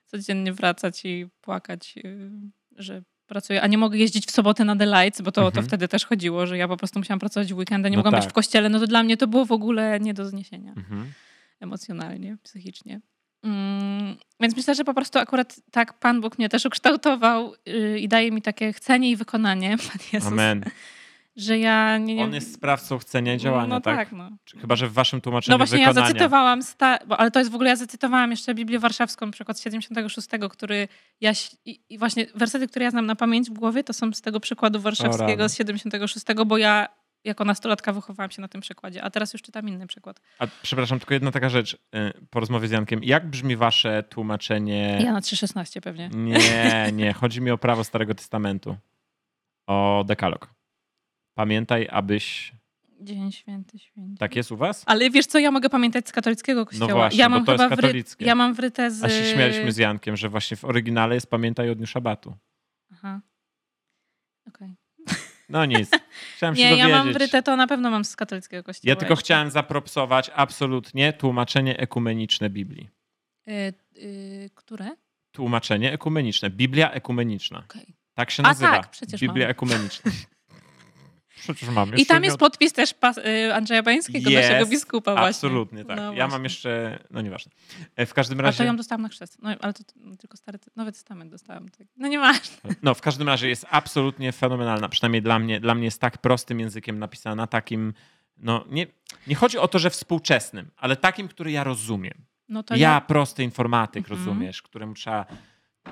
codziennie 0.06 0.54
wracać 0.54 1.06
i 1.06 1.28
płakać, 1.42 1.96
yy, 1.96 2.30
że 2.78 3.02
pracuję, 3.32 3.62
a 3.62 3.68
nie 3.68 3.78
mogę 3.78 3.98
jeździć 3.98 4.26
w 4.28 4.32
sobotę 4.32 4.66
na 4.66 4.76
The 4.76 4.86
Lights, 4.86 5.22
bo 5.22 5.32
to, 5.32 5.42
to 5.42 5.48
Mhm. 5.48 5.66
wtedy 5.68 5.88
też 5.88 6.06
chodziło, 6.06 6.48
że 6.48 6.58
ja 6.58 6.68
po 6.68 6.78
prostu 6.78 7.00
musiałam 7.00 7.20
pracować 7.20 7.54
w 7.54 7.58
weekendę, 7.58 7.90
nie 7.90 7.98
No 7.98 8.00
mogłam 8.04 8.14
być 8.16 8.24
tak. 8.24 8.32
w 8.32 8.34
kościele, 8.34 8.70
no 8.70 8.80
to 8.80 8.88
dla 8.88 9.04
mnie 9.04 9.18
to 9.18 9.28
było 9.28 9.46
w 9.46 9.52
ogóle 9.52 10.00
nie 10.00 10.14
do 10.14 10.26
zniesienia 10.30 10.74
Mhm. 10.78 11.12
emocjonalnie, 11.60 12.38
psychicznie. 12.44 13.02
Mm, 13.44 14.16
więc 14.40 14.56
myślę, 14.56 14.76
że 14.76 14.84
po 14.84 14.94
prostu 14.94 15.20
akurat 15.20 15.56
tak 15.72 16.00
Pan 16.00 16.22
Bóg 16.22 16.38
mnie 16.38 16.50
też 16.50 16.66
ukształtował 16.66 17.54
yy, 17.66 18.00
i 18.00 18.08
daje 18.08 18.32
mi 18.32 18.42
takie 18.42 18.74
chcenie 18.74 19.12
i 19.12 19.16
wykonanie, 19.16 19.78
Pan 19.92 19.98
Jezus, 20.14 20.32
Amen. 20.32 20.64
Że 21.42 21.60
ja 21.60 21.98
nie... 21.98 22.16
nie 22.16 22.24
On 22.24 22.34
jest 22.34 22.54
sprawcą 22.54 22.98
chcenia 22.98 23.38
działania, 23.38 23.68
no 23.68 23.82
tak? 23.82 23.98
tak, 23.98 24.12
no. 24.12 24.30
Chyba, 24.62 24.76
że 24.76 24.88
w 24.88 24.94
waszym 24.94 25.22
tłumaczeniu 25.22 25.54
No 25.54 25.58
właśnie 25.58 25.78
wykonania. 25.78 26.02
ja 26.02 26.08
zacytowałam, 26.08 26.64
sta- 26.64 27.00
bo, 27.08 27.18
ale 27.20 27.32
to 27.32 27.40
jest 27.40 27.52
w 27.52 27.56
ogóle, 27.56 27.70
ja 27.70 27.76
zacytowałam 27.76 28.32
jeszcze 28.32 28.56
Biblię 28.56 28.80
Warszawską, 28.80 29.32
przykład 29.32 29.60
z 29.60 29.64
76, 29.64 30.28
który 30.50 30.88
ja, 31.22 31.32
i, 31.66 31.98
właśnie 31.98 32.26
wersety, 32.36 32.68
które 32.68 32.86
ja 32.86 32.92
znam 32.92 33.06
na 33.06 33.16
pamięć 33.16 33.50
w 33.50 33.54
głowie, 33.54 33.84
to 33.84 33.94
są 33.94 34.14
z 34.14 34.22
tego 34.22 34.40
przykładu 34.40 34.80
warszawskiego 34.80 35.50
z 35.50 35.58
76, 35.58 36.26
bo 36.46 36.58
ja 36.58 36.88
jako 37.24 37.46
nastolatka 37.46 37.94
wychowałam 37.94 38.32
się 38.32 38.42
na 38.42 38.48
tym 38.48 38.62
przykładzie, 38.62 39.04
a 39.04 39.10
teraz 39.10 39.34
już 39.34 39.42
czytam 39.42 39.70
inny 39.70 39.88
przykład. 39.88 40.22
A 40.40 40.48
przepraszam, 40.62 41.00
tylko 41.00 41.14
jedna 41.14 41.32
taka 41.32 41.50
rzecz 41.50 41.74
y, 41.74 41.78
po 42.30 42.40
rozmowie 42.40 42.68
z 42.68 42.72
Jankiem. 42.72 43.04
Jak 43.04 43.30
brzmi 43.30 43.56
wasze 43.56 44.04
tłumaczenie? 44.04 45.00
Ja 45.04 45.14
na 45.14 45.20
3,16 45.20 45.82
pewnie. 45.82 46.10
Nie, 46.14 46.90
nie. 46.94 47.14
Chodzi 47.14 47.42
mi 47.42 47.52
o 47.52 47.58
prawo 47.58 47.84
Starego 47.84 48.16
Testamentu. 48.16 48.76
O 49.68 50.04
dekalog. 50.08 50.54
Pamiętaj, 51.34 51.88
abyś... 51.92 52.54
Dzień 53.02 53.32
święty, 53.32 53.80
święty. 53.80 54.18
Tak 54.20 54.36
jest 54.36 54.52
u 54.52 54.58
was? 54.58 54.84
Ale 54.86 55.10
wiesz 55.10 55.26
co, 55.26 55.40
ja 55.40 55.52
mogę 55.52 55.70
pamiętać 55.70 56.08
z 56.08 56.12
katolickiego 56.12 56.66
kościoła. 56.66 56.94
właśnie, 56.94 57.20
ja 57.20 57.30
bo 57.30 57.36
mam 57.36 57.46
to 57.46 57.52
jest 57.52 57.64
chyba 57.64 57.76
wry- 57.76 57.82
katolickie. 57.82 58.26
Ja 58.26 58.36
mam 58.36 58.54
wryte 58.54 58.92
z... 58.92 59.04
A 59.04 59.10
się 59.10 59.26
śmialiśmy 59.34 59.72
z 59.72 59.78
Jankiem, 59.78 60.18
że 60.18 60.30
właśnie 60.30 60.58
w 60.58 60.66
oryginale 60.66 61.16
jest 61.16 61.30
pamiętaj 61.30 61.70
o 61.70 61.76
dniu 61.76 61.88
szabatu. 61.88 62.36
Aha. 62.94 63.22
Okej. 64.48 64.76
No 65.50 65.66
nic. 65.66 65.90
Chciałem 66.36 66.56
się 66.56 66.62
Nie, 66.62 66.70
ja 66.70 66.72
dowiedzieć. 66.72 66.94
mam 66.94 67.14
wryte, 67.14 67.44
to 67.44 67.56
na 67.56 67.68
pewno 67.68 67.92
mam 67.92 68.06
z 68.06 68.16
katolickiego 68.16 68.64
kościoła. 68.64 68.90
Ja 68.90 68.96
tylko 68.96 69.16
chciałem 69.16 69.52
zapropsować 69.52 70.32
absolutnie 70.36 71.14
tłumaczenie 71.14 71.78
ekumeniczne 71.78 72.50
Biblii. 72.50 72.90
Y, 73.48 73.74
y, 73.98 74.50
które? 74.56 74.90
Tłumaczenie 75.32 75.94
ekumeniczne. 75.94 76.50
Biblia 76.50 76.92
ekumeniczna. 76.92 77.60
Okej. 77.60 77.96
Tak 78.14 78.32
się 78.32 78.44
A 78.44 78.48
nazywa. 78.48 78.72
tak, 78.72 78.90
przecież 78.92 79.22
Biblia 79.22 79.46
mam. 79.46 79.52
ekumeniczna. 79.52 80.12
Przecież 81.42 81.70
mam. 81.70 81.96
I 81.96 82.06
tam 82.06 82.24
jest 82.24 82.34
od- 82.34 82.40
podpis 82.40 82.74
też 82.74 82.92
y, 83.18 83.54
Andrzeja 83.54 83.84
Bańskiego, 83.84 84.30
naszego 84.30 84.56
Jest, 84.60 84.72
biskupa 84.72 85.12
właśnie. 85.12 85.28
Absolutnie 85.28 85.86
tak. 85.86 85.98
No 85.98 86.14
ja 86.14 86.28
mam 86.28 86.44
jeszcze, 86.44 87.00
no 87.12 87.22
nieważne. 87.22 87.52
E, 87.96 88.06
W 88.06 88.14
każdym 88.14 88.40
A 88.40 88.42
to 88.42 88.46
razie, 88.46 88.66
ją 88.66 88.76
dostałam 88.76 89.02
na 89.02 89.10
chrzest. 89.10 89.38
No, 89.42 89.50
ale 89.60 89.74
to 89.74 89.84
no, 89.96 90.16
tylko 90.18 90.38
stary, 90.38 90.60
Nowy 90.76 90.92
Testament 90.92 91.32
dostałam. 91.32 91.70
Tak. 91.70 91.88
No 91.98 92.08
nieważne. 92.08 92.58
no 92.84 92.94
w 92.94 93.02
każdym 93.02 93.28
razie 93.28 93.50
jest 93.50 93.66
absolutnie 93.70 94.32
fenomenalna. 94.32 94.90
Przynajmniej 94.90 95.22
dla 95.22 95.40
mnie, 95.40 95.60
dla 95.60 95.76
mnie 95.76 95.86
jest 95.86 96.02
tak 96.02 96.18
prostym 96.18 96.60
językiem 96.60 97.00
napisana, 97.00 97.48
takim, 97.48 97.94
no 98.38 98.66
nie, 98.70 98.88
nie 99.28 99.36
chodzi 99.36 99.58
o 99.58 99.68
to, 99.68 99.80
że 99.80 99.90
współczesnym, 99.90 100.72
ale 100.78 100.96
takim, 100.96 101.28
który 101.28 101.52
ja 101.52 101.64
rozumiem. 101.64 102.14
No 102.50 102.64
to, 102.64 102.76
ja, 102.76 102.80
ja, 102.94 103.02
prosty 103.02 103.44
informatyk, 103.44 104.04
Mhm. 104.04 104.20
rozumiesz, 104.20 104.62
któremu 104.62 104.94
trzeba 104.94 105.26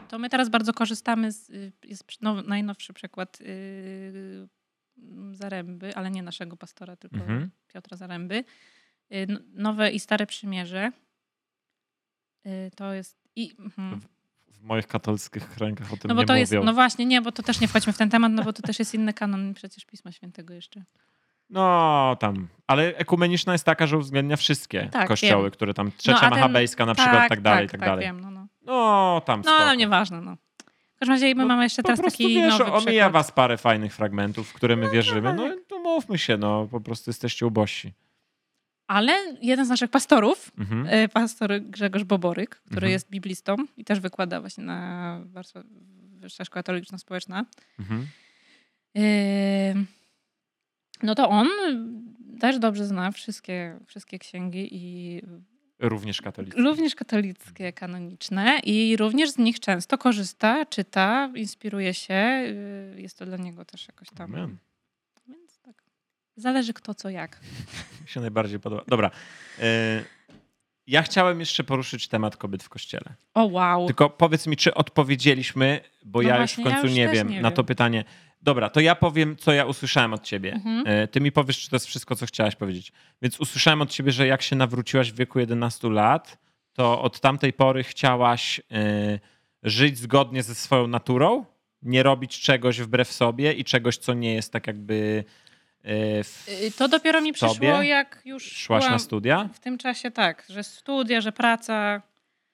to 0.07 0.19
my 0.19 0.29
teraz 0.29 0.49
bardzo 0.49 0.73
korzystamy 0.73 1.31
z, 1.31 1.49
y, 1.49 1.71
jest 1.83 2.03
no, 2.21 2.41
najnowszy 2.41 2.93
przykład 2.93 3.39
yy, 3.39 4.47
Zaręby, 5.31 5.95
ale 5.95 6.11
nie 6.11 6.23
naszego 6.23 6.57
pastora, 6.57 6.95
tylko 6.95 7.17
Mhm. 7.17 7.49
Piotra 7.73 7.97
Zaręby. 7.97 8.43
Y, 9.13 9.27
nowe 9.53 9.91
i 9.91 9.99
Stare 9.99 10.25
Przymierze. 10.27 10.91
Y, 12.45 12.71
to 12.75 12.93
jest 12.93 13.17
i... 13.35 13.55
mhm. 13.59 13.99
w 14.47 14.61
moich 14.61 14.87
katolickich 14.87 15.57
rękach 15.57 15.93
o 15.93 15.97
tym 15.97 16.09
No 16.09 16.15
bo 16.15 16.21
nie 16.21 16.27
to 16.27 16.33
mówią. 16.33 16.39
jest, 16.39 16.53
no 16.63 16.73
właśnie, 16.73 17.05
nie, 17.05 17.21
bo 17.21 17.31
to 17.31 17.43
też 17.43 17.61
nie 17.61 17.67
wchodźmy 17.67 17.93
w 17.93 17.97
ten 17.97 18.09
temat, 18.09 18.31
no 18.31 18.43
bo 18.43 18.53
to 18.53 18.61
też 18.61 18.79
jest 18.79 18.93
inny 18.93 19.13
kanon 19.13 19.53
przecież 19.53 19.85
Pisma 19.85 20.11
Świętego 20.11 20.53
jeszcze. 20.53 20.83
No 21.49 22.15
tam, 22.19 22.47
ale 22.67 22.95
ekumeniczna 22.97 23.53
jest 23.53 23.65
taka, 23.65 23.87
że 23.87 23.97
uwzględnia 23.97 24.35
wszystkie 24.37 24.89
Tak, 24.91 25.07
kościoły, 25.07 25.43
wiem. 25.43 25.51
które 25.51 25.73
tam, 25.73 25.91
trzecia 25.97 26.17
a 26.17 26.19
ten- 26.19 26.29
machabejska 26.29 26.85
na 26.85 26.95
przykład, 26.95 27.29
tak, 27.29 27.41
dalej, 27.41 27.67
tak, 27.67 27.79
tak, 27.79 27.89
dalej. 27.89 28.05
wiem, 28.05 28.19
no, 28.21 28.31
no. 28.31 28.47
No 28.61 29.21
tam 29.25 29.39
No, 29.39 29.43
spoko. 29.43 29.57
ale 29.63 29.77
nieważne, 29.77 30.21
no. 30.21 30.37
W 30.99 31.01
każdym 31.01 31.13
razie 31.13 31.35
my 31.35 31.41
No, 31.41 31.47
mamy 31.47 31.63
jeszcze 31.63 31.83
teraz 31.83 31.99
prostu 31.99 32.17
taki 32.23 32.33
wiesz, 32.35 32.59
nowy 32.59 32.71
omija 32.71 32.79
przykład. 32.81 33.11
was 33.11 33.31
parę 33.31 33.57
fajnych 33.57 33.95
fragmentów, 33.95 34.49
w 34.49 34.53
które 34.53 34.75
my 34.75 34.89
wierzymy. 34.91 35.33
No 35.33 35.49
tak. 35.49 35.57
to 35.67 35.79
mówmy 35.79 36.17
się, 36.17 36.37
no 36.37 36.67
po 36.71 36.81
prostu 36.81 37.09
jesteście 37.09 37.45
ubożsi. 37.47 37.93
Ale 38.87 39.13
jeden 39.41 39.65
z 39.65 39.69
naszych 39.69 39.89
pastorów, 39.91 40.51
Mhm. 40.59 40.87
e, 40.89 41.07
pastor 41.09 41.61
Grzegorz 41.61 42.03
Boboryk, 42.03 42.49
który 42.55 42.75
Mhm. 42.75 42.91
jest 42.91 43.09
biblistą 43.09 43.55
i 43.77 43.85
też 43.85 43.99
wykłada 43.99 44.39
właśnie 44.41 44.63
na 44.63 45.21
Wyższa 46.19 46.45
Szkoła 46.45 46.63
Teologiczno-Społeczna, 46.63 47.45
Mhm. 47.79 48.07
Yy, 48.95 49.03
no 51.03 51.15
to 51.15 51.29
on 51.29 51.47
też 52.39 52.59
dobrze 52.59 52.85
zna 52.85 53.11
wszystkie, 53.11 53.79
wszystkie 53.87 54.19
księgi 54.19 54.67
i 54.71 55.21
Również 55.79 56.21
katolicki. 56.21 56.61
również 56.61 56.95
katolickie, 56.95 57.73
kanoniczne 57.73 58.59
i 58.63 58.97
również 58.97 59.29
z 59.31 59.37
nich 59.37 59.59
często 59.59 59.97
korzysta, 59.97 60.65
czyta, 60.65 61.29
inspiruje 61.35 61.93
się. 61.93 62.13
Yy, 62.13 63.01
Jest 63.01 63.17
to 63.19 63.25
dla 63.25 63.37
niego 63.37 63.65
też 63.65 63.87
jakoś 63.87 64.07
tam. 64.09 64.35
Amen. 64.35 64.57
Więc 65.27 65.59
tak. 65.59 65.83
Zależy 66.35 66.73
kto 66.73 66.93
co 66.93 67.09
jak. 67.09 67.39
Mi 68.01 68.07
się 68.09 68.19
najbardziej 68.21 68.59
podoba. 68.59 68.83
Dobra. 68.87 69.11
y, 69.59 69.61
Ja 70.87 71.01
chciałem 71.01 71.39
jeszcze 71.39 71.63
poruszyć 71.63 72.07
temat 72.07 72.37
kobiet 72.37 72.63
w 72.63 72.69
kościele. 72.69 73.15
O 73.33 73.45
wow. 73.45 73.87
Tylko 73.87 74.09
powiedz 74.09 74.47
mi, 74.47 74.57
czy 74.57 74.73
odpowiedzieliśmy, 74.73 75.79
bo 76.05 76.21
No 76.21 76.29
ja 76.29 76.37
właśnie, 76.37 76.63
już 76.63 76.69
w 76.69 76.71
ja 76.71 76.75
końcu 76.75 76.87
już 76.87 76.95
nie 76.97 77.09
wiem 77.09 77.29
nie 77.29 77.41
na 77.41 77.51
to 77.51 77.63
pytanie. 77.63 78.03
Dobra, 78.41 78.69
to 78.69 78.79
ja 78.79 78.95
powiem, 78.95 79.35
co 79.37 79.53
ja 79.53 79.65
usłyszałem 79.65 80.13
od 80.13 80.23
ciebie. 80.23 80.53
Mhm. 80.53 80.83
E, 80.87 81.07
Ty 81.07 81.21
mi 81.21 81.31
powiesz, 81.31 81.59
czy 81.59 81.69
to 81.69 81.75
jest 81.75 81.85
wszystko, 81.87 82.15
co 82.15 82.25
chciałaś 82.25 82.55
powiedzieć. 82.55 82.91
Więc 83.21 83.39
usłyszałem 83.39 83.81
od 83.81 83.89
ciebie, 83.89 84.11
że 84.11 84.27
jak 84.27 84.41
się 84.41 84.55
nawróciłaś 84.55 85.11
w 85.11 85.15
wieku 85.15 85.39
11 85.39 85.89
lat, 85.89 86.37
to 86.73 87.01
od 87.01 87.19
tamtej 87.19 87.53
pory 87.53 87.83
chciałaś 87.83 88.59
e, 88.71 89.19
żyć 89.63 89.97
zgodnie 89.97 90.43
ze 90.43 90.55
swoją 90.55 90.87
naturą, 90.87 91.45
nie 91.81 92.03
robić 92.03 92.39
czegoś 92.39 92.81
wbrew 92.81 93.11
sobie 93.11 93.53
i 93.53 93.63
czegoś, 93.63 93.97
co 93.97 94.13
nie 94.13 94.33
jest 94.33 94.53
tak 94.53 94.67
jakby 94.67 95.23
e, 95.83 96.23
w, 96.23 96.47
Yy, 96.63 96.71
To 96.71 96.87
dopiero 96.87 97.21
mi 97.21 97.33
przyszło, 97.33 97.55
tobie? 97.55 97.67
jak 97.67 98.21
już 98.25 98.51
szłaś 98.51 98.79
byłam 98.81 98.93
na 98.93 98.99
studia 98.99 99.49
w 99.53 99.59
tym 99.59 99.77
czasie 99.77 100.11
tak, 100.11 100.45
że 100.49 100.63
studia, 100.63 101.21
że 101.21 101.31
praca. 101.31 102.01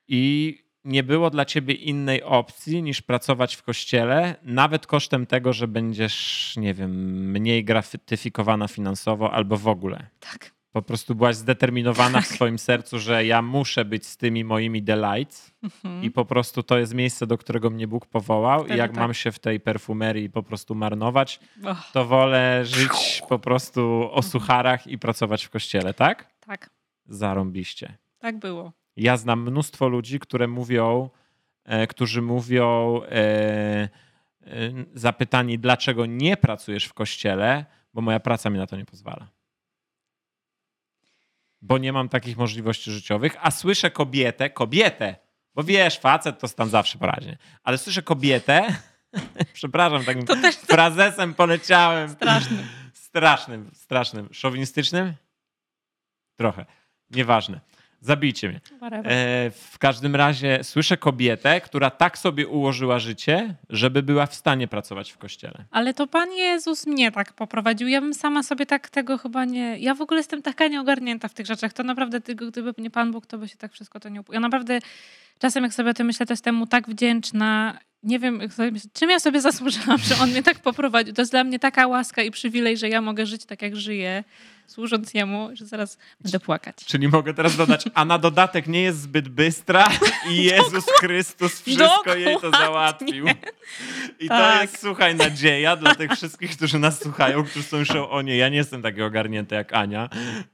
i 0.07 0.57
nie 0.86 1.03
było 1.03 1.29
dla 1.29 1.45
ciebie 1.45 1.73
innej 1.73 2.23
opcji 2.23 2.83
niż 2.83 3.01
pracować 3.01 3.55
w 3.55 3.63
kościele, 3.63 4.36
nawet 4.43 4.88
kosztem 4.88 5.25
tego, 5.25 5.53
że 5.53 5.67
będziesz, 5.67 6.53
nie 6.57 6.73
wiem, 6.73 6.91
mniej 7.31 7.63
gratyfikowana 7.65 8.67
finansowo 8.67 9.31
albo 9.31 9.57
w 9.57 9.67
ogóle. 9.67 10.07
Tak. 10.20 10.55
Po 10.71 10.82
prostu 10.82 11.16
byłaś 11.16 11.36
zdeterminowana 11.36 12.21
w 12.21 12.28
Tak. 12.28 12.36
swoim 12.36 12.59
sercu, 12.59 12.99
że 12.99 13.25
ja 13.25 13.41
muszę 13.41 13.86
być 13.86 14.05
z 14.05 14.17
tymi 14.17 14.43
moimi 14.43 14.82
delights 14.83 15.51
Mhm. 15.63 16.03
i 16.03 16.12
po 16.12 16.25
prostu 16.25 16.63
to 16.63 16.78
jest 16.78 16.93
miejsce, 16.93 17.28
do 17.28 17.37
którego 17.37 17.70
mnie 17.70 17.87
Bóg 17.87 18.05
powołał 18.05 18.59
Wtedy 18.59 18.75
i 18.75 18.78
jak 18.78 18.91
tak. 18.91 18.99
mam 18.99 19.13
się 19.13 19.32
w 19.32 19.39
tej 19.39 19.59
perfumerii 19.59 20.29
po 20.29 20.43
prostu 20.43 20.75
marnować, 20.75 21.39
Och, 21.63 21.91
to 21.93 22.05
wolę 22.05 22.66
żyć 22.66 23.21
po 23.29 23.39
prostu 23.39 24.09
o 24.12 24.21
sucharach 24.21 24.87
i 24.87 24.97
pracować 24.99 25.45
w 25.45 25.49
kościele, 25.49 25.93
tak? 25.93 26.33
tak, 26.39 26.70
Zarąbiście. 27.05 27.97
tak 28.20 28.39
było. 28.39 28.71
Ja 28.97 29.17
znam 29.17 29.42
mnóstwo 29.42 29.88
ludzi, 29.88 30.20
które 30.20 30.47
mówią, 30.47 31.09
e, 31.63 31.88
którzy 31.88 32.22
mówią 32.22 33.01
e, 33.04 33.09
e, 33.12 33.89
zapytani, 34.93 35.59
dlaczego 35.59 36.05
nie 36.05 36.38
pracujesz 36.38 36.86
w 36.86 36.93
kościele, 36.93 37.66
bo 37.93 38.01
moja 38.01 38.20
praca 38.20 38.50
mi 38.50 38.58
na 38.58 38.67
to 38.67 38.76
nie 38.76 38.86
pozwala. 38.86 39.28
Bo 41.62 41.78
nie 41.78 41.93
mam 41.93 42.09
takich 42.09 42.38
możliwości 42.38 42.92
życiowych, 42.92 43.36
a 43.42 43.51
słyszę 43.51 43.92
kobietę, 43.92 44.50
kobietę, 44.50 45.16
bo 45.55 45.63
wiesz, 45.63 46.00
facet 46.00 46.39
to 46.39 46.47
stan 46.47 46.70
zawsze 46.70 46.97
poraźnie, 46.97 47.38
ale 47.63 47.78
słyszę 47.78 48.01
kobietę, 48.01 48.76
przepraszam, 49.54 50.04
takim 50.05 50.26
To 50.26 50.36
też 50.36 50.55
frazesem 50.55 51.34
poleciałem. 51.34 52.09
straszne. 52.09 52.63
Strasznym, 52.93 53.72
strasznym. 53.74 54.30
Szowinistycznym? 54.32 55.13
Trochę. 56.36 56.66
Nieważne. 57.09 57.59
Zabijcie 58.05 58.49
mnie. 58.49 58.59
E, 58.91 59.51
w 59.51 59.77
każdym 59.79 60.15
razie 60.15 60.59
słyszę 60.63 60.97
kobietę, 60.97 61.61
która 61.61 61.89
tak 61.89 62.17
sobie 62.17 62.47
ułożyła 62.47 62.99
życie, 62.99 63.55
żeby 63.69 64.03
była 64.03 64.25
w 64.25 64.36
stanie 64.36 64.67
pracować 64.67 65.11
w 65.11 65.17
kościele. 65.17 65.65
Ale 65.71 65.93
to 65.93 66.07
Pan 66.07 66.32
Jezus 66.32 66.87
mnie 66.87 67.11
tak 67.11 67.33
poprowadził. 67.33 67.87
Ja 67.87 68.01
bym 68.01 68.13
sama 68.13 68.43
sobie 68.43 68.65
tak 68.65 68.89
tego 68.89 69.17
chyba 69.17 69.45
nie... 69.45 69.77
Ja 69.79 69.95
w 69.95 70.01
ogóle 70.01 70.19
jestem 70.19 70.41
taka 70.41 70.67
nieogarnięta 70.67 71.27
w 71.27 71.33
tych 71.33 71.45
rzeczach. 71.45 71.73
To 71.73 71.83
naprawdę, 71.83 72.21
tylko 72.21 72.45
gdyby 72.45 72.73
nie 72.77 72.91
Pan 72.91 73.11
Bóg, 73.11 73.25
to 73.25 73.37
by 73.37 73.47
się 73.47 73.57
tak 73.57 73.73
wszystko 73.73 73.99
to 73.99 74.09
nie... 74.09 74.21
Up... 74.21 74.33
Ja 74.33 74.39
naprawdę 74.39 74.79
czasem 75.39 75.63
jak 75.63 75.73
sobie 75.73 75.89
o 75.89 75.93
tym 75.93 76.07
myślę, 76.07 76.25
to 76.25 76.33
jestem 76.33 76.55
mu 76.55 76.67
tak 76.67 76.89
wdzięczna. 76.89 77.79
Nie 78.03 78.19
wiem, 78.19 78.41
czym 78.93 79.09
ja 79.09 79.19
sobie 79.19 79.41
zasłużyłam, 79.41 79.97
że 79.97 80.15
on 80.23 80.29
mnie 80.29 80.43
tak 80.43 80.59
poprowadził. 80.59 81.13
To 81.13 81.21
jest 81.21 81.32
dla 81.32 81.43
mnie 81.43 81.59
taka 81.59 81.87
łaska 81.87 82.21
i 82.21 82.32
przywilej, 82.32 82.77
że 82.77 82.89
ja 82.89 83.01
mogę 83.01 83.25
żyć 83.25 83.45
tak, 83.45 83.61
jak 83.61 83.75
żyję, 83.75 84.23
służąc 84.67 85.13
jemu, 85.13 85.50
że 85.54 85.66
zaraz 85.66 85.97
będę 86.21 86.39
płakać. 86.39 86.75
Czyli 86.86 87.08
mogę 87.08 87.33
teraz 87.33 87.58
dodać, 87.58 87.86
a 87.93 88.05
na 88.05 88.17
dodatek 88.17 88.67
nie 88.67 88.82
jest 88.82 89.01
zbyt 89.01 89.29
bystra 89.29 89.87
i 90.29 90.43
Jezus 90.51 90.86
Chrystus 91.00 91.62
wszystko 91.62 92.16
jej 92.16 92.25
to 92.36 92.42
Dokładnie. 92.42 92.59
załatwił. 92.66 93.25
I 94.20 94.28
to 94.28 94.33
Tak. 94.37 94.62
jest, 94.62 94.82
słuchaj, 94.82 95.16
nadzieja 95.16 95.75
dla 95.75 95.96
tych 95.96 96.12
wszystkich, 96.12 96.51
którzy 96.58 96.79
nas 96.79 97.01
słuchają, 97.04 97.43
którzy 97.43 97.63
są 97.66 97.78
myślą, 97.78 98.09
o 98.09 98.21
nie, 98.21 98.37
ja 98.37 98.50
nie 98.50 98.58
jestem 98.58 98.82
taki 98.82 99.01
ogarnięty 99.01 99.55
jak 99.55 99.74
Ania. 99.74 100.09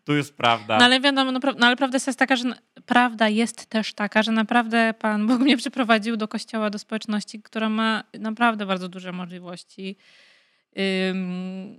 Tu 0.05 0.15
jest 0.15 0.37
prawda. 0.37 0.77
No 0.77 0.85
ale 0.85 0.99
wiadomo, 0.99 1.31
no, 1.31 1.39
no, 1.57 1.67
ale 1.67 1.75
prawda 1.75 1.95
jest 2.07 2.19
taka, 2.19 2.35
że 2.35 2.43
prawda 2.85 3.29
jest 3.29 3.65
też 3.65 3.93
taka, 3.93 4.23
że 4.23 4.31
naprawdę 4.31 4.93
Pan 4.99 5.27
Bóg 5.27 5.39
mnie 5.41 5.57
przyprowadził 5.57 6.17
do 6.17 6.27
kościoła, 6.27 6.69
do 6.69 6.79
społeczności, 6.79 7.41
która 7.41 7.69
ma 7.69 8.03
naprawdę 8.19 8.65
bardzo 8.65 8.89
duże 8.89 9.11
możliwości. 9.11 9.97
Ym, 11.09 11.77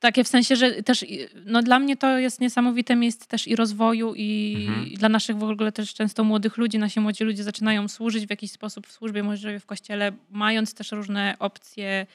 takie 0.00 0.24
w 0.24 0.28
sensie, 0.28 0.56
że 0.56 0.82
też 0.82 1.04
no, 1.44 1.62
dla 1.62 1.78
mnie 1.78 1.96
to 1.96 2.18
jest 2.18 2.40
niesamowite 2.40 2.96
miejsce 2.96 3.26
też 3.26 3.48
i 3.48 3.56
rozwoju 3.56 4.14
i, 4.16 4.56
Mhm. 4.68 4.88
dla 4.88 5.08
naszych 5.08 5.36
w 5.36 5.42
ogóle 5.42 5.72
też 5.72 5.94
często 5.94 6.24
młodych 6.24 6.56
ludzi. 6.56 6.78
Nasi 6.78 7.00
młodzi 7.00 7.24
ludzie 7.24 7.44
zaczynają 7.44 7.88
służyć 7.88 8.26
w 8.26 8.30
jakiś 8.30 8.50
sposób 8.52 8.86
w 8.86 8.92
służbie, 8.92 9.22
może 9.22 9.60
w 9.60 9.66
kościele, 9.66 10.12
mając 10.30 10.74
też 10.74 10.92
różne 10.92 11.36
opcje 11.38 12.06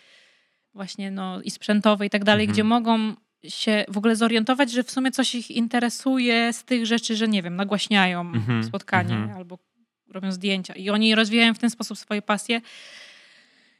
właśnie 0.73 1.11
no, 1.11 1.41
i 1.41 1.51
sprzętowe 1.51 2.05
i 2.05 2.09
tak 2.09 2.23
dalej, 2.23 2.43
Mhm. 2.43 2.53
gdzie 2.53 2.63
mogą 2.63 3.13
się 3.47 3.85
w 3.87 3.97
ogóle 3.97 4.15
zorientować, 4.15 4.71
że 4.71 4.83
w 4.83 4.91
sumie 4.91 5.11
coś 5.11 5.35
ich 5.35 5.51
interesuje 5.51 6.53
z 6.53 6.63
tych 6.63 6.85
rzeczy, 6.85 7.15
że 7.15 7.27
nie 7.27 7.41
wiem, 7.43 7.55
nagłaśniają 7.55 8.21
Mhm, 8.21 8.63
spotkanie 8.63 9.15
mhm. 9.15 9.37
albo 9.37 9.57
robią 10.11 10.31
zdjęcia 10.31 10.73
i 10.73 10.89
oni 10.89 11.15
rozwijają 11.15 11.53
w 11.53 11.59
ten 11.59 11.69
sposób 11.69 11.97
swoje 11.97 12.21
pasje. 12.21 12.61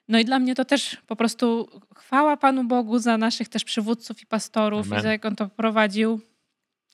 No 0.08 0.20
i 0.20 0.26
dla 0.26 0.40
mnie 0.40 0.56
to 0.56 0.66
też 0.66 0.98
po 1.08 1.16
prostu 1.16 1.70
chwała 1.96 2.38
Panu 2.38 2.64
Bogu 2.64 3.00
za 3.00 3.18
naszych 3.18 3.50
też 3.50 3.64
przywódców 3.64 4.22
i 4.22 4.26
pastorów 4.26 4.88
Amen. 4.88 5.00
i 5.00 5.02
za 5.02 5.12
jak 5.12 5.26
On 5.26 5.36
to 5.36 5.50
prowadził. 5.50 6.22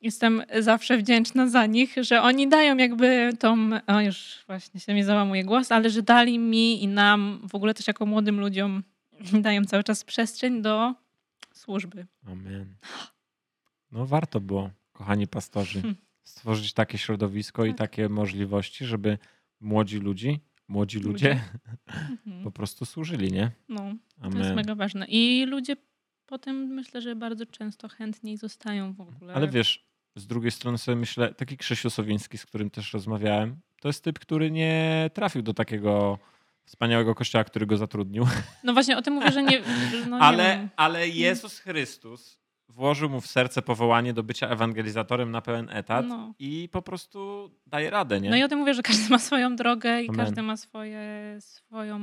Jestem 0.02 0.44
zawsze 0.60 0.98
wdzięczna 0.98 1.50
za 1.50 1.66
nich, 1.66 1.96
że 2.02 2.22
oni 2.22 2.48
dają 2.48 2.78
jakby 2.78 3.30
tą, 3.40 3.70
o 3.88 4.02
już 4.02 4.44
właśnie 4.48 4.80
się 4.80 4.94
mi 4.94 5.04
załamuje 5.04 5.44
głos, 5.46 5.72
ale 5.72 5.90
że 5.90 6.02
dali 6.02 6.40
mi 6.40 6.84
i 6.84 6.88
nam, 6.88 7.40
w 7.50 7.56
ogóle 7.56 7.74
też 7.74 7.88
jako 7.88 8.06
młodym 8.06 8.40
ludziom, 8.40 8.84
dają 9.42 9.66
cały 9.66 9.84
czas 9.84 10.04
przestrzeń 10.04 10.62
do 10.62 10.94
służby. 11.54 12.08
Amen. 12.28 12.76
No 13.92 14.06
warto 14.06 14.40
było, 14.40 14.70
kochani 14.94 15.28
pastorzy, 15.28 15.82
Hmm. 15.82 15.96
stworzyć 16.24 16.74
takie 16.74 16.98
środowisko 16.98 17.66
i 17.66 17.70
Tak. 17.70 17.78
takie 17.78 18.10
możliwości, 18.10 18.86
żeby 18.86 19.18
młodzi 19.60 19.98
ludzi, 20.00 20.40
młodzi 20.70 21.00
ludzie 21.00 21.32
Mhm. 22.28 22.44
po 22.44 22.52
prostu 22.52 22.86
służyli, 22.86 23.32
nie? 23.32 23.52
No, 23.70 23.78
to 24.22 24.26
jest 24.26 24.38
Amen. 24.38 24.56
mega 24.56 24.76
ważne. 24.76 25.06
I 25.10 25.46
ludzie 25.46 25.76
potem 26.26 26.56
myślę, 26.56 27.02
że 27.02 27.16
bardzo 27.16 27.46
często 27.46 27.88
chętniej 27.90 28.38
zostają 28.38 28.94
w 28.94 29.02
ogóle. 29.02 29.34
Ale 29.34 29.48
wiesz, 29.48 29.86
z 30.16 30.28
drugiej 30.28 30.52
strony 30.52 30.78
sobie 30.78 30.96
myślę, 30.96 31.34
taki 31.34 31.58
Krzysiu 31.58 31.90
Sowiński, 31.90 32.38
z 32.38 32.46
którym 32.46 32.70
też 32.70 32.94
rozmawiałem, 32.94 33.60
to 33.82 33.90
jest 33.90 34.04
typ, 34.04 34.20
który 34.20 34.52
nie 34.52 35.10
trafił 35.14 35.42
do 35.42 35.54
takiego 35.54 36.20
wspaniałego 36.66 37.16
kościoła, 37.16 37.44
który 37.44 37.66
go 37.66 37.78
zatrudnił. 37.78 38.28
No 38.64 38.74
właśnie 38.74 38.98
o 38.98 39.02
tym 39.02 39.14
mówię, 39.14 39.32
że 39.32 39.44
nie. 39.44 39.62
No 40.10 40.18
nie 40.18 40.24
ale, 40.24 40.58
wiem. 40.58 40.70
ale 40.76 41.10
Jezus 41.10 41.60
Chrystus 41.60 42.39
włożył 42.70 43.10
mu 43.10 43.22
w 43.22 43.28
serce 43.28 43.62
powołanie 43.62 44.14
do 44.14 44.24
bycia 44.24 44.48
ewangelizatorem 44.48 45.32
na 45.32 45.42
pełen 45.42 45.70
etat 45.72 46.06
No. 46.08 46.34
i 46.40 46.70
po 46.72 46.82
prostu 46.82 47.52
daje 47.68 47.90
radę, 47.90 48.22
nie? 48.22 48.30
No 48.30 48.36
i 48.38 48.44
o 48.44 48.48
tym 48.48 48.60
mówię, 48.60 48.74
że 48.74 48.82
każdy 48.82 49.10
ma 49.10 49.20
swoją 49.20 49.56
drogę 49.56 50.02
i 50.02 50.10
Amen. 50.10 50.26
każdy 50.26 50.42
ma 50.42 50.58
swoje, 50.58 51.02
swoją 51.40 52.00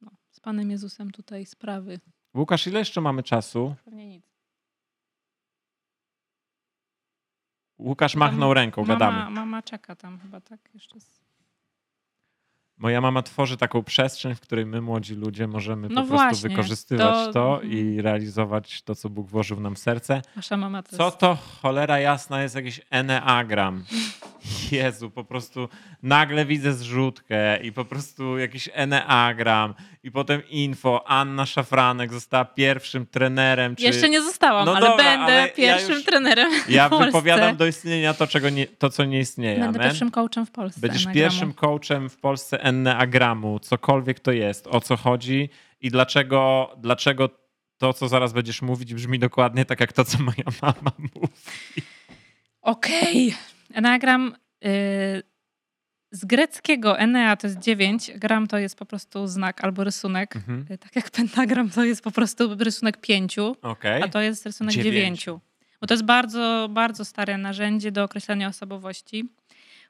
no, 0.00 0.10
z 0.30 0.40
Panem 0.40 0.70
Jezusem 0.70 1.10
tutaj 1.10 1.46
sprawy. 1.46 2.00
Łukasz, 2.34 2.66
ile 2.66 2.78
jeszcze 2.78 3.00
mamy 3.00 3.22
czasu? 3.22 3.74
Pewnie 3.84 4.06
nic. 4.06 4.26
Łukasz 7.78 8.14
machnął 8.16 8.54
ręką, 8.54 8.84
gadamy. 8.84 9.18
Mama, 9.18 9.30
mama 9.30 9.62
czeka 9.62 9.96
tam 9.96 10.18
chyba, 10.18 10.40
tak? 10.40 10.60
Jeszcze 10.74 11.00
z... 11.00 11.25
Moja 12.78 13.00
mama 13.00 13.22
tworzy 13.22 13.56
taką 13.56 13.82
przestrzeń, 13.82 14.34
w 14.34 14.40
której 14.40 14.66
my, 14.66 14.80
młodzi 14.80 15.14
ludzie, 15.14 15.46
możemy 15.46 15.88
No 15.88 16.02
po 16.02 16.08
prostu 16.08 16.14
właśnie, 16.14 16.48
wykorzystywać 16.48 17.26
to, 17.26 17.32
to- 17.32 17.60
i 17.62 18.00
realizować 18.02 18.82
to, 18.82 18.94
co 18.94 19.10
Bóg 19.10 19.28
włożył 19.28 19.60
nam 19.60 19.74
w 19.74 19.78
serce. 19.78 20.22
Wasza 20.36 20.56
mama 20.56 20.82
to 20.82 20.96
Co 20.96 21.10
to 21.10 21.38
cholera 21.62 21.98
jasna 21.98 22.42
jest 22.42 22.54
jakiś 22.54 22.80
eneagram? 22.90 23.84
Jezu, 24.72 25.10
po 25.10 25.24
prostu 25.24 25.68
nagle 26.02 26.44
widzę 26.46 26.72
zrzutkę 26.74 27.62
i 27.62 27.72
po 27.72 27.84
prostu 27.84 28.38
jakiś 28.38 28.68
eneagram 28.72 29.74
i 30.02 30.10
potem 30.10 30.42
info. 30.48 31.08
Anna 31.08 31.46
Szafranek 31.46 32.12
została 32.12 32.44
pierwszym 32.44 33.06
trenerem. 33.06 33.76
Czy... 33.76 33.84
Jeszcze 33.84 34.08
nie 34.08 34.22
zostałam, 34.22 34.66
No 34.66 34.76
ale 34.76 34.86
dobra, 34.86 35.04
będę 35.04 35.24
ale 35.24 35.34
ja 35.40 35.48
pierwszym 35.48 35.94
już- 35.94 36.04
trenerem 36.04 36.50
Ja 36.68 36.88
Polsce. 36.88 37.06
wypowiadam 37.06 37.56
do 37.56 37.66
istnienia 37.66 38.14
to, 38.14 38.26
czego 38.26 38.50
nie, 38.50 38.66
to 38.66 38.90
co 38.90 39.04
nie 39.04 39.20
istnieje. 39.20 39.58
Będę 39.60 39.78
Amen. 39.78 39.82
pierwszym 39.90 40.10
coachem 40.10 40.46
w 40.46 40.50
Polsce. 40.50 40.80
Będziesz 40.80 41.02
Enagramu. 41.06 41.24
pierwszym 41.24 41.52
coachem 41.54 42.10
w 42.10 42.16
Polsce 42.16 42.62
Enneagramu, 42.66 43.58
cokolwiek 43.58 44.20
to 44.20 44.32
jest, 44.32 44.66
o 44.66 44.80
co 44.80 44.96
chodzi 44.96 45.48
i 45.80 45.90
dlaczego, 45.90 46.70
dlaczego 46.78 47.28
to, 47.78 47.92
co 47.92 48.08
zaraz 48.08 48.32
będziesz 48.32 48.62
mówić, 48.62 48.94
brzmi 48.94 49.18
dokładnie 49.18 49.64
tak, 49.64 49.80
jak 49.80 49.92
to, 49.92 50.04
co 50.04 50.18
moja 50.22 50.44
mama 50.62 50.92
mówi. 51.14 51.28
Okej. 52.62 53.34
Enagram 53.74 54.34
y, 54.64 55.22
z 56.10 56.24
greckiego 56.24 56.98
Enea 56.98 57.36
to 57.36 57.46
jest 57.46 57.58
dziewięć, 57.58 58.10
gram 58.14 58.46
to 58.46 58.58
jest 58.58 58.78
po 58.78 58.86
prostu 58.86 59.26
znak 59.26 59.64
albo 59.64 59.84
rysunek. 59.84 60.36
Mhm. 60.36 60.66
Y, 60.70 60.78
Tak 60.78 60.96
jak 60.96 61.10
pentagram 61.10 61.70
to 61.70 61.84
jest 61.84 62.02
po 62.02 62.10
prostu 62.10 62.54
rysunek 62.54 63.00
pięciu, 63.00 63.56
Okej. 63.62 64.02
a 64.02 64.08
to 64.08 64.20
jest 64.20 64.46
rysunek 64.46 64.74
Dziewięciu. 64.74 64.94
dziewięciu. 64.94 65.40
Bo 65.80 65.86
to 65.86 65.94
jest 65.94 66.04
bardzo, 66.04 66.68
bardzo 66.70 67.04
stare 67.04 67.38
narzędzie 67.38 67.92
do 67.92 68.04
określenia 68.04 68.48
osobowości. 68.48 69.24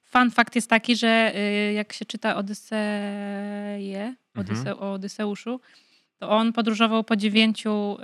Fun 0.06 0.30
fakt 0.30 0.54
jest 0.54 0.70
taki, 0.70 0.96
że 0.96 1.32
y, 1.36 1.72
jak 1.72 1.92
się 1.92 2.04
czyta 2.04 2.36
Odyseję, 2.36 4.14
Odyse, 4.36 4.76
o 4.76 4.92
Odyseuszu, 4.92 5.60
to 6.18 6.30
on 6.30 6.52
podróżował 6.52 7.04
po 7.04 7.16
dziewięciu 7.16 7.96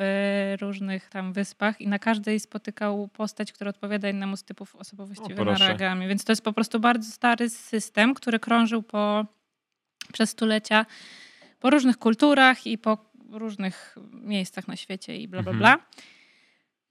y, 0.53 0.57
różnych 0.57 1.09
tam 1.09 1.33
wyspach 1.33 1.81
i 1.81 1.89
na 1.89 1.99
każdej 1.99 2.41
spotykał 2.41 3.09
postać, 3.09 3.53
która 3.53 3.70
odpowiada 3.70 4.09
innemu 4.11 4.37
z 4.37 4.45
typów 4.45 4.77
osobowości 4.77 5.23
wynaragami. 5.61 6.09
Więc 6.09 6.24
to 6.24 6.33
jest 6.33 6.45
po 6.45 6.53
prostu 6.53 6.81
bardzo 6.81 7.11
stary 7.12 7.51
system, 7.51 8.15
który 8.15 8.39
krążył 8.39 8.83
po, 8.83 9.24
przez 10.12 10.31
stulecia 10.31 10.87
po 11.61 11.70
różnych 11.70 11.99
kulturach 11.99 12.66
i 12.66 12.79
po 12.79 12.99
różnych 13.31 13.97
miejscach 14.12 14.69
na 14.69 14.77
świecie 14.77 15.16
i 15.16 15.29
bla, 15.29 15.43
bla, 15.43 15.53
Mhm. 15.53 15.59
bla. 15.59 15.87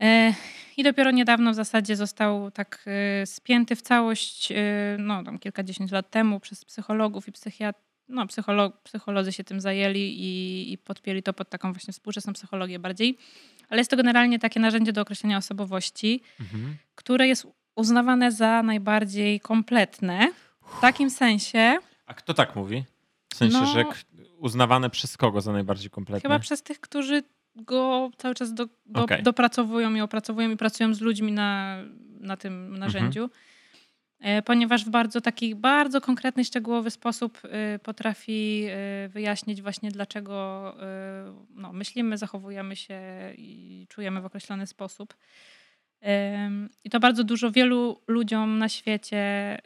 E, 0.02 0.34
I 0.78 0.84
dopiero 0.84 1.11
niedawno 1.11 1.52
w 1.52 1.56
zasadzie 1.56 1.95
został 1.95 2.52
tak 2.52 2.86
e, 3.22 3.26
spięty 3.26 3.76
w 3.76 3.82
całość, 3.82 4.52
e, 4.52 4.56
no 4.99 5.23
tam 5.23 5.40
kilkadziesiąt 5.40 5.91
lat 5.91 6.10
temu 6.10 6.40
przez 6.40 6.65
psychologów 6.65 7.28
i 7.28 7.32
psychiatrów. 7.32 7.86
No, 8.10 8.28
psycholog, 8.28 8.82
psycholodzy 8.84 9.32
się 9.34 9.44
tym 9.44 9.61
zajęli 9.61 9.99
i, 9.99 10.73
i 10.73 10.78
podpięli 10.78 11.23
to 11.23 11.34
pod 11.34 11.49
taką 11.49 11.73
właśnie 11.73 11.94
współczesną 11.94 12.34
psychologię 12.34 12.80
bardziej. 12.80 13.18
Ale 13.69 13.80
jest 13.80 13.91
to 13.91 13.98
generalnie 13.98 14.40
takie 14.40 14.60
narzędzie 14.60 14.94
do 14.94 15.02
określenia 15.02 15.38
osobowości, 15.38 16.22
Mhm. 16.40 16.78
które 16.95 17.28
jest 17.28 17.48
uznawane 17.76 18.32
za 18.32 18.64
najbardziej 18.64 19.40
kompletne. 19.40 20.32
W 20.78 20.82
takim 20.82 21.10
sensie, 21.10 21.78
A 22.06 22.14
kto 22.14 22.34
tak 22.34 22.56
mówi? 22.56 22.84
W 23.34 23.36
sensie, 23.38 23.57
No- 23.57 23.65
że 23.73 23.86
uznawane 24.38 24.90
przez 24.90 25.18
kogo 25.18 25.41
za 25.41 25.52
najbardziej 25.52 25.90
kompletne? 25.90 26.22
Chyba 26.30 26.40
przez 26.40 26.64
tych, 26.64 26.80
którzy 26.80 27.23
go 27.56 28.11
cały 28.18 28.36
czas 28.36 28.53
do, 28.53 28.68
do, 28.86 29.03
Okej. 29.03 29.23
dopracowują 29.23 29.95
i 29.95 30.02
opracowują 30.02 30.52
i 30.52 30.57
pracują 30.57 30.94
z 30.94 31.02
ludźmi 31.02 31.32
na, 31.32 31.78
na 32.19 32.38
tym 32.38 32.78
narzędziu. 32.78 33.30
E, 34.19 34.41
Ponieważ 34.41 34.86
w 34.86 34.90
bardzo 34.90 35.22
taki 35.22 35.56
bardzo 35.56 36.02
konkretny, 36.02 36.45
szczegółowy 36.45 36.91
sposób 36.91 37.40
e, 37.44 37.80
potrafi 37.80 38.65
e, 38.69 39.10
wyjaśnić 39.10 39.61
właśnie 39.61 39.91
dlaczego 39.91 40.76
no, 41.56 41.73
myślimy, 41.73 42.18
zachowujemy 42.18 42.76
się 42.76 42.99
i 43.38 43.86
czujemy 43.90 44.22
w 44.22 44.26
określony 44.26 44.68
sposób. 44.68 45.14
I 46.84 46.90
to 46.90 46.99
bardzo 46.99 47.23
dużo 47.23 47.52
wielu 47.52 48.02
ludziom 48.07 48.57
na 48.57 48.69
świecie 48.69 49.18
e, 49.18 49.60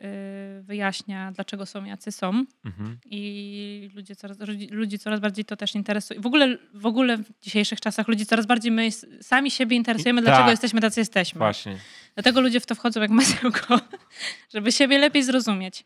wyjaśnia, 0.62 1.32
dlaczego 1.32 1.66
są 1.66 1.84
jacy 1.86 2.12
są 2.12 2.46
Mhm. 2.66 2.98
i 3.06 3.92
ludzie 3.96 4.16
coraz, 4.16 4.38
ludzi- 4.72 5.00
coraz 5.00 5.20
bardziej 5.20 5.46
to 5.46 5.58
też 5.58 5.76
interesuje. 5.76 6.20
W 6.20 6.26
ogóle, 6.26 6.58
w 6.74 6.86
ogóle 6.86 7.18
w 7.18 7.32
dzisiejszych 7.42 7.82
czasach 7.82 8.08
ludzi 8.08 8.26
coraz 8.26 8.46
bardziej 8.46 8.72
my 8.72 8.90
sami 9.22 9.52
siebie 9.52 9.78
interesujemy, 9.78 10.22
I- 10.22 10.24
dlaczego 10.24 10.44
tak. 10.44 10.52
jesteśmy 10.52 10.82
tacy 10.82 11.00
jesteśmy. 11.02 11.40
Właśnie. 11.40 11.78
Dlatego 12.16 12.42
ludzie 12.42 12.60
w 12.60 12.66
to 12.66 12.76
wchodzą 12.76 13.02
jak 13.02 13.12
masełko, 13.12 13.80
żeby 14.54 14.72
siebie 14.72 14.98
lepiej 14.98 15.24
zrozumieć. 15.24 15.86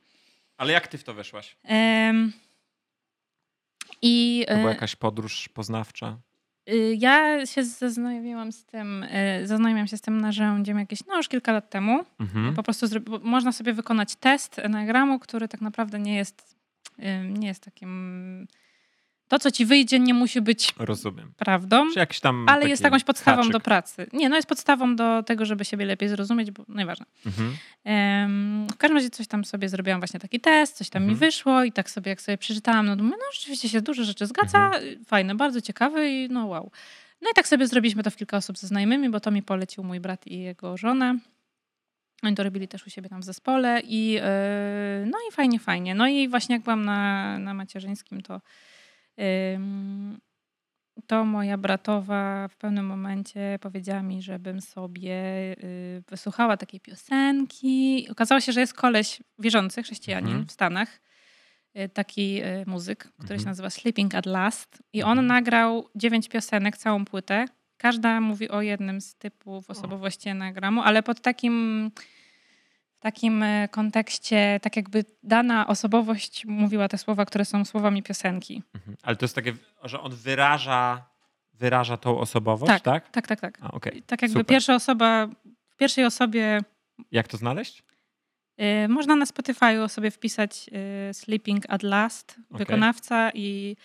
Ale 0.58 0.74
jak 0.74 0.88
ty 0.88 0.98
w 0.98 1.04
to 1.04 1.14
weszłaś? 1.14 1.56
Em, 1.64 2.34
I 4.02 4.46
To 4.48 4.56
była 4.56 4.70
e, 4.70 4.74
jakaś 4.74 4.96
podróż 4.96 5.50
poznawcza? 5.50 6.18
Y, 6.74 6.96
ja 7.00 7.46
się 7.46 7.64
zaznajomiłam 7.64 8.52
z 8.52 8.66
tym, 8.66 9.04
y, 9.04 9.48
zaznajomiłam 9.48 9.88
się 9.88 9.98
z 9.98 10.02
tym 10.02 10.22
narzędziem 10.22 10.80
jakieś, 10.80 11.06
no 11.06 11.18
już 11.18 11.28
kilka 11.28 11.52
lat 11.52 11.70
temu. 11.70 12.06
Mhm. 12.20 12.56
Po 12.56 12.64
prostu 12.64 12.86
można 13.22 13.52
sobie 13.52 13.74
wykonać 13.74 14.16
test 14.16 14.60
enagramu, 14.60 15.20
który 15.20 15.48
tak 15.48 15.62
naprawdę 15.62 16.00
nie 16.00 16.16
jest, 16.16 16.56
y, 17.00 17.04
nie 17.30 17.48
jest 17.48 17.64
takim... 17.64 18.48
To, 19.30 19.40
co 19.40 19.52
ci 19.52 19.66
wyjdzie, 19.66 20.00
nie 20.00 20.14
musi 20.14 20.42
być 20.42 20.74
Rozumiem. 20.78 21.34
prawdą. 21.38 21.86
Ale 22.48 22.70
jest 22.70 22.84
jakąś 22.84 23.04
podstawą 23.04 23.38
haczyk. 23.38 23.52
do 23.54 23.60
pracy. 23.60 24.08
Nie, 24.14 24.30
no 24.30 24.36
jest 24.36 24.48
podstawą 24.48 24.96
do 24.96 25.24
tego, 25.24 25.46
żeby 25.46 25.66
siebie 25.66 25.86
lepiej 25.86 26.10
zrozumieć, 26.10 26.52
bo 26.52 26.66
nieważne. 26.70 27.06
Mhm. 27.26 27.58
Em, 27.84 28.68
w 28.72 28.78
każdym 28.78 28.98
razie 28.98 29.10
coś 29.10 29.28
tam 29.28 29.46
sobie 29.46 29.70
zrobiłam 29.70 30.00
właśnie 30.00 30.20
taki 30.20 30.40
test, 30.40 30.78
coś 30.78 30.90
tam 30.90 31.04
mi 31.04 31.12
Mhm. 31.12 31.20
wyszło 31.20 31.64
i 31.64 31.72
tak 31.72 31.90
sobie 31.90 32.10
jak 32.10 32.22
sobie 32.22 32.38
przeczytałam, 32.38 32.86
no 32.86 32.96
mówię, 32.96 33.10
no 33.18 33.26
rzeczywiście 33.34 33.70
się 33.70 33.82
dużo 33.82 34.04
rzeczy 34.04 34.26
zgadza, 34.28 34.66
Mhm. 34.66 35.06
fajne, 35.06 35.36
bardzo 35.36 35.62
ciekawe 35.62 36.10
i 36.10 36.30
no 36.30 36.46
wow. 36.46 36.72
No 37.22 37.30
i 37.32 37.34
tak 37.36 37.48
sobie 37.48 37.68
zrobiliśmy 37.68 38.04
to 38.04 38.12
w 38.12 38.16
kilka 38.16 38.38
osób 38.38 38.58
ze 38.58 38.68
znajomymi, 38.68 39.10
bo 39.10 39.20
to 39.20 39.32
mi 39.32 39.44
polecił 39.44 39.84
mój 39.84 40.00
brat 40.00 40.28
i 40.28 40.40
jego 40.40 40.78
żona. 40.78 41.16
Oni 42.24 42.36
to 42.36 42.44
robili 42.44 42.68
też 42.68 42.88
u 42.88 42.90
siebie 42.90 43.10
tam 43.10 43.22
w 43.22 43.24
zespole 43.26 43.82
i 43.84 44.12
yy, 44.12 44.22
no 45.06 45.18
i 45.30 45.32
fajnie, 45.34 45.60
fajnie. 45.60 45.96
No 45.96 46.08
i 46.08 46.28
właśnie 46.28 46.56
jak 46.56 46.64
byłam 46.64 46.86
na, 46.86 47.40
na 47.40 47.54
macierzyńskim, 47.54 48.22
to 48.22 48.42
to 51.08 51.26
moja 51.26 51.58
bratowa 51.58 52.48
w 52.48 52.56
pewnym 52.58 52.86
momencie 52.86 53.60
powiedziała 53.62 54.02
mi, 54.04 54.22
żebym 54.22 54.62
sobie 54.62 55.14
y, 55.64 56.04
wysłuchała 56.10 56.58
takiej 56.58 56.80
piosenki. 56.80 58.08
Okazało 58.12 58.42
się, 58.42 58.52
że 58.52 58.60
jest 58.60 58.74
koleś 58.74 59.22
wierzący, 59.40 59.84
chrześcijanin 59.84 60.28
Mhm. 60.30 60.48
w 60.48 60.52
Stanach, 60.52 61.02
y, 61.78 61.90
taki 61.90 62.44
y, 62.44 62.64
muzyk, 62.68 63.00
który 63.00 63.22
Mhm. 63.24 63.40
się 63.40 63.46
nazywa 63.46 63.70
Sleeping 63.70 64.16
at 64.16 64.26
Last. 64.26 64.84
I 64.94 65.04
on 65.04 65.10
Mhm. 65.20 65.28
nagrał 65.28 65.90
dziewięć 65.96 66.30
piosenek, 66.30 66.78
całą 66.78 67.06
płytę. 67.06 67.46
Każda 67.78 68.22
mówi 68.22 68.50
o 68.50 68.62
jednym 68.62 69.02
z 69.02 69.16
typów 69.16 69.70
osobowości 69.70 70.30
enagramu, 70.30 70.82
ale 70.82 71.04
pod 71.04 71.22
takim 71.22 71.92
w 73.00 73.02
takim 73.02 73.44
e, 73.44 73.68
kontekście, 73.68 74.60
tak 74.62 74.76
jakby 74.76 75.06
dana 75.24 75.68
osobowość 75.68 76.46
mówiła 76.46 76.88
te 76.88 76.98
słowa, 76.98 77.26
które 77.26 77.46
są 77.46 77.66
słowami 77.66 78.04
piosenki. 78.04 78.64
Mhm. 78.76 78.98
Ale 79.04 79.16
to 79.16 79.26
jest 79.26 79.36
takie, 79.36 79.54
że 79.84 80.00
on 80.02 80.16
wyraża, 80.16 81.06
wyraża 81.54 81.98
tą 81.98 82.20
osobowość, 82.20 82.72
Tak. 82.74 82.82
tak? 82.84 83.10
Tak, 83.12 83.28
tak, 83.28 83.40
tak. 83.40 83.58
A, 83.62 83.72
okej. 83.72 84.04
Tak 84.04 84.22
jakby 84.22 84.34
Super. 84.40 84.46
pierwsza 84.46 84.76
osoba, 84.76 85.28
w 85.70 85.76
pierwszej 85.76 86.06
osobie 86.06 86.60
Jak 87.12 87.28
to 87.28 87.38
znaleźć? 87.38 87.84
y, 88.86 88.88
można 88.88 89.16
na 89.16 89.26
Spotify 89.26 89.88
sobie 89.90 90.12
wpisać 90.12 90.70
y, 91.10 91.14
Sleeping 91.14 91.64
at 91.70 91.84
Last, 91.84 92.32
Okej. 92.32 92.58
wykonawca 92.58 93.32
i, 93.34 93.76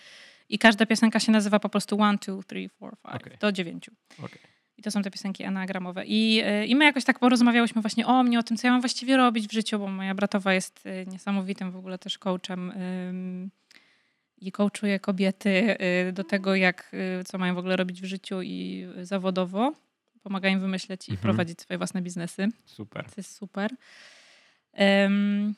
i 0.49 0.59
każda 0.59 0.85
piosenka 0.85 1.19
się 1.19 1.31
nazywa 1.31 1.59
po 1.59 1.69
prostu 1.69 1.95
1, 1.95 2.17
2, 2.17 2.43
3, 2.43 2.45
4, 2.45 2.69
5, 2.79 2.93
Okej. 3.03 3.37
do 3.39 3.51
9. 3.51 3.89
Okej. 4.23 4.39
I 4.77 4.81
to 4.81 4.91
są 4.91 5.01
te 5.01 5.11
piosenki 5.11 5.43
anagramowe. 5.43 6.05
I, 6.05 6.41
y, 6.63 6.65
I 6.65 6.75
my 6.75 6.85
jakoś 6.85 7.03
tak 7.03 7.19
porozmawiałyśmy 7.19 7.81
właśnie 7.81 8.07
o 8.07 8.23
mnie, 8.23 8.39
o 8.39 8.43
tym, 8.43 8.57
co 8.57 8.67
ja 8.67 8.71
mam 8.71 8.81
właściwie 8.81 9.17
robić 9.17 9.47
w 9.47 9.51
życiu, 9.51 9.79
bo 9.79 9.87
moja 9.87 10.15
bratowa 10.15 10.53
jest 10.53 10.85
y, 10.85 11.05
niesamowitym 11.11 11.71
w 11.71 11.75
ogóle 11.75 11.97
też 11.97 12.17
coachem 12.17 12.71
i 14.37 14.51
coachuje 14.51 14.99
kobiety 14.99 15.77
y, 16.09 16.11
do 16.13 16.23
tego, 16.23 16.55
jak, 16.55 16.91
co 17.25 17.37
mają 17.37 17.55
w 17.55 17.57
ogóle 17.57 17.75
robić 17.75 18.01
w 18.01 18.05
życiu 18.05 18.41
i 18.41 18.87
zawodowo. 19.01 19.73
Pomaga 20.23 20.49
im 20.49 20.59
wymyśleć 20.59 21.07
i 21.09 21.11
Mhm. 21.11 21.21
prowadzić 21.23 21.61
swoje 21.61 21.77
własne 21.77 22.01
biznesy. 22.01 22.47
Super. 22.65 23.05
To 23.05 23.13
jest 23.17 23.35
super. 23.35 23.71
Ym, 25.05 25.55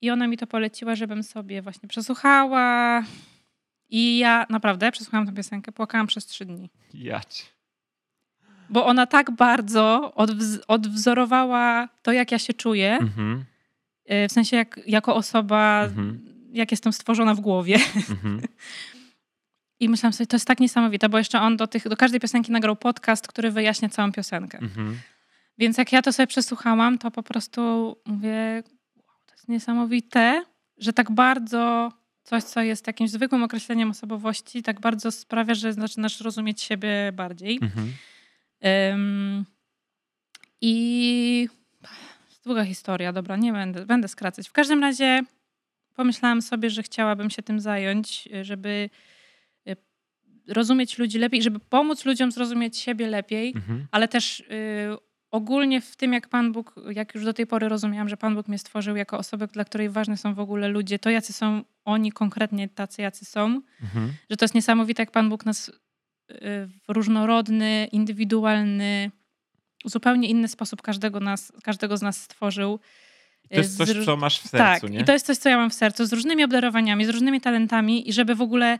I 0.00 0.10
ona 0.10 0.26
mi 0.26 0.36
to 0.36 0.46
poleciła, 0.46 0.94
żebym 0.94 1.22
sobie 1.22 1.62
właśnie 1.62 1.88
przesłuchała. 1.88 3.02
I 3.88 4.18
ja 4.18 4.46
naprawdę 4.50 4.92
przesłuchałam 4.92 5.26
tę 5.26 5.32
piosenkę, 5.32 5.72
płakałam 5.72 6.06
przez 6.06 6.26
trzy 6.26 6.44
dni. 6.44 6.70
Jać. 6.94 7.46
Bo 8.68 8.86
ona 8.86 9.06
tak 9.06 9.30
bardzo 9.30 10.12
odwz- 10.16 10.58
odwzorowała 10.68 11.88
to, 12.02 12.12
jak 12.12 12.32
ja 12.32 12.38
się 12.38 12.54
czuję, 12.54 12.98
Mhm. 13.00 13.44
y, 14.10 14.28
w 14.28 14.32
sensie 14.32 14.56
jak, 14.56 14.80
jako 14.86 15.14
osoba, 15.14 15.82
Mhm. 15.84 16.20
jak 16.52 16.70
jestem 16.70 16.92
stworzona 16.92 17.34
w 17.34 17.40
głowie. 17.40 17.74
Mhm. 18.10 18.40
I 19.80 19.88
myślałam 19.88 20.12
sobie, 20.12 20.26
to 20.26 20.36
jest 20.36 20.46
tak 20.46 20.60
niesamowite, 20.60 21.08
bo 21.08 21.18
jeszcze 21.18 21.40
on 21.40 21.56
do, 21.56 21.66
tych, 21.66 21.88
do 21.88 21.96
każdej 21.96 22.20
piosenki 22.20 22.52
nagrał 22.52 22.76
podcast, 22.76 23.28
który 23.28 23.50
wyjaśnia 23.50 23.88
całą 23.88 24.12
piosenkę. 24.12 24.58
Więc 25.58 25.78
jak 25.78 25.92
ja 25.92 26.02
to 26.02 26.12
sobie 26.12 26.26
przesłuchałam, 26.26 26.98
to 26.98 27.10
po 27.10 27.22
prostu 27.22 27.60
mówię, 28.06 28.62
wow, 28.96 29.16
to 29.26 29.32
jest 29.34 29.48
niesamowite, 29.48 30.44
że 30.78 30.92
tak 30.92 31.10
bardzo 31.10 31.92
coś, 32.22 32.42
co 32.44 32.60
jest 32.62 32.86
jakimś 32.86 33.10
zwykłym 33.10 33.42
określeniem 33.42 33.90
osobowości, 33.90 34.62
tak 34.62 34.80
bardzo 34.80 35.10
sprawia, 35.12 35.54
że 35.54 35.72
zaczynasz 35.72 36.20
rozumieć 36.20 36.62
siebie 36.62 37.12
bardziej. 37.12 37.58
Mhm. 37.62 37.92
I 40.60 41.48
długa 42.44 42.64
historia, 42.64 43.12
dobra, 43.12 43.36
nie 43.36 43.52
będę, 43.52 43.86
będę 43.86 44.08
skracać. 44.08 44.48
W 44.48 44.52
każdym 44.52 44.80
razie 44.80 45.20
pomyślałam 45.94 46.42
sobie, 46.42 46.70
że 46.70 46.82
chciałabym 46.82 47.30
się 47.30 47.42
tym 47.42 47.60
zająć, 47.60 48.28
y, 48.34 48.44
żeby 48.44 48.90
y, 49.68 49.76
rozumieć 50.48 50.98
ludzi 50.98 51.18
lepiej, 51.18 51.42
żeby 51.42 51.58
pomóc 51.60 52.04
ludziom 52.04 52.32
zrozumieć 52.32 52.78
siebie 52.78 53.06
lepiej, 53.08 53.52
Mhm. 53.56 53.86
ale 53.90 54.08
też 54.08 54.40
y, 54.40 54.44
ogólnie 55.30 55.80
w 55.80 55.96
tym, 55.96 56.12
jak 56.12 56.28
Pan 56.28 56.52
Bóg, 56.52 56.74
jak 56.90 57.14
już 57.14 57.24
do 57.24 57.32
tej 57.32 57.46
pory 57.46 57.68
rozumiałam, 57.68 58.08
że 58.08 58.16
Pan 58.16 58.34
Bóg 58.34 58.48
mnie 58.48 58.58
stworzył 58.58 58.96
jako 58.96 59.18
osobę, 59.18 59.46
dla 59.46 59.64
której 59.64 59.88
ważne 59.90 60.16
są 60.16 60.34
w 60.34 60.40
ogóle 60.40 60.68
ludzie, 60.68 60.98
to 60.98 61.10
jacy 61.10 61.32
są 61.32 61.62
oni 61.84 62.12
konkretnie 62.12 62.68
tacy, 62.68 63.02
jacy 63.02 63.24
są, 63.24 63.60
Mhm. 63.82 64.12
że 64.30 64.36
to 64.36 64.44
jest 64.44 64.54
niesamowite, 64.54 65.02
jak 65.02 65.10
Pan 65.10 65.28
Bóg 65.28 65.46
nas 65.46 65.72
różnorodny, 66.88 67.88
indywidualny, 67.92 69.10
zupełnie 69.84 70.28
inny 70.28 70.48
sposób 70.48 70.82
każdego, 70.82 71.20
nas, 71.20 71.52
każdego 71.62 71.96
z 71.96 72.02
nas 72.02 72.22
stworzył. 72.22 72.80
To 73.50 73.56
jest 73.56 73.70
Z 73.70 73.76
coś, 73.76 74.04
co 74.04 74.16
masz 74.16 74.38
w 74.38 74.50
tak, 74.50 74.50
sercu, 74.50 74.88
nie? 74.88 75.00
i 75.00 75.04
to 75.04 75.12
jest 75.12 75.26
coś, 75.26 75.36
co 75.36 75.48
ja 75.48 75.56
mam 75.56 75.70
w 75.70 75.74
sercu, 75.74 76.06
z 76.06 76.12
różnymi 76.12 76.44
obdarowaniami, 76.44 77.04
z 77.04 77.08
różnymi 77.08 77.40
talentami 77.40 78.08
i 78.08 78.12
żeby 78.12 78.34
w 78.34 78.40
ogóle 78.40 78.78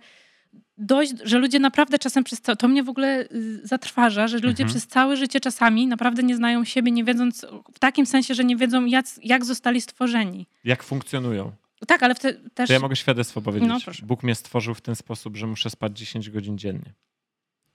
dojść, 0.78 1.12
że 1.24 1.38
ludzie 1.38 1.58
naprawdę 1.58 1.98
czasem 1.98 2.24
przez 2.24 2.40
to, 2.40 2.56
to 2.56 2.68
mnie 2.68 2.82
w 2.82 2.88
ogóle 2.88 3.20
y, 3.32 3.60
zatrważa, 3.66 4.28
że 4.28 4.36
ludzie 4.36 4.48
Mhm. 4.62 4.68
przez 4.68 4.86
całe 4.86 5.16
życie 5.16 5.40
czasami 5.40 5.86
naprawdę 5.86 6.22
nie 6.22 6.36
znają 6.36 6.64
siebie, 6.64 6.92
nie 6.92 7.04
wiedząc, 7.04 7.46
w 7.74 7.78
takim 7.78 8.06
sensie, 8.06 8.34
że 8.34 8.44
nie 8.44 8.56
wiedzą 8.56 8.84
jak, 8.84 9.06
jak 9.22 9.44
zostali 9.44 9.80
stworzeni. 9.80 10.46
Jak 10.64 10.82
funkcjonują. 10.82 11.52
Tak, 11.86 12.02
ale 12.02 12.14
wte, 12.14 12.34
też... 12.34 12.66
To 12.66 12.72
ja 12.72 12.80
mogę 12.80 12.96
świadectwo 12.96 13.40
powiedzieć. 13.42 13.68
No. 13.68 13.78
Bóg 14.02 14.22
mnie 14.22 14.34
stworzył 14.34 14.74
w 14.74 14.80
ten 14.80 14.96
sposób, 14.96 15.36
że 15.36 15.46
muszę 15.46 15.70
spać 15.70 15.98
10 15.98 16.30
godzin 16.30 16.58
dziennie. 16.58 16.92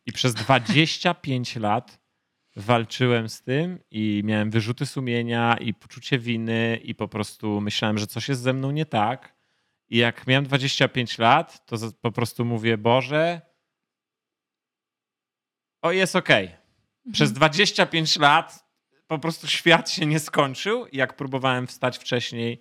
I 0.06 0.12
przez 0.12 0.34
25 0.34 1.56
lat 1.56 2.02
walczyłem 2.56 3.30
z 3.30 3.42
tym 3.42 3.80
i 3.92 4.22
miałem 4.26 4.52
wyrzuty 4.52 4.86
sumienia 4.86 5.58
i 5.58 5.74
poczucie 5.74 6.20
winy 6.20 6.80
i 6.84 6.96
po 6.96 7.08
prostu 7.08 7.62
myślałem, 7.62 7.98
że 7.98 8.08
coś 8.08 8.30
jest 8.30 8.42
ze 8.42 8.54
mną 8.54 8.72
nie 8.72 8.86
tak. 8.86 9.36
I 9.90 9.98
jak 9.98 10.28
miałem 10.28 10.46
25 10.46 11.18
lat, 11.18 11.66
to 11.66 11.78
po 12.02 12.12
prostu 12.12 12.46
mówię, 12.46 12.78
Boże, 12.78 13.42
o 15.82 15.92
jest 15.92 16.16
okej. 16.16 16.46
Mhm. 16.46 17.14
Przez 17.14 17.34
25 17.34 18.20
lat 18.20 18.72
po 19.08 19.20
prostu 19.20 19.48
świat 19.48 19.90
się 19.90 20.06
nie 20.06 20.20
skończył. 20.20 20.88
I 20.88 20.98
jak 20.98 21.16
próbowałem 21.16 21.68
wstać 21.68 21.98
wcześniej 21.98 22.60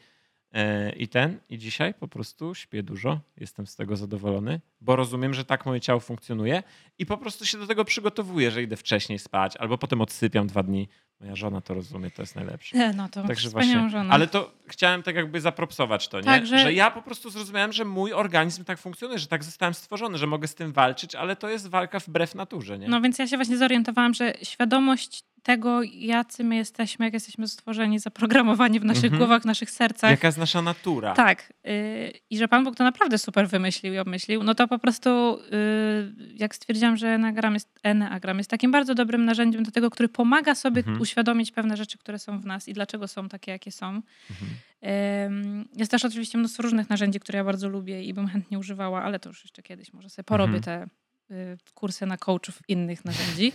i 0.97 1.09
ten, 1.09 1.39
i 1.48 1.59
dzisiaj 1.59 1.94
po 1.94 2.09
prostu 2.09 2.55
śpię 2.55 2.82
dużo. 2.82 3.20
Jestem 3.36 3.66
z 3.66 3.77
tego 3.77 3.97
zadowolony, 3.97 4.60
bo 4.81 4.97
rozumiem, 4.97 5.35
że 5.35 5.44
tak 5.44 5.66
moje 5.66 5.81
ciało 5.81 6.01
funkcjonuje 6.01 6.62
i 6.98 7.06
po 7.06 7.16
prostu 7.18 7.47
się 7.47 7.59
do 7.59 7.66
tego 7.66 7.85
przygotowuję, 7.85 8.51
że 8.51 8.62
idę 8.62 8.77
wcześniej 8.77 9.18
spać, 9.18 9.56
albo 9.56 9.78
potem 9.78 10.01
odsypiam 10.01 10.47
dwa 10.47 10.62
dni. 10.62 10.89
Moja 11.20 11.36
żona 11.36 11.60
to 11.60 11.74
rozumie, 11.74 12.10
to 12.10 12.22
jest 12.22 12.36
najlepsze. 12.36 12.77
E, 12.78 12.93
No 12.93 13.09
to 13.09 13.22
Także 13.27 13.48
właśnie, 13.51 13.90
żonę. 13.90 14.10
ale 14.12 14.27
to 14.27 14.52
chciałem 14.66 15.02
tak 15.02 15.16
jakby 15.16 15.40
zapropsować 15.40 16.09
to, 16.09 16.18
nie? 16.20 16.24
Tak, 16.24 16.47
że- 16.47 16.59
że 16.59 16.72
ja 16.72 16.90
po 16.90 17.02
prostu 17.02 17.31
zrozumiałem, 17.31 17.72
że 17.72 17.85
mój 17.85 18.12
organizm 18.12 18.64
tak 18.64 18.78
funkcjonuje, 18.78 19.18
że 19.18 19.27
tak 19.27 19.44
zostałem 19.44 19.74
stworzony, 19.74 20.18
że 20.18 20.27
mogę 20.27 20.48
z 20.48 20.55
tym 20.55 20.72
walczyć, 20.72 21.14
ale 21.14 21.36
to 21.36 21.48
jest 21.48 21.68
walka 21.68 21.98
wbrew 22.01 22.35
naturze, 22.35 22.78
nie? 22.78 22.89
No 22.89 23.01
więc 23.01 23.18
ja 23.18 23.27
się 23.27 23.36
właśnie 23.36 23.56
zorientowałam, 23.56 24.14
że 24.14 24.35
świadomość 24.43 25.24
tego, 25.42 25.80
jacy 25.82 26.44
my 26.44 26.56
jesteśmy, 26.56 27.04
jak 27.04 27.14
jesteśmy 27.14 27.48
stworzeni, 27.48 27.98
zaprogramowani 27.98 28.80
w 28.80 28.84
naszych 28.84 29.04
Mhm. 29.04 29.18
głowach, 29.18 29.42
w 29.42 29.44
naszych 29.44 29.70
sercach. 29.70 30.10
Jaka 30.10 30.28
jest 30.28 30.38
nasza 30.38 30.62
natura? 30.62 31.14
Tak. 31.14 31.52
y, 31.66 32.12
I 32.30 32.38
że 32.38 32.48
Pan 32.48 32.64
Bóg 32.64 32.76
to 32.76 32.84
naprawdę 32.84 33.18
super 33.18 33.48
wymyślił 33.48 33.94
i 33.94 33.98
obmyślił, 33.98 34.42
no 34.42 34.54
to 34.54 34.68
po 34.68 34.78
prostu 34.78 35.38
y, 35.40 36.34
jak 36.36 36.54
stwierdziłam, 36.54 36.96
że 36.96 37.08
Enagram 37.08 37.54
jest, 37.54 37.68
Enneagram 37.82 38.38
jest 38.38 38.50
takim 38.50 38.70
bardzo 38.70 38.94
dobrym 38.94 39.24
narzędziem 39.24 39.62
do 39.62 39.70
tego, 39.70 39.90
który 39.90 40.08
pomaga 40.08 40.54
sobie 40.54 40.78
Mhm. 40.78 41.00
uświadomić 41.00 41.52
pewne 41.52 41.76
rzeczy, 41.76 41.98
które 41.98 42.18
są 42.18 42.40
w 42.40 42.46
nas 42.46 42.68
i 42.68 42.72
dlaczego 42.72 43.08
są 43.08 43.28
takie, 43.28 43.52
jakie 43.52 43.72
są. 43.72 43.86
Mhm. 44.30 45.64
Jest 45.76 45.90
też 45.90 46.04
oczywiście 46.04 46.38
mnóstwo 46.38 46.62
różnych 46.62 46.90
narzędzi, 46.90 47.20
które 47.20 47.36
ja 47.36 47.44
bardzo 47.44 47.68
lubię 47.68 48.02
i 48.04 48.14
bym 48.14 48.26
chętnie 48.28 48.58
używała, 48.58 49.02
ale 49.02 49.18
to 49.18 49.28
już 49.28 49.44
jeszcze 49.44 49.62
kiedyś 49.62 49.92
może 49.92 50.10
sobie 50.10 50.24
porobię 50.24 50.56
Mhm. 50.56 50.88
te 51.28 51.34
y, 51.34 51.58
kursy 51.74 52.06
na 52.06 52.16
coachów 52.16 52.58
innych 52.68 53.04
narzędzi 53.04 53.52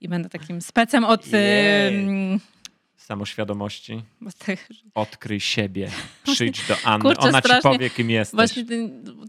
i 0.00 0.08
będę 0.08 0.28
takim 0.28 0.60
specem 0.60 1.04
od 1.04 1.26
Jej. 1.32 2.40
Samoświadomości. 2.96 4.02
Odkryj 4.94 5.40
siebie. 5.40 5.90
Przyjdź 6.32 6.66
do 6.68 6.76
Anny. 6.84 7.02
Kurczę, 7.04 7.20
Ona 7.28 7.42
ci 7.42 7.48
strasznie. 7.48 7.70
powie, 7.72 7.90
kim 7.90 8.10
jesteś. 8.10 8.34
Właśnie 8.36 8.64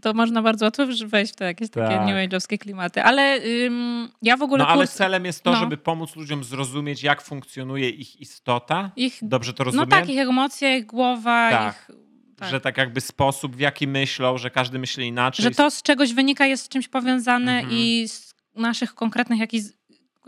to 0.02 0.14
można 0.14 0.42
bardzo 0.42 0.64
łatwo 0.64 0.82
wejść 1.06 1.32
w 1.32 1.36
te 1.36 1.44
jakieś 1.44 1.70
takie 1.70 1.96
Tak. 1.96 2.06
new 2.06 2.16
age'owskie 2.30 2.58
klimaty. 2.58 3.02
Ale 3.02 3.40
ym, 3.66 4.08
ja 4.22 4.36
w 4.36 4.42
ogóle 4.42 4.58
No 4.64 4.68
ale 4.68 4.84
kurs... 4.84 4.94
celem 4.96 5.24
jest 5.24 5.42
to, 5.42 5.50
no. 5.50 5.56
żeby 5.60 5.76
pomóc 5.76 6.16
ludziom 6.16 6.44
zrozumieć, 6.44 7.02
jak 7.02 7.22
funkcjonuje 7.22 7.88
ich 7.90 8.20
istota. 8.20 8.90
ich, 8.96 9.18
Dobrze 9.22 9.52
to 9.54 9.60
no 9.60 9.64
rozumiem? 9.64 9.88
tak, 9.88 10.08
ich 10.08 10.18
emocje, 10.18 10.78
ich 10.78 10.86
głowa, 10.86 11.50
Tak. 11.50 11.74
ich... 11.90 11.96
Tak. 12.36 12.50
Że 12.50 12.60
tak 12.60 12.76
jakby 12.78 13.00
sposób, 13.00 13.56
w 13.56 13.60
jaki 13.60 13.88
myślą, 13.88 14.38
że 14.38 14.50
każdy 14.50 14.78
myśli 14.78 15.06
inaczej. 15.06 15.42
Że 15.42 15.50
to 15.50 15.70
z 15.70 15.82
czegoś 15.82 16.12
wynika, 16.14 16.46
jest 16.46 16.64
z 16.64 16.68
czymś 16.68 16.88
powiązane 16.88 17.52
Mhm. 17.52 17.76
i 17.78 18.08
z 18.08 18.34
naszych 18.56 18.94
konkretnych 18.94 19.38
jakichś 19.40 19.66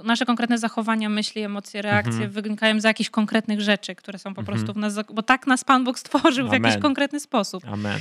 nasze 0.04 0.26
konkretne 0.26 0.58
zachowania, 0.58 1.08
myśli, 1.08 1.42
emocje, 1.42 1.82
reakcje 1.82 2.12
Mhm. 2.12 2.30
wynikają 2.30 2.80
z 2.80 2.84
jakichś 2.84 3.10
konkretnych 3.10 3.60
rzeczy, 3.60 3.94
które 3.94 4.18
są 4.18 4.34
po 4.34 4.40
Mhm. 4.40 4.46
prostu 4.46 4.72
w 4.72 4.76
nas, 4.76 4.94
bo 5.14 5.22
tak 5.22 5.46
nas 5.46 5.64
Pan 5.64 5.84
Bóg 5.84 5.98
stworzył 5.98 6.48
w 6.48 6.52
jakiś 6.52 6.66
Amen. 6.70 6.80
konkretny 6.82 7.20
sposób. 7.20 7.64
Amen. 7.66 7.98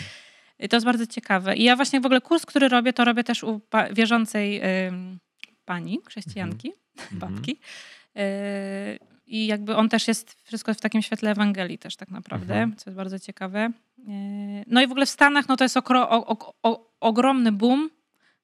I 0.59 0.69
to 0.69 0.75
jest 0.75 0.85
bardzo 0.85 1.07
ciekawe. 1.07 1.55
I 1.55 1.63
ja 1.63 1.75
właśnie 1.75 2.01
w 2.01 2.05
ogóle 2.05 2.21
kurs, 2.21 2.45
który 2.45 2.67
robię, 2.69 2.93
to 2.93 3.05
robię 3.05 3.23
też 3.23 3.43
u 3.43 3.61
wierzącej 3.91 4.61
ym, 4.87 5.19
pani, 5.65 5.99
chrześcijanki, 6.07 6.73
Mhm. 6.99 7.19
babki. 7.31 7.59
Yy, 8.15 8.21
I 9.27 9.47
jakby 9.47 9.75
on 9.75 9.89
też 9.89 10.07
jest 10.07 10.37
wszystko 10.43 10.73
w 10.73 10.81
takim 10.81 11.01
świetle 11.01 11.31
Ewangelii 11.31 11.77
też 11.77 11.95
tak 11.95 12.11
naprawdę, 12.11 12.53
Mhm. 12.53 12.75
co 12.77 12.89
jest 12.89 12.97
bardzo 12.97 13.19
ciekawe. 13.19 13.69
Yy, 13.97 14.05
No 14.67 14.81
i 14.81 14.87
w 14.87 14.91
ogóle 14.91 15.05
w 15.05 15.09
Stanach 15.09 15.47
no 15.47 15.57
to 15.57 15.63
jest 15.65 15.77
okro, 15.77 16.09
o, 16.09 16.37
o, 16.63 16.89
ogromny 16.99 17.51
boom 17.51 17.89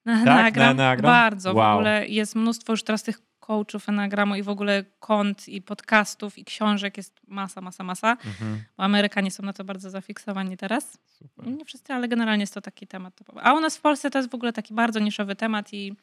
na 0.04 0.24
Tak, 0.24 0.56
na 0.56 0.70
Enneagram? 0.70 1.02
Bardzo. 1.12 1.52
W 1.52 1.56
Wow. 1.56 1.74
ogóle 1.74 2.06
jest 2.08 2.34
mnóstwo 2.36 2.72
już 2.72 2.82
teraz 2.82 3.02
tych 3.02 3.20
coachów 3.46 3.88
Enneagramu 3.88 4.34
i 4.34 4.42
w 4.42 4.48
ogóle 4.48 4.84
kont 5.00 5.48
i 5.48 5.62
podcastów 5.62 6.38
i 6.38 6.44
książek 6.44 6.96
jest 6.96 7.20
masa, 7.28 7.60
masa, 7.60 7.84
masa. 7.84 8.10
Mhm. 8.10 8.64
Bo 8.76 8.82
Amerykanie 8.84 9.30
są 9.30 9.42
na 9.42 9.52
to 9.52 9.64
bardzo 9.64 9.90
zafiksowani 9.90 10.56
teraz. 10.56 10.98
Super. 11.06 11.46
Nie 11.46 11.64
wszyscy, 11.64 11.92
ale 11.92 12.08
generalnie 12.08 12.42
jest 12.42 12.54
to 12.54 12.60
taki 12.60 12.86
temat. 12.86 13.20
A 13.42 13.54
u 13.54 13.60
nas 13.60 13.76
w 13.76 13.80
Polsce 13.80 14.10
to 14.10 14.18
jest 14.18 14.30
w 14.30 14.34
ogóle 14.34 14.52
taki 14.52 14.74
bardzo 14.74 15.00
niszowy 15.00 15.36
temat 15.36 15.72
i, 15.72 15.94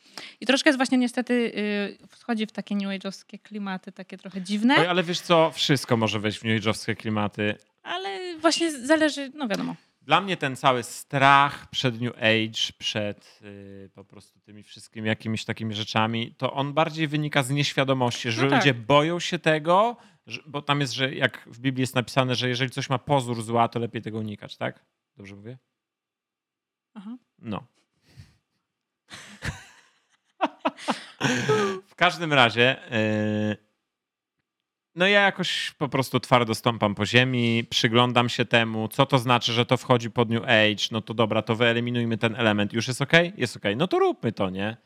i 0.42 0.46
troszkę 0.46 0.70
jest 0.70 0.80
właśnie 0.80 0.98
niestety 0.98 1.34
y, 1.34 2.08
wchodzi 2.08 2.46
w 2.46 2.52
takie 2.52 2.76
new 2.76 2.88
age'owskie 2.88 3.40
klimaty, 3.40 3.92
takie 3.92 4.18
trochę 4.18 4.42
dziwne, 4.42 4.76
Oj, 4.78 4.88
ale 4.88 5.04
wiesz 5.04 5.22
co, 5.22 5.52
wszystko 5.52 5.98
może 5.98 6.20
wejść 6.20 6.40
w 6.40 6.44
new 6.44 6.64
age'owskie 6.64 6.96
klimaty. 6.96 7.56
ale 7.84 8.38
właśnie 8.40 8.72
zależy, 8.72 9.32
no 9.36 9.48
wiadomo. 9.48 9.76
Dla 10.04 10.22
mnie 10.22 10.38
ten 10.38 10.56
cały 10.56 10.84
strach 10.84 11.70
przed 11.70 12.02
New 12.02 12.14
Age, 12.18 12.74
przed 12.78 13.40
y, 13.42 13.90
po 13.94 14.06
prostu 14.06 14.40
tymi 14.40 14.64
wszystkimi 14.64 15.08
jakimiś 15.08 15.46
takimi 15.46 15.76
rzeczami, 15.76 16.36
to 16.38 16.54
on 16.54 16.74
bardziej 16.74 17.08
wynika 17.08 17.44
z 17.44 17.50
nieświadomości, 17.50 18.32
że 18.32 18.44
No 18.44 18.50
tak. 18.50 18.60
ludzie 18.60 18.74
boją 18.74 19.20
się 19.20 19.40
tego, 19.40 19.98
że, 20.28 20.42
bo 20.46 20.62
tam 20.62 20.82
jest, 20.82 20.94
że 20.94 21.14
jak 21.16 21.44
w 21.46 21.60
Biblii 21.60 21.82
jest 21.82 21.96
napisane, 21.96 22.36
że 22.36 22.50
jeżeli 22.50 22.72
coś 22.72 22.90
ma 22.90 23.00
pozór 23.00 23.42
zła, 23.42 23.68
to 23.68 23.80
lepiej 23.80 24.02
tego 24.02 24.18
unikać, 24.18 24.58
tak? 24.58 24.86
Dobrze 25.18 25.36
mówię? 25.36 25.58
Aha. 26.94 27.18
No. 27.40 27.64
w 31.88 31.96
każdym 31.96 32.34
razie, 32.34 32.78
yy, 32.92 33.58
no 34.96 35.08
ja 35.08 35.22
jakoś 35.22 35.72
po 35.72 35.90
prostu 35.90 36.20
twardo 36.20 36.56
stąpam 36.56 36.96
po 36.96 37.06
ziemi, 37.06 37.64
przyglądam 37.70 38.30
się 38.30 38.46
temu, 38.46 38.88
co 38.88 39.06
to 39.06 39.20
znaczy, 39.20 39.54
że 39.54 39.66
to 39.66 39.78
wchodzi 39.78 40.12
pod 40.12 40.30
New 40.30 40.44
Age, 40.44 40.88
no 40.92 41.02
to 41.02 41.14
dobra, 41.14 41.42
to 41.42 41.56
wyeliminujmy 41.56 42.18
ten 42.18 42.36
element. 42.36 42.74
Już 42.74 42.88
jest 42.88 43.02
ok? 43.02 43.14
Jest 43.38 43.58
ok. 43.58 43.64
No 43.76 43.88
to 43.88 44.00
róbmy 44.00 44.32
to, 44.32 44.50
nie? 44.50 44.78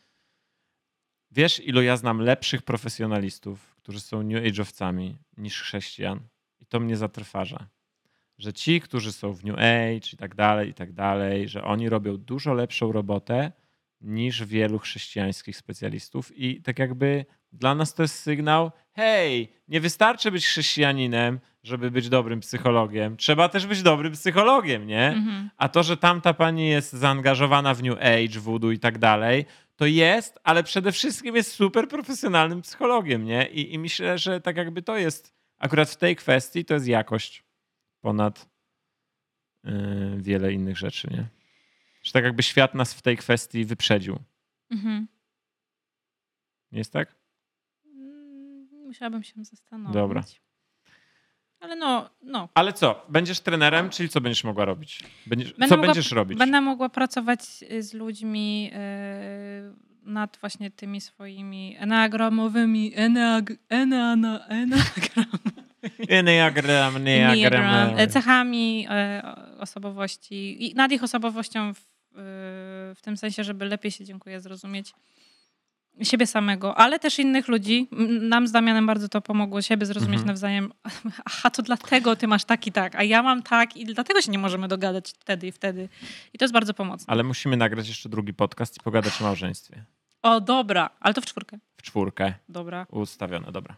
Wiesz, 1.31 1.59
ilu 1.59 1.81
ja 1.81 1.97
znam 1.97 2.21
lepszych 2.21 2.61
profesjonalistów, 2.61 3.75
którzy 3.75 3.99
są 3.99 4.23
New 4.23 4.43
Age'owcami 4.43 5.13
niż 5.37 5.61
chrześcijan? 5.61 6.19
I 6.59 6.65
to 6.65 6.79
mnie 6.79 6.97
zatrważa. 6.97 7.67
Że 8.37 8.53
ci, 8.53 8.81
którzy 8.81 9.11
są 9.11 9.33
w 9.33 9.43
New 9.43 9.55
Age 9.55 10.09
i 10.13 10.17
tak 10.17 10.35
dalej, 10.35 10.69
i 10.69 10.73
tak 10.73 10.93
dalej, 10.93 11.49
że 11.49 11.63
oni 11.63 11.89
robią 11.89 12.17
dużo 12.17 12.53
lepszą 12.53 12.91
robotę 12.91 13.51
niż 14.01 14.45
wielu 14.45 14.79
chrześcijańskich 14.79 15.57
specjalistów. 15.57 16.37
I 16.37 16.61
tak 16.61 16.79
jakby 16.79 17.25
dla 17.57 17.75
nas 17.75 17.93
to 17.93 18.01
jest 18.01 18.19
sygnał, 18.19 18.71
hej, 18.93 19.53
nie 19.67 19.81
wystarczy 19.81 20.31
być 20.31 20.47
chrześcijaninem, 20.47 21.39
żeby 21.63 21.91
być 21.91 22.09
dobrym 22.09 22.39
psychologiem. 22.39 23.17
Trzeba 23.17 23.49
też 23.49 23.67
być 23.67 23.83
dobrym 23.83 24.13
psychologiem, 24.13 24.87
nie? 24.87 25.07
Mhm. 25.07 25.49
A 25.57 25.69
to, 25.69 25.83
że 25.83 25.97
tamta 25.97 26.33
pani 26.33 26.69
jest 26.69 26.93
zaangażowana 26.93 27.73
w 27.73 27.83
New 27.83 27.97
Age, 27.97 28.39
voodoo 28.39 28.71
i 28.71 28.79
tak 28.79 28.97
dalej, 28.97 29.45
to 29.75 29.85
jest, 29.85 30.39
ale 30.43 30.63
przede 30.63 30.91
wszystkim 30.91 31.35
jest 31.35 31.51
super 31.51 31.87
profesjonalnym 31.87 32.61
psychologiem, 32.61 33.25
nie? 33.25 33.47
I, 33.47 33.73
I 33.73 33.79
myślę, 33.79 34.17
że 34.17 34.41
tak 34.41 34.57
jakby 34.57 34.81
to 34.81 34.97
jest, 34.97 35.33
akurat 35.57 35.89
w 35.89 35.97
tej 35.97 36.15
kwestii 36.15 36.65
to 36.65 36.73
jest 36.73 36.87
jakość 36.87 37.43
ponad 38.01 38.49
yy, 39.63 39.71
wiele 40.17 40.53
innych 40.53 40.77
rzeczy, 40.77 41.07
nie? 41.11 41.27
Że 42.03 42.11
tak 42.11 42.23
jakby 42.23 42.43
świat 42.43 42.75
nas 42.75 42.93
w 42.93 43.01
tej 43.01 43.17
kwestii 43.17 43.65
wyprzedził. 43.65 44.19
Mhm. 44.71 45.07
Nie 46.71 46.77
jest 46.77 46.93
tak? 46.93 47.16
Musiałabym 48.87 49.23
się 49.23 49.43
zastanowić. 49.43 49.93
Dobra. 49.93 50.23
Ale 51.59 51.75
no, 51.75 52.09
no. 52.21 52.49
Ale 52.53 52.73
co, 52.73 53.05
będziesz 53.09 53.39
trenerem, 53.39 53.89
czyli 53.89 54.09
co 54.09 54.21
będziesz 54.21 54.43
mogła 54.43 54.65
robić? 54.65 55.03
Będziesz, 55.25 55.53
co 55.53 55.57
mogła- 55.59 55.77
będziesz 55.85 56.11
robić? 56.11 56.37
Będę 56.39 56.61
mogła 56.61 56.89
pracować 56.89 57.39
y, 57.71 57.83
z 57.83 57.93
ludźmi 57.93 58.71
y, 58.73 59.87
nad 60.09 60.37
właśnie 60.41 60.71
tymi 60.71 61.01
swoimi 61.01 61.75
eneagramowymi 61.79 62.91
eneag, 62.95 63.53
eneana, 63.69 64.47
eneagram, 64.47 65.25
Enneagram, 66.07 66.95
enneagram. 66.95 67.99
E, 67.99 68.07
cechami 68.07 68.87
e, 68.89 69.21
osobowości 69.59 70.65
i 70.65 70.75
nad 70.75 70.91
ich 70.91 71.03
osobowością 71.03 71.73
w, 71.73 71.77
y, 71.79 71.81
w 72.95 72.99
tym 73.01 73.17
sensie, 73.17 73.43
żeby 73.43 73.65
lepiej 73.65 73.91
się, 73.91 74.05
dziękuję, 74.05 74.41
zrozumieć 74.41 74.93
siebie 76.03 76.27
samego, 76.27 76.75
ale 76.77 76.99
też 76.99 77.19
innych 77.19 77.47
ludzi. 77.47 77.87
Nam 78.21 78.47
z 78.47 78.51
Damianem 78.51 78.85
bardzo 78.85 79.09
to 79.09 79.21
pomogło 79.21 79.61
siebie 79.61 79.85
zrozumieć 79.85 80.13
Mhm. 80.19 80.27
nawzajem. 80.27 80.71
Aha, 81.25 81.49
to 81.49 81.61
dlatego 81.61 82.15
ty 82.15 82.27
masz 82.27 82.45
tak 82.45 82.67
i 82.67 82.71
tak, 82.71 82.95
a 82.95 83.03
ja 83.03 83.23
mam 83.23 83.43
tak 83.43 83.77
i 83.77 83.85
dlatego 83.85 84.21
się 84.21 84.31
nie 84.31 84.39
możemy 84.39 84.67
dogadać 84.67 85.13
wtedy 85.19 85.47
i 85.47 85.51
wtedy. 85.51 85.89
I 86.33 86.37
to 86.37 86.45
jest 86.45 86.53
bardzo 86.53 86.73
pomocne. 86.73 87.05
Ale 87.13 87.23
musimy 87.23 87.57
nagrać 87.57 87.87
jeszcze 87.87 88.09
drugi 88.09 88.33
podcast 88.33 88.77
i 88.77 88.79
pogadać 88.83 89.21
o 89.21 89.23
małżeństwie. 89.23 89.83
O, 90.21 90.41
dobra, 90.41 90.89
ale 90.99 91.13
to 91.13 91.21
w 91.21 91.25
czwórkę. 91.25 91.59
W 91.77 91.81
czwórkę. 91.81 92.33
Dobra. 92.49 92.85
Ustawione, 92.91 93.51
dobra. 93.51 93.75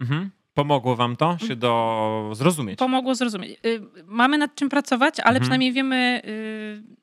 Mhm. 0.00 0.30
Pomogło 0.54 0.96
wam 0.96 1.16
to 1.16 1.38
się 1.38 1.56
do 1.56 2.30
zrozumieć? 2.34 2.78
Pomogło 2.78 3.14
zrozumieć. 3.14 3.58
Y, 3.66 3.80
Mamy 4.06 4.38
nad 4.38 4.54
czym 4.54 4.68
pracować, 4.68 5.20
ale 5.20 5.28
Mhm. 5.28 5.40
przynajmniej 5.42 5.72
wiemy, 5.72 6.22
y, 6.24 6.99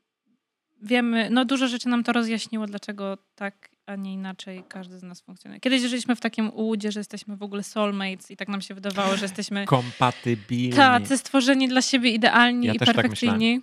wiemy, 0.81 1.29
no 1.31 1.45
dużo 1.45 1.67
rzeczy 1.67 1.89
nam 1.89 2.03
to 2.03 2.13
rozjaśniło, 2.13 2.65
dlaczego 2.67 3.17
tak, 3.35 3.69
a 3.85 3.95
nie 3.95 4.13
inaczej 4.13 4.63
każdy 4.69 4.99
z 4.99 5.03
nas 5.03 5.21
funkcjonuje. 5.21 5.59
Kiedyś 5.59 5.81
żyliśmy 5.81 6.15
w 6.15 6.19
takim 6.19 6.49
ułudzie, 6.49 6.91
że 6.91 6.99
jesteśmy 6.99 7.37
w 7.37 7.43
ogóle 7.43 7.63
soulmates 7.63 8.31
i 8.31 8.37
tak 8.37 8.47
nam 8.47 8.61
się 8.61 8.73
wydawało, 8.75 9.17
że 9.17 9.25
jesteśmy 9.25 9.65
Kompatybilni. 9.75 10.75
tacy 10.75 11.17
stworzeni 11.17 11.67
dla 11.67 11.81
siebie 11.81 12.09
idealni 12.11 12.67
Ja 12.67 12.73
i 12.73 12.79
tak 12.79 12.85
perfekcyjni. 12.93 13.61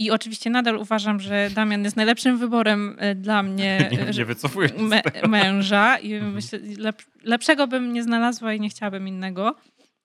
I 0.00 0.10
oczywiście 0.10 0.50
nadal 0.50 0.76
uważam, 0.76 1.20
że 1.20 1.50
Damian 1.54 1.84
jest 1.84 1.96
najlepszym 1.96 2.38
wyborem 2.38 2.96
y, 3.02 3.14
dla 3.14 3.42
mnie 3.42 3.78
nie, 3.92 3.98
nie 3.98 5.02
tego. 5.02 5.28
męża 5.28 5.98
i 5.98 6.12
Mhm. 6.14 6.32
myślę, 6.32 6.58
lep, 6.78 7.02
lepszego 7.22 7.66
bym 7.66 7.92
nie 7.92 8.02
znalazła 8.02 8.54
i 8.54 8.60
nie 8.60 8.68
chciałabym 8.68 9.08
innego, 9.08 9.54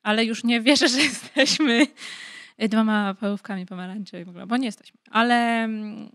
ale 0.03 0.25
już 0.25 0.43
nie 0.43 0.61
wierzę, 0.61 0.87
że 0.87 0.97
jesteśmy 1.09 1.87
dwoma 2.59 3.13
pałówkami 3.13 3.65
pomarańczy 3.65 4.25
w 4.25 4.29
ogóle, 4.29 4.47
bo 4.47 4.57
nie 4.57 4.65
jesteśmy. 4.65 4.99
Ale 5.11 5.35
mm, 5.63 6.09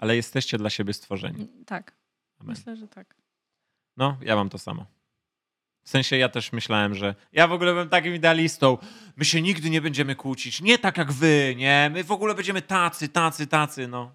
Ale 0.00 0.16
jesteście 0.16 0.58
dla 0.58 0.70
siebie 0.70 0.92
stworzeni. 0.92 1.48
tak, 1.66 1.92
Amen. 2.40 2.56
myślę, 2.56 2.76
że 2.76 2.88
tak. 2.88 3.14
No, 3.96 4.16
ja 4.22 4.36
mam 4.36 4.48
to 4.48 4.58
samo. 4.58 4.86
W 5.82 5.88
sensie 5.90 6.16
ja 6.16 6.28
też 6.28 6.52
myślałem, 6.52 6.94
że 6.94 7.14
ja 7.32 7.48
w 7.48 7.52
ogóle 7.52 7.72
byłem 7.72 7.88
takim 7.88 8.14
idealistą. 8.14 8.78
My 9.16 9.24
się 9.24 9.42
nigdy 9.42 9.70
nie 9.70 9.80
będziemy 9.80 10.16
kłócić. 10.16 10.62
Nie 10.62 10.78
tak 10.78 10.96
jak 10.98 11.12
wy, 11.12 11.54
nie? 11.56 11.90
My 11.94 12.04
w 12.04 12.12
ogóle 12.12 12.34
będziemy 12.34 12.62
tacy, 12.62 13.08
tacy, 13.08 13.46
tacy, 13.46 13.88
no. 13.88 14.14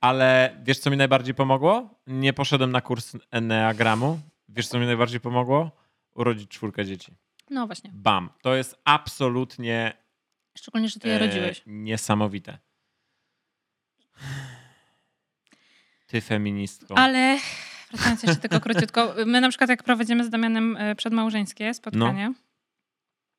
Ale 0.00 0.56
wiesz, 0.62 0.78
co 0.78 0.90
mi 0.90 0.96
najbardziej 0.96 1.34
pomogło? 1.34 2.00
Nie 2.06 2.32
poszedłem 2.32 2.72
na 2.72 2.80
kurs 2.80 3.16
Enneagramu. 3.30 4.20
Wiesz, 4.48 4.68
co 4.68 4.78
mi 4.78 4.86
najbardziej 4.86 5.20
pomogło? 5.20 5.70
Urodzić 6.14 6.50
czwórkę 6.50 6.84
dzieci. 6.84 7.14
No 7.50 7.66
właśnie, 7.66 7.90
Bam. 7.94 8.30
To 8.42 8.54
jest 8.54 8.80
absolutnie 8.84 9.92
szczególnie, 10.58 10.88
że 10.88 11.00
ty 11.00 11.08
je 11.08 11.14
e, 11.14 11.18
rodziłeś. 11.18 11.62
niesamowite. 11.66 12.58
Ty 16.06 16.20
feministko. 16.20 16.98
Ale 16.98 17.38
wracając 17.90 18.22
jeszcze 18.22 18.40
tylko 18.40 18.60
króciutko, 18.60 19.14
my 19.26 19.40
na 19.40 19.48
przykład 19.48 19.70
jak 19.70 19.82
prowadzimy 19.82 20.24
z 20.24 20.30
Damianem 20.30 20.76
e, 20.76 20.94
przedmałżeńskie 20.94 21.74
spotkanie, 21.74 22.32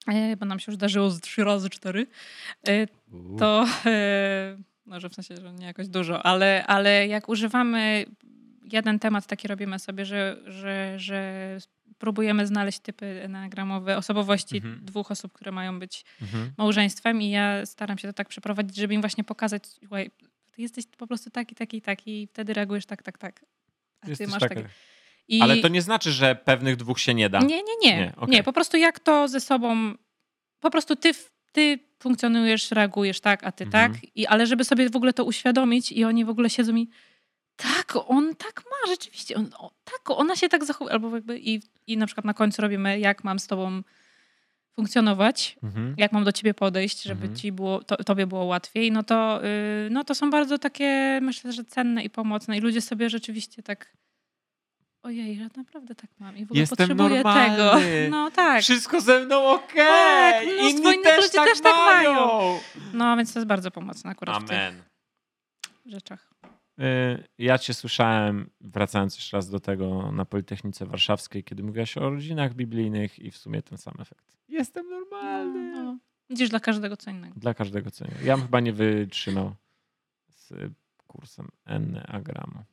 e, 0.08 0.38
bo 0.38 0.46
nam 0.46 0.60
się 0.60 0.72
już 0.72 0.76
zdarzyło 0.76 1.10
z 1.10 1.20
trzy 1.20 1.44
razy 1.44 1.70
cztery, 1.70 2.08
to 3.40 3.66
może 4.86 5.10
w 5.10 5.14
sensie, 5.14 5.36
że 5.38 5.54
nie 5.54 5.66
jakoś 5.66 5.88
dużo, 5.88 6.26
ale, 6.26 6.66
ale 6.68 7.08
jak 7.08 7.30
używamy 7.30 8.06
jeden 8.64 9.00
temat 9.00 9.28
taki 9.28 9.48
robimy 9.48 9.80
sobie, 9.80 10.06
że, 10.06 10.38
że, 10.46 11.00
że 11.00 11.58
próbujemy 12.00 12.48
znaleźć 12.48 12.80
typy 12.80 13.06
eneagramowe, 13.24 13.98
osobowości 13.98 14.58
Mhm. 14.58 14.86
dwóch 14.86 15.12
osób, 15.12 15.34
które 15.34 15.52
mają 15.52 15.80
być 15.80 16.06
Mhm. 16.22 16.54
małżeństwem 16.58 17.22
i 17.22 17.30
ja 17.30 17.66
staram 17.66 17.98
się 17.98 18.08
to 18.08 18.14
tak 18.14 18.28
przeprowadzić, 18.30 18.76
żeby 18.76 18.94
im 18.94 19.02
właśnie 19.02 19.24
pokazać, 19.24 19.68
słuchaj, 19.68 20.12
ty 20.52 20.62
jesteś 20.62 20.86
po 20.98 21.08
prostu 21.08 21.30
taki, 21.30 21.56
taki, 21.56 21.82
taki 21.82 22.24
i 22.24 22.28
wtedy 22.28 22.54
reagujesz 22.54 22.86
tak, 22.86 23.04
tak, 23.04 23.18
tak. 23.18 23.46
A 24.02 24.06
ty 24.06 24.12
Jesteś 24.12 24.30
masz 24.30 24.40
takie. 24.40 24.70
I... 25.28 25.42
Ale 25.42 25.58
to 25.58 25.68
nie 25.68 25.82
znaczy, 25.82 26.12
że 26.12 26.36
pewnych 26.36 26.76
dwóch 26.76 27.00
się 27.00 27.14
nie 27.14 27.30
da. 27.30 27.40
Nie, 27.40 27.48
nie, 27.48 27.64
nie. 27.82 27.92
Nie, 27.92 27.98
Nie, 27.98 28.14
okej. 28.18 28.44
po 28.44 28.54
prostu 28.54 28.78
jak 28.78 29.00
to 29.00 29.28
ze 29.28 29.40
sobą, 29.40 29.94
po 30.60 30.70
prostu 30.72 30.96
ty, 30.96 31.12
ty 31.52 31.80
funkcjonujesz, 32.00 32.72
reagujesz 32.72 33.20
tak, 33.20 33.44
a 33.44 33.52
ty 33.52 33.64
Mhm. 33.64 33.92
tak, 33.94 34.02
I, 34.16 34.28
ale 34.28 34.48
żeby 34.48 34.64
sobie 34.64 34.90
w 34.90 34.96
ogóle 34.96 35.14
to 35.14 35.26
uświadomić 35.26 35.92
i 35.92 36.04
oni 36.04 36.26
w 36.26 36.30
ogóle 36.30 36.50
siedzą 36.50 36.76
i 36.76 36.90
tak, 37.64 37.94
on 38.08 38.36
tak 38.36 38.64
ma, 38.66 38.92
rzeczywiście, 38.92 39.36
on, 39.36 39.50
o, 39.58 39.72
tak, 39.84 40.02
ona 40.20 40.36
się 40.36 40.50
tak 40.50 40.66
zachowuje, 40.66 40.94
albo 40.94 41.16
jakby 41.16 41.40
i, 41.40 41.62
i 41.88 41.98
na 41.98 42.06
przykład 42.06 42.26
na 42.26 42.34
końcu 42.34 42.62
robimy, 42.62 43.00
jak 43.00 43.24
mam 43.24 43.40
z 43.40 43.48
tobą 43.48 43.82
funkcjonować, 44.76 45.56
Mhm. 45.64 45.96
jak 45.98 46.12
mam 46.12 46.24
do 46.24 46.32
ciebie 46.32 46.54
podejść, 46.54 47.02
żeby 47.04 47.22
Mhm. 47.22 47.36
ci 47.36 47.52
było, 47.52 47.84
to, 47.84 47.96
tobie 48.04 48.28
było 48.28 48.46
łatwiej, 48.46 48.92
no 48.92 49.04
to, 49.04 49.40
yy, 49.44 49.90
no 49.92 50.04
to 50.04 50.16
są 50.16 50.30
bardzo 50.30 50.58
takie, 50.60 51.20
myślę, 51.22 51.54
że 51.54 51.64
cenne 51.66 52.04
i 52.04 52.10
pomocne 52.10 52.58
i 52.58 52.62
ludzie 52.62 52.82
sobie 52.82 53.10
rzeczywiście 53.10 53.64
tak 53.64 53.94
ojej, 55.04 55.36
że 55.38 55.50
naprawdę 55.58 55.96
tak 55.96 56.10
mam 56.20 56.38
i 56.38 56.46
w 56.46 56.48
ogóle 56.48 56.60
Jestem 56.60 56.78
potrzebuję 56.78 57.10
normalny. 57.16 57.50
tego. 57.58 57.72
No 58.10 58.32
tak. 58.32 58.62
Wszystko 58.62 59.02
ze 59.02 59.20
mną 59.26 59.48
okej! 59.52 60.34
Tak, 60.34 60.44
mnóstwo 60.46 60.70
Inni 60.70 60.82
innych 60.82 61.04
też 61.04 61.22
ludzi 61.22 61.36
tak 61.36 61.50
też 61.50 61.62
tak 61.62 61.76
mają! 61.76 62.14
mają. 62.14 62.60
No 62.94 63.18
więc 63.18 63.34
to 63.34 63.40
jest 63.40 63.48
bardzo 63.48 63.72
pomocne 63.72 64.12
akurat 64.12 64.36
w 64.44 64.52
Amen. 64.52 64.76
tych 64.76 64.84
rzeczach. 65.86 66.33
Y, 66.80 67.24
Ja 67.38 67.58
cię 67.58 67.74
słyszałem, 67.74 68.50
wracając 68.62 69.16
jeszcze 69.16 69.38
raz 69.38 69.50
do 69.50 69.60
tego 69.60 70.12
na 70.12 70.26
Politechnice 70.26 70.86
Warszawskiej, 70.86 71.44
kiedy 71.44 71.64
mówiłaś 71.64 71.98
o 71.98 72.10
rodzinach 72.10 72.54
biblijnych 72.54 73.20
i 73.20 73.32
w 73.32 73.38
sumie 73.38 73.62
ten 73.62 73.78
sam 73.78 73.94
efekt. 74.00 74.38
Jestem 74.48 74.90
normalny. 74.90 75.84
No, 75.84 75.98
widzisz, 76.30 76.50
dla 76.50 76.60
każdego 76.60 76.98
co 76.98 77.12
innego. 77.12 77.40
Dla 77.40 77.54
każdego 77.54 77.92
co 77.92 78.06
innego. 78.06 78.26
Ja 78.26 78.38
bym 78.38 78.46
chyba 78.46 78.60
nie 78.60 78.74
wytrzymał 78.74 79.56
z 80.30 80.54
kursem 81.08 81.50
Enneagramu. 81.66 82.64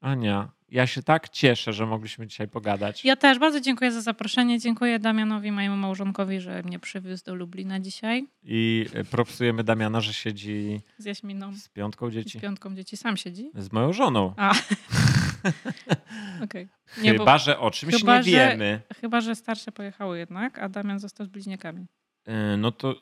Ania, 0.00 0.52
ja 0.68 0.86
się 0.86 1.02
tak 1.02 1.28
cieszę, 1.28 1.72
że 1.72 1.86
mogliśmy 1.86 2.26
dzisiaj 2.26 2.48
pogadać. 2.48 3.04
Ja 3.04 3.16
też 3.16 3.38
bardzo 3.38 3.60
dziękuję 3.60 3.92
za 3.92 4.00
zaproszenie. 4.00 4.58
Dziękuję 4.60 4.98
Damianowi, 4.98 5.52
mojemu 5.52 5.76
małżonkowi, 5.76 6.40
że 6.40 6.62
mnie 6.62 6.78
przywiózł 6.78 7.24
do 7.24 7.34
Lublina 7.34 7.80
dzisiaj 7.80 8.26
I 8.42 8.86
y, 8.96 9.04
propsujemy 9.04 9.64
Damiana, 9.64 10.00
że 10.00 10.12
siedzi 10.12 10.80
z 10.98 11.04
Jaśminą 11.04 11.54
z 11.54 11.68
piątką 11.68 12.08
i 12.08 12.10
z 12.10 12.14
dzieci. 12.14 12.40
piątką 12.40 12.74
dzieci. 12.74 12.96
Sam 12.96 13.16
siedzi? 13.16 13.50
Z 13.54 13.72
moją 13.72 13.92
żoną. 13.92 14.34
A. 14.36 14.54
Okej. 16.44 16.68
Nie, 17.02 17.12
bo- 17.14 17.18
Chyba, 17.18 17.38
że 17.38 17.58
o 17.58 17.70
czymś 17.70 17.94
chyba, 17.94 18.16
nie 18.18 18.22
że- 18.24 18.30
wiemy. 18.30 18.80
Chyba, 19.00 19.20
że 19.20 19.34
starsze 19.34 19.72
pojechały 19.72 20.18
jednak, 20.18 20.58
a 20.58 20.68
Damian 20.68 20.98
został 20.98 21.26
z 21.26 21.28
bliźniakami. 21.28 21.86
Y, 22.28 22.56
No 22.56 22.72
to. 22.72 22.94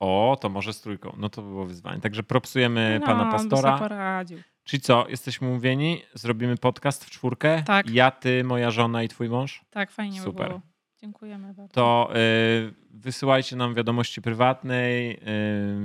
O, 0.00 0.38
to 0.40 0.48
może 0.48 0.72
z 0.72 0.80
trójką. 0.80 1.14
No 1.18 1.28
to 1.28 1.42
było 1.42 1.66
wyzwanie. 1.66 2.00
Także 2.00 2.22
propsujemy 2.22 2.98
no, 3.00 3.06
pana 3.06 3.24
by 3.24 3.30
pastora. 3.30 3.62
sobie 3.62 3.78
poradził. 3.88 4.38
Czyli 4.64 4.80
co, 4.80 5.06
jesteśmy 5.08 5.48
umówieni? 5.48 6.02
Zrobimy 6.14 6.56
podcast 6.56 7.04
w 7.04 7.10
czwórkę? 7.10 7.62
Tak. 7.62 7.90
Ja, 7.90 8.10
ty, 8.10 8.44
moja 8.44 8.70
żona 8.70 9.02
i 9.02 9.08
twój 9.08 9.28
mąż? 9.28 9.64
Tak, 9.70 9.90
fajnie 9.90 10.22
Super. 10.22 10.42
by 10.42 10.48
było. 10.48 10.60
Dziękujemy 11.00 11.54
bardzo. 11.54 11.74
To 11.74 12.10
y, 12.16 12.74
wysyłajcie 12.90 13.56
nam 13.56 13.74
wiadomości 13.74 14.22
prywatnej, 14.22 15.20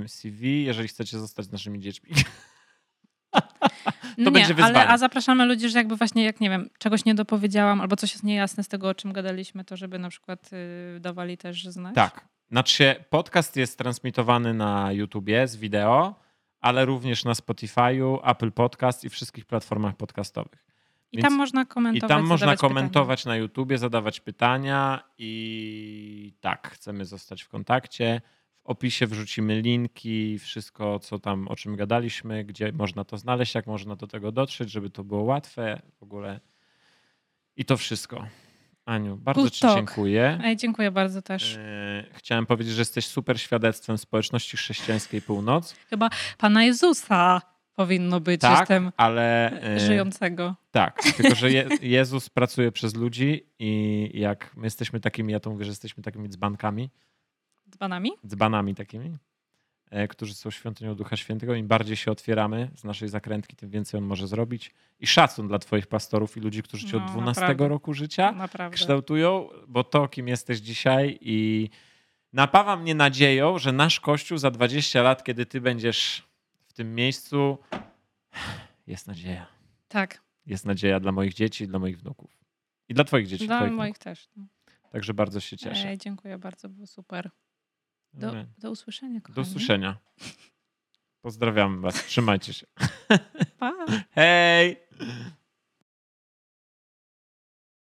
y, 0.04 0.08
CV, 0.08 0.64
jeżeli 0.64 0.88
chcecie 0.88 1.18
zostać 1.18 1.50
naszymi 1.50 1.80
dziećmi. 1.80 2.10
nie, 4.18 4.30
będzie 4.30 4.54
wyzwanie. 4.54 4.78
ale 4.78 4.88
a 4.88 4.98
zapraszamy 4.98 5.46
ludzi, 5.46 5.68
że 5.68 5.78
jakby 5.78 5.96
właśnie, 5.96 6.24
jak 6.24 6.40
nie 6.40 6.50
wiem, 6.50 6.70
czegoś 6.78 7.04
nie 7.04 7.14
dopowiedziałam 7.14 7.80
albo 7.80 7.96
coś 7.96 8.12
jest 8.12 8.24
niejasne 8.24 8.64
z 8.64 8.68
tego, 8.68 8.88
o 8.88 8.94
czym 8.94 9.12
gadaliśmy, 9.12 9.64
to 9.64 9.76
żeby 9.76 9.98
na 9.98 10.08
przykład 10.08 10.50
y, 10.96 11.00
dawali 11.00 11.38
też 11.38 11.64
znać. 11.64 11.94
Tak. 11.94 12.28
Znaczy 12.50 13.04
podcast 13.10 13.56
jest 13.56 13.78
transmitowany 13.78 14.54
na 14.54 14.92
YouTubie 14.92 15.48
z 15.48 15.56
wideo, 15.56 16.14
ale 16.60 16.84
również 16.84 17.24
na 17.24 17.32
Spotify'u, 17.32 18.18
Apple 18.30 18.52
Podcast 18.52 19.04
i 19.04 19.08
wszystkich 19.08 19.44
platformach 19.46 19.96
podcastowych. 19.96 20.66
I 21.12 21.16
Więc- 21.16 21.28
tam 21.28 21.34
można 21.38 21.62
I 21.62 21.66
komentować. 21.66 22.08
tam 22.08 22.26
można 22.26 22.56
komentować 22.56 23.24
na 23.24 23.36
YouTubie, 23.36 23.78
zadawać 23.78 24.20
pytania 24.20 25.04
i 25.18 26.32
tak, 26.40 26.70
chcemy 26.72 27.04
zostać 27.04 27.42
w 27.42 27.48
kontakcie. 27.48 28.20
W 28.62 28.66
opisie 28.66 29.06
wrzucimy 29.06 29.60
linki, 29.60 30.38
wszystko, 30.38 30.98
co 30.98 31.18
tam, 31.18 31.48
o 31.48 31.56
czym 31.56 31.76
gadaliśmy, 31.76 32.44
gdzie 32.44 32.72
można 32.72 33.04
to 33.04 33.18
znaleźć, 33.18 33.54
jak 33.54 33.66
można 33.66 33.96
do 33.96 34.06
tego 34.06 34.32
dotrzeć, 34.32 34.70
żeby 34.70 34.90
to 34.90 35.04
było 35.04 35.22
łatwe 35.22 35.82
w 35.98 36.02
ogóle. 36.02 36.40
I 37.56 37.64
to 37.64 37.76
wszystko. 37.76 38.26
Aniu, 38.86 39.16
bardzo 39.16 39.42
Good 39.42 39.52
Ci 39.52 39.60
talk. 39.60 39.76
dziękuję. 39.76 40.38
Ej, 40.44 40.56
dziękuję 40.56 40.90
bardzo 40.90 41.22
też. 41.22 41.56
E, 41.56 42.04
Chciałem 42.12 42.46
powiedzieć, 42.46 42.74
że 42.74 42.80
jesteś 42.80 43.06
super 43.06 43.40
świadectwem 43.40 43.98
społeczności 43.98 44.56
chrześcijańskiej 44.56 45.22
Północ. 45.22 45.74
Chyba 45.90 46.10
Pana 46.38 46.64
Jezusa 46.64 47.42
powinno 47.74 48.20
być. 48.20 48.40
Tak, 48.40 48.58
Jestem 48.60 48.92
ale 48.96 49.50
e, 49.62 49.80
żyjącego. 49.80 50.54
Tak, 50.70 51.02
tylko 51.16 51.34
że 51.34 51.50
Je- 51.52 51.68
Jezus 51.98 52.28
pracuje 52.28 52.72
przez 52.72 52.94
ludzi 52.94 53.46
i 53.58 54.10
jak 54.14 54.56
my 54.56 54.66
jesteśmy 54.66 55.00
takimi, 55.00 55.32
ja 55.32 55.40
to 55.40 55.50
mówię, 55.50 55.64
że 55.64 55.70
jesteśmy 55.70 56.02
takimi 56.02 56.28
dzbankami, 56.28 56.90
Dzbanami? 57.70 58.10
dzbanami 58.26 58.74
takimi, 58.74 59.16
którzy 60.10 60.34
są 60.34 60.50
świątynią 60.50 60.94
Ducha 60.94 61.16
Świętego, 61.16 61.54
im 61.54 61.66
bardziej 61.68 61.96
się 61.96 62.10
otwieramy 62.10 62.70
z 62.74 62.84
naszej 62.84 63.08
zakrętki, 63.08 63.56
tym 63.56 63.70
więcej 63.70 63.98
On 63.98 64.04
może 64.04 64.28
zrobić. 64.28 64.74
I 65.00 65.06
szacun 65.06 65.48
dla 65.48 65.58
twoich 65.58 65.86
pastorów 65.86 66.36
i 66.36 66.40
ludzi, 66.40 66.62
którzy 66.62 66.86
cię 66.86 66.96
od 66.96 67.02
No, 67.02 67.08
12 67.12 67.40
naprawdę. 67.40 67.68
roku 67.68 67.94
życia 67.94 68.32
Naprawdę. 68.32 68.74
kształtują, 68.74 69.48
bo 69.68 69.84
to, 69.84 70.08
kim 70.08 70.28
jesteś 70.28 70.58
dzisiaj 70.58 71.18
i 71.20 71.68
napawa 72.32 72.76
mnie 72.76 72.94
nadzieją, 72.94 73.58
że 73.58 73.72
nasz 73.72 74.00
Kościół 74.00 74.38
za 74.38 74.50
20 74.50 75.02
lat, 75.02 75.24
kiedy 75.24 75.46
ty 75.46 75.60
będziesz 75.60 76.22
w 76.66 76.72
tym 76.72 76.94
miejscu, 76.94 77.58
jest 78.86 79.06
nadzieja. 79.06 79.46
Tak, 79.88 80.20
Jest 80.46 80.66
nadzieja 80.66 81.00
dla 81.00 81.12
moich 81.12 81.34
dzieci, 81.34 81.66
dla 81.68 81.78
moich 81.78 81.98
wnuków. 81.98 82.30
I 82.88 82.94
dla 82.94 83.04
twoich 83.04 83.26
dzieci. 83.26 83.46
dla 83.46 83.56
twoich 83.58 83.72
moich 83.72 83.98
też. 83.98 84.28
no. 84.36 84.42
wnuków. 84.42 84.90
Także 84.92 85.14
bardzo 85.14 85.40
się 85.40 85.56
cieszę. 85.56 85.98
Dziękuję 85.98 86.38
bardzo, 86.38 86.68
było 86.68 86.86
super. 86.86 87.30
Do, 88.14 88.32
do 88.58 88.70
usłyszenia, 88.70 89.20
Do 89.20 89.26
kochani. 89.26 89.46
usłyszenia. 89.48 89.96
Pozdrawiam 91.22 91.80
was. 91.80 92.06
Trzymajcie 92.06 92.52
się. 92.52 92.66
Pa. 93.58 93.72
Hej! 94.10 94.76